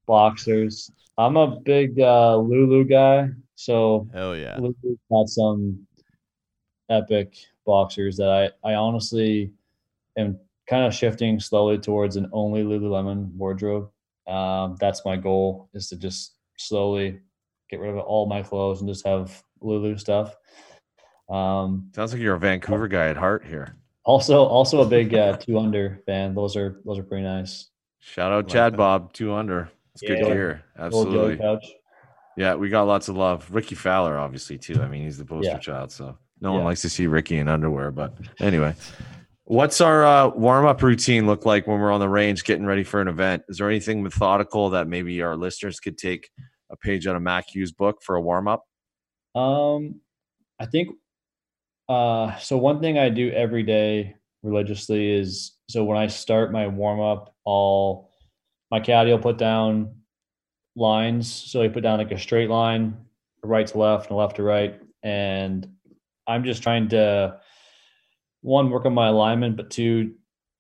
Boxers. 0.07 0.91
I'm 1.19 1.37
a 1.37 1.59
big 1.61 1.99
uh, 2.01 2.37
Lulu 2.37 2.85
guy, 2.85 3.29
so 3.55 4.09
Hell 4.13 4.37
yeah. 4.37 4.57
Lulu's 4.59 4.99
got 5.11 5.29
some 5.29 5.87
epic 6.89 7.35
boxers 7.65 8.17
that 8.19 8.53
I, 8.65 8.71
I 8.73 8.75
honestly 8.75 9.51
am 10.17 10.39
kind 10.69 10.85
of 10.85 10.95
shifting 10.95 11.41
slowly 11.41 11.79
towards 11.79 12.17
an 12.17 12.29
only 12.33 12.63
Lululemon 12.63 13.33
wardrobe. 13.35 13.91
Um, 14.27 14.77
that's 14.81 15.05
my 15.05 15.17
goal 15.17 15.69
is 15.73 15.89
to 15.89 15.97
just 15.97 16.35
slowly 16.57 17.21
get 17.71 17.81
rid 17.81 17.91
of 17.91 17.99
all 17.99 18.27
my 18.27 18.43
clothes 18.43 18.81
and 18.81 18.89
just 18.89 19.07
have 19.07 19.43
Lulu 19.61 19.97
stuff. 19.97 20.37
Um, 21.29 21.91
Sounds 21.95 22.13
like 22.13 22.23
you're 22.23 22.35
a 22.35 22.39
Vancouver 22.41 22.89
guy 22.89 23.09
at 23.09 23.17
heart 23.17 23.45
here. 23.45 23.77
also, 24.05 24.45
also 24.45 24.83
a 24.83 24.87
big 24.87 25.15
uh, 25.15 25.37
two 25.41 25.59
under 25.59 26.03
fan. 26.07 26.35
Those 26.35 26.57
are 26.57 26.81
those 26.85 26.99
are 26.99 27.03
pretty 27.03 27.25
nice. 27.25 27.71
Shout 28.01 28.31
out 28.33 28.49
Chad. 28.49 28.77
Bob, 28.77 29.13
two 29.13 29.33
under. 29.33 29.71
It's 29.97 30.03
good 30.03 30.19
to 30.19 30.27
hear. 30.27 30.63
Absolutely. 30.79 31.43
Yeah, 32.37 32.55
we 32.55 32.69
got 32.69 32.83
lots 32.83 33.09
of 33.09 33.17
love. 33.17 33.49
Rickie 33.51 33.75
Fowler, 33.75 34.19
obviously, 34.19 34.59
too. 34.59 34.83
I 34.83 34.89
mean, 34.89 35.05
he's 35.05 35.17
the 35.17 35.25
poster 35.25 35.53
Yeah. 35.53 35.59
child, 35.59 35.91
so 35.91 36.19
no 36.43 36.53
one 36.53 36.65
likes 36.65 36.83
to 36.83 36.91
see 36.91 37.07
Ricky 37.07 37.39
in 37.39 37.49
underwear. 37.49 37.91
But 37.91 38.15
anyway, 38.41 38.75
what's 39.45 39.81
our 39.81 40.05
uh, 40.05 40.29
warm 40.29 40.67
up 40.67 40.83
routine 40.83 41.27
look 41.27 41.47
like 41.47 41.67
when 41.67 41.81
we're 41.81 41.91
on 41.91 42.01
the 42.01 42.11
range 42.11 42.45
getting 42.45 42.67
ready 42.67 42.85
for 42.85 43.01
an 43.01 43.09
event? 43.09 43.43
Is 43.49 43.57
there 43.57 43.71
anything 43.71 44.03
methodical 44.03 44.69
that 44.71 44.87
maybe 44.87 45.23
our 45.23 45.35
listeners 45.35 45.81
could 45.81 45.97
take 45.97 46.29
a 46.71 46.77
page 46.77 47.07
out 47.07 47.17
of 47.17 47.23
Mac 47.23 47.47
Hughes' 47.49 47.73
book 47.73 48.03
for 48.03 48.17
a 48.17 48.21
warm 48.21 48.49
up? 48.49 48.65
Um, 49.35 50.01
I 50.61 50.67
think 50.67 50.91
uh 51.89 52.37
so 52.39 52.57
one 52.59 52.81
thing 52.81 52.99
I 52.99 53.09
do 53.09 53.31
every 53.31 53.63
day 53.63 54.17
religiously 54.43 55.09
is 55.11 55.57
so 55.71 55.85
when 55.85 55.97
I 55.97 56.09
start 56.09 56.53
my 56.53 56.67
warm 56.67 57.01
up, 57.01 57.35
I'll 57.47 58.11
my 58.71 58.81
caddy 58.81 59.11
will 59.11 59.19
put 59.19 59.39
down 59.39 59.97
lines. 60.75 61.33
So 61.33 61.63
he 61.63 61.69
put 61.69 61.83
down 61.83 61.99
like 61.99 62.13
a 62.13 62.19
straight 62.19 62.51
line, 62.51 62.97
right 63.43 63.67
to 63.67 63.79
left 63.79 64.09
and 64.09 64.17
left 64.17 64.37
to 64.37 64.43
right. 64.43 64.81
And 65.03 65.67
I'm 66.27 66.45
just 66.45 66.63
trying 66.63 66.89
to 66.89 67.39
one, 68.43 68.71
work 68.71 68.85
on 68.85 68.95
my 68.95 69.09
alignment, 69.09 69.57
but 69.57 69.71
two, 69.71 70.15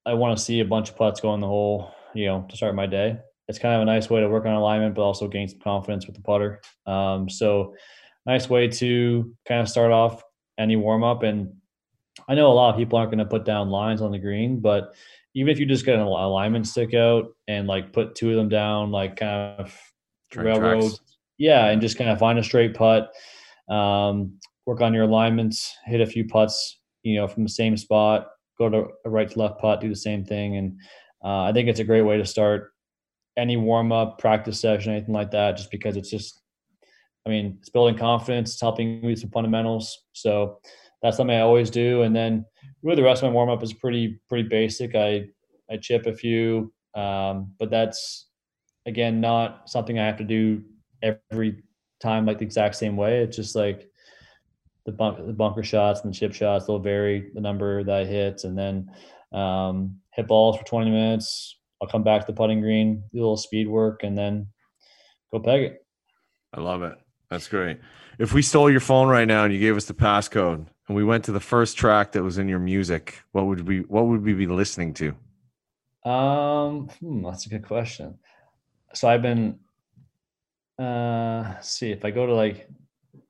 I 0.04 0.14
want 0.14 0.36
to 0.36 0.42
see 0.42 0.60
a 0.60 0.64
bunch 0.64 0.90
of 0.90 0.96
putts 0.96 1.20
go 1.20 1.34
in 1.34 1.40
the 1.40 1.46
hole, 1.46 1.92
you 2.14 2.26
know, 2.26 2.46
to 2.48 2.56
start 2.56 2.74
my 2.74 2.86
day. 2.86 3.18
It's 3.48 3.58
kind 3.58 3.74
of 3.74 3.82
a 3.82 3.84
nice 3.84 4.10
way 4.10 4.20
to 4.20 4.28
work 4.28 4.44
on 4.44 4.52
alignment, 4.52 4.94
but 4.94 5.02
also 5.02 5.28
gain 5.28 5.48
some 5.48 5.60
confidence 5.60 6.06
with 6.06 6.16
the 6.16 6.22
putter. 6.22 6.60
Um, 6.86 7.28
so 7.28 7.74
nice 8.24 8.48
way 8.48 8.68
to 8.68 9.34
kind 9.46 9.60
of 9.60 9.68
start 9.68 9.92
off 9.92 10.22
any 10.58 10.76
warm 10.76 11.04
up. 11.04 11.22
And 11.22 11.54
I 12.28 12.34
know 12.34 12.50
a 12.50 12.54
lot 12.54 12.70
of 12.70 12.76
people 12.76 12.98
aren't 12.98 13.10
going 13.10 13.18
to 13.18 13.24
put 13.24 13.44
down 13.44 13.70
lines 13.70 14.02
on 14.02 14.10
the 14.10 14.18
green, 14.18 14.60
but 14.60 14.94
even 15.36 15.52
if 15.52 15.60
you 15.60 15.66
just 15.66 15.84
get 15.84 15.96
an 15.96 16.00
alignment 16.00 16.66
stick 16.66 16.94
out 16.94 17.26
and 17.46 17.68
like 17.68 17.92
put 17.92 18.14
two 18.14 18.30
of 18.30 18.36
them 18.36 18.48
down, 18.48 18.90
like 18.90 19.16
kind 19.16 19.60
of 19.60 19.78
Train 20.32 20.46
railroad, 20.46 20.80
tracks. 20.80 21.00
yeah, 21.36 21.66
and 21.66 21.82
just 21.82 21.98
kind 21.98 22.08
of 22.08 22.18
find 22.18 22.38
a 22.38 22.42
straight 22.42 22.74
putt, 22.74 23.12
um, 23.68 24.38
work 24.64 24.80
on 24.80 24.94
your 24.94 25.04
alignments, 25.04 25.76
hit 25.84 26.00
a 26.00 26.06
few 26.06 26.24
putts, 26.26 26.80
you 27.02 27.16
know, 27.16 27.28
from 27.28 27.42
the 27.42 27.50
same 27.50 27.76
spot, 27.76 28.28
go 28.58 28.70
to 28.70 28.86
a 29.04 29.10
right 29.10 29.28
to 29.30 29.38
left 29.38 29.60
putt, 29.60 29.82
do 29.82 29.90
the 29.90 29.94
same 29.94 30.24
thing, 30.24 30.56
and 30.56 30.80
uh, 31.22 31.42
I 31.42 31.52
think 31.52 31.68
it's 31.68 31.80
a 31.80 31.84
great 31.84 32.02
way 32.02 32.16
to 32.16 32.24
start 32.24 32.72
any 33.36 33.58
warm 33.58 33.92
up, 33.92 34.18
practice 34.18 34.58
session, 34.58 34.92
anything 34.92 35.14
like 35.14 35.32
that, 35.32 35.58
just 35.58 35.70
because 35.70 35.98
it's 35.98 36.08
just, 36.08 36.40
I 37.26 37.28
mean, 37.28 37.58
it's 37.60 37.68
building 37.68 37.98
confidence, 37.98 38.52
it's 38.52 38.60
helping 38.62 39.02
me 39.02 39.08
with 39.08 39.18
some 39.18 39.30
fundamentals. 39.30 40.04
So 40.14 40.60
that's 41.02 41.18
something 41.18 41.36
I 41.36 41.42
always 41.42 41.68
do. 41.68 42.00
And 42.02 42.16
then 42.16 42.46
really 42.86 43.02
the 43.02 43.02
rest 43.02 43.22
of 43.22 43.28
my 43.28 43.34
warm 43.34 43.50
up 43.50 43.62
is 43.62 43.72
pretty, 43.72 44.20
pretty 44.28 44.48
basic. 44.48 44.94
I, 44.94 45.26
I 45.68 45.76
chip 45.76 46.06
a 46.06 46.14
few, 46.14 46.72
um, 46.94 47.52
but 47.58 47.68
that's 47.68 48.28
again, 48.86 49.20
not 49.20 49.68
something 49.68 49.98
I 49.98 50.06
have 50.06 50.16
to 50.18 50.24
do 50.24 50.62
every 51.02 51.62
time, 52.00 52.24
like 52.24 52.38
the 52.38 52.44
exact 52.44 52.76
same 52.76 52.96
way. 52.96 53.22
It's 53.22 53.36
just 53.36 53.56
like 53.56 53.90
the 54.84 54.92
bunk, 54.92 55.26
the 55.26 55.32
bunker 55.32 55.64
shots 55.64 56.02
and 56.02 56.14
the 56.14 56.16
chip 56.16 56.32
shots, 56.32 56.66
they'll 56.66 56.78
vary 56.78 57.30
the 57.34 57.40
number 57.40 57.82
that 57.82 57.96
I 57.96 58.04
hit 58.04 58.44
and 58.44 58.56
then, 58.56 58.88
um, 59.32 59.98
hit 60.12 60.28
balls 60.28 60.56
for 60.56 60.64
20 60.64 60.88
minutes, 60.88 61.58
I'll 61.82 61.88
come 61.88 62.04
back 62.04 62.20
to 62.22 62.26
the 62.28 62.36
putting 62.36 62.60
green, 62.60 63.02
do 63.12 63.18
a 63.18 63.20
little 63.20 63.36
speed 63.36 63.68
work, 63.68 64.04
and 64.04 64.16
then 64.16 64.46
go 65.32 65.40
peg 65.40 65.62
it. 65.62 65.84
I 66.54 66.60
love 66.60 66.84
it. 66.84 66.96
That's 67.28 67.48
great. 67.48 67.80
If 68.18 68.32
we 68.32 68.40
stole 68.40 68.70
your 68.70 68.80
phone 68.80 69.08
right 69.08 69.26
now 69.26 69.44
and 69.44 69.52
you 69.52 69.58
gave 69.58 69.76
us 69.76 69.86
the 69.86 69.94
passcode 69.94 70.68
and 70.88 70.96
we 70.96 71.04
went 71.04 71.24
to 71.24 71.32
the 71.32 71.40
first 71.40 71.76
track 71.76 72.12
that 72.12 72.22
was 72.22 72.38
in 72.38 72.48
your 72.48 72.58
music, 72.58 73.22
what 73.32 73.46
would 73.46 73.66
we 73.66 73.80
what 73.80 74.06
would 74.06 74.22
we 74.22 74.34
be 74.34 74.46
listening 74.46 74.94
to? 74.94 75.14
Um, 76.08 76.88
hmm, 77.00 77.22
that's 77.24 77.46
a 77.46 77.48
good 77.48 77.66
question. 77.66 78.18
So 78.94 79.08
I've 79.08 79.22
been, 79.22 79.58
uh, 80.78 81.60
see 81.60 81.90
if 81.90 82.04
I 82.04 82.12
go 82.12 82.26
to 82.26 82.34
like, 82.34 82.70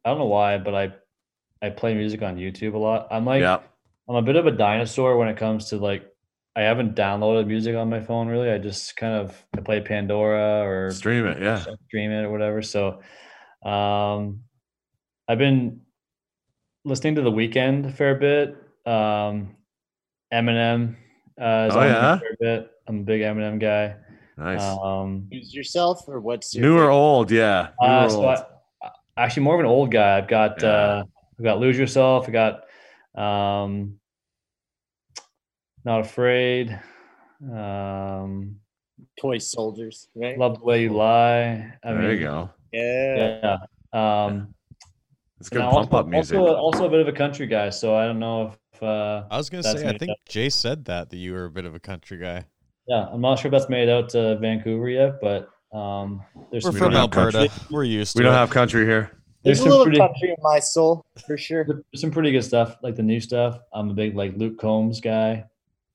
I 0.05 0.11
don't 0.11 0.19
know 0.19 0.27
why, 0.27 0.59
but 0.59 0.75
I, 0.75 0.93
I 1.63 1.71
play 1.71 1.95
music 1.95 2.21
on 2.21 2.37
YouTube 2.37 2.75
a 2.75 2.79
lot. 2.79 3.09
I'm 3.11 3.25
like, 3.25 3.41
yeah. 3.41 3.61
I'm 4.09 4.17
a 4.17 4.23
bit 4.23 4.37
of 4.37 4.47
a 4.47 4.51
dinosaur 4.51 5.17
when 5.17 5.29
it 5.29 5.39
comes 5.39 5.71
to 5.71 5.79
like, 5.79 6.07
I 6.55 6.63
haven't 6.63 6.95
downloaded 6.95 7.47
music 7.47 7.77
on 7.77 7.89
my 7.89 8.01
phone 8.01 8.29
really. 8.29 8.51
I 8.51 8.59
just 8.59 8.95
kind 8.97 9.15
of 9.15 9.43
I 9.57 9.61
play 9.63 9.81
Pandora 9.81 10.63
or 10.63 10.91
Stream 10.91 11.27
it, 11.27 11.41
yeah. 11.41 11.65
stream 11.89 12.11
it 12.11 12.25
or 12.25 12.31
whatever. 12.31 12.61
So, 12.61 13.01
um, 13.65 14.41
I've 15.29 15.39
been 15.39 15.81
listening 16.87 17.17
to 17.17 17.23
The 17.23 17.33
Weeknd 17.33 17.87
a 17.87 17.93
fair 17.93 18.15
bit. 18.15 18.57
Um, 18.87 19.57
Eminem, 20.33 20.97
uh, 21.39 21.69
Oh, 21.73 21.83
yeah? 21.83 22.15
a 22.15 22.19
fair 22.21 22.37
bit. 22.41 22.71
I'm 22.87 23.01
a 23.01 23.03
big 23.03 23.21
Eminem 23.23 23.59
guy. 23.59 23.97
Nice. 24.39 24.63
Um, 24.63 25.27
Use 25.31 25.53
yourself 25.55 26.09
or 26.09 26.21
what's 26.21 26.55
your 26.55 26.63
New 26.63 26.79
or 26.79 26.91
old? 26.91 27.31
Yeah. 27.31 27.71
New 27.81 27.89
uh, 27.89 28.05
or 28.05 28.11
so 28.11 28.17
old. 28.29 28.39
I, 28.83 28.91
actually 29.17 29.43
more 29.43 29.55
of 29.55 29.61
an 29.61 29.67
old 29.67 29.91
guy. 29.91 30.19
I've 30.19 30.29
got 30.29 30.63
Yeah. 30.63 30.69
uh, 30.69 31.05
I've 31.39 31.45
got 31.45 31.59
Lose 31.59 31.77
Yourself. 31.79 32.29
I 32.29 32.33
got 32.33 32.65
um, 33.21 33.99
Not 35.85 36.01
Afraid. 36.01 36.79
Um, 37.43 38.57
toy 39.21 39.39
soldiers, 39.39 40.09
right? 40.15 40.39
Love 40.39 40.59
the 40.59 40.65
Way 40.65 40.83
You 40.83 40.91
Lie. 40.91 41.73
I 41.83 41.93
there 41.93 41.99
mean, 42.01 42.11
you 42.13 42.19
go. 42.21 42.51
Yeah. 42.73 43.57
Yeah. 43.93 44.25
Um, 44.25 44.55
It's 45.39 45.49
and 45.51 45.59
good 45.61 45.71
pump 45.71 45.93
also, 45.93 45.97
up 45.99 46.07
music. 46.09 46.39
Also, 46.39 46.55
also 46.55 46.87
a 46.87 46.89
bit 46.91 47.01
of 47.01 47.09
a 47.09 47.13
country 47.13 47.47
guy, 47.47 47.71
so 47.71 47.95
I 47.95 48.07
don't 48.07 48.19
know 48.19 48.53
if 48.73 48.83
uh, 48.83 49.25
I 49.31 49.37
was 49.37 49.51
gonna 49.51 49.63
say, 49.63 49.87
I 49.87 49.97
think 49.99 50.11
up. 50.13 50.19
Jay 50.29 50.49
said 50.49 50.85
that 50.87 51.11
that 51.11 51.17
you 51.17 51.33
were 51.33 51.45
a 51.47 51.51
bit 51.51 51.65
of 51.67 51.75
a 51.75 51.81
country 51.81 52.19
guy. 52.19 52.45
yeah, 52.89 53.07
I'm 53.13 53.21
not 53.21 53.39
sure 53.39 53.49
if 53.49 53.53
that's 53.53 53.69
made 53.69 53.89
out 53.89 54.09
to 54.11 54.39
Vancouver 54.39 54.89
yet, 54.89 55.21
but 55.21 55.49
um, 55.77 56.23
there's 56.51 56.65
We're 56.65 56.71
some 56.73 56.79
from 56.79 56.93
don't 56.93 56.93
have 56.93 57.19
Alberta. 57.19 57.49
country. 57.49 57.67
We're 57.71 57.85
used 57.85 58.17
to 58.17 58.21
we 58.21 58.25
don't 58.25 58.35
it. 58.35 58.39
have 58.39 58.51
country 58.51 58.85
here. 58.87 59.11
there's 59.43 59.59
There's 59.59 59.61
a 59.61 59.63
some 59.63 59.71
little 59.71 59.85
pretty 59.85 59.99
country 59.99 60.29
in 60.31 60.37
my 60.41 60.59
soul 60.59 61.05
for 61.27 61.37
sure. 61.37 61.65
there's 61.65 62.01
some 62.01 62.11
pretty 62.11 62.33
good 62.33 62.43
stuff, 62.45 62.77
like 62.83 62.95
the 62.97 63.03
new 63.03 63.21
stuff. 63.21 63.59
I'm 63.75 63.91
a 63.91 63.95
big 63.95 64.15
like 64.17 64.37
Luke 64.37 64.59
Combs 64.59 65.01
guy. 65.01 65.45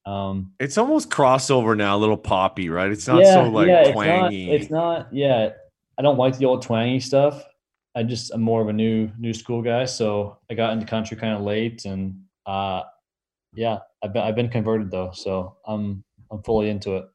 Um, 0.06 0.52
It's 0.60 0.78
almost 0.78 1.10
crossover 1.10 1.76
now, 1.78 1.96
a 1.96 2.00
little 2.00 2.18
poppy, 2.18 2.70
right? 2.70 2.92
It's 2.92 3.08
not 3.08 3.24
so 3.24 3.44
like 3.50 3.68
it's 3.70 3.92
twangy. 3.92 4.48
Not, 4.48 4.56
it's 4.56 4.70
not. 4.72 5.14
Yeah, 5.14 5.50
I 5.98 6.02
don't 6.02 6.18
like 6.18 6.38
the 6.38 6.46
old 6.46 6.62
twangy 6.64 7.00
stuff. 7.00 7.44
I 7.96 8.04
just 8.04 8.32
I'm 8.34 8.42
more 8.42 8.62
of 8.62 8.70
a 8.70 8.74
new 8.74 9.10
new 9.18 9.34
school 9.34 9.62
guy, 9.62 9.86
so 9.86 10.38
I 10.50 10.54
got 10.54 10.74
into 10.74 10.86
country 10.86 11.18
kind 11.18 11.36
of 11.36 11.42
late, 11.42 11.86
and 11.86 12.24
uh, 12.46 12.84
yeah, 13.54 13.80
I've 14.04 14.14
been 14.14 14.24
I've 14.24 14.36
been 14.36 14.50
converted 14.50 14.92
though, 14.92 15.12
so 15.14 15.58
I'm 15.66 16.04
I'm 16.32 16.42
fully 16.44 16.70
into 16.70 16.96
it. 16.98 17.06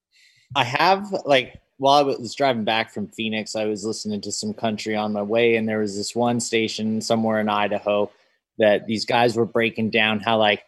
I 0.55 0.65
have 0.65 1.07
like 1.25 1.61
while 1.79 1.99
I 1.99 2.03
was 2.03 2.35
driving 2.35 2.65
back 2.65 2.93
from 2.93 3.09
Phoenix, 3.09 3.55
I 3.55 3.67
was 3.67 3.85
listening 3.85 4.21
to 4.23 4.33
some 4.33 4.55
country 4.55 4.95
on 4.95 5.13
my 5.13 5.23
way, 5.23 5.57
and 5.57 5.69
there 5.69 5.81
was 5.81 5.97
this 5.97 6.15
one 6.15 6.41
station 6.41 7.01
somewhere 7.01 7.41
in 7.41 7.49
Idaho 7.49 8.11
that 8.59 8.87
these 8.87 9.05
guys 9.05 9.37
were 9.37 9.47
breaking 9.47 9.91
down 9.91 10.21
how 10.21 10.39
like 10.39 10.65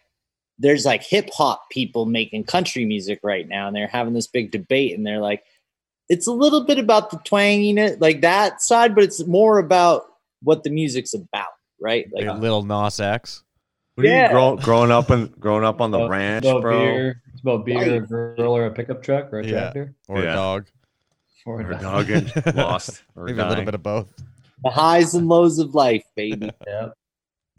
there's 0.58 0.84
like 0.84 1.02
hip 1.02 1.30
hop 1.32 1.70
people 1.70 2.04
making 2.04 2.44
country 2.44 2.84
music 2.84 3.20
right 3.22 3.48
now, 3.48 3.66
and 3.66 3.76
they're 3.76 3.86
having 3.86 4.14
this 4.14 4.26
big 4.26 4.50
debate, 4.50 4.96
and 4.96 5.06
they're 5.06 5.20
like, 5.20 5.44
it's 6.08 6.26
a 6.26 6.32
little 6.32 6.64
bit 6.64 6.78
about 6.78 7.10
the 7.10 7.18
twanging 7.24 7.78
it 7.78 8.00
like 8.00 8.20
that 8.22 8.62
side, 8.62 8.94
but 8.94 9.04
it's 9.04 9.24
more 9.26 9.58
about 9.58 10.04
what 10.42 10.62
the 10.64 10.70
music's 10.70 11.14
about, 11.14 11.48
right? 11.80 12.06
Like, 12.12 12.26
Like 12.26 12.38
Lil 12.40 12.62
Nas 12.62 13.00
X. 13.00 13.42
What 13.94 14.06
are 14.06 14.08
you 14.10 14.14
Yeah. 14.14 14.32
grow, 14.32 14.56
growing 14.56 14.90
up 14.92 15.10
and 15.10 15.30
growing 15.40 15.64
up 15.64 15.80
on 15.80 15.90
the 15.90 15.98
About- 15.98 16.10
ranch, 16.10 16.44
about 16.44 16.62
bro? 16.62 16.78
Beer. 16.78 17.22
It's 17.32 17.42
about 17.42 17.64
beer, 17.66 17.94
a 17.96 18.00
girl, 18.00 18.52
or 18.56 18.66
a 18.66 18.70
pickup 18.70 19.02
truck, 19.02 19.32
or 19.32 19.40
a 19.40 19.44
Yeah. 19.46 19.50
tractor. 19.60 19.94
Or 20.08 20.22
Yeah. 20.22 20.32
a 20.32 20.34
dog. 20.34 20.66
Or 21.46 21.62
Or 21.62 21.70
a 21.72 21.78
dog 21.80 22.10
and 22.10 22.30
lost 22.56 23.02
or 23.16 23.24
Maybe 23.24 23.40
a 23.40 23.48
little 23.48 23.64
bit 23.64 23.74
of 23.74 23.82
both. 23.82 24.06
the 24.62 24.70
highs 24.70 25.14
and 25.14 25.28
lows 25.28 25.58
of 25.58 25.74
life, 25.74 26.04
baby. 26.16 26.50
Yeah. 26.66 26.88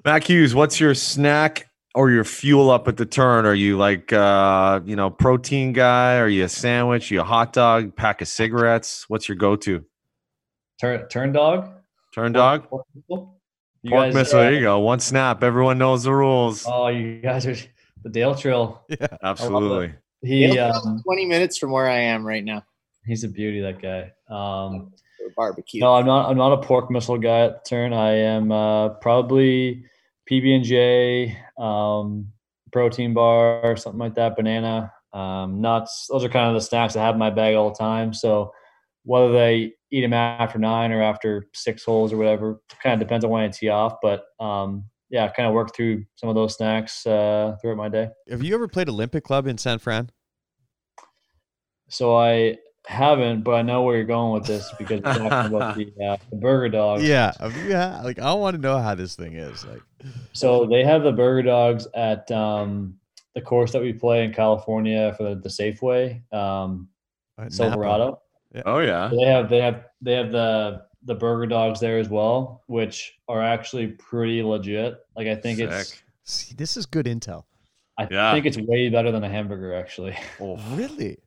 Mac 0.05 0.23
Hughes, 0.29 0.53
what's 0.55 0.79
your 0.79 0.93
snack 0.93 1.68
or 1.95 2.09
your 2.11 2.23
fuel 2.23 2.69
up 2.69 2.87
at 2.87 2.97
the 2.97 3.05
turn? 3.05 3.45
Are 3.45 3.53
you 3.55 3.77
like 3.77 4.11
uh, 4.13 4.81
you 4.85 4.95
know, 4.95 5.09
protein 5.09 5.73
guy? 5.73 6.17
Are 6.17 6.27
you 6.27 6.43
a 6.45 6.49
sandwich? 6.49 7.11
you 7.11 7.21
a 7.21 7.23
hot 7.23 7.53
dog? 7.53 7.95
Pack 7.95 8.21
of 8.21 8.27
cigarettes? 8.27 9.05
What's 9.09 9.27
your 9.27 9.37
go-to? 9.37 9.83
Turn 10.79 11.07
turn 11.07 11.31
dog. 11.31 11.69
Turn 12.13 12.31
dog? 12.31 12.69
Pork 12.69 12.85
missile? 12.95 13.39
You 13.83 13.91
Pork 13.91 14.05
guys, 14.05 14.13
missile. 14.15 14.39
uh, 14.39 14.43
There 14.43 14.53
you 14.53 14.61
go. 14.61 14.79
One 14.79 14.99
snap. 14.99 15.43
Everyone 15.43 15.77
knows 15.77 16.03
the 16.03 16.13
rules. 16.13 16.65
Oh, 16.67 16.87
you 16.87 17.19
guys 17.21 17.45
are 17.45 17.55
the 18.03 18.09
Dale 18.09 18.35
Trill. 18.35 18.81
Yeah. 18.89 19.07
Absolutely. 19.23 19.93
He 20.21 20.47
Dale 20.47 20.73
um, 20.73 21.01
20 21.03 21.25
minutes 21.25 21.57
from 21.57 21.71
where 21.71 21.87
I 21.87 21.99
am 21.99 22.25
right 22.25 22.43
now 22.43 22.63
he's 23.09 23.23
a 23.23 23.27
beauty. 23.27 23.61
That 23.61 23.81
guy. 23.81 24.11
Um, 24.29 24.91
barbecue. 25.35 25.81
no, 25.81 25.95
I'm 25.95 26.05
not. 26.05 26.29
I'm 26.29 26.37
not 26.37 26.53
a 26.53 26.57
pork 26.61 26.89
missile 26.91 27.17
guy 27.17 27.41
at 27.45 27.63
the 27.63 27.69
turn. 27.69 27.93
I 27.93 28.11
am 28.15 28.51
uh, 28.51 28.89
probably 28.89 29.83
PB 30.29 30.55
and 30.55 30.63
J, 30.63 31.37
um, 31.59 32.31
protein 32.71 33.13
bar, 33.13 33.61
or 33.61 33.75
something 33.75 33.99
like 33.99 34.15
that. 34.15 34.35
Banana, 34.35 34.91
um, 35.13 35.61
nuts. 35.61 36.07
Those 36.09 36.23
are 36.23 36.29
kind 36.29 36.47
of 36.47 36.55
the 36.55 36.61
snacks 36.61 36.95
I 36.95 37.03
have 37.03 37.15
in 37.15 37.19
my 37.19 37.29
bag 37.29 37.55
all 37.55 37.69
the 37.69 37.75
time. 37.75 38.13
So 38.13 38.51
whether 39.03 39.31
they 39.31 39.73
eat 39.91 40.01
them 40.01 40.13
after 40.13 40.59
nine 40.59 40.91
or 40.91 41.01
after 41.01 41.47
six 41.53 41.83
holes 41.83 42.13
or 42.13 42.17
whatever, 42.17 42.61
kind 42.81 42.93
of 42.93 42.99
depends 43.07 43.25
on 43.25 43.31
when 43.31 43.43
I 43.43 43.47
tee 43.49 43.69
off. 43.69 43.95
But 44.01 44.25
um, 44.39 44.85
yeah, 45.09 45.27
kind 45.31 45.47
of 45.47 45.53
work 45.53 45.75
through 45.75 46.05
some 46.15 46.29
of 46.29 46.35
those 46.35 46.55
snacks 46.55 47.05
uh, 47.05 47.55
throughout 47.61 47.77
my 47.77 47.89
day. 47.89 48.09
Have 48.29 48.43
you 48.43 48.53
ever 48.53 48.67
played 48.67 48.89
Olympic 48.89 49.23
Club 49.23 49.47
in 49.47 49.57
San 49.57 49.79
Fran? 49.79 50.11
So 51.89 52.15
I 52.15 52.57
haven't, 52.87 53.43
but 53.43 53.51
I 53.51 53.61
know 53.61 53.83
where 53.83 53.95
you're 53.97 54.05
going 54.05 54.33
with 54.33 54.45
this 54.45 54.71
because 54.77 55.01
you're 55.03 55.13
talking 55.13 55.55
about 55.55 55.75
the, 55.77 55.91
uh, 56.03 56.17
the 56.29 56.35
burger 56.37 56.69
dogs. 56.69 57.03
Yeah. 57.03 57.31
Have 57.39 57.55
you 57.57 57.73
had, 57.73 58.03
like 58.03 58.19
I 58.19 58.33
want 58.33 58.55
to 58.55 58.61
know 58.61 58.79
how 58.79 58.95
this 58.95 59.15
thing 59.15 59.35
is. 59.35 59.65
Like 59.65 59.81
So 60.33 60.65
they 60.65 60.83
have 60.83 61.03
the 61.03 61.11
burger 61.11 61.43
dogs 61.43 61.87
at 61.93 62.29
um, 62.31 62.95
the 63.35 63.41
course 63.41 63.71
that 63.73 63.81
we 63.81 63.93
play 63.93 64.23
in 64.23 64.33
California 64.33 65.13
for 65.17 65.23
the, 65.23 65.35
the 65.35 65.49
Safeway, 65.49 66.21
um, 66.33 66.89
at 67.37 67.43
Napa. 67.45 67.53
Silverado. 67.53 68.21
Oh 68.65 68.79
yeah. 68.79 69.09
They 69.13 69.25
have 69.25 69.49
they 69.49 69.59
have 69.61 69.85
they 70.01 70.13
have 70.13 70.31
the 70.31 70.83
the 71.03 71.15
burger 71.15 71.45
dogs 71.45 71.79
there 71.79 71.97
as 71.99 72.09
well, 72.09 72.63
which 72.67 73.19
are 73.27 73.41
actually 73.41 73.87
pretty 73.87 74.41
legit. 74.43 74.97
Like 75.15 75.27
I 75.27 75.35
think 75.35 75.59
it's 75.59 76.01
See, 76.23 76.53
this 76.55 76.75
is 76.77 76.85
good 76.85 77.05
intel. 77.05 77.43
I 77.97 78.07
Yeah. 78.09 78.33
think 78.33 78.45
it's 78.45 78.57
way 78.57 78.89
better 78.89 79.11
than 79.11 79.23
a 79.23 79.29
hamburger 79.29 79.73
actually. 79.73 80.15
Oh, 80.39 80.57
Really? 80.73 81.17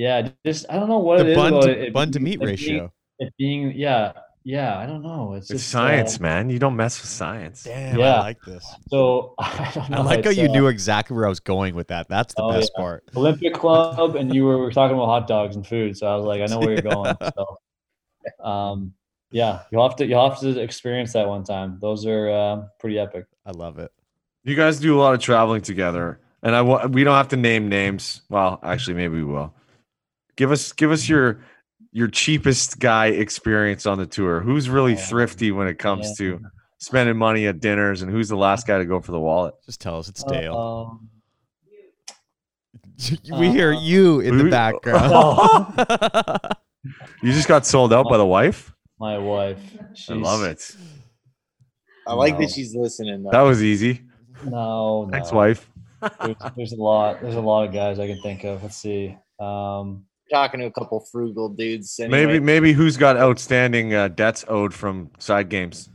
Yeah, 0.00 0.30
just 0.46 0.64
I 0.70 0.76
don't 0.76 0.88
know 0.88 0.98
what 0.98 1.20
it 1.20 1.24
The 1.24 1.30
is 1.32 1.36
bun 1.36 1.52
about 1.52 1.62
to, 1.64 1.70
it. 1.72 1.78
It 1.88 1.92
bun 1.92 2.10
to 2.12 2.20
meat 2.20 2.34
it 2.34 2.38
being- 2.38 2.48
ratio. 2.48 2.92
It 3.18 3.34
being 3.36 3.72
yeah 3.76 4.12
yeah 4.44 4.78
I 4.78 4.86
don't 4.86 5.02
know. 5.02 5.34
It's, 5.34 5.50
it's 5.50 5.60
just 5.60 5.70
science, 5.70 6.18
uh, 6.18 6.22
man. 6.22 6.48
You 6.48 6.58
don't 6.58 6.74
mess 6.74 6.98
with 7.02 7.10
science. 7.10 7.64
Damn, 7.64 7.98
Yeah. 7.98 8.14
I 8.14 8.20
like 8.20 8.40
this. 8.46 8.64
So 8.88 9.34
I 9.38 9.70
don't 9.74 9.90
know. 9.90 9.98
I 9.98 10.00
like 10.00 10.24
how 10.24 10.30
you 10.30 10.48
uh, 10.48 10.52
knew 10.52 10.68
exactly 10.68 11.14
where 11.14 11.26
I 11.26 11.28
was 11.28 11.40
going 11.40 11.74
with 11.74 11.88
that. 11.88 12.08
That's 12.08 12.32
the 12.34 12.42
Oh, 12.44 12.50
best 12.52 12.70
yeah. 12.74 12.80
part. 12.82 13.04
Olympic 13.14 13.52
Club, 13.52 14.16
and 14.16 14.34
you 14.34 14.46
were 14.46 14.72
talking 14.72 14.96
about 14.96 15.04
hot 15.06 15.26
dogs 15.28 15.54
and 15.56 15.66
food. 15.66 15.98
So 15.98 16.06
I 16.06 16.16
was 16.16 16.24
like, 16.24 16.40
I 16.40 16.46
know 16.46 16.60
where 16.60 16.72
you're 16.72 16.80
going. 16.94 17.14
So, 17.36 18.44
um, 18.44 18.94
yeah, 19.30 19.64
you'll 19.70 19.86
have 19.86 19.96
to 19.96 20.06
you'll 20.06 20.28
have 20.30 20.40
to 20.40 20.58
experience 20.60 21.12
that 21.12 21.28
one 21.28 21.44
time. 21.44 21.78
Those 21.80 22.06
are 22.06 22.30
uh, 22.30 22.62
pretty 22.78 22.98
epic. 22.98 23.26
I 23.44 23.50
love 23.50 23.78
it. 23.78 23.92
You 24.44 24.56
guys 24.56 24.80
do 24.80 24.98
a 24.98 25.00
lot 25.00 25.12
of 25.14 25.20
traveling 25.20 25.60
together, 25.60 26.20
and 26.42 26.56
I 26.56 26.62
we 26.86 27.04
don't 27.04 27.16
have 27.16 27.28
to 27.28 27.36
name 27.36 27.68
names. 27.68 28.22
Well, 28.30 28.58
actually, 28.62 28.94
maybe 28.94 29.16
we 29.16 29.24
will. 29.24 29.54
Give 30.40 30.52
us 30.52 30.72
give 30.72 30.90
us 30.90 31.06
your 31.06 31.42
your 31.92 32.08
cheapest 32.08 32.78
guy 32.78 33.08
experience 33.08 33.84
on 33.84 33.98
the 33.98 34.06
tour. 34.06 34.40
Who's 34.40 34.70
really 34.70 34.94
Oh, 34.94 34.96
three 34.96 35.50
when 35.50 35.66
it 35.66 35.78
comes 35.78 36.06
yeah. 36.08 36.14
to 36.28 36.40
spending 36.78 37.18
money 37.18 37.46
at 37.46 37.60
dinners, 37.60 38.00
and 38.00 38.10
who's 38.10 38.30
the 38.30 38.38
last 38.38 38.66
guy 38.66 38.78
to 38.78 38.86
go 38.86 39.02
for 39.02 39.12
the 39.12 39.20
wallet? 39.20 39.52
Just 39.66 39.82
tell 39.82 39.98
us 39.98 40.08
it's 40.08 40.24
Dale. 40.24 40.56
Um, 40.56 41.10
we 43.38 43.50
hear 43.50 43.74
uh, 43.74 43.80
you 43.82 44.20
in 44.20 44.38
the 44.38 44.44
we- 44.44 44.50
background. 44.50 46.46
You 47.22 47.32
just 47.34 47.46
got 47.48 47.66
sold 47.66 47.92
out 47.92 48.06
by 48.08 48.16
the 48.16 48.24
wife. 48.24 48.72
my 48.98 49.18
wife. 49.18 49.60
I 50.08 50.14
love 50.14 50.42
it. 50.44 50.74
I 52.06 52.14
like 52.14 52.32
No. 52.36 52.40
that 52.40 52.50
she's 52.50 52.74
listening. 52.74 53.22
Though. 53.24 53.30
That 53.32 53.42
was 53.42 53.62
easy. 53.62 54.00
No, 54.46 55.04
no. 55.04 55.08
Thanks, 55.12 55.30
wife. 55.30 55.68
There's, 56.24 56.36
there's 56.56 56.72
a 56.72 56.76
lot. 56.76 57.20
There's 57.20 57.34
a 57.34 57.40
lot 57.42 57.68
of 57.68 57.74
guys 57.74 57.98
I 57.98 58.06
can 58.06 58.22
think 58.22 58.44
of. 58.44 58.62
Let's 58.62 58.78
see. 58.78 59.14
Um, 59.38 60.06
talking 60.30 60.60
to 60.60 60.66
a 60.66 60.70
couple 60.70 61.00
frugal 61.00 61.48
dudes. 61.48 61.98
Anyway. 61.98 62.26
Maybe 62.26 62.40
maybe 62.40 62.72
who's 62.72 62.96
got 62.96 63.16
outstanding 63.16 63.94
uh, 63.94 64.08
debts 64.08 64.44
owed 64.48 64.72
from 64.72 65.10
side 65.18 65.48
games? 65.48 65.88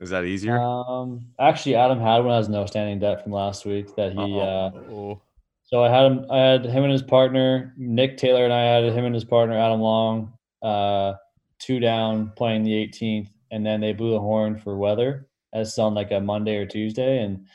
Is 0.00 0.10
that 0.10 0.24
easier? 0.24 0.58
um, 0.58 1.26
actually, 1.38 1.74
Adam 1.74 1.98
Hadwin 1.98 2.32
has 2.32 2.48
no 2.48 2.66
standing 2.66 2.98
debt 2.98 3.22
from 3.22 3.32
last 3.32 3.64
week 3.64 3.94
that 3.96 4.12
he. 4.12 4.40
Uh, 4.40 5.16
So 5.64 5.82
I 5.82 5.88
had 5.90 6.06
him. 6.06 6.26
I 6.30 6.38
had 6.38 6.64
him 6.64 6.84
and 6.84 6.92
his 6.92 7.02
partner, 7.02 7.74
Nick 7.76 8.18
Taylor, 8.18 8.44
and 8.44 8.52
I 8.52 8.62
had 8.62 8.84
him 8.84 9.04
and 9.04 9.14
his 9.14 9.24
partner, 9.24 9.58
Adam 9.58 9.80
Long, 9.80 10.32
uh, 10.62 11.14
two 11.58 11.80
down 11.80 12.30
playing 12.36 12.62
the 12.62 12.72
18th, 12.72 13.30
and 13.50 13.66
then 13.66 13.80
they 13.80 13.92
blew 13.92 14.12
the 14.12 14.20
horn 14.20 14.58
for 14.58 14.76
weather. 14.76 15.28
As 15.52 15.78
on 15.78 15.94
like 15.94 16.12
a 16.12 16.20
Monday 16.20 16.56
or 16.56 16.66
Tuesday, 16.66 17.22
and 17.22 17.46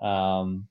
um, 0.00 0.66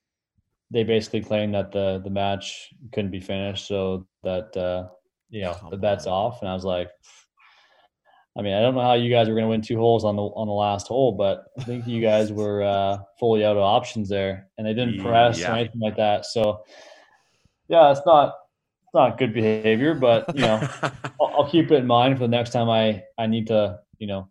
they 0.73 0.83
basically 0.83 1.21
claimed 1.21 1.53
that 1.53 1.71
the 1.71 2.01
the 2.03 2.09
match 2.09 2.73
couldn't 2.91 3.11
be 3.11 3.19
finished, 3.19 3.67
so 3.67 4.07
that 4.23 4.57
uh, 4.57 4.87
you 5.29 5.41
know 5.41 5.55
the 5.69 5.77
bet's 5.77 6.07
on. 6.07 6.13
off. 6.13 6.41
And 6.41 6.49
I 6.49 6.53
was 6.53 6.65
like, 6.65 6.89
I 8.37 8.41
mean, 8.41 8.53
I 8.53 8.61
don't 8.61 8.73
know 8.73 8.81
how 8.81 8.95
you 8.95 9.11
guys 9.11 9.29
were 9.29 9.35
going 9.35 9.45
to 9.45 9.49
win 9.49 9.61
two 9.61 9.77
holes 9.77 10.03
on 10.03 10.15
the 10.15 10.23
on 10.23 10.47
the 10.47 10.53
last 10.53 10.87
hole, 10.87 11.11
but 11.11 11.45
I 11.59 11.63
think 11.63 11.85
you 11.85 12.01
guys 12.01 12.31
were 12.41 12.63
uh, 12.63 12.97
fully 13.19 13.45
out 13.45 13.55
of 13.55 13.61
options 13.61 14.09
there, 14.09 14.47
and 14.57 14.65
they 14.65 14.73
didn't 14.73 14.99
press 14.99 15.39
Yeah. 15.39 15.53
or 15.53 15.57
anything 15.57 15.79
like 15.79 15.97
that. 15.97 16.25
So, 16.25 16.63
yeah, 17.67 17.91
it's 17.91 18.01
not 18.05 18.33
it's 18.83 18.93
not 18.95 19.19
good 19.19 19.33
behavior, 19.33 19.93
but 19.93 20.35
you 20.35 20.41
know, 20.41 20.67
I'll, 21.21 21.33
I'll 21.37 21.49
keep 21.49 21.71
it 21.71 21.75
in 21.75 21.87
mind 21.87 22.17
for 22.17 22.23
the 22.23 22.29
next 22.29 22.49
time 22.49 22.69
I 22.69 23.03
I 23.19 23.27
need 23.27 23.45
to, 23.47 23.79
you 23.99 24.07
know, 24.07 24.29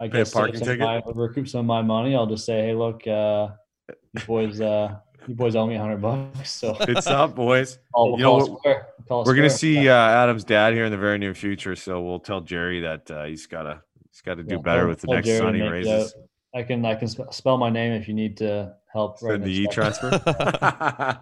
I 0.00 0.08
guess 0.08 0.32
Pay 0.32 0.38
a 0.38 0.42
parking 0.42 0.64
some 0.64 0.78
my, 0.78 1.02
recoup 1.14 1.46
some 1.46 1.60
of 1.60 1.66
my 1.66 1.82
money. 1.82 2.16
I'll 2.16 2.26
just 2.26 2.46
say, 2.46 2.62
hey, 2.62 2.74
look, 2.74 3.06
uh, 3.06 3.48
you 3.88 4.20
boys, 4.26 4.60
uh, 4.60 4.96
you 5.28 5.34
boys 5.34 5.56
owe 5.56 5.66
me 5.66 5.74
a 5.74 5.80
hundred 5.80 6.02
bucks, 6.02 6.50
so 6.52 6.76
it's 6.80 7.06
up, 7.06 7.34
boys. 7.34 7.78
I'll, 7.94 8.10
You 8.12 8.16
know 8.18 8.30
call 8.32 8.44
it 8.46 8.50
what- 8.50 8.58
square. 8.60 8.86
We'll 8.98 9.06
call 9.06 9.22
it 9.22 9.26
We're 9.26 9.34
gonna 9.36 9.50
see 9.50 9.88
uh, 9.88 9.94
Adam's 9.94 10.44
dad 10.44 10.74
here 10.74 10.84
in 10.84 10.90
the 10.92 10.98
very 10.98 11.18
near 11.18 11.34
future, 11.34 11.76
so 11.76 12.02
we'll 12.02 12.18
tell 12.20 12.40
Jerry 12.40 12.80
that 12.80 13.10
uh, 13.10 13.24
he's 13.24 13.46
gotta 13.46 13.82
he's 14.10 14.20
got 14.22 14.34
to 14.36 14.42
do 14.42 14.56
Yeah, 14.56 14.60
better 14.62 14.80
tell- 14.80 14.88
with 14.88 15.00
the 15.00 15.06
next 15.08 15.26
Jerry 15.26 15.40
to 15.40 15.46
son 15.46 15.54
he 15.54 15.62
raises. 15.62 16.14
I 16.54 16.62
can 16.62 16.84
I 16.84 16.94
can 16.94 17.08
sp- 17.12 17.30
spell 17.32 17.58
my 17.58 17.70
name 17.70 17.92
if 17.92 18.08
you 18.08 18.14
need 18.14 18.36
to 18.38 18.74
help. 18.92 19.18
Send 19.18 19.44
the 19.44 19.52
e 19.52 19.66
transfer. 19.70 20.10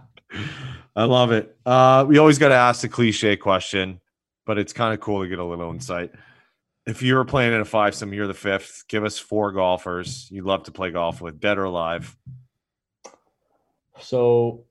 I 0.96 1.04
love 1.04 1.32
it. 1.32 1.56
Uh, 1.66 2.04
we 2.08 2.18
always 2.18 2.38
got 2.38 2.48
to 2.48 2.54
ask 2.54 2.82
the 2.82 2.88
cliche 2.88 3.36
question, 3.36 4.00
but 4.46 4.58
it's 4.58 4.72
kind 4.72 4.94
of 4.94 5.00
cool 5.00 5.22
to 5.22 5.28
get 5.28 5.38
a 5.38 5.44
little 5.44 5.70
insight. 5.70 6.12
If 6.86 7.02
you 7.02 7.14
were 7.14 7.24
playing 7.24 7.52
in 7.54 7.60
a 7.60 7.64
five 7.64 7.94
some, 7.94 8.12
you're 8.12 8.26
the 8.26 8.34
fifth. 8.34 8.84
Give 8.88 9.04
us 9.04 9.18
four 9.18 9.52
golfers 9.52 10.28
you'd 10.30 10.44
love 10.44 10.64
to 10.64 10.70
play 10.72 10.90
golf 10.90 11.20
with, 11.20 11.40
dead 11.40 11.58
or 11.58 11.64
alive. 11.64 12.16
So, 14.00 14.64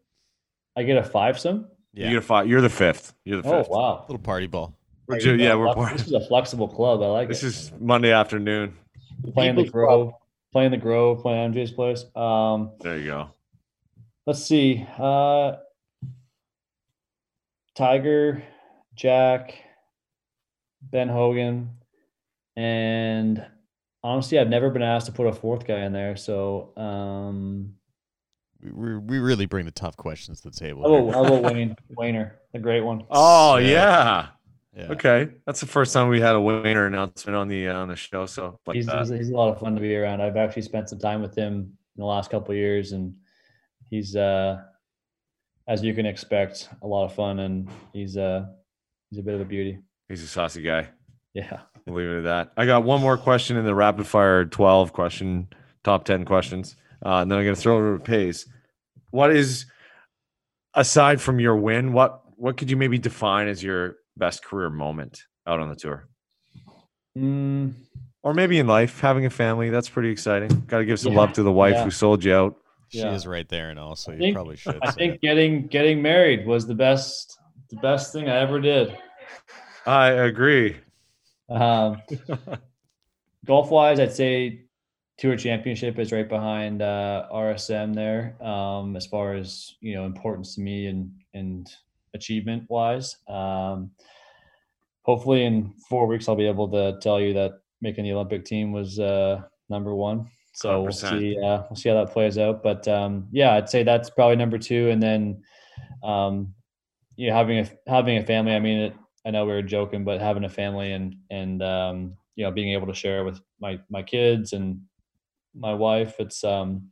I 0.76 0.84
get 0.84 0.98
a 0.98 1.04
five 1.04 1.40
some. 1.40 1.68
yeah. 1.94 2.06
You 2.06 2.12
get 2.14 2.20
a 2.20 2.22
five. 2.26 2.48
You're 2.48 2.62
the 2.62 2.70
fifth. 2.70 3.14
You're 3.26 3.38
the 3.38 3.44
fifth. 3.44 3.52
Oh 3.54 3.58
fifth. 3.64 3.70
wow! 3.72 4.06
little 4.08 4.18
party 4.24 4.48
ball. 4.48 4.76
We're 5.08 5.20
ju- 5.20 5.36
yeah, 5.36 5.56
we're 5.56 5.74
Flex- 5.74 5.94
This 6.04 6.08
is 6.08 6.14
a 6.14 6.26
flexible 6.28 6.68
club. 6.68 7.02
I 7.02 7.08
like 7.08 7.28
This 7.28 7.44
it. 7.44 7.48
is 7.48 7.72
Monday 7.80 8.12
afternoon. 8.12 8.74
playing 9.34 9.56
the 9.56 9.64
People's 9.64 9.72
Club. 9.72 9.72
Grove, 9.72 10.14
playing 10.54 10.72
the 10.72 10.78
Grove, 10.78 11.22
playing 11.22 11.54
MJ's 11.54 11.72
place. 11.72 12.06
Um, 12.16 12.72
There 12.80 12.98
you 12.98 13.06
go. 13.06 13.30
let's 14.26 14.44
see. 14.46 14.86
Uh, 14.98 15.54
Tiger, 17.76 18.44
Jack, 18.96 19.56
Ben 20.82 21.10
Hogan, 21.10 21.72
and 22.56 23.46
honestly, 24.04 24.38
I've 24.40 24.50
never 24.50 24.70
been 24.70 24.84
asked 24.84 25.08
to 25.08 25.12
put 25.12 25.28
a 25.28 25.34
fourth 25.34 25.66
guy 25.66 25.80
in 25.82 25.92
there. 25.94 26.16
So, 26.16 26.72
um, 26.78 27.74
We, 28.64 28.72
we, 28.72 28.98
we 28.98 29.20
really 29.20 29.46
bring 29.46 29.66
the 29.66 29.72
tough 29.72 29.98
questions 29.98 30.42
to 30.42 30.50
the 30.50 30.56
table. 30.56 30.84
how 31.12 31.24
here. 31.24 31.38
about, 31.38 31.44
Wayne? 31.54 31.76
Wayner, 31.98 32.40
the 32.54 32.60
great 32.60 32.82
one. 32.82 33.04
Oh 33.10 33.58
Sick. 33.58 33.70
yeah. 33.70 34.28
Yeah. 34.76 34.88
Okay, 34.92 35.30
that's 35.46 35.60
the 35.60 35.68
first 35.68 35.94
time 35.94 36.08
we 36.08 36.20
had 36.20 36.34
a 36.34 36.42
winner 36.42 36.88
announcement 36.88 37.36
on 37.36 37.48
the 37.48 37.68
uh, 37.68 37.78
on 37.78 37.90
the 37.90 37.96
show. 37.96 38.26
So 38.26 38.60
like 38.66 38.76
he's, 38.76 38.88
that. 38.88 39.02
he's, 39.02 39.10
he's 39.10 39.30
a 39.30 39.36
lot 39.36 39.52
of 39.52 39.60
fun 39.60 39.76
to 39.76 39.82
be 39.82 39.96
around. 39.96 40.20
I've 40.20 40.36
actually 40.36 40.64
spent 40.64 40.90
some 40.90 40.98
time 40.98 41.22
with 41.22 41.36
him 41.36 41.54
in 41.54 42.00
the 42.00 42.06
last 42.06 42.32
couple 42.32 42.52
of 42.54 42.58
years, 42.58 42.92
and 42.92 43.14
he's 43.92 44.16
uh, 44.16 44.64
as 45.68 45.84
you 45.84 45.94
can 45.94 46.06
expect, 46.06 46.70
a 46.82 46.88
lot 46.88 47.06
of 47.06 47.14
fun, 47.14 47.40
and 47.40 47.70
he's 47.94 48.18
uh, 48.18 48.46
he's 49.10 49.20
a 49.20 49.22
bit 49.24 49.36
of 49.36 49.42
a 49.42 49.46
beauty. 49.46 49.78
He's 50.10 50.24
a 50.24 50.28
saucy 50.28 50.62
guy. 50.62 50.90
Yeah. 51.34 51.62
We'll 51.86 51.96
leave 51.96 52.10
it 52.10 52.18
at 52.20 52.24
that. 52.24 52.54
I 52.58 52.66
got 52.66 52.84
one 52.84 53.02
more 53.02 53.18
question 53.18 53.58
in 53.58 53.66
the 53.66 53.76
rapid 53.76 54.08
fire 54.08 54.46
12 54.46 54.94
question, 54.94 55.50
top 55.84 56.06
10 56.06 56.26
questions. 56.26 56.76
Uh, 57.06 57.18
and 57.22 57.32
then 57.32 57.38
I'm 57.40 57.44
going 57.44 57.56
to 57.56 57.62
throw 57.62 57.76
it 57.76 57.80
over 57.80 57.98
to 57.98 58.04
Pace. 58.04 58.46
What 59.12 59.36
is, 59.36 59.66
aside 60.74 61.22
from 61.22 61.40
your 61.40 61.56
win, 61.56 61.94
what 61.94 62.22
what 62.36 62.58
could 62.58 62.70
you 62.70 62.78
maybe 62.78 62.98
define 62.98 63.48
as 63.48 63.62
your 63.64 63.96
best 64.18 64.44
career 64.44 64.70
moment 64.70 65.24
out 65.48 65.60
on 65.60 65.70
the 65.70 65.76
tour? 65.76 66.08
Mm, 67.18 67.74
Or 68.24 68.34
maybe 68.34 68.58
in 68.58 68.68
life, 68.68 69.00
having 69.00 69.26
a 69.26 69.30
family. 69.30 69.70
That's 69.70 69.88
pretty 69.90 70.10
exciting. 70.10 70.50
Got 70.68 70.80
to 70.80 70.86
give 70.86 71.00
some 71.00 71.14
Yeah. 71.14 71.20
love 71.20 71.34
to 71.34 71.44
the 71.44 71.52
wife 71.52 71.74
Yeah. 71.76 71.84
who 71.84 71.92
sold 71.92 72.24
you 72.24 72.34
out. 72.34 72.56
She 72.90 73.00
Yeah. 73.00 73.14
is 73.14 73.26
right 73.28 73.48
there 73.50 73.70
and 73.70 73.80
also 73.80 74.12
I 74.12 74.16
you 74.16 74.20
think- 74.22 74.36
probably 74.36 74.56
should. 74.56 74.80
I 74.82 74.90
say 74.92 74.96
think 74.98 75.14
it. 75.16 75.22
getting 75.22 75.68
getting 75.68 76.02
married 76.02 76.46
was 76.46 76.66
the 76.68 76.76
best 76.76 77.38
the 77.70 77.78
best 77.78 78.14
thing 78.14 78.30
I 78.30 78.38
ever 78.38 78.60
did. 78.60 78.98
I 79.86 80.10
agree. 80.10 80.78
Um, 81.50 82.02
golf 83.46 83.70
wise, 83.72 84.00
I'd 84.00 84.14
say 84.14 84.63
Tour 85.24 85.38
Championship 85.38 86.00
is 86.00 86.12
right 86.12 86.28
behind 86.28 86.82
uh, 86.82 87.28
RSM 87.34 87.96
there 87.96 88.36
um, 88.46 88.98
as 88.98 89.06
far 89.06 89.36
as 89.36 89.74
you 89.80 89.96
know 89.96 90.04
importance 90.04 90.56
to 90.56 90.62
me 90.62 90.88
and 90.88 91.10
and 91.34 91.74
achievement 92.14 92.66
wise. 92.68 93.16
Um, 93.30 93.92
hopefully, 95.04 95.46
in 95.46 95.76
four 95.88 96.08
weeks, 96.08 96.28
I'll 96.28 96.36
be 96.36 96.46
able 96.46 96.68
to 96.72 97.00
tell 97.00 97.22
you 97.22 97.32
that 97.36 97.62
making 97.80 98.04
the 98.04 98.12
Olympic 98.12 98.44
team 98.44 98.74
was 98.74 99.00
uh, 99.00 99.44
number 99.70 99.96
one. 99.96 100.28
So 100.56 100.82
we'll 100.82 100.92
see. 100.92 101.38
Uh, 101.42 101.64
we'll 101.70 101.78
see 101.78 101.88
how 101.88 102.04
that 102.04 102.12
plays 102.12 102.38
out. 102.38 102.62
But 102.62 102.86
um, 102.90 103.30
yeah, 103.32 103.54
I'd 103.54 103.70
say 103.70 103.84
that's 103.84 104.10
probably 104.10 104.36
number 104.36 104.58
two, 104.58 104.90
and 104.90 105.02
then 105.02 105.42
um, 106.04 106.54
you 107.16 107.30
know 107.30 107.36
having 107.38 107.60
a 107.60 107.70
having 107.88 108.18
a 108.18 108.26
family. 108.26 108.52
I 108.56 108.60
mean, 108.60 108.78
it, 108.78 108.94
I 109.26 109.32
know 109.32 109.46
we 109.46 109.54
were 109.54 109.62
joking, 109.62 110.04
but 110.04 110.20
having 110.20 110.44
a 110.44 110.50
family 110.50 110.92
and 110.92 111.16
and 111.32 111.64
um, 111.64 112.18
you 112.36 112.44
know 112.44 112.52
being 112.52 112.74
able 112.74 112.88
to 112.88 112.94
share 112.94 113.24
with 113.24 113.40
my 113.62 113.80
my 113.90 114.04
kids 114.04 114.52
and 114.52 114.82
my 115.56 115.74
wife, 115.74 116.16
it's 116.20 116.44
um 116.44 116.90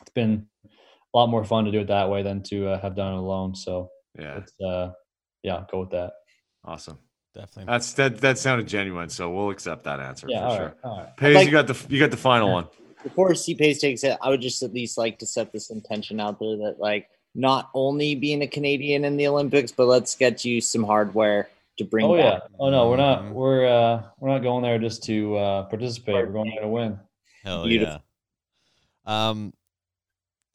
it's 0.00 0.10
been 0.10 0.46
a 0.64 1.18
lot 1.18 1.28
more 1.28 1.44
fun 1.44 1.64
to 1.64 1.70
do 1.70 1.80
it 1.80 1.88
that 1.88 2.08
way 2.08 2.22
than 2.22 2.42
to 2.44 2.68
uh, 2.68 2.80
have 2.80 2.94
done 2.96 3.14
it 3.14 3.18
alone. 3.18 3.54
So 3.54 3.90
Yeah. 4.18 4.38
it's 4.38 4.52
uh 4.60 4.92
yeah, 5.42 5.64
go 5.70 5.80
with 5.80 5.90
that. 5.90 6.12
Awesome. 6.64 6.98
definitely. 7.34 7.64
That's 7.72 7.92
that 7.94 8.20
that 8.20 8.38
sounded 8.38 8.66
genuine, 8.68 9.08
so 9.08 9.30
we'll 9.30 9.50
accept 9.50 9.84
that 9.84 10.00
answer 10.00 10.26
Yeah, 10.28 10.48
for 10.48 10.56
sure. 10.56 10.64
right, 10.66 10.74
all 10.84 10.98
right. 10.98 11.16
Pace, 11.16 11.34
like- 11.36 11.46
you 11.46 11.52
got 11.52 11.66
the 11.66 11.86
you 11.88 11.98
got 12.00 12.10
the 12.10 12.16
final 12.16 12.52
one. 12.52 12.66
before 13.02 13.34
C 13.34 13.54
Pays 13.54 13.78
takes 13.80 14.04
it, 14.04 14.18
I 14.22 14.28
would 14.30 14.40
just 14.42 14.62
at 14.62 14.72
least 14.74 14.98
like 14.98 15.18
to 15.20 15.26
set 15.26 15.52
this 15.52 15.70
intention 15.70 16.20
out 16.20 16.38
there 16.38 16.56
that 16.58 16.76
like 16.78 17.08
not 17.34 17.70
only 17.74 18.14
being 18.14 18.42
a 18.42 18.46
Canadian 18.48 19.04
in 19.04 19.16
the 19.16 19.26
Olympics, 19.28 19.70
but 19.72 19.86
let's 19.86 20.16
get 20.16 20.44
you 20.44 20.60
some 20.60 20.82
hardware 20.84 21.48
to 21.78 21.84
bring 21.84 22.04
Oh 22.04 22.16
yeah. 22.16 22.40
Oh 22.58 22.68
no, 22.70 22.88
we're 22.90 22.96
not. 22.96 23.22
Mhm. 23.22 23.32
We're 23.32 23.66
uh 23.66 24.02
we're 24.18 24.28
not 24.30 24.42
going 24.42 24.62
there 24.62 24.78
just 24.78 25.02
to 25.04 25.36
uh 25.36 25.62
participate. 25.64 26.14
We're 26.26 26.32
going 26.32 26.50
there 26.50 26.62
to 26.62 26.68
win. 26.68 26.98
Hell 27.42 27.64
Beautiful. 27.64 28.02
yeah. 29.06 29.28
Um, 29.28 29.52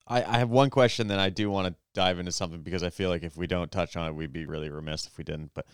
I 0.08 0.24
I 0.24 0.38
have 0.38 0.50
one 0.50 0.70
question 0.70 1.08
that 1.08 1.20
I 1.20 1.30
do 1.30 1.50
want 1.50 1.68
to 1.68 1.76
dive 1.94 2.20
into 2.20 2.32
something 2.32 2.62
because 2.62 2.84
I 2.84 2.90
feel 2.90 3.10
like 3.10 3.24
if 3.24 3.38
we 3.38 3.48
don't 3.48 3.72
touch 3.72 3.96
on 3.96 4.08
it, 4.08 4.14
we'd 4.14 4.34
be 4.34 4.46
really 4.46 4.70
remiss 4.70 5.08
if 5.08 5.18
we 5.18 5.24
didn't. 5.24 5.52
But 5.54 5.66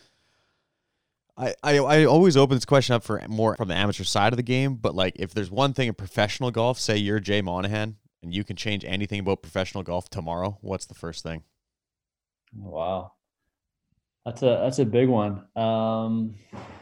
I 1.38 1.54
I 1.64 1.78
I 1.80 2.06
always 2.06 2.38
open 2.38 2.56
this 2.56 2.66
question 2.66 2.96
up 2.96 3.04
for 3.04 3.22
more 3.28 3.56
from 3.56 3.68
the 3.68 3.76
amateur 3.76 4.04
side 4.04 4.34
of 4.34 4.38
the 4.38 4.44
game. 4.44 4.76
But 4.76 4.96
like, 4.96 5.16
if 5.18 5.34
there's 5.34 5.52
one 5.52 5.74
thing 5.74 5.88
in 5.88 5.94
professional 5.94 6.52
golf, 6.52 6.80
say 6.80 6.98
you're 6.98 7.20
Jay 7.20 7.42
Monahan 7.42 7.98
and 8.24 8.34
you 8.34 8.44
can 8.44 8.56
change 8.56 8.86
anything 8.86 9.20
about 9.20 9.42
professional 9.42 9.84
golf 9.84 10.10
tomorrow, 10.10 10.58
what's 10.62 10.86
the 10.86 10.94
first 10.94 11.24
thing? 11.24 11.44
Wow. 12.56 13.14
That's 14.26 14.44
a 14.44 14.60
that's 14.64 14.80
a 14.80 14.86
big 14.86 15.10
one. 15.10 15.44
Um 15.56 16.36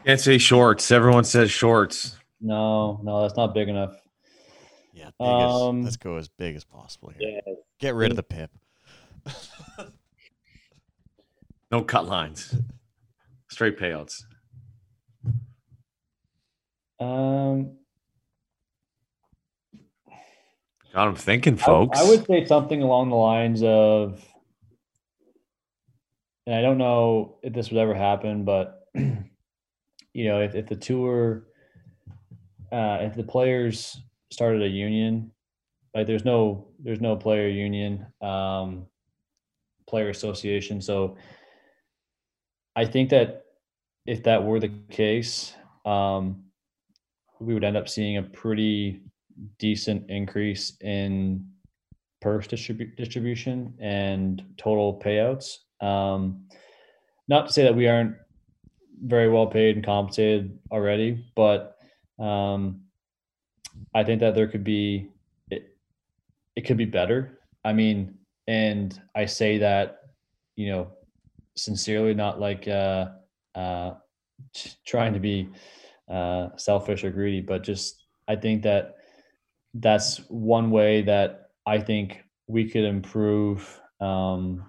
Can't 0.04 0.20
say 0.20 0.38
shorts. 0.38 0.90
Everyone 0.90 1.24
says 1.24 1.50
shorts. 1.50 2.16
no, 2.40 3.00
no, 3.02 3.22
that's 3.22 3.36
not 3.36 3.54
big 3.54 3.68
enough. 3.68 3.94
Yeah, 5.00 5.10
big 5.18 5.26
Um, 5.26 5.78
as, 5.80 5.84
let's 5.84 5.96
go 5.96 6.16
as 6.16 6.28
big 6.28 6.56
as 6.56 6.64
possible 6.64 7.10
here. 7.18 7.40
Yeah. 7.46 7.54
Get 7.78 7.94
rid 7.94 8.10
of 8.10 8.16
the 8.16 8.22
pip. 8.22 8.50
No 11.72 11.82
cut 11.84 12.06
lines. 12.06 12.56
Straight 13.48 13.78
payouts. 13.78 14.24
Um 16.98 17.76
Got 20.92 21.06
him 21.06 21.14
thinking, 21.14 21.54
I- 21.54 21.58
folks. 21.58 22.00
I, 22.00 22.08
would 22.08 22.26
say 22.26 22.44
something 22.44 22.82
along 22.82 23.10
the 23.10 23.14
lines 23.14 23.62
of, 23.62 24.26
and 26.44 26.56
I 26.56 26.60
don't 26.62 26.78
know 26.78 27.38
if 27.44 27.52
this 27.52 27.70
would 27.70 27.78
ever 27.78 27.94
happen, 27.94 28.44
but 28.44 28.88
you 28.94 30.24
know, 30.24 30.40
if, 30.40 30.56
if 30.56 30.66
the 30.66 30.74
tour, 30.74 31.44
uh, 32.72 32.98
if 33.02 33.14
the 33.14 33.22
players 33.22 34.00
started 34.30 34.62
a 34.62 34.68
union, 34.68 35.30
like 35.94 36.06
there's 36.06 36.24
no 36.24 36.68
there's 36.78 37.00
no 37.00 37.16
player 37.16 37.48
union, 37.48 38.06
um, 38.22 38.86
player 39.86 40.08
association, 40.08 40.80
so 40.80 41.16
I 42.76 42.84
think 42.84 43.10
that 43.10 43.44
if 44.06 44.22
that 44.22 44.42
were 44.42 44.60
the 44.60 44.72
case, 44.90 45.54
um, 45.84 46.44
we 47.40 47.54
would 47.54 47.64
end 47.64 47.76
up 47.76 47.88
seeing 47.88 48.16
a 48.16 48.22
pretty 48.22 49.02
decent 49.58 50.08
increase 50.10 50.76
in 50.80 51.46
purse 52.20 52.46
distribu- 52.46 52.96
distribution 52.96 53.74
and 53.80 54.44
total 54.56 55.00
payouts. 55.00 55.56
Um, 55.80 56.46
not 57.28 57.46
to 57.46 57.52
say 57.52 57.62
that 57.62 57.74
we 57.74 57.88
aren't 57.88 58.16
very 59.02 59.30
well 59.30 59.46
paid 59.46 59.76
and 59.76 59.84
compensated 59.84 60.58
already, 60.70 61.24
but 61.34 61.76
um, 62.18 62.82
I 63.94 64.04
think 64.04 64.20
that 64.20 64.34
there 64.34 64.48
could 64.48 64.64
be 64.64 65.08
it, 65.50 65.76
it 66.56 66.62
could 66.62 66.76
be 66.76 66.84
better. 66.84 67.38
I 67.64 67.72
mean, 67.72 68.18
and 68.46 69.00
I 69.14 69.26
say 69.26 69.58
that 69.58 70.00
you 70.56 70.70
know 70.70 70.92
sincerely, 71.56 72.14
not 72.14 72.40
like 72.40 72.68
uh, 72.68 73.08
uh, 73.54 73.94
trying 74.86 75.14
to 75.14 75.20
be 75.20 75.48
uh, 76.08 76.48
selfish 76.56 77.04
or 77.04 77.10
greedy, 77.10 77.40
but 77.40 77.62
just 77.62 78.04
I 78.28 78.36
think 78.36 78.62
that 78.62 78.96
that's 79.74 80.18
one 80.28 80.70
way 80.70 81.02
that 81.02 81.50
I 81.66 81.78
think 81.78 82.24
we 82.46 82.68
could 82.68 82.84
improve 82.84 83.80
um, 84.00 84.64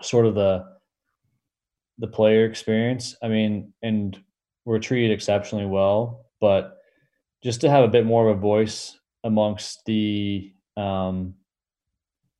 sort 0.00 0.26
of 0.26 0.34
the 0.34 0.64
the 1.98 2.06
player 2.06 2.46
experience. 2.46 3.14
I 3.22 3.28
mean, 3.28 3.72
and 3.82 4.18
we're 4.64 4.78
treated 4.78 5.12
exceptionally 5.12 5.66
well, 5.66 6.26
but 6.40 6.79
just 7.42 7.60
to 7.62 7.70
have 7.70 7.84
a 7.84 7.88
bit 7.88 8.06
more 8.06 8.28
of 8.28 8.36
a 8.36 8.40
voice 8.40 8.98
amongst 9.24 9.84
the 9.86 10.52
um, 10.76 11.34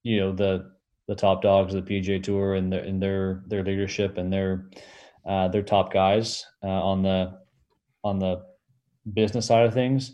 you 0.02 0.20
know 0.20 0.32
the 0.32 0.70
the 1.09 1.14
top 1.14 1.43
dogs 1.43 1.74
of 1.74 1.85
the 1.85 2.01
PGA 2.01 2.22
Tour 2.22 2.55
and 2.55 2.72
their 2.72 2.85
and 2.85 3.02
their 3.02 3.43
their 3.47 3.64
leadership 3.64 4.16
and 4.18 4.32
their 4.32 4.70
uh, 5.27 5.48
their 5.48 5.62
top 5.62 5.93
guys 5.93 6.47
uh, 6.62 6.68
on 6.68 7.02
the 7.02 7.39
on 8.05 8.18
the 8.18 8.43
business 9.12 9.47
side 9.47 9.66
of 9.66 9.74
things. 9.74 10.12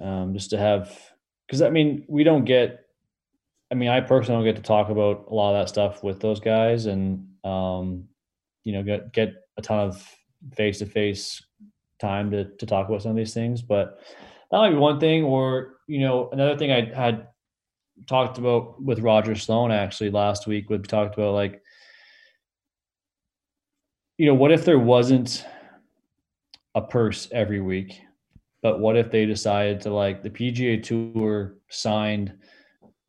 Um, 0.00 0.32
just 0.32 0.50
to 0.50 0.58
have 0.58 0.96
because 1.46 1.62
I 1.62 1.70
mean 1.70 2.04
we 2.08 2.24
don't 2.24 2.44
get 2.44 2.80
I 3.70 3.74
mean 3.74 3.88
I 3.88 4.00
personally 4.00 4.38
don't 4.38 4.54
get 4.54 4.62
to 4.62 4.66
talk 4.66 4.90
about 4.90 5.26
a 5.28 5.34
lot 5.34 5.54
of 5.54 5.60
that 5.60 5.68
stuff 5.68 6.04
with 6.04 6.20
those 6.20 6.40
guys 6.40 6.86
and 6.86 7.26
um, 7.44 8.04
you 8.64 8.72
know 8.72 8.82
get 8.82 9.12
get 9.12 9.32
a 9.56 9.62
ton 9.62 9.88
of 9.88 10.06
face 10.54 10.78
to 10.78 10.86
face 10.86 11.42
time 12.00 12.30
to 12.30 12.44
to 12.56 12.66
talk 12.66 12.88
about 12.88 13.02
some 13.02 13.10
of 13.12 13.16
these 13.16 13.34
things 13.34 13.62
but 13.62 14.00
that 14.50 14.58
might 14.58 14.70
be 14.70 14.76
one 14.76 15.00
thing 15.00 15.24
or 15.24 15.76
you 15.86 16.00
know 16.00 16.28
another 16.32 16.56
thing 16.56 16.72
I 16.72 16.92
had 16.94 17.28
talked 18.06 18.38
about 18.38 18.80
with 18.82 19.00
Roger 19.00 19.34
Sloan 19.34 19.72
actually 19.72 20.10
last 20.10 20.46
week 20.46 20.70
we 20.70 20.78
talked 20.78 21.14
about 21.14 21.34
like 21.34 21.62
you 24.16 24.26
know 24.26 24.34
what 24.34 24.52
if 24.52 24.64
there 24.64 24.78
wasn't 24.78 25.44
a 26.74 26.80
purse 26.80 27.28
every 27.32 27.60
week 27.60 28.00
but 28.62 28.80
what 28.80 28.96
if 28.96 29.10
they 29.10 29.26
decided 29.26 29.80
to 29.82 29.90
like 29.90 30.22
the 30.22 30.30
PGA 30.30 30.82
Tour 30.82 31.54
signed 31.68 32.34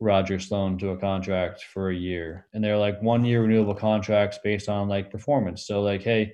Roger 0.00 0.38
Sloan 0.38 0.78
to 0.78 0.90
a 0.90 0.96
contract 0.96 1.64
for 1.64 1.90
a 1.90 1.94
year, 1.94 2.46
and 2.54 2.64
they're 2.64 2.78
like 2.78 3.02
one 3.02 3.24
year 3.24 3.42
renewable 3.42 3.74
contracts 3.74 4.38
based 4.42 4.68
on 4.68 4.88
like 4.88 5.10
performance. 5.10 5.66
So 5.66 5.82
like, 5.82 6.02
hey, 6.02 6.32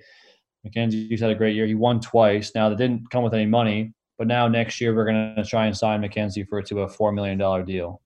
Mackenzie's 0.66 1.20
had 1.20 1.30
a 1.30 1.34
great 1.34 1.55
year. 1.55 1.64
He 1.66 1.74
won 1.74 2.01
twice. 2.01 2.52
Now 2.55 2.68
that 2.68 2.76
didn't 2.78 3.09
come 3.10 3.22
with 3.22 3.32
any 3.34 3.47
money, 3.47 3.93
but 4.18 4.26
now 4.26 4.48
next 4.48 4.80
year 4.80 4.94
we're 4.94 5.06
gonna 5.06 5.44
try 5.44 5.66
and 5.66 5.76
sign 5.76 6.01
Mackenzie 6.01 6.43
for 6.44 6.60
to 6.62 6.80
a 6.80 6.88
four 6.88 7.12
million 7.12 7.38
dollar 7.38 7.62
deal. 7.62 8.01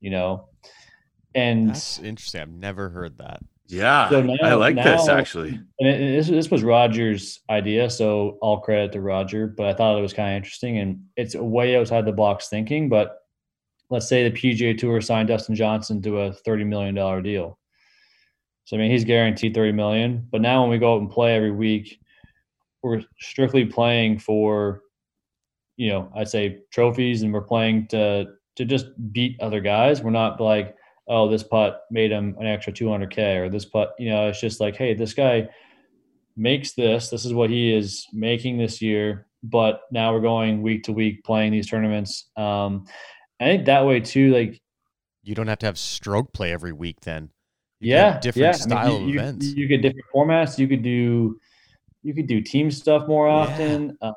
You 0.00 0.10
know, 0.10 0.48
and 1.34 1.70
That's 1.70 1.98
interesting. 1.98 2.42
I've 2.42 2.50
never 2.50 2.90
heard 2.90 3.16
that. 3.18 3.40
Yeah, 3.68 4.08
So 4.10 4.22
now- 4.22 4.36
I 4.42 4.54
like 4.54 4.76
this 4.76 5.08
actually. 5.08 5.58
and 5.80 5.88
it, 5.88 6.16
this, 6.16 6.28
this 6.28 6.50
was 6.50 6.62
Roger's 6.62 7.40
idea, 7.50 7.90
so 7.90 8.38
all 8.40 8.60
credit 8.60 8.92
to 8.92 9.00
Roger. 9.00 9.46
But 9.48 9.66
I 9.66 9.72
thought 9.74 9.98
it 9.98 10.02
was 10.02 10.12
kind 10.12 10.30
of 10.30 10.36
interesting, 10.36 10.78
and 10.78 11.00
it's 11.16 11.34
way 11.34 11.76
outside 11.76 12.04
the 12.04 12.12
box 12.12 12.48
thinking. 12.48 12.88
But 12.88 13.16
let's 13.90 14.08
say 14.08 14.28
the 14.28 14.38
PGA 14.38 14.76
Tour 14.78 15.00
signed 15.00 15.28
Dustin 15.28 15.54
Johnson 15.56 16.00
to 16.02 16.18
a 16.20 16.32
thirty 16.32 16.62
million 16.64 16.94
dollar 16.94 17.20
deal. 17.22 17.58
So 18.66 18.76
I 18.76 18.80
mean, 18.80 18.90
he's 18.90 19.04
guaranteed 19.04 19.54
thirty 19.54 19.72
million. 19.72 20.28
But 20.30 20.42
now 20.42 20.60
when 20.60 20.70
we 20.70 20.78
go 20.78 20.94
out 20.94 21.00
and 21.00 21.10
play 21.10 21.34
every 21.34 21.52
week, 21.52 21.98
we're 22.82 23.02
strictly 23.18 23.64
playing 23.64 24.18
for, 24.18 24.82
you 25.76 25.88
know, 25.88 26.12
I'd 26.14 26.28
say 26.28 26.58
trophies, 26.70 27.22
and 27.22 27.32
we're 27.32 27.40
playing 27.40 27.86
to 27.88 28.26
to 28.56 28.64
just 28.64 28.86
beat 29.12 29.40
other 29.40 29.60
guys. 29.60 30.02
We're 30.02 30.10
not 30.10 30.40
like, 30.40 30.76
oh, 31.08 31.28
this 31.30 31.42
putt 31.42 31.82
made 31.90 32.10
him 32.10 32.36
an 32.40 32.46
extra 32.46 32.72
two 32.72 32.90
hundred 32.90 33.10
k, 33.10 33.36
or 33.36 33.48
this 33.48 33.64
putt, 33.64 33.94
you 33.98 34.10
know, 34.10 34.28
it's 34.28 34.40
just 34.40 34.60
like, 34.60 34.76
hey, 34.76 34.94
this 34.94 35.14
guy 35.14 35.48
makes 36.36 36.72
this. 36.72 37.08
This 37.08 37.24
is 37.24 37.32
what 37.32 37.50
he 37.50 37.72
is 37.72 38.06
making 38.12 38.58
this 38.58 38.82
year. 38.82 39.26
But 39.42 39.82
now 39.92 40.12
we're 40.12 40.20
going 40.20 40.60
week 40.60 40.82
to 40.84 40.92
week 40.92 41.22
playing 41.22 41.52
these 41.52 41.70
tournaments. 41.70 42.30
Um, 42.36 42.86
I 43.38 43.44
think 43.44 43.66
that 43.66 43.86
way 43.86 44.00
too, 44.00 44.32
like 44.32 44.60
You 45.22 45.34
don't 45.34 45.48
have 45.48 45.58
to 45.58 45.66
have 45.66 45.78
stroke 45.78 46.32
play 46.32 46.52
every 46.52 46.72
week 46.72 47.00
then. 47.02 47.30
You 47.80 47.90
yeah, 47.90 48.18
different 48.20 48.46
yeah. 48.46 48.52
style 48.52 48.96
I 48.96 48.98
mean, 48.98 49.08
you, 49.08 49.14
of 49.14 49.20
events. 49.20 49.46
You, 49.46 49.62
you 49.62 49.68
get 49.68 49.82
different 49.82 50.06
formats. 50.14 50.58
You 50.58 50.66
could 50.68 50.82
do, 50.82 51.38
you 52.02 52.14
could 52.14 52.26
do 52.26 52.40
team 52.40 52.70
stuff 52.70 53.06
more 53.06 53.28
Yeah. 53.28 53.34
often. 53.34 53.98
Uh, 54.00 54.12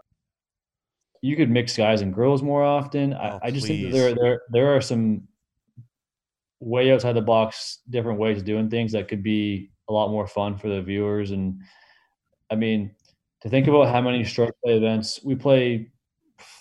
you 1.22 1.36
could 1.36 1.49
mix 1.49 1.76
guys 1.76 2.02
and 2.02 2.14
girls 2.14 2.41
more 2.41 2.64
often. 2.64 3.14
Oh, 3.14 3.18
I, 3.18 3.40
I 3.48 3.52
just 3.52 3.68
think 3.68 3.84
that 3.84 3.91
there, 3.91 4.15
there, 4.15 4.41
there 4.52 4.76
are 4.76 4.81
some 4.81 5.27
way 6.61 6.91
outside 6.91 7.14
the 7.14 7.22
box, 7.22 7.80
different 7.90 8.19
ways 8.19 8.38
of 8.38 8.45
doing 8.45 8.69
things 8.69 8.91
that 8.94 9.07
could 9.07 9.23
be 9.23 9.72
a 9.90 9.94
lot 9.94 10.10
more 10.11 10.27
fun 10.27 10.57
for 10.57 10.69
the 10.69 10.81
viewers. 10.81 11.31
And 11.31 11.61
I 12.49 12.56
mean, 12.56 12.91
to 13.41 13.49
think 13.49 13.68
about 13.68 13.90
how 13.90 14.02
many 14.02 14.23
stroke 14.23 14.56
play 14.64 14.76
events 14.76 15.22
we 15.23 15.36
play 15.36 15.91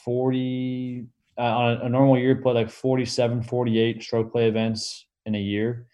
40 0.04 1.06
uh, 1.36 1.40
on 1.40 1.76
a, 1.76 1.84
a 1.84 1.88
normal 1.88 2.18
year, 2.18 2.36
play 2.36 2.54
like 2.54 2.70
47, 2.70 3.42
48 3.42 4.02
stroke 4.02 4.32
play 4.32 4.48
events 4.48 5.06
in 5.26 5.34
a 5.34 5.40
year. 5.40 5.87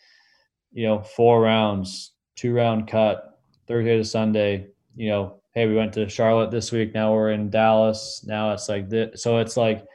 You 0.75 0.87
know, 0.87 1.03
four 1.03 1.41
rounds, 1.41 2.13
two 2.37 2.53
round 2.53 2.89
cut, 2.89 3.39
Thursday 3.67 3.97
to 3.97 4.05
Sunday. 4.05 4.69
You 4.97 5.09
know, 5.09 5.41
hey, 5.55 5.67
we 5.67 5.75
went 5.77 5.93
to 5.95 6.09
Charlotte 6.09 6.51
this 6.51 6.73
week. 6.73 6.93
Now 6.95 7.15
we're 7.15 7.31
in 7.31 7.49
Dallas. 7.49 8.25
Now 8.27 8.53
it's 8.53 8.69
like 8.69 8.91
this. 8.91 9.23
So 9.23 9.39
it's 9.39 9.57
like 9.57 9.87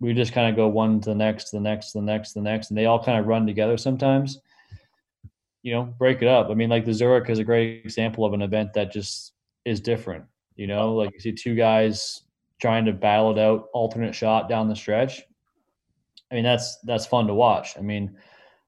we 0.00 0.12
just 0.12 0.32
kind 0.32 0.48
of 0.48 0.56
go 0.56 0.68
one 0.68 1.00
to 1.00 1.10
the 1.10 1.14
next, 1.14 1.50
to 1.50 1.56
the 1.56 1.62
next, 1.62 1.92
to 1.92 1.98
the 1.98 2.04
next, 2.04 2.32
to 2.32 2.40
the 2.40 2.44
next, 2.44 2.70
and 2.70 2.78
they 2.78 2.86
all 2.86 3.02
kind 3.02 3.18
of 3.18 3.26
run 3.26 3.46
together 3.46 3.76
sometimes. 3.76 4.38
You 5.62 5.72
know, 5.72 5.82
break 5.98 6.22
it 6.22 6.28
up. 6.28 6.50
I 6.50 6.54
mean, 6.54 6.70
like 6.70 6.84
the 6.84 6.94
Zurich 6.94 7.30
is 7.30 7.38
a 7.38 7.44
great 7.44 7.84
example 7.84 8.24
of 8.24 8.32
an 8.32 8.42
event 8.42 8.72
that 8.74 8.92
just 8.92 9.32
is 9.64 9.80
different. 9.80 10.24
You 10.56 10.66
know, 10.66 10.94
like 10.94 11.12
you 11.14 11.20
see 11.20 11.32
two 11.32 11.54
guys 11.54 12.22
trying 12.60 12.84
to 12.84 12.92
battle 12.92 13.30
it 13.32 13.38
out, 13.38 13.68
alternate 13.72 14.14
shot 14.14 14.48
down 14.48 14.68
the 14.68 14.76
stretch. 14.76 15.22
I 16.30 16.34
mean, 16.34 16.44
that's 16.44 16.78
that's 16.80 17.06
fun 17.06 17.26
to 17.26 17.34
watch. 17.34 17.76
I 17.78 17.80
mean, 17.80 18.16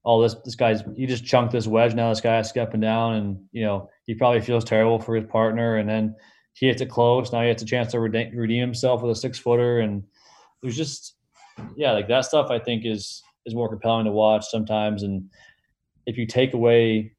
oh, 0.05 0.23
this 0.23 0.35
this 0.45 0.55
guy's 0.55 0.83
he 0.97 1.07
just 1.07 1.25
chunked 1.25 1.53
this 1.53 1.67
wedge. 1.67 1.95
Now 1.95 2.09
this 2.09 2.21
guy 2.21 2.37
has 2.37 2.49
to 2.49 2.55
get 2.55 2.69
up 2.69 2.75
and 2.75 2.83
down, 2.83 3.15
and 3.15 3.41
you 3.53 3.65
know 3.65 3.89
he 4.07 4.15
probably 4.15 4.41
feels 4.41 4.65
terrible 4.65 4.99
for 4.99 5.15
his 5.15 5.27
partner, 5.27 5.77
and 5.77 5.89
then 5.89 6.15
he 6.55 6.67
hits 6.67 6.81
it 6.81 6.91
close. 6.91 7.33
Now 7.33 7.43
he 7.43 7.49
has 7.49 7.63
a 7.63 7.67
chance 7.67 7.93
to 7.93 8.01
redeem, 8.01 8.37
redeem 8.37 8.61
himself 8.61 9.03
with 9.03 9.17
a 9.17 9.21
six 9.21 9.39
footer, 9.39 9.81
and 9.81 10.03
there's 10.63 10.77
just 10.77 11.15
yeah, 11.77 11.93
like 11.93 12.09
that 12.09 12.25
stuff. 12.25 12.51
I 12.51 12.59
think 12.59 12.85
is 12.85 13.23
is 13.47 13.55
more 13.55 13.69
compelling 13.69 14.07
to 14.07 14.13
watch 14.13 14.47
sometimes, 14.47 15.03
and 15.03 15.31
if 16.07 16.17
you 16.17 16.27
take 16.27 16.55
away 16.55 17.13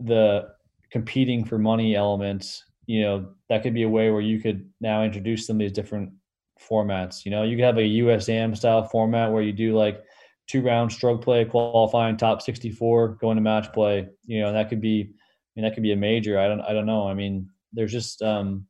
the 0.00 0.48
competing 0.90 1.44
for 1.44 1.58
money 1.58 1.94
element, 1.94 2.62
you 2.86 3.02
know 3.02 3.28
that 3.48 3.62
could 3.62 3.74
be 3.74 3.84
a 3.84 3.88
way 3.88 4.10
where 4.10 4.20
you 4.20 4.40
could 4.40 4.68
now 4.80 5.02
introduce 5.04 5.46
some 5.46 5.56
of 5.56 5.60
these 5.60 5.72
different 5.72 6.10
formats. 6.58 7.24
You 7.24 7.30
know, 7.30 7.42
you 7.42 7.56
could 7.56 7.64
have 7.64 7.78
a 7.78 7.80
USAM 7.80 8.56
style 8.56 8.82
format 8.84 9.32
where 9.32 9.42
you 9.42 9.52
do 9.52 9.76
like 9.76 10.02
two 10.46 10.62
round 10.62 10.92
stroke 10.92 11.22
play, 11.22 11.44
qualifying 11.44 12.16
top 12.16 12.42
64, 12.42 13.16
going 13.20 13.36
to 13.36 13.42
match 13.42 13.72
play. 13.72 14.08
You 14.24 14.40
know, 14.40 14.52
that 14.52 14.68
could 14.68 14.80
be, 14.80 15.02
I 15.02 15.50
mean, 15.54 15.64
that 15.64 15.74
could 15.74 15.82
be 15.82 15.92
a 15.92 15.96
major. 15.96 16.38
I 16.38 16.48
don't, 16.48 16.60
I 16.60 16.72
don't 16.72 16.86
know. 16.86 17.08
I 17.08 17.14
mean, 17.14 17.50
there's 17.72 17.92
just, 17.92 18.22
um, 18.22 18.66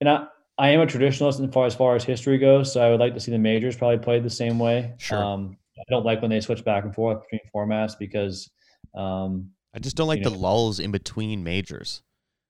and 0.00 0.08
I, 0.08 0.26
I 0.56 0.68
am 0.70 0.80
a 0.80 0.86
traditionalist 0.86 1.44
as 1.44 1.52
far 1.52 1.66
as 1.66 1.74
far 1.74 1.96
as 1.96 2.04
history 2.04 2.38
goes, 2.38 2.72
so 2.72 2.80
I 2.80 2.90
would 2.90 3.00
like 3.00 3.14
to 3.14 3.20
see 3.20 3.30
the 3.30 3.38
majors 3.38 3.76
probably 3.76 3.98
played 3.98 4.24
the 4.24 4.30
same 4.30 4.58
way. 4.58 4.94
Sure. 4.98 5.22
Um, 5.22 5.56
I 5.78 5.82
don't 5.90 6.04
like 6.04 6.20
when 6.20 6.30
they 6.30 6.40
switch 6.40 6.64
back 6.64 6.84
and 6.84 6.94
forth 6.94 7.22
between 7.22 7.40
formats 7.54 7.98
because, 7.98 8.50
um, 8.96 9.50
I 9.74 9.78
just 9.78 9.96
don't 9.96 10.08
like 10.08 10.22
the 10.22 10.30
know. 10.30 10.36
lulls 10.36 10.80
in 10.80 10.90
between 10.90 11.44
majors. 11.44 12.02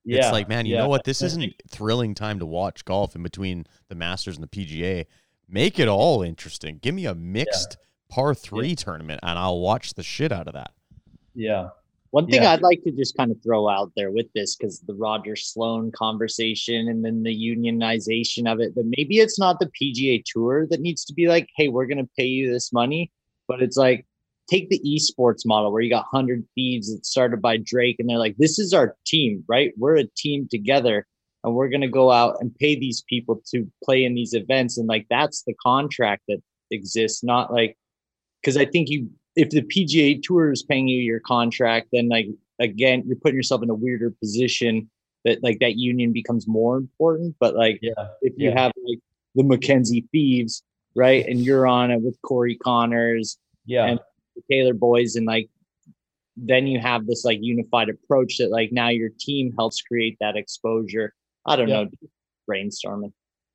yeah, 0.05 0.19
it's 0.19 0.33
like, 0.33 0.49
man, 0.49 0.67
you 0.67 0.75
yeah. 0.75 0.83
know 0.83 0.89
what? 0.89 1.05
This 1.05 1.21
isn't 1.21 1.53
thrilling 1.69 2.15
time 2.15 2.39
to 2.39 2.47
watch 2.47 2.85
golf 2.85 3.17
in 3.17 3.23
between 3.23 3.67
the 3.89 3.95
Masters 3.95 4.37
and 4.39 4.47
the 4.49 4.49
PGA. 4.49 5.07
Make 5.49 5.79
it 5.79 5.89
all 5.89 6.23
interesting. 6.23 6.79
Give 6.83 6.95
me 6.95 7.07
a 7.07 7.15
mixed 7.15 7.79
par 8.11 8.35
three 8.35 8.75
tournament, 8.77 9.21
and 9.23 9.39
I'll 9.39 9.61
watch 9.61 9.95
the 9.95 10.03
shit 10.03 10.33
out 10.33 10.47
of 10.47 10.55
that. 10.55 10.73
Yeah, 11.35 11.71
One 12.11 12.27
thing 12.27 12.43
Yeah. 12.43 12.53
I'd 12.53 12.63
like 12.63 12.83
to 12.85 12.91
just 12.91 13.17
kind 13.17 13.31
of 13.31 13.43
throw 13.43 13.69
out 13.69 13.93
there 13.95 14.11
with 14.11 14.33
this, 14.35 14.57
because 14.57 14.81
the 14.81 14.95
Roger 14.95 15.37
Sloan 15.37 15.93
conversation 15.93 16.89
and 16.89 17.05
then 17.05 17.23
the 17.23 17.35
unionization 17.35 18.51
of 18.51 18.61
it, 18.61 18.75
that 18.75 18.93
maybe 18.97 19.19
it's 19.19 19.39
not 19.39 19.59
the 19.61 19.71
PGA 19.81 20.23
Tour 20.25 20.67
that 20.71 20.81
needs 20.81 21.05
to 21.07 21.13
be 21.13 21.29
like, 21.29 21.49
hey, 21.57 21.69
we're 21.69 21.87
going 21.87 21.99
to 21.99 22.11
pay 22.17 22.25
you 22.25 22.51
this 22.51 22.73
money, 22.73 23.13
but 23.47 23.63
it's 23.63 23.77
like, 23.77 24.07
take 24.49 24.71
the 24.71 24.81
esports 24.81 25.45
model 25.45 25.71
where 25.71 25.83
you 25.83 25.91
got 25.91 26.07
100 26.11 26.43
Thieves 26.55 26.91
that 26.91 27.05
started 27.05 27.43
by 27.43 27.59
Drake, 27.59 27.97
and 27.99 28.09
they're 28.09 28.19
like, 28.19 28.37
this 28.39 28.59
is 28.59 28.73
our 28.73 28.97
team, 29.05 29.45
right? 29.47 29.75
We're 29.77 29.97
a 29.97 30.07
team 30.17 30.49
together, 30.51 31.07
and 31.45 31.55
we're 31.55 31.69
going 31.69 31.83
to 31.83 31.89
go 31.89 32.11
out 32.11 32.37
and 32.41 32.55
pay 32.57 32.79
these 32.79 33.03
people 33.09 33.41
to 33.51 33.71
play 33.85 34.05
in 34.05 34.15
these 34.15 34.35
events. 34.35 34.79
And 34.79 34.89
like, 34.89 35.07
that's 35.09 35.43
the 35.43 35.55
contract 35.55 36.23
that 36.29 36.43
exists, 36.71 37.23
not 37.23 37.53
like, 37.53 37.77
because 38.43 38.57
I 38.57 38.65
think 38.65 38.89
you 38.89 39.11
if 39.37 39.51
the 39.51 39.63
PGA 39.63 40.21
Tour 40.21 40.51
is 40.51 40.65
paying 40.65 40.89
you 40.89 41.01
your 41.01 41.21
contract, 41.21 41.89
then 41.93 42.09
like 42.09 42.27
again, 42.59 43.05
you're 43.07 43.17
putting 43.17 43.37
yourself 43.37 43.63
in 43.63 43.71
a 43.71 43.75
weirder 43.75 44.11
position 44.11 44.91
that 45.25 45.43
like 45.43 45.61
that 45.61 45.77
union 45.77 46.13
becomes 46.13 46.49
more 46.49 46.77
important. 46.77 47.37
But 47.39 47.55
like 47.55 47.79
yeah, 47.81 47.93
if 48.21 48.35
you 48.37 48.49
yeah. 48.49 48.61
have 48.61 48.73
like 48.85 48.99
the 49.35 49.45
Mackenzie 49.45 50.07
Thieves, 50.11 50.63
right, 50.97 51.25
and 51.27 51.41
you're 51.41 51.67
on 51.67 51.91
it 51.93 52.03
with 52.03 52.21
Corey 52.23 52.57
Conners, 52.57 53.39
yeah. 53.65 53.87
And- 53.87 54.01
the 54.35 54.43
Taylor 54.51 54.75
boys, 54.75 55.17
and 55.17 55.27
like 55.27 55.49
then 56.37 56.67
you 56.67 56.79
have 56.79 57.07
this 57.07 57.25
like 57.25 57.39
unified 57.41 57.89
approach 57.89 58.39
that 58.39 58.51
like 58.51 58.71
now 58.73 58.89
your 58.89 59.11
team 59.19 59.53
helps 59.59 59.83
create 59.83 60.17
that 60.21 60.37
exposure. 60.37 61.15
I 61.49 61.57
don't 61.57 61.69
Yeah. 61.69 61.85
know, 61.85 61.91
brainstorming. 62.49 63.13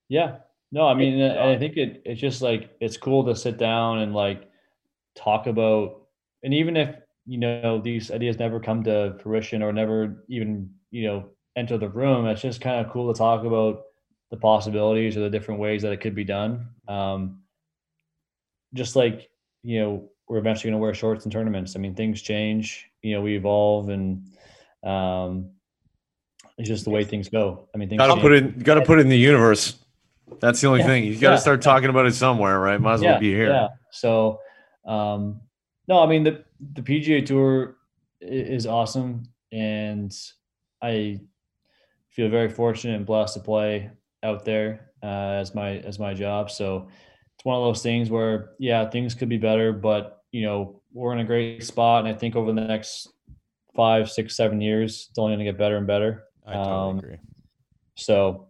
Yeah. 0.10 0.38
No, 0.72 0.88
I 0.88 0.96
mean, 0.96 1.22
and 1.22 1.40
I 1.40 1.58
think 1.58 1.78
it, 1.78 2.02
it's 2.04 2.20
just 2.20 2.42
like 2.42 2.76
it's 2.80 2.98
cool 2.98 3.24
to 3.26 3.36
sit 3.36 3.58
down 3.58 4.00
and 4.00 4.14
like 4.14 4.50
talk 5.16 5.46
about, 5.46 6.08
and 6.42 6.52
even 6.54 6.76
if 6.76 6.96
you 7.28 7.38
know 7.38 7.80
these 7.80 8.10
ideas 8.10 8.40
never 8.40 8.60
come 8.60 8.84
to 8.84 9.16
fruition 9.22 9.62
or 9.62 9.72
never 9.72 10.26
even 10.30 10.74
you 10.90 11.06
know 11.06 11.30
enter 11.56 11.78
the 11.78 11.90
room, 11.90 12.26
it's 12.26 12.42
just 12.42 12.60
kind 12.60 12.84
of 12.84 12.92
cool 12.92 13.14
to 13.14 13.18
talk 13.18 13.46
about 13.46 13.84
the 14.32 14.38
possibilities 14.38 15.16
or 15.16 15.20
the 15.20 15.30
different 15.30 15.62
ways 15.62 15.84
that 15.84 15.92
it 15.92 16.02
could 16.02 16.16
be 16.16 16.24
done. 16.24 16.68
Um, 16.88 17.44
just 18.74 18.96
like 18.96 19.30
you 19.62 19.80
know, 19.80 20.10
we're 20.28 20.40
eventually 20.40 20.72
going 20.72 20.80
to 20.80 20.84
wear 20.84 20.96
shorts 20.96 21.26
in 21.26 21.32
tournaments. 21.32 21.76
I 21.76 21.80
mean, 21.80 21.94
things 21.94 22.22
change. 22.22 22.90
You 23.04 23.14
know, 23.14 23.22
we 23.22 23.36
evolve, 23.38 23.90
and 23.90 24.28
um, 24.84 25.52
it's 26.58 26.68
just 26.68 26.84
the 26.84 26.90
way 26.90 27.04
things 27.04 27.30
go. 27.30 27.68
I 27.74 27.78
mean, 27.78 27.90
things 27.90 28.00
Gotta 28.00 28.14
change. 28.14 28.22
put 28.22 28.32
it. 28.34 28.64
Gotta 28.64 28.82
put 28.82 29.00
it 29.00 29.02
in 29.02 29.10
the 29.10 29.18
universe. 29.18 29.80
That's 30.40 30.62
the 30.62 30.68
only 30.68 30.80
Yeah. 30.82 30.88
thing. 30.88 31.04
You 31.06 31.14
got 31.18 31.30
to 31.30 31.36
Yeah. 31.36 31.40
start 31.40 31.62
talking 31.62 31.90
about 31.90 32.06
it 32.06 32.14
somewhere, 32.14 32.60
right? 32.60 32.80
Might 32.80 32.96
as 32.96 33.02
well 33.02 33.20
be 33.20 33.32
here. 33.34 33.50
Yeah. 33.50 33.68
So, 33.92 34.40
um, 34.86 35.42
no, 35.88 36.00
I 36.02 36.08
mean 36.08 36.24
the 36.24 36.44
the 36.74 36.82
PGA 36.82 37.22
Tour 37.26 37.76
is 38.22 38.66
awesome, 38.66 39.24
and 39.52 40.12
I 40.82 41.20
feel 42.10 42.30
very 42.30 42.50
fortunate 42.50 42.96
and 42.96 43.06
blessed 43.06 43.34
to 43.36 43.40
play 43.42 43.90
out 44.24 44.46
there 44.46 44.92
uh, 45.04 45.06
as 45.42 45.54
my 45.54 45.78
as 45.80 46.00
my 46.00 46.14
job. 46.14 46.50
So 46.52 46.88
it's 47.36 47.44
one 47.46 47.58
of 47.58 47.64
those 47.64 47.84
things 47.84 48.10
where 48.10 48.52
yeah, 48.60 48.90
things 48.90 49.14
could 49.16 49.30
be 49.30 49.38
better, 49.38 49.74
but 49.74 50.22
you 50.32 50.44
know 50.44 50.82
we're 50.94 51.14
in 51.14 51.20
a 51.20 51.26
great 51.26 51.64
spot, 51.64 52.06
and 52.06 52.14
I 52.14 52.18
think 52.18 52.36
over 52.36 52.52
the 52.54 52.62
next 52.62 53.10
five, 53.76 54.10
six, 54.10 54.36
seven 54.38 54.62
years, 54.62 55.08
it's 55.10 55.18
only 55.18 55.32
going 55.36 55.46
to 55.46 55.52
get 55.52 55.58
better 55.58 55.78
and 55.78 55.88
better. 55.88 56.24
I 56.46 56.54
totally 56.54 56.90
Um, 56.92 56.98
agree. 57.00 57.18
So, 57.96 58.48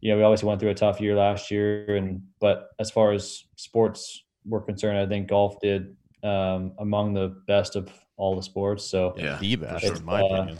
you 0.00 0.10
know, 0.10 0.16
we 0.16 0.22
obviously 0.22 0.48
went 0.48 0.60
through 0.60 0.70
a 0.70 0.74
tough 0.74 1.00
year 1.00 1.14
last 1.16 1.50
year, 1.50 1.96
and 1.96 2.22
but 2.40 2.70
as 2.78 2.90
far 2.90 3.12
as 3.12 3.44
sports 3.56 4.24
were 4.44 4.60
concerned, 4.60 4.98
I 4.98 5.06
think 5.06 5.28
golf 5.28 5.60
did 5.60 5.96
um, 6.22 6.72
among 6.78 7.14
the 7.14 7.28
best 7.46 7.76
of 7.76 7.90
all 8.16 8.36
the 8.36 8.42
sports. 8.42 8.84
So, 8.84 9.14
Yeah. 9.16 9.38
the 9.38 9.56
best, 9.56 9.84
sure. 9.84 9.96
in 9.96 10.04
my 10.04 10.20
Uh, 10.20 10.24
opinion. 10.34 10.58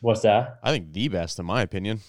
what's 0.00 0.20
that? 0.22 0.58
I 0.62 0.70
think 0.72 0.92
the 0.92 1.08
best, 1.08 1.38
in 1.38 1.46
my 1.46 1.62
opinion. 1.62 2.00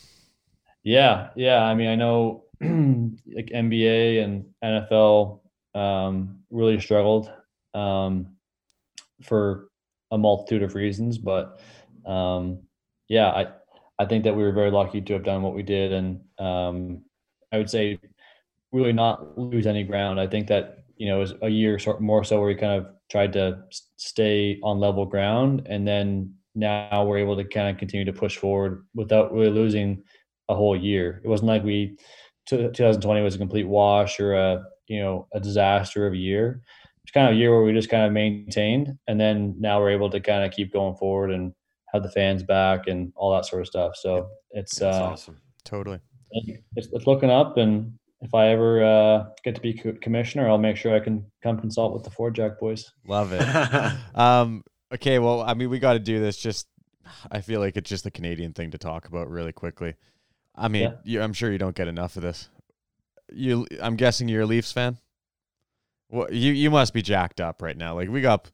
Yeah, 0.83 1.29
yeah. 1.35 1.63
I 1.63 1.73
mean, 1.75 1.87
I 1.87 1.95
know 1.95 2.43
like 2.61 3.47
NBA 3.53 4.23
and 4.23 4.45
NFL 4.63 5.39
um, 5.73 6.43
really 6.51 6.79
struggled 6.79 7.31
um, 7.73 8.35
for 9.21 9.69
a 10.11 10.17
multitude 10.17 10.61
of 10.63 10.75
reasons, 10.75 11.17
but 11.17 11.59
um, 12.05 12.59
yeah, 13.07 13.29
I 13.29 13.47
I 13.99 14.05
think 14.05 14.23
that 14.23 14.35
we 14.35 14.43
were 14.43 14.51
very 14.51 14.71
lucky 14.71 15.01
to 15.01 15.13
have 15.13 15.23
done 15.23 15.41
what 15.41 15.53
we 15.53 15.63
did, 15.63 15.93
and 15.93 16.21
um, 16.39 17.03
I 17.51 17.57
would 17.57 17.69
say 17.69 17.99
really 18.71 18.93
not 18.93 19.37
lose 19.37 19.67
any 19.67 19.83
ground. 19.83 20.19
I 20.19 20.27
think 20.27 20.47
that 20.47 20.83
you 20.97 21.07
know, 21.07 21.17
it 21.17 21.19
was 21.19 21.33
a 21.41 21.49
year 21.49 21.79
more 21.99 22.23
so 22.23 22.37
where 22.37 22.47
we 22.47 22.55
kind 22.55 22.79
of 22.79 22.87
tried 23.09 23.33
to 23.33 23.63
stay 23.97 24.59
on 24.63 24.79
level 24.79 25.05
ground, 25.05 25.67
and 25.67 25.87
then 25.87 26.33
now 26.55 27.03
we're 27.05 27.17
able 27.17 27.35
to 27.35 27.43
kind 27.43 27.69
of 27.69 27.77
continue 27.77 28.05
to 28.05 28.13
push 28.13 28.37
forward 28.37 28.85
without 28.93 29.33
really 29.33 29.49
losing 29.49 30.03
a 30.49 30.55
whole 30.55 30.75
year. 30.75 31.21
It 31.23 31.27
wasn't 31.27 31.49
like 31.49 31.63
we 31.63 31.97
2020 32.47 33.21
was 33.21 33.35
a 33.35 33.39
complete 33.39 33.67
wash 33.67 34.19
or 34.19 34.33
a 34.33 34.63
you 34.87 35.01
know 35.01 35.27
a 35.33 35.39
disaster 35.39 36.07
of 36.07 36.13
a 36.13 36.17
year. 36.17 36.61
It's 37.03 37.11
kind 37.11 37.27
of 37.27 37.33
a 37.33 37.37
year 37.37 37.51
where 37.51 37.63
we 37.63 37.73
just 37.73 37.89
kind 37.89 38.05
of 38.05 38.13
maintained, 38.13 38.97
and 39.07 39.19
then 39.19 39.55
now 39.59 39.79
we're 39.79 39.91
able 39.91 40.09
to 40.09 40.19
kind 40.19 40.43
of 40.43 40.51
keep 40.51 40.73
going 40.73 40.95
forward 40.95 41.31
and 41.31 41.53
have 41.93 42.03
the 42.03 42.09
fans 42.11 42.43
back 42.43 42.87
and 42.87 43.13
all 43.15 43.33
that 43.35 43.45
sort 43.45 43.61
of 43.61 43.67
stuff. 43.67 43.95
So 43.95 44.29
it's 44.51 44.79
That's 44.79 44.97
uh, 44.97 45.03
awesome. 45.03 45.41
Totally. 45.63 45.99
it's, 46.31 46.87
it's 46.91 47.07
looking 47.07 47.29
up, 47.29 47.57
and 47.57 47.93
if 48.21 48.33
I 48.33 48.47
ever 48.49 48.83
uh, 48.83 49.25
get 49.43 49.55
to 49.55 49.61
be 49.61 49.73
co- 49.73 49.93
commissioner, 50.01 50.49
I'll 50.49 50.57
make 50.57 50.75
sure 50.77 50.95
I 50.95 50.99
can 50.99 51.25
come 51.41 51.59
consult 51.59 51.93
with 51.93 52.03
the 52.03 52.09
Four 52.09 52.31
Jack 52.31 52.59
boys. 52.59 52.91
Love 53.07 53.31
it. 53.33 53.45
um, 54.17 54.63
okay, 54.93 55.19
well, 55.19 55.41
I 55.41 55.53
mean, 55.53 55.69
we 55.69 55.79
got 55.79 55.93
to 55.93 55.99
do 55.99 56.19
this. 56.19 56.37
Just, 56.37 56.67
I 57.31 57.41
feel 57.41 57.59
like 57.59 57.77
it's 57.77 57.89
just 57.89 58.05
a 58.05 58.11
Canadian 58.11 58.53
thing 58.53 58.71
to 58.71 58.77
talk 58.77 59.07
about 59.07 59.29
really 59.29 59.51
quickly. 59.53 59.95
I 60.55 60.67
mean, 60.67 60.83
Yeah. 60.83 60.91
you, 61.03 61.21
I'm 61.21 61.33
sure 61.33 61.51
you 61.51 61.57
don't 61.57 61.75
get 61.75 61.87
enough 61.87 62.15
of 62.15 62.21
this. 62.23 62.49
You, 63.31 63.65
I'm 63.81 63.95
guessing 63.95 64.27
you're 64.29 64.41
a 64.43 64.45
Leafs 64.45 64.71
fan. 64.71 64.97
Well, 66.09 66.31
you 66.31 66.53
you 66.53 66.69
must 66.69 66.93
be 66.93 67.01
jacked 67.01 67.41
up 67.41 67.61
right 67.61 67.75
now. 67.75 67.95
Like 67.95 68.07
we 68.09 68.21
got 68.21 68.51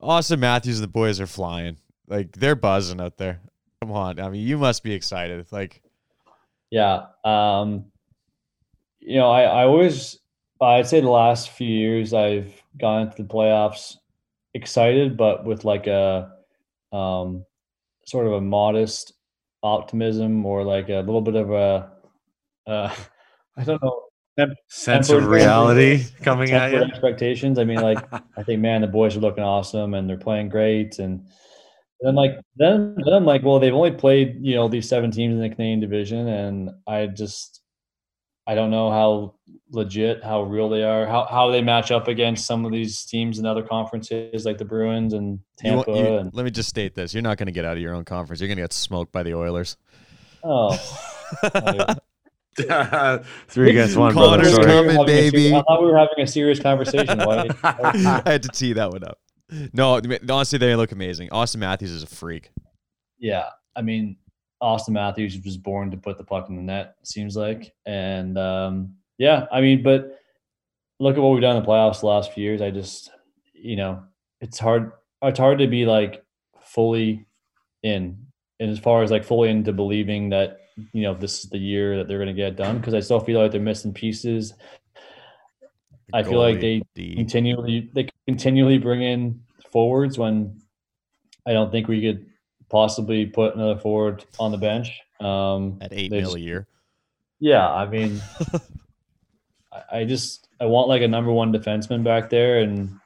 Auston 0.00 0.38
Matthews 0.38 0.78
and 0.78 0.84
the 0.84 0.88
boys 0.92 1.18
are 1.20 1.26
flying. 1.26 1.78
Like 2.08 2.32
they're 2.32 2.54
buzzing 2.54 3.00
out 3.00 3.16
there. 3.16 3.40
Come 3.82 3.92
on, 3.92 4.18
I 4.20 4.28
mean, 4.30 4.46
you 4.46 4.58
must 4.58 4.82
be 4.82 4.92
excited. 4.92 5.46
Like, 5.50 5.82
Yeah. 6.70 7.06
Um, 7.24 7.86
you 9.00 9.16
know, 9.16 9.30
I, 9.30 9.42
I 9.42 9.64
always, 9.64 10.18
I'd 10.60 10.86
say 10.88 11.00
the 11.00 11.10
last 11.10 11.50
few 11.50 11.68
years 11.68 12.12
I've 12.14 12.52
gone 12.78 13.02
into 13.02 13.22
the 13.22 13.28
playoffs 13.28 13.96
excited, 14.54 15.16
but 15.16 15.44
with 15.44 15.64
like 15.64 15.86
a 15.86 16.32
um, 16.92 17.44
sort 18.06 18.26
of 18.26 18.32
a 18.32 18.40
modest 18.40 19.12
optimism 19.62 20.44
or 20.46 20.64
like 20.64 20.88
a 20.88 21.00
little 21.00 21.20
bit 21.20 21.34
of 21.36 21.50
a, 21.50 21.92
uh, 22.66 22.94
I 23.56 23.64
don't 23.64 23.82
know, 23.82 24.02
Sense 24.68 25.08
of 25.08 25.20
tempered- 25.20 25.30
reality 25.32 26.04
coming 26.22 26.50
at 26.52 26.70
tempered 26.70 26.88
you. 26.88 26.92
expectations. 26.94 27.58
I 27.58 27.64
mean, 27.64 27.80
like, 27.80 27.98
I 28.36 28.42
think, 28.42 28.60
man, 28.60 28.82
the 28.82 28.86
boys 28.86 29.16
are 29.16 29.20
looking 29.20 29.44
awesome 29.44 29.94
and 29.94 30.08
they're 30.08 30.18
playing 30.18 30.50
great. 30.50 30.98
And 30.98 31.26
then, 32.00 32.14
like, 32.14 32.32
then, 32.56 32.96
then 33.04 33.14
I'm 33.14 33.24
like, 33.24 33.42
well, 33.42 33.58
they've 33.58 33.74
only 33.74 33.92
played, 33.92 34.38
you 34.40 34.54
know, 34.54 34.68
these 34.68 34.88
seven 34.88 35.10
teams 35.10 35.34
in 35.34 35.40
the 35.40 35.48
Canadian 35.48 35.80
division. 35.80 36.28
And 36.28 36.70
I 36.86 37.06
just, 37.06 37.62
I 38.46 38.54
don't 38.54 38.70
know 38.70 38.90
how 38.90 39.34
legit, 39.70 40.22
how 40.22 40.42
real 40.42 40.68
they 40.68 40.84
are, 40.84 41.06
how, 41.06 41.26
how 41.26 41.50
they 41.50 41.62
match 41.62 41.90
up 41.90 42.06
against 42.06 42.46
some 42.46 42.64
of 42.64 42.72
these 42.72 43.04
teams 43.04 43.38
in 43.38 43.46
other 43.46 43.62
conferences 43.62 44.44
like 44.44 44.58
the 44.58 44.64
Bruins 44.64 45.14
and 45.14 45.40
Tampa. 45.58 45.90
you- 45.90 46.16
and, 46.18 46.34
let 46.34 46.44
me 46.44 46.50
just 46.50 46.68
state 46.68 46.94
this: 46.94 47.14
you're 47.14 47.22
not 47.22 47.38
going 47.38 47.46
to 47.46 47.52
get 47.52 47.64
out 47.64 47.76
of 47.76 47.82
your 47.82 47.94
own 47.94 48.04
conference. 48.04 48.40
You're 48.40 48.48
going 48.48 48.58
to 48.58 48.62
get 48.62 48.72
smoked 48.72 49.10
by 49.12 49.22
the 49.22 49.34
Oilers. 49.34 49.76
oh, 50.44 50.76
Three 52.56 53.70
against 53.70 53.96
one, 53.96 54.14
Connor's 54.14 54.14
brother. 54.14 54.42
We 54.42 54.48
were 54.48 54.50
Sorry. 54.50 54.66
coming, 54.66 54.90
having 54.90 55.02
a 55.02 55.04
baby. 55.04 55.54
I 55.54 55.62
thought 55.62 55.82
we 55.82 55.90
were 55.90 55.98
having 55.98 56.20
a 56.20 56.26
serious 56.26 56.60
conversation. 56.60 57.18
Why? 57.18 57.48
I 57.64 58.22
had 58.24 58.42
to 58.44 58.48
tee 58.48 58.72
that 58.74 58.90
one 58.90 59.04
up. 59.04 59.18
No, 59.72 60.00
honestly, 60.28 60.58
they 60.58 60.74
look 60.74 60.92
amazing. 60.92 61.28
Auston 61.28 61.56
Matthews 61.58 61.92
is 61.92 62.02
a 62.02 62.06
freak. 62.06 62.50
Yeah, 63.18 63.48
I 63.76 63.82
mean, 63.82 64.16
Auston 64.62 64.90
Matthews 64.90 65.38
was 65.44 65.56
born 65.56 65.90
to 65.90 65.96
put 65.96 66.18
the 66.18 66.24
puck 66.24 66.48
in 66.48 66.56
the 66.56 66.62
net. 66.62 66.96
Seems 67.04 67.36
like, 67.36 67.72
and 67.84 68.36
um, 68.38 68.94
yeah, 69.18 69.46
I 69.52 69.60
mean, 69.60 69.82
but 69.82 70.18
look 70.98 71.16
at 71.16 71.22
what 71.22 71.30
we've 71.30 71.42
done 71.42 71.56
in 71.56 71.62
the 71.62 71.68
playoffs 71.68 72.00
the 72.00 72.06
last 72.06 72.32
few 72.32 72.44
years. 72.44 72.62
I 72.62 72.70
just, 72.70 73.10
you 73.52 73.76
know, 73.76 74.02
it's 74.40 74.58
hard. 74.58 74.92
It's 75.22 75.38
hard 75.38 75.58
to 75.58 75.66
be 75.66 75.86
like 75.86 76.24
fully 76.60 77.26
in, 77.82 78.18
and 78.58 78.70
as 78.70 78.78
far 78.78 79.02
as 79.02 79.10
like 79.10 79.24
fully 79.24 79.50
into 79.50 79.72
believing 79.72 80.30
that 80.30 80.58
you 80.92 81.02
know 81.02 81.14
this 81.14 81.44
is 81.44 81.50
the 81.50 81.58
year 81.58 81.96
that 81.96 82.08
they're 82.08 82.18
going 82.18 82.26
to 82.28 82.34
get 82.34 82.56
done 82.56 82.78
because 82.78 82.94
I 82.94 83.00
still 83.00 83.20
feel 83.20 83.40
like 83.40 83.52
they're 83.52 83.60
missing 83.60 83.92
pieces. 83.94 84.54
I 86.12 86.22
feel 86.22 86.38
like 86.38 86.60
they 86.60 86.82
D. 86.94 87.16
continually 87.16 87.90
they 87.92 88.08
continually 88.26 88.78
bring 88.78 89.02
in 89.02 89.40
forwards 89.70 90.18
when 90.18 90.60
I 91.46 91.52
don't 91.52 91.70
think 91.70 91.88
we 91.88 92.00
could 92.00 92.26
possibly 92.68 93.26
put 93.26 93.54
another 93.54 93.78
forward 93.78 94.24
on 94.38 94.52
the 94.52 94.58
bench. 94.58 95.00
Um, 95.20 95.78
at 95.80 95.92
eight 95.92 96.10
mil 96.10 96.34
a 96.34 96.38
year. 96.38 96.66
yeah, 97.40 97.68
I 97.68 97.86
mean, 97.86 98.20
I, 99.72 100.00
I 100.00 100.04
just 100.04 100.48
I 100.60 100.66
want 100.66 100.88
like 100.88 101.02
a 101.02 101.08
number 101.08 101.32
one 101.32 101.52
defenseman 101.52 102.04
back 102.04 102.30
there, 102.30 102.60
and 102.60 102.98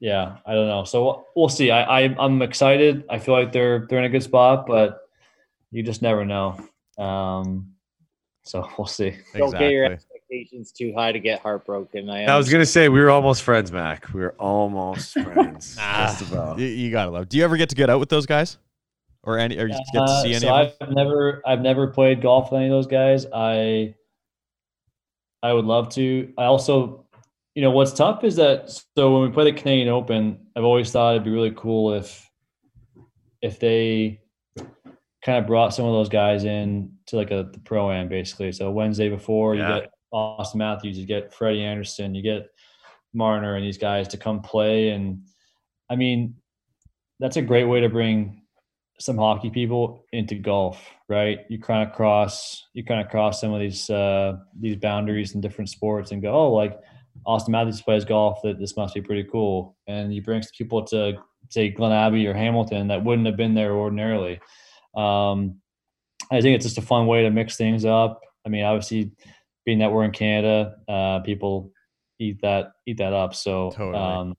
yeah, 0.00 0.36
I 0.46 0.54
don't 0.54 0.68
know. 0.68 0.84
So 0.84 1.04
we'll, 1.04 1.26
we'll 1.36 1.48
see. 1.48 1.70
I, 1.70 2.02
I 2.02 2.16
I'm 2.18 2.42
excited. 2.42 3.04
I 3.10 3.18
feel 3.18 3.34
like 3.34 3.52
they're 3.52 3.86
they're 3.88 3.98
in 3.98 4.04
a 4.04 4.10
good 4.10 4.22
spot, 4.22 4.66
but 4.66 5.00
you 5.70 5.82
just 5.82 6.02
never 6.02 6.24
know. 6.24 6.60
Um, 6.98 7.74
so 8.44 8.68
we'll 8.78 8.86
see. 8.86 9.16
Don't 9.34 9.50
get 9.50 9.70
your 9.70 9.84
Exactly. 9.86 10.13
Expectations 10.34 10.72
too 10.72 10.92
high 10.96 11.12
to 11.12 11.18
get 11.18 11.40
heartbroken. 11.40 12.08
I, 12.10 12.24
I 12.24 12.36
was 12.36 12.50
gonna 12.50 12.66
say 12.66 12.88
we 12.88 13.00
were 13.00 13.10
almost 13.10 13.42
friends, 13.42 13.72
Mac. 13.72 14.12
We 14.12 14.20
were 14.20 14.34
almost 14.38 15.12
friends. 15.22 15.76
Nah. 15.76 16.06
Just 16.06 16.30
about. 16.32 16.58
You, 16.58 16.66
you 16.66 16.90
gotta 16.90 17.10
love. 17.10 17.28
Do 17.28 17.36
you 17.38 17.44
ever 17.44 17.56
get 17.56 17.68
to 17.70 17.74
get 17.76 17.90
out 17.90 18.00
with 18.00 18.08
those 18.08 18.26
guys, 18.26 18.58
or 19.22 19.38
any? 19.38 19.56
Or 19.58 19.66
you 19.66 19.74
get 19.74 19.84
to 19.94 20.02
Uh, 20.02 20.22
see 20.22 20.30
any 20.30 20.40
so 20.40 20.54
of? 20.54 20.72
I've 20.80 20.90
never 20.90 21.42
I've 21.46 21.60
never 21.60 21.86
played 21.88 22.22
golf 22.22 22.50
with 22.50 22.58
any 22.58 22.66
of 22.66 22.72
those 22.72 22.86
guys. 22.86 23.26
I 23.32 23.94
I 25.42 25.52
would 25.52 25.64
love 25.66 25.88
to. 25.90 26.32
I 26.38 26.44
also, 26.44 27.06
you 27.54 27.62
know, 27.62 27.70
what's 27.70 27.92
tough 27.92 28.24
is 28.24 28.36
that 28.36 28.70
so 28.96 29.12
when 29.12 29.28
we 29.28 29.34
play 29.34 29.44
the 29.50 29.56
Canadian 29.58 29.88
Open, 29.88 30.38
I've 30.56 30.64
always 30.64 30.90
thought 30.90 31.12
it'd 31.14 31.24
be 31.24 31.30
really 31.30 31.52
cool 31.56 31.94
if 31.94 32.28
if 33.42 33.58
they 33.60 34.20
kind 35.24 35.38
of 35.38 35.46
brought 35.46 35.72
some 35.74 35.86
of 35.86 35.92
those 35.92 36.08
guys 36.10 36.44
in 36.44 36.92
to 37.06 37.16
like 37.16 37.30
a 37.30 37.48
the 37.52 37.58
pro 37.60 37.90
am 37.90 38.08
basically. 38.08 38.52
So 38.52 38.70
Wednesday 38.70 39.08
before 39.08 39.54
Yeah. 39.54 39.74
you 39.76 39.80
get 39.82 39.90
Auston 40.14 40.56
Matthews, 40.56 40.98
you 40.98 41.06
get 41.06 41.34
Freddie 41.34 41.64
Andersen, 41.64 42.14
you 42.14 42.22
get 42.22 42.48
Marner 43.12 43.56
and 43.56 43.64
these 43.64 43.78
guys 43.78 44.08
to 44.08 44.16
come 44.16 44.40
play. 44.40 44.90
And 44.90 45.22
I 45.90 45.96
mean, 45.96 46.36
that's 47.20 47.36
a 47.36 47.42
great 47.42 47.64
way 47.64 47.80
to 47.80 47.88
bring 47.88 48.42
some 49.00 49.18
hockey 49.18 49.50
people 49.50 50.04
into 50.12 50.36
golf, 50.36 50.80
right? 51.08 51.40
You 51.48 51.58
kind 51.58 51.88
of 51.88 51.94
cross 51.94 52.64
you 52.74 52.84
kind 52.84 53.00
of 53.00 53.10
cross 53.10 53.40
some 53.40 53.52
of 53.52 53.60
these 53.60 53.90
uh 53.90 54.36
these 54.58 54.76
boundaries 54.76 55.34
in 55.34 55.40
different 55.40 55.70
sports 55.70 56.12
and 56.12 56.22
go, 56.22 56.32
oh, 56.32 56.52
like 56.52 56.78
Auston 57.26 57.50
Matthews 57.50 57.82
plays 57.82 58.04
golf, 58.04 58.40
that 58.42 58.58
this 58.58 58.76
must 58.76 58.94
be 58.94 59.00
pretty 59.00 59.24
cool. 59.24 59.76
And 59.86 60.14
you 60.14 60.22
bring 60.22 60.42
people 60.56 60.84
to 60.86 61.14
say 61.48 61.70
Glen 61.70 61.92
Abbey 61.92 62.26
or 62.26 62.34
Hamilton 62.34 62.88
that 62.88 63.04
wouldn't 63.04 63.26
have 63.26 63.36
been 63.36 63.54
there 63.54 63.72
ordinarily. 63.72 64.40
Um, 64.96 65.60
I 66.30 66.40
think 66.40 66.56
it's 66.56 66.64
just 66.64 66.78
a 66.78 66.82
fun 66.82 67.06
way 67.06 67.22
to 67.22 67.30
mix 67.30 67.56
things 67.56 67.84
up. 67.84 68.20
I 68.46 68.48
mean, 68.48 68.64
obviously, 68.64 69.12
being 69.64 69.78
that 69.78 69.92
we're 69.92 70.04
in 70.04 70.10
Canada, 70.10 70.76
uh, 70.88 71.20
people 71.20 71.72
eat 72.18 72.40
that 72.42 72.72
eat 72.86 72.98
that 72.98 73.12
up. 73.12 73.34
So 73.34 73.70
Totally. 73.70 73.96
um, 73.96 74.36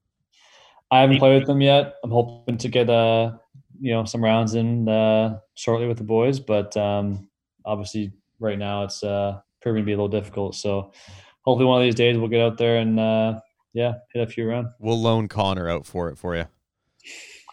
I 0.92 1.02
haven't 1.02 1.20
played 1.20 1.40
with 1.40 1.48
them 1.48 1.62
yet. 1.62 1.96
I'm 2.04 2.12
hoping 2.12 2.58
to 2.58 2.68
get 2.68 2.90
uh, 2.90 3.34
you 3.80 3.94
know 3.94 4.06
some 4.06 4.24
rounds 4.24 4.56
in 4.56 4.88
uh, 4.88 5.40
shortly 5.56 5.88
with 5.88 5.98
the 5.98 6.04
boys, 6.04 6.40
but 6.40 6.76
um, 6.78 7.28
obviously 7.66 8.14
right 8.40 8.58
now 8.58 8.84
it's 8.84 9.04
uh, 9.04 9.40
proving 9.62 9.84
to 9.84 9.86
be 9.86 9.94
a 9.94 9.96
little 9.96 10.08
difficult. 10.08 10.56
So 10.56 10.92
hopefully 11.42 11.66
one 11.66 11.82
of 11.82 11.86
these 11.86 11.96
days 11.96 12.18
we'll 12.18 12.30
get 12.30 12.42
out 12.42 12.58
there 12.58 12.78
and 12.78 13.00
uh, 13.00 13.40
yeah, 13.74 13.94
hit 14.14 14.28
a 14.28 14.32
few 14.32 14.48
rounds. 14.48 14.70
We'll 14.80 15.02
loan 15.02 15.28
Connor 15.28 15.70
out 15.70 15.86
for 15.86 16.10
it 16.10 16.18
for 16.18 16.36
you. 16.36 16.46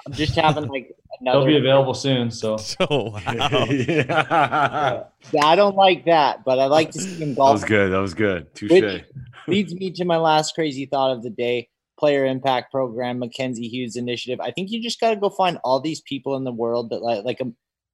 I'm 0.06 0.12
just 0.12 0.34
having 0.34 0.66
like 0.66 0.96
another. 1.20 1.40
They'll 1.40 1.46
be 1.46 1.56
available 1.56 1.94
soon. 1.94 2.30
So 2.30 2.56
So 2.58 2.86
wow. 2.90 3.66
yeah. 3.70 5.06
I 5.42 5.56
don't 5.56 5.76
like 5.76 6.06
that, 6.06 6.44
but 6.44 6.58
I 6.58 6.66
like 6.66 6.90
to 6.92 7.00
see 7.00 7.22
him 7.22 7.34
golf. 7.34 7.48
That 7.48 7.52
was 7.52 7.64
good. 7.64 7.92
That 7.92 7.98
was 7.98 8.14
good. 8.14 8.54
Touche. 8.54 8.70
Which- 8.70 9.04
leads 9.48 9.74
me 9.74 9.90
to 9.90 10.04
my 10.04 10.18
last 10.18 10.54
crazy 10.54 10.86
thought 10.86 11.10
of 11.10 11.22
the 11.22 11.30
day 11.30 11.68
player 11.98 12.24
impact 12.24 12.70
program 12.70 13.18
mackenzie 13.18 13.68
hughes 13.68 13.96
initiative 13.96 14.40
i 14.40 14.50
think 14.52 14.70
you 14.70 14.80
just 14.80 15.00
got 15.00 15.10
to 15.10 15.16
go 15.16 15.28
find 15.28 15.58
all 15.64 15.80
these 15.80 16.00
people 16.00 16.36
in 16.36 16.44
the 16.44 16.52
world 16.52 16.90
that 16.90 17.02
like 17.02 17.24
like 17.24 17.40
a 17.40 17.52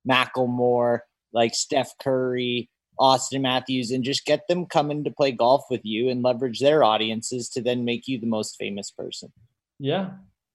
macklemore 0.09 1.01
like 1.33 1.55
steph 1.55 1.93
curry 2.03 2.71
auston 3.01 3.41
matthews 3.41 3.91
and 3.91 4.05
just 4.05 4.25
get 4.25 4.47
them 4.49 4.67
coming 4.67 5.05
to 5.05 5.11
play 5.11 5.33
golf 5.33 5.65
with 5.71 5.81
you 5.85 6.09
and 6.09 6.23
leverage 6.23 6.61
their 6.61 6.85
audiences 6.85 7.49
to 7.49 7.63
then 7.63 7.85
make 7.85 8.07
you 8.07 8.21
the 8.21 8.27
most 8.27 8.57
famous 8.59 8.91
person 8.91 9.33
yeah, 9.79 10.11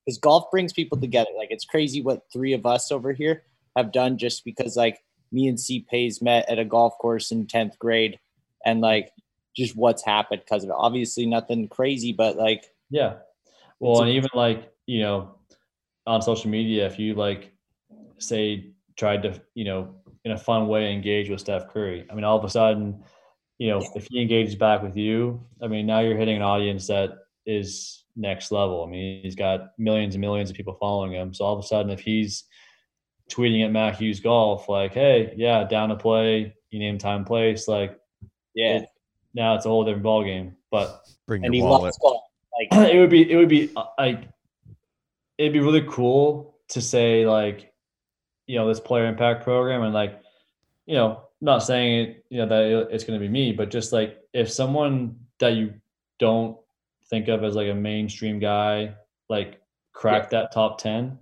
because 0.06 0.18
golf 0.18 0.50
brings 0.52 0.74
people 0.74 1.00
together. 1.00 1.30
Like 1.38 1.52
it's 1.52 1.66
crazy 1.66 2.02
what 2.02 2.24
three 2.32 2.54
of 2.54 2.66
us 2.66 2.92
over 2.92 3.14
here 3.14 3.44
have 3.76 3.92
done 3.92 4.18
just 4.18 4.46
because 4.46 4.76
like 4.76 5.00
me 5.32 5.48
and 5.48 5.60
c 5.60 5.86
pays 5.90 6.22
met 6.22 6.48
at 6.50 6.60
a 6.60 6.66
golf 6.66 6.94
course 7.00 7.32
in 7.32 7.48
10th 7.48 7.78
grade 7.80 8.20
and 8.66 8.82
like 8.82 9.12
just 9.56 9.76
what's 9.76 10.06
happened 10.06 10.42
because 10.46 10.64
of 10.64 10.70
it. 10.70 10.76
Obviously 10.78 11.26
nothing 11.26 11.68
crazy 11.68 12.14
but 12.14 12.38
like 12.38 12.66
Yeah. 12.90 13.16
Well, 13.80 14.04
and 14.04 14.12
even 14.12 14.30
like, 14.34 14.72
you 14.86 15.02
know, 15.02 15.36
on 16.08 16.22
social 16.22 16.50
media, 16.50 16.86
if 16.86 17.00
you 17.00 17.16
like 17.16 17.52
say 18.18 18.72
tried 18.96 19.24
to, 19.24 19.42
you 19.56 19.66
know, 19.66 19.96
in 20.24 20.32
a 20.32 20.38
fun 20.38 20.68
way 20.68 20.94
engage 20.94 21.30
with 21.30 21.42
Steph 21.42 21.68
Curry, 21.68 22.06
I 22.10 22.16
mean, 22.16 22.24
all 22.24 22.38
of 22.38 22.46
a 22.46 22.50
sudden 22.50 23.04
you 23.64 23.70
know, 23.70 23.82
if 23.96 24.08
he 24.10 24.22
engages 24.22 24.56
back 24.56 24.82
with 24.82 24.98
you, 24.98 25.42
I 25.62 25.68
mean, 25.68 25.86
now 25.86 26.00
you're 26.00 26.18
hitting 26.18 26.36
an 26.36 26.42
audience 26.42 26.88
that 26.88 27.12
is 27.46 28.03
next 28.16 28.52
level. 28.52 28.84
I 28.84 28.90
mean, 28.90 29.24
he's 29.24 29.36
got 29.36 29.72
millions 29.78 30.16
and 30.16 30.22
millions 30.22 30.50
of 30.50 30.56
people 30.56 30.76
following 30.80 31.12
him. 31.14 31.34
So 31.34 31.46
all 31.46 31.54
of 31.58 31.64
a 31.64 31.68
sudden, 31.68 31.92
if 31.92 32.00
he's 32.00 32.44
tweeting 33.32 33.64
at 33.66 33.72
Mac 33.72 33.96
Hughes 33.98 34.20
Golf, 34.20 34.70
like, 34.70 34.94
hey, 34.94 35.34
yeah, 35.38 35.64
down 35.64 35.90
to 35.90 35.96
play, 35.96 36.54
you 36.72 36.80
name 36.80 36.98
time, 36.98 37.26
place, 37.26 37.68
like, 37.68 37.98
Yeah, 38.56 38.78
it- 38.80 38.90
now 39.34 39.56
it's 39.56 39.66
a 39.66 39.70
whole 39.70 39.84
different 39.84 40.04
ball 40.04 40.24
game. 40.24 40.56
But 40.70 41.02
Bring 41.28 41.44
and 41.46 41.54
he 41.54 41.60
your 41.60 41.70
wallet. 41.70 41.84
loves 41.86 41.98
golf. 42.00 42.22
Like, 42.72 42.90
it 42.94 43.00
would 43.00 43.10
be 43.10 43.32
it 43.32 43.36
would 43.36 43.50
be 43.50 43.72
uh, 43.76 43.86
like 43.98 44.28
it'd 45.40 45.54
be 45.54 45.60
really 45.60 45.86
cool 45.90 46.58
to 46.70 46.82
say 46.82 47.26
like 47.26 47.74
you 48.46 48.58
know 48.58 48.68
this 48.68 48.80
player 48.80 49.06
impact 49.08 49.44
program 49.44 49.82
and 49.82 49.94
like 49.94 50.22
you 50.86 50.96
know 50.96 51.22
not 51.42 51.60
saying 51.64 52.00
it 52.10 52.26
you 52.30 52.38
know 52.38 52.46
that 52.48 52.94
it's 52.94 53.04
going 53.04 53.20
to 53.20 53.24
be 53.26 53.30
me 53.32 53.52
but 53.54 53.72
just 53.72 53.92
like 53.92 54.20
if 54.34 54.52
someone 54.52 55.16
that 55.40 55.54
you 55.54 55.74
don't 56.20 56.58
think 57.14 57.28
of 57.28 57.44
as 57.44 57.54
like 57.56 57.68
a 57.70 57.74
mainstream 57.76 58.40
guy 58.40 58.92
like 59.30 59.62
crack 59.94 60.32
that 60.32 60.52
top 60.52 60.80
10 60.82 61.16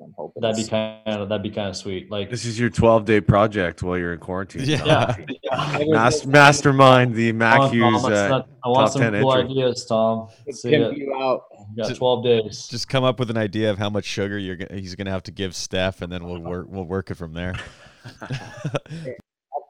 I'm 0.00 0.30
that'd 0.40 0.56
be 0.56 0.68
kind 0.70 1.00
of 1.06 1.28
that'd 1.28 1.42
be 1.42 1.50
kind 1.50 1.68
of 1.68 1.76
sweet 1.76 2.08
like 2.08 2.30
This 2.30 2.44
is 2.44 2.58
your 2.58 2.70
12 2.70 3.04
day 3.04 3.20
project 3.20 3.82
while 3.82 3.98
you're 3.98 4.12
in 4.12 4.20
quarantine. 4.20 4.62
Yeah. 4.64 5.16
yeah 5.42 5.78
Mas- 5.88 6.24
mastermind 6.24 7.14
the 7.16 7.30
Come 7.30 7.38
Mac 7.38 7.60
on, 7.62 7.72
Hughes. 7.72 8.02
let's 8.04 8.16
Uh, 8.16 8.28
not- 8.28 8.48
I 8.64 8.68
want 8.68 8.86
top 8.86 8.92
some 8.92 9.02
10 9.12 9.22
cool 9.22 9.34
entry. 9.34 9.50
ideas, 9.50 9.86
Tom. 9.86 10.28
See 10.50 10.72
it. 10.74 10.96
you 10.96 11.14
out. 11.20 11.42
You 11.76 11.82
got 11.82 11.88
Just- 11.88 11.98
12 11.98 12.24
days. 12.24 12.66
Just 12.68 12.88
come 12.88 13.02
up 13.04 13.18
with 13.18 13.30
an 13.30 13.36
idea 13.36 13.70
of 13.72 13.78
how 13.78 13.90
much 13.90 14.04
sugar 14.04 14.38
you're 14.38 14.56
gonna, 14.56 14.80
he's 14.80 14.94
gonna 14.94 15.10
have 15.10 15.24
to 15.24 15.32
give 15.32 15.54
Steph, 15.56 16.00
and 16.02 16.12
then 16.12 16.24
we'll 16.24 16.40
work 16.40 16.66
we'll 16.68 16.84
work 16.86 17.10
it 17.10 17.14
from 17.16 17.32
there. 17.32 17.54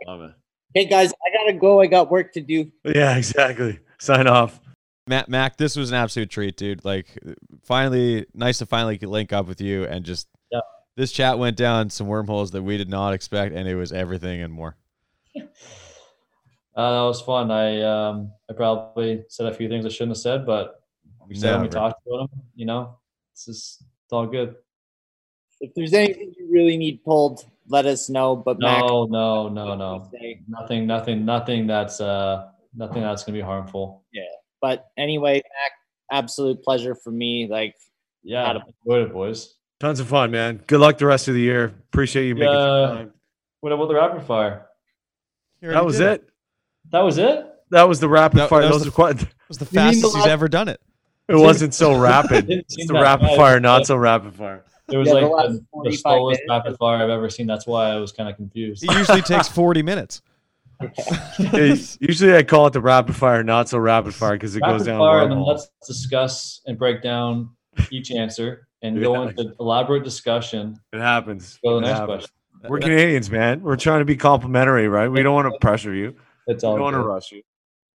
love 0.07 0.20
it. 0.23 0.32
Hey 0.74 0.86
guys, 0.86 1.12
I 1.12 1.32
gotta 1.36 1.59
go. 1.59 1.81
I 1.81 1.86
got 1.86 2.11
work 2.11 2.32
to 2.35 2.41
do. 2.41 2.70
Yeah, 2.85 3.16
exactly. 3.16 3.78
Sign 3.99 4.27
off. 4.27 4.59
Matt, 5.07 5.29
Mac, 5.29 5.57
this 5.57 5.77
was 5.77 5.91
an 5.91 5.97
absolute 5.97 6.31
treat, 6.31 6.57
dude. 6.57 6.85
Like, 6.85 7.07
finally, 7.63 8.27
nice 8.35 8.59
to 8.59 8.67
finally 8.67 8.99
link 8.99 9.33
up 9.33 9.47
with 9.47 9.61
you 9.61 9.85
and 9.85 10.05
just. 10.05 10.29
Yeah. 10.51 10.61
This 10.97 11.13
chat 11.13 11.39
went 11.39 11.57
down 11.57 11.91
some 11.91 12.07
wormholes 12.07 12.53
that 12.53 12.63
we 12.63 12.77
did 12.77 12.89
not 12.89 13.13
expect, 13.13 13.55
and 13.55 13.69
it 13.69 13.75
was 13.75 13.93
everything 13.93 14.41
and 14.43 14.53
more. 14.53 14.77
Uh, 16.77 16.91
that 16.91 17.07
was 17.07 17.21
fun. 17.21 17.53
I 17.53 17.83
um, 17.83 18.33
I 18.51 18.53
probably 18.53 19.25
said 19.29 19.47
a 19.47 19.55
few 19.55 19.69
things 19.69 19.87
I 19.87 19.89
shouldn't 19.89 20.11
have 20.11 20.19
said, 20.19 20.45
but 20.45 20.83
we 21.29 21.37
said 21.37 21.63
we 21.63 21.69
talked 21.69 22.01
about 22.05 22.31
them. 22.31 22.41
You 22.57 22.67
know, 22.67 22.97
it's 23.33 23.45
just 23.45 23.83
it's 23.83 24.13
all 24.13 24.27
good. 24.27 24.57
If 25.61 25.73
there's 25.75 25.93
anything 25.93 26.35
you 26.37 26.49
really 26.51 26.77
need 26.77 27.05
pulled, 27.05 27.45
let 27.69 27.87
us 27.87 28.11
know. 28.11 28.35
But 28.35 28.59
Mac, 28.59 28.81
No, 28.81 29.05
no, 29.05 29.49
no, 29.49 29.77
no. 29.77 30.11
Nothing, 30.49 30.87
nothing, 30.89 31.25
nothing. 31.25 31.67
That's 31.69 32.01
uh, 32.01 32.49
nothing 32.75 33.03
that's 33.03 33.23
gonna 33.23 33.39
be 33.39 33.43
harmful. 33.43 34.03
But 34.65 34.86
anyway, 34.97 35.35
Mac, 35.35 35.73
absolute 36.11 36.62
pleasure 36.62 36.95
for 36.95 37.11
me. 37.11 37.47
Like, 37.51 37.74
Yeah, 38.23 38.49
Adam. 38.49 38.62
enjoyed 38.86 39.09
it, 39.09 39.12
boys. 39.12 39.57
Tons 39.78 40.01
of 40.01 40.07
fun, 40.09 40.31
man. 40.31 40.62
Good 40.66 40.81
luck 40.81 40.97
the 40.97 41.05
rest 41.05 41.28
of 41.28 41.35
the 41.35 41.41
year. 41.43 41.65
Appreciate 41.93 42.28
you 42.28 42.35
making 42.35 42.55
some 42.55 42.97
time. 42.97 43.12
What 43.61 43.73
about 43.73 43.89
the 43.89 43.95
rapid 43.95 44.23
fire? 44.23 44.65
That 45.61 45.85
was 45.85 45.99
did 45.99 46.07
it. 46.12 46.28
That 46.93 47.01
was 47.03 47.19
it. 47.19 47.45
That 47.73 47.86
was 47.86 48.01
the 48.01 48.09
rapid 48.09 48.39
That- 48.39 48.49
fire. 48.49 48.62
that 48.62 48.69
was 48.73 48.77
Those 48.78 48.82
the- 48.85 48.89
are 48.89 48.93
quite, 48.93 49.16
was 49.49 49.59
the 49.59 49.65
You 49.66 49.69
the 49.69 49.74
fastest 49.74 50.16
he's 50.16 50.27
ever 50.27 50.49
done 50.49 50.69
it. 50.69 50.81
it 51.28 51.36
wasn't 51.36 51.74
so 51.74 51.95
rapid. 51.99 52.49
It's 52.49 52.74
seem 52.74 52.86
the 52.86 52.95
rapid 52.95 53.27
bad. 53.27 53.36
fire, 53.36 53.61
not 53.61 53.86
so 53.86 53.97
rapid 53.97 54.35
fire. 54.35 54.65
It 54.91 54.97
was 54.97 55.09
Yeah, 55.09 55.15
like 55.15 55.49
the, 55.49 55.65
the 55.85 55.93
slowest 55.93 56.41
minutes. 56.47 56.49
rapid 56.49 56.78
fire 56.78 57.03
I've 57.03 57.11
ever 57.11 57.28
seen. 57.28 57.47
That's 57.47 57.66
why 57.66 57.91
I 57.91 57.97
was 57.97 58.12
kind 58.12 58.31
of 58.31 58.36
confused. 58.36 58.82
It 58.82 58.93
usually 58.93 59.20
takes 59.20 59.47
40 59.61 59.82
minutes. 59.82 60.23
Yeah, 60.81 61.75
Usually 62.01 62.35
I 62.37 62.43
call 62.43 62.67
it 62.67 62.73
the 62.73 62.81
rapid 62.81 63.17
fire, 63.17 63.43
not 63.43 63.69
so 63.69 63.79
rapid 63.79 64.15
fire 64.15 64.35
because 64.35 64.57
it 64.57 64.61
goes 64.63 64.85
down. 64.85 64.99
fire, 64.99 65.23
and 65.23 65.33
then 65.33 65.41
let's 65.43 65.69
discuss 65.87 66.61
and 66.67 66.79
break 66.79 67.03
down 67.03 67.51
each 67.91 68.11
answer 68.11 68.69
and 68.83 69.01
go 69.01 69.15
Yeah. 69.25 69.31
into 69.31 69.53
elaborate 69.61 70.05
discussion. 70.05 70.77
It 70.93 71.01
happens. 71.01 71.59
Go 71.65 71.73
to 71.73 71.77
It 71.79 71.81
the 71.81 71.87
next 71.87 71.99
happens. 72.01 72.17
question. 72.61 72.71
We're 72.71 72.79
Canadians, 72.81 73.31
man. 73.31 73.63
We're 73.63 73.77
trying 73.77 74.01
to 74.01 74.05
be 74.05 74.17
complimentary, 74.17 74.89
right? 74.89 75.09
We 75.09 75.23
don't 75.23 75.35
want 75.35 75.53
to 75.53 75.59
pressure 75.59 75.93
you. 75.95 76.17
It's 76.47 76.63
We 76.63 76.71
don't 76.71 76.81
want 76.81 76.95
to 76.95 77.01
rush 77.03 77.33
you. 77.33 77.43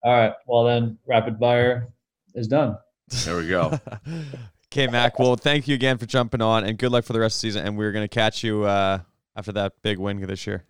All 0.03 0.11
right. 0.13 0.33
Well, 0.47 0.63
then 0.65 0.97
rapid 1.07 1.37
fire 1.39 1.89
is 2.33 2.47
done. 2.47 2.77
There 3.25 3.37
we 3.37 3.47
go. 3.47 3.79
okay, 4.71 4.87
Mac. 4.87 5.19
Well, 5.19 5.35
thank 5.35 5.67
you 5.67 5.75
again 5.75 5.97
for 5.97 6.05
jumping 6.05 6.41
on, 6.41 6.63
and 6.63 6.77
good 6.77 6.91
luck 6.91 7.03
for 7.05 7.13
the 7.13 7.19
rest 7.19 7.37
of 7.37 7.41
the 7.41 7.47
season. 7.47 7.65
And 7.65 7.77
we're 7.77 7.91
gonna 7.91 8.07
catch 8.07 8.43
you 8.43 8.63
uh, 8.63 8.99
after 9.35 9.51
that 9.53 9.73
big 9.83 9.97
win 9.99 10.19
this 10.21 10.47
year. 10.47 10.63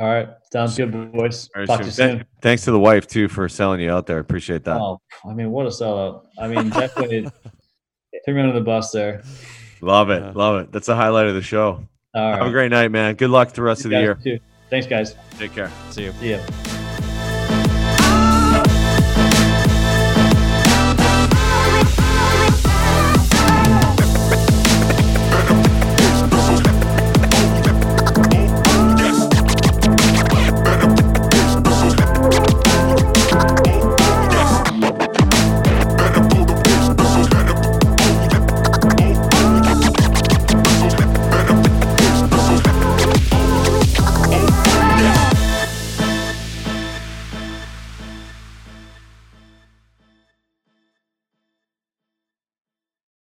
All 0.00 0.06
right. 0.06 0.30
Sounds 0.50 0.78
good, 0.78 1.12
boys. 1.12 1.50
Very 1.52 1.66
Talk 1.66 1.80
to 1.80 1.84
you 1.86 1.92
soon. 1.92 2.24
Thanks 2.40 2.64
to 2.64 2.70
the 2.70 2.80
wife 2.80 3.06
too 3.06 3.28
for 3.28 3.46
selling 3.50 3.80
you 3.80 3.90
out 3.90 4.06
there. 4.06 4.18
Appreciate 4.18 4.64
that. 4.64 4.78
Oh, 4.80 4.98
I 5.28 5.34
mean, 5.34 5.50
what 5.50 5.66
a 5.66 5.68
sellout. 5.68 6.22
I 6.38 6.48
mean, 6.48 6.70
definitely 6.70 7.28
threw 8.24 8.34
me 8.34 8.40
under 8.40 8.54
the 8.54 8.64
bus 8.64 8.92
there. 8.92 9.22
Love 9.82 10.08
it. 10.08 10.22
Yeah. 10.22 10.32
Love 10.34 10.62
it. 10.62 10.72
That's 10.72 10.86
the 10.86 10.96
highlight 10.96 11.26
of 11.26 11.34
the 11.34 11.42
show. 11.42 11.86
All 12.14 12.30
right. 12.30 12.38
Have 12.38 12.46
a 12.46 12.50
great 12.50 12.70
night, 12.70 12.90
man. 12.90 13.14
Good 13.14 13.30
luck 13.30 13.52
the 13.52 13.62
rest 13.62 13.84
of 13.84 13.90
the 13.90 14.00
year. 14.00 14.14
too. 14.14 14.38
Thanks, 14.70 14.86
guys. 14.86 15.14
Take 15.38 15.52
care. 15.52 15.70
See 15.90 16.04
you. 16.04 16.12
See 16.12 16.30
ya. 16.30 16.69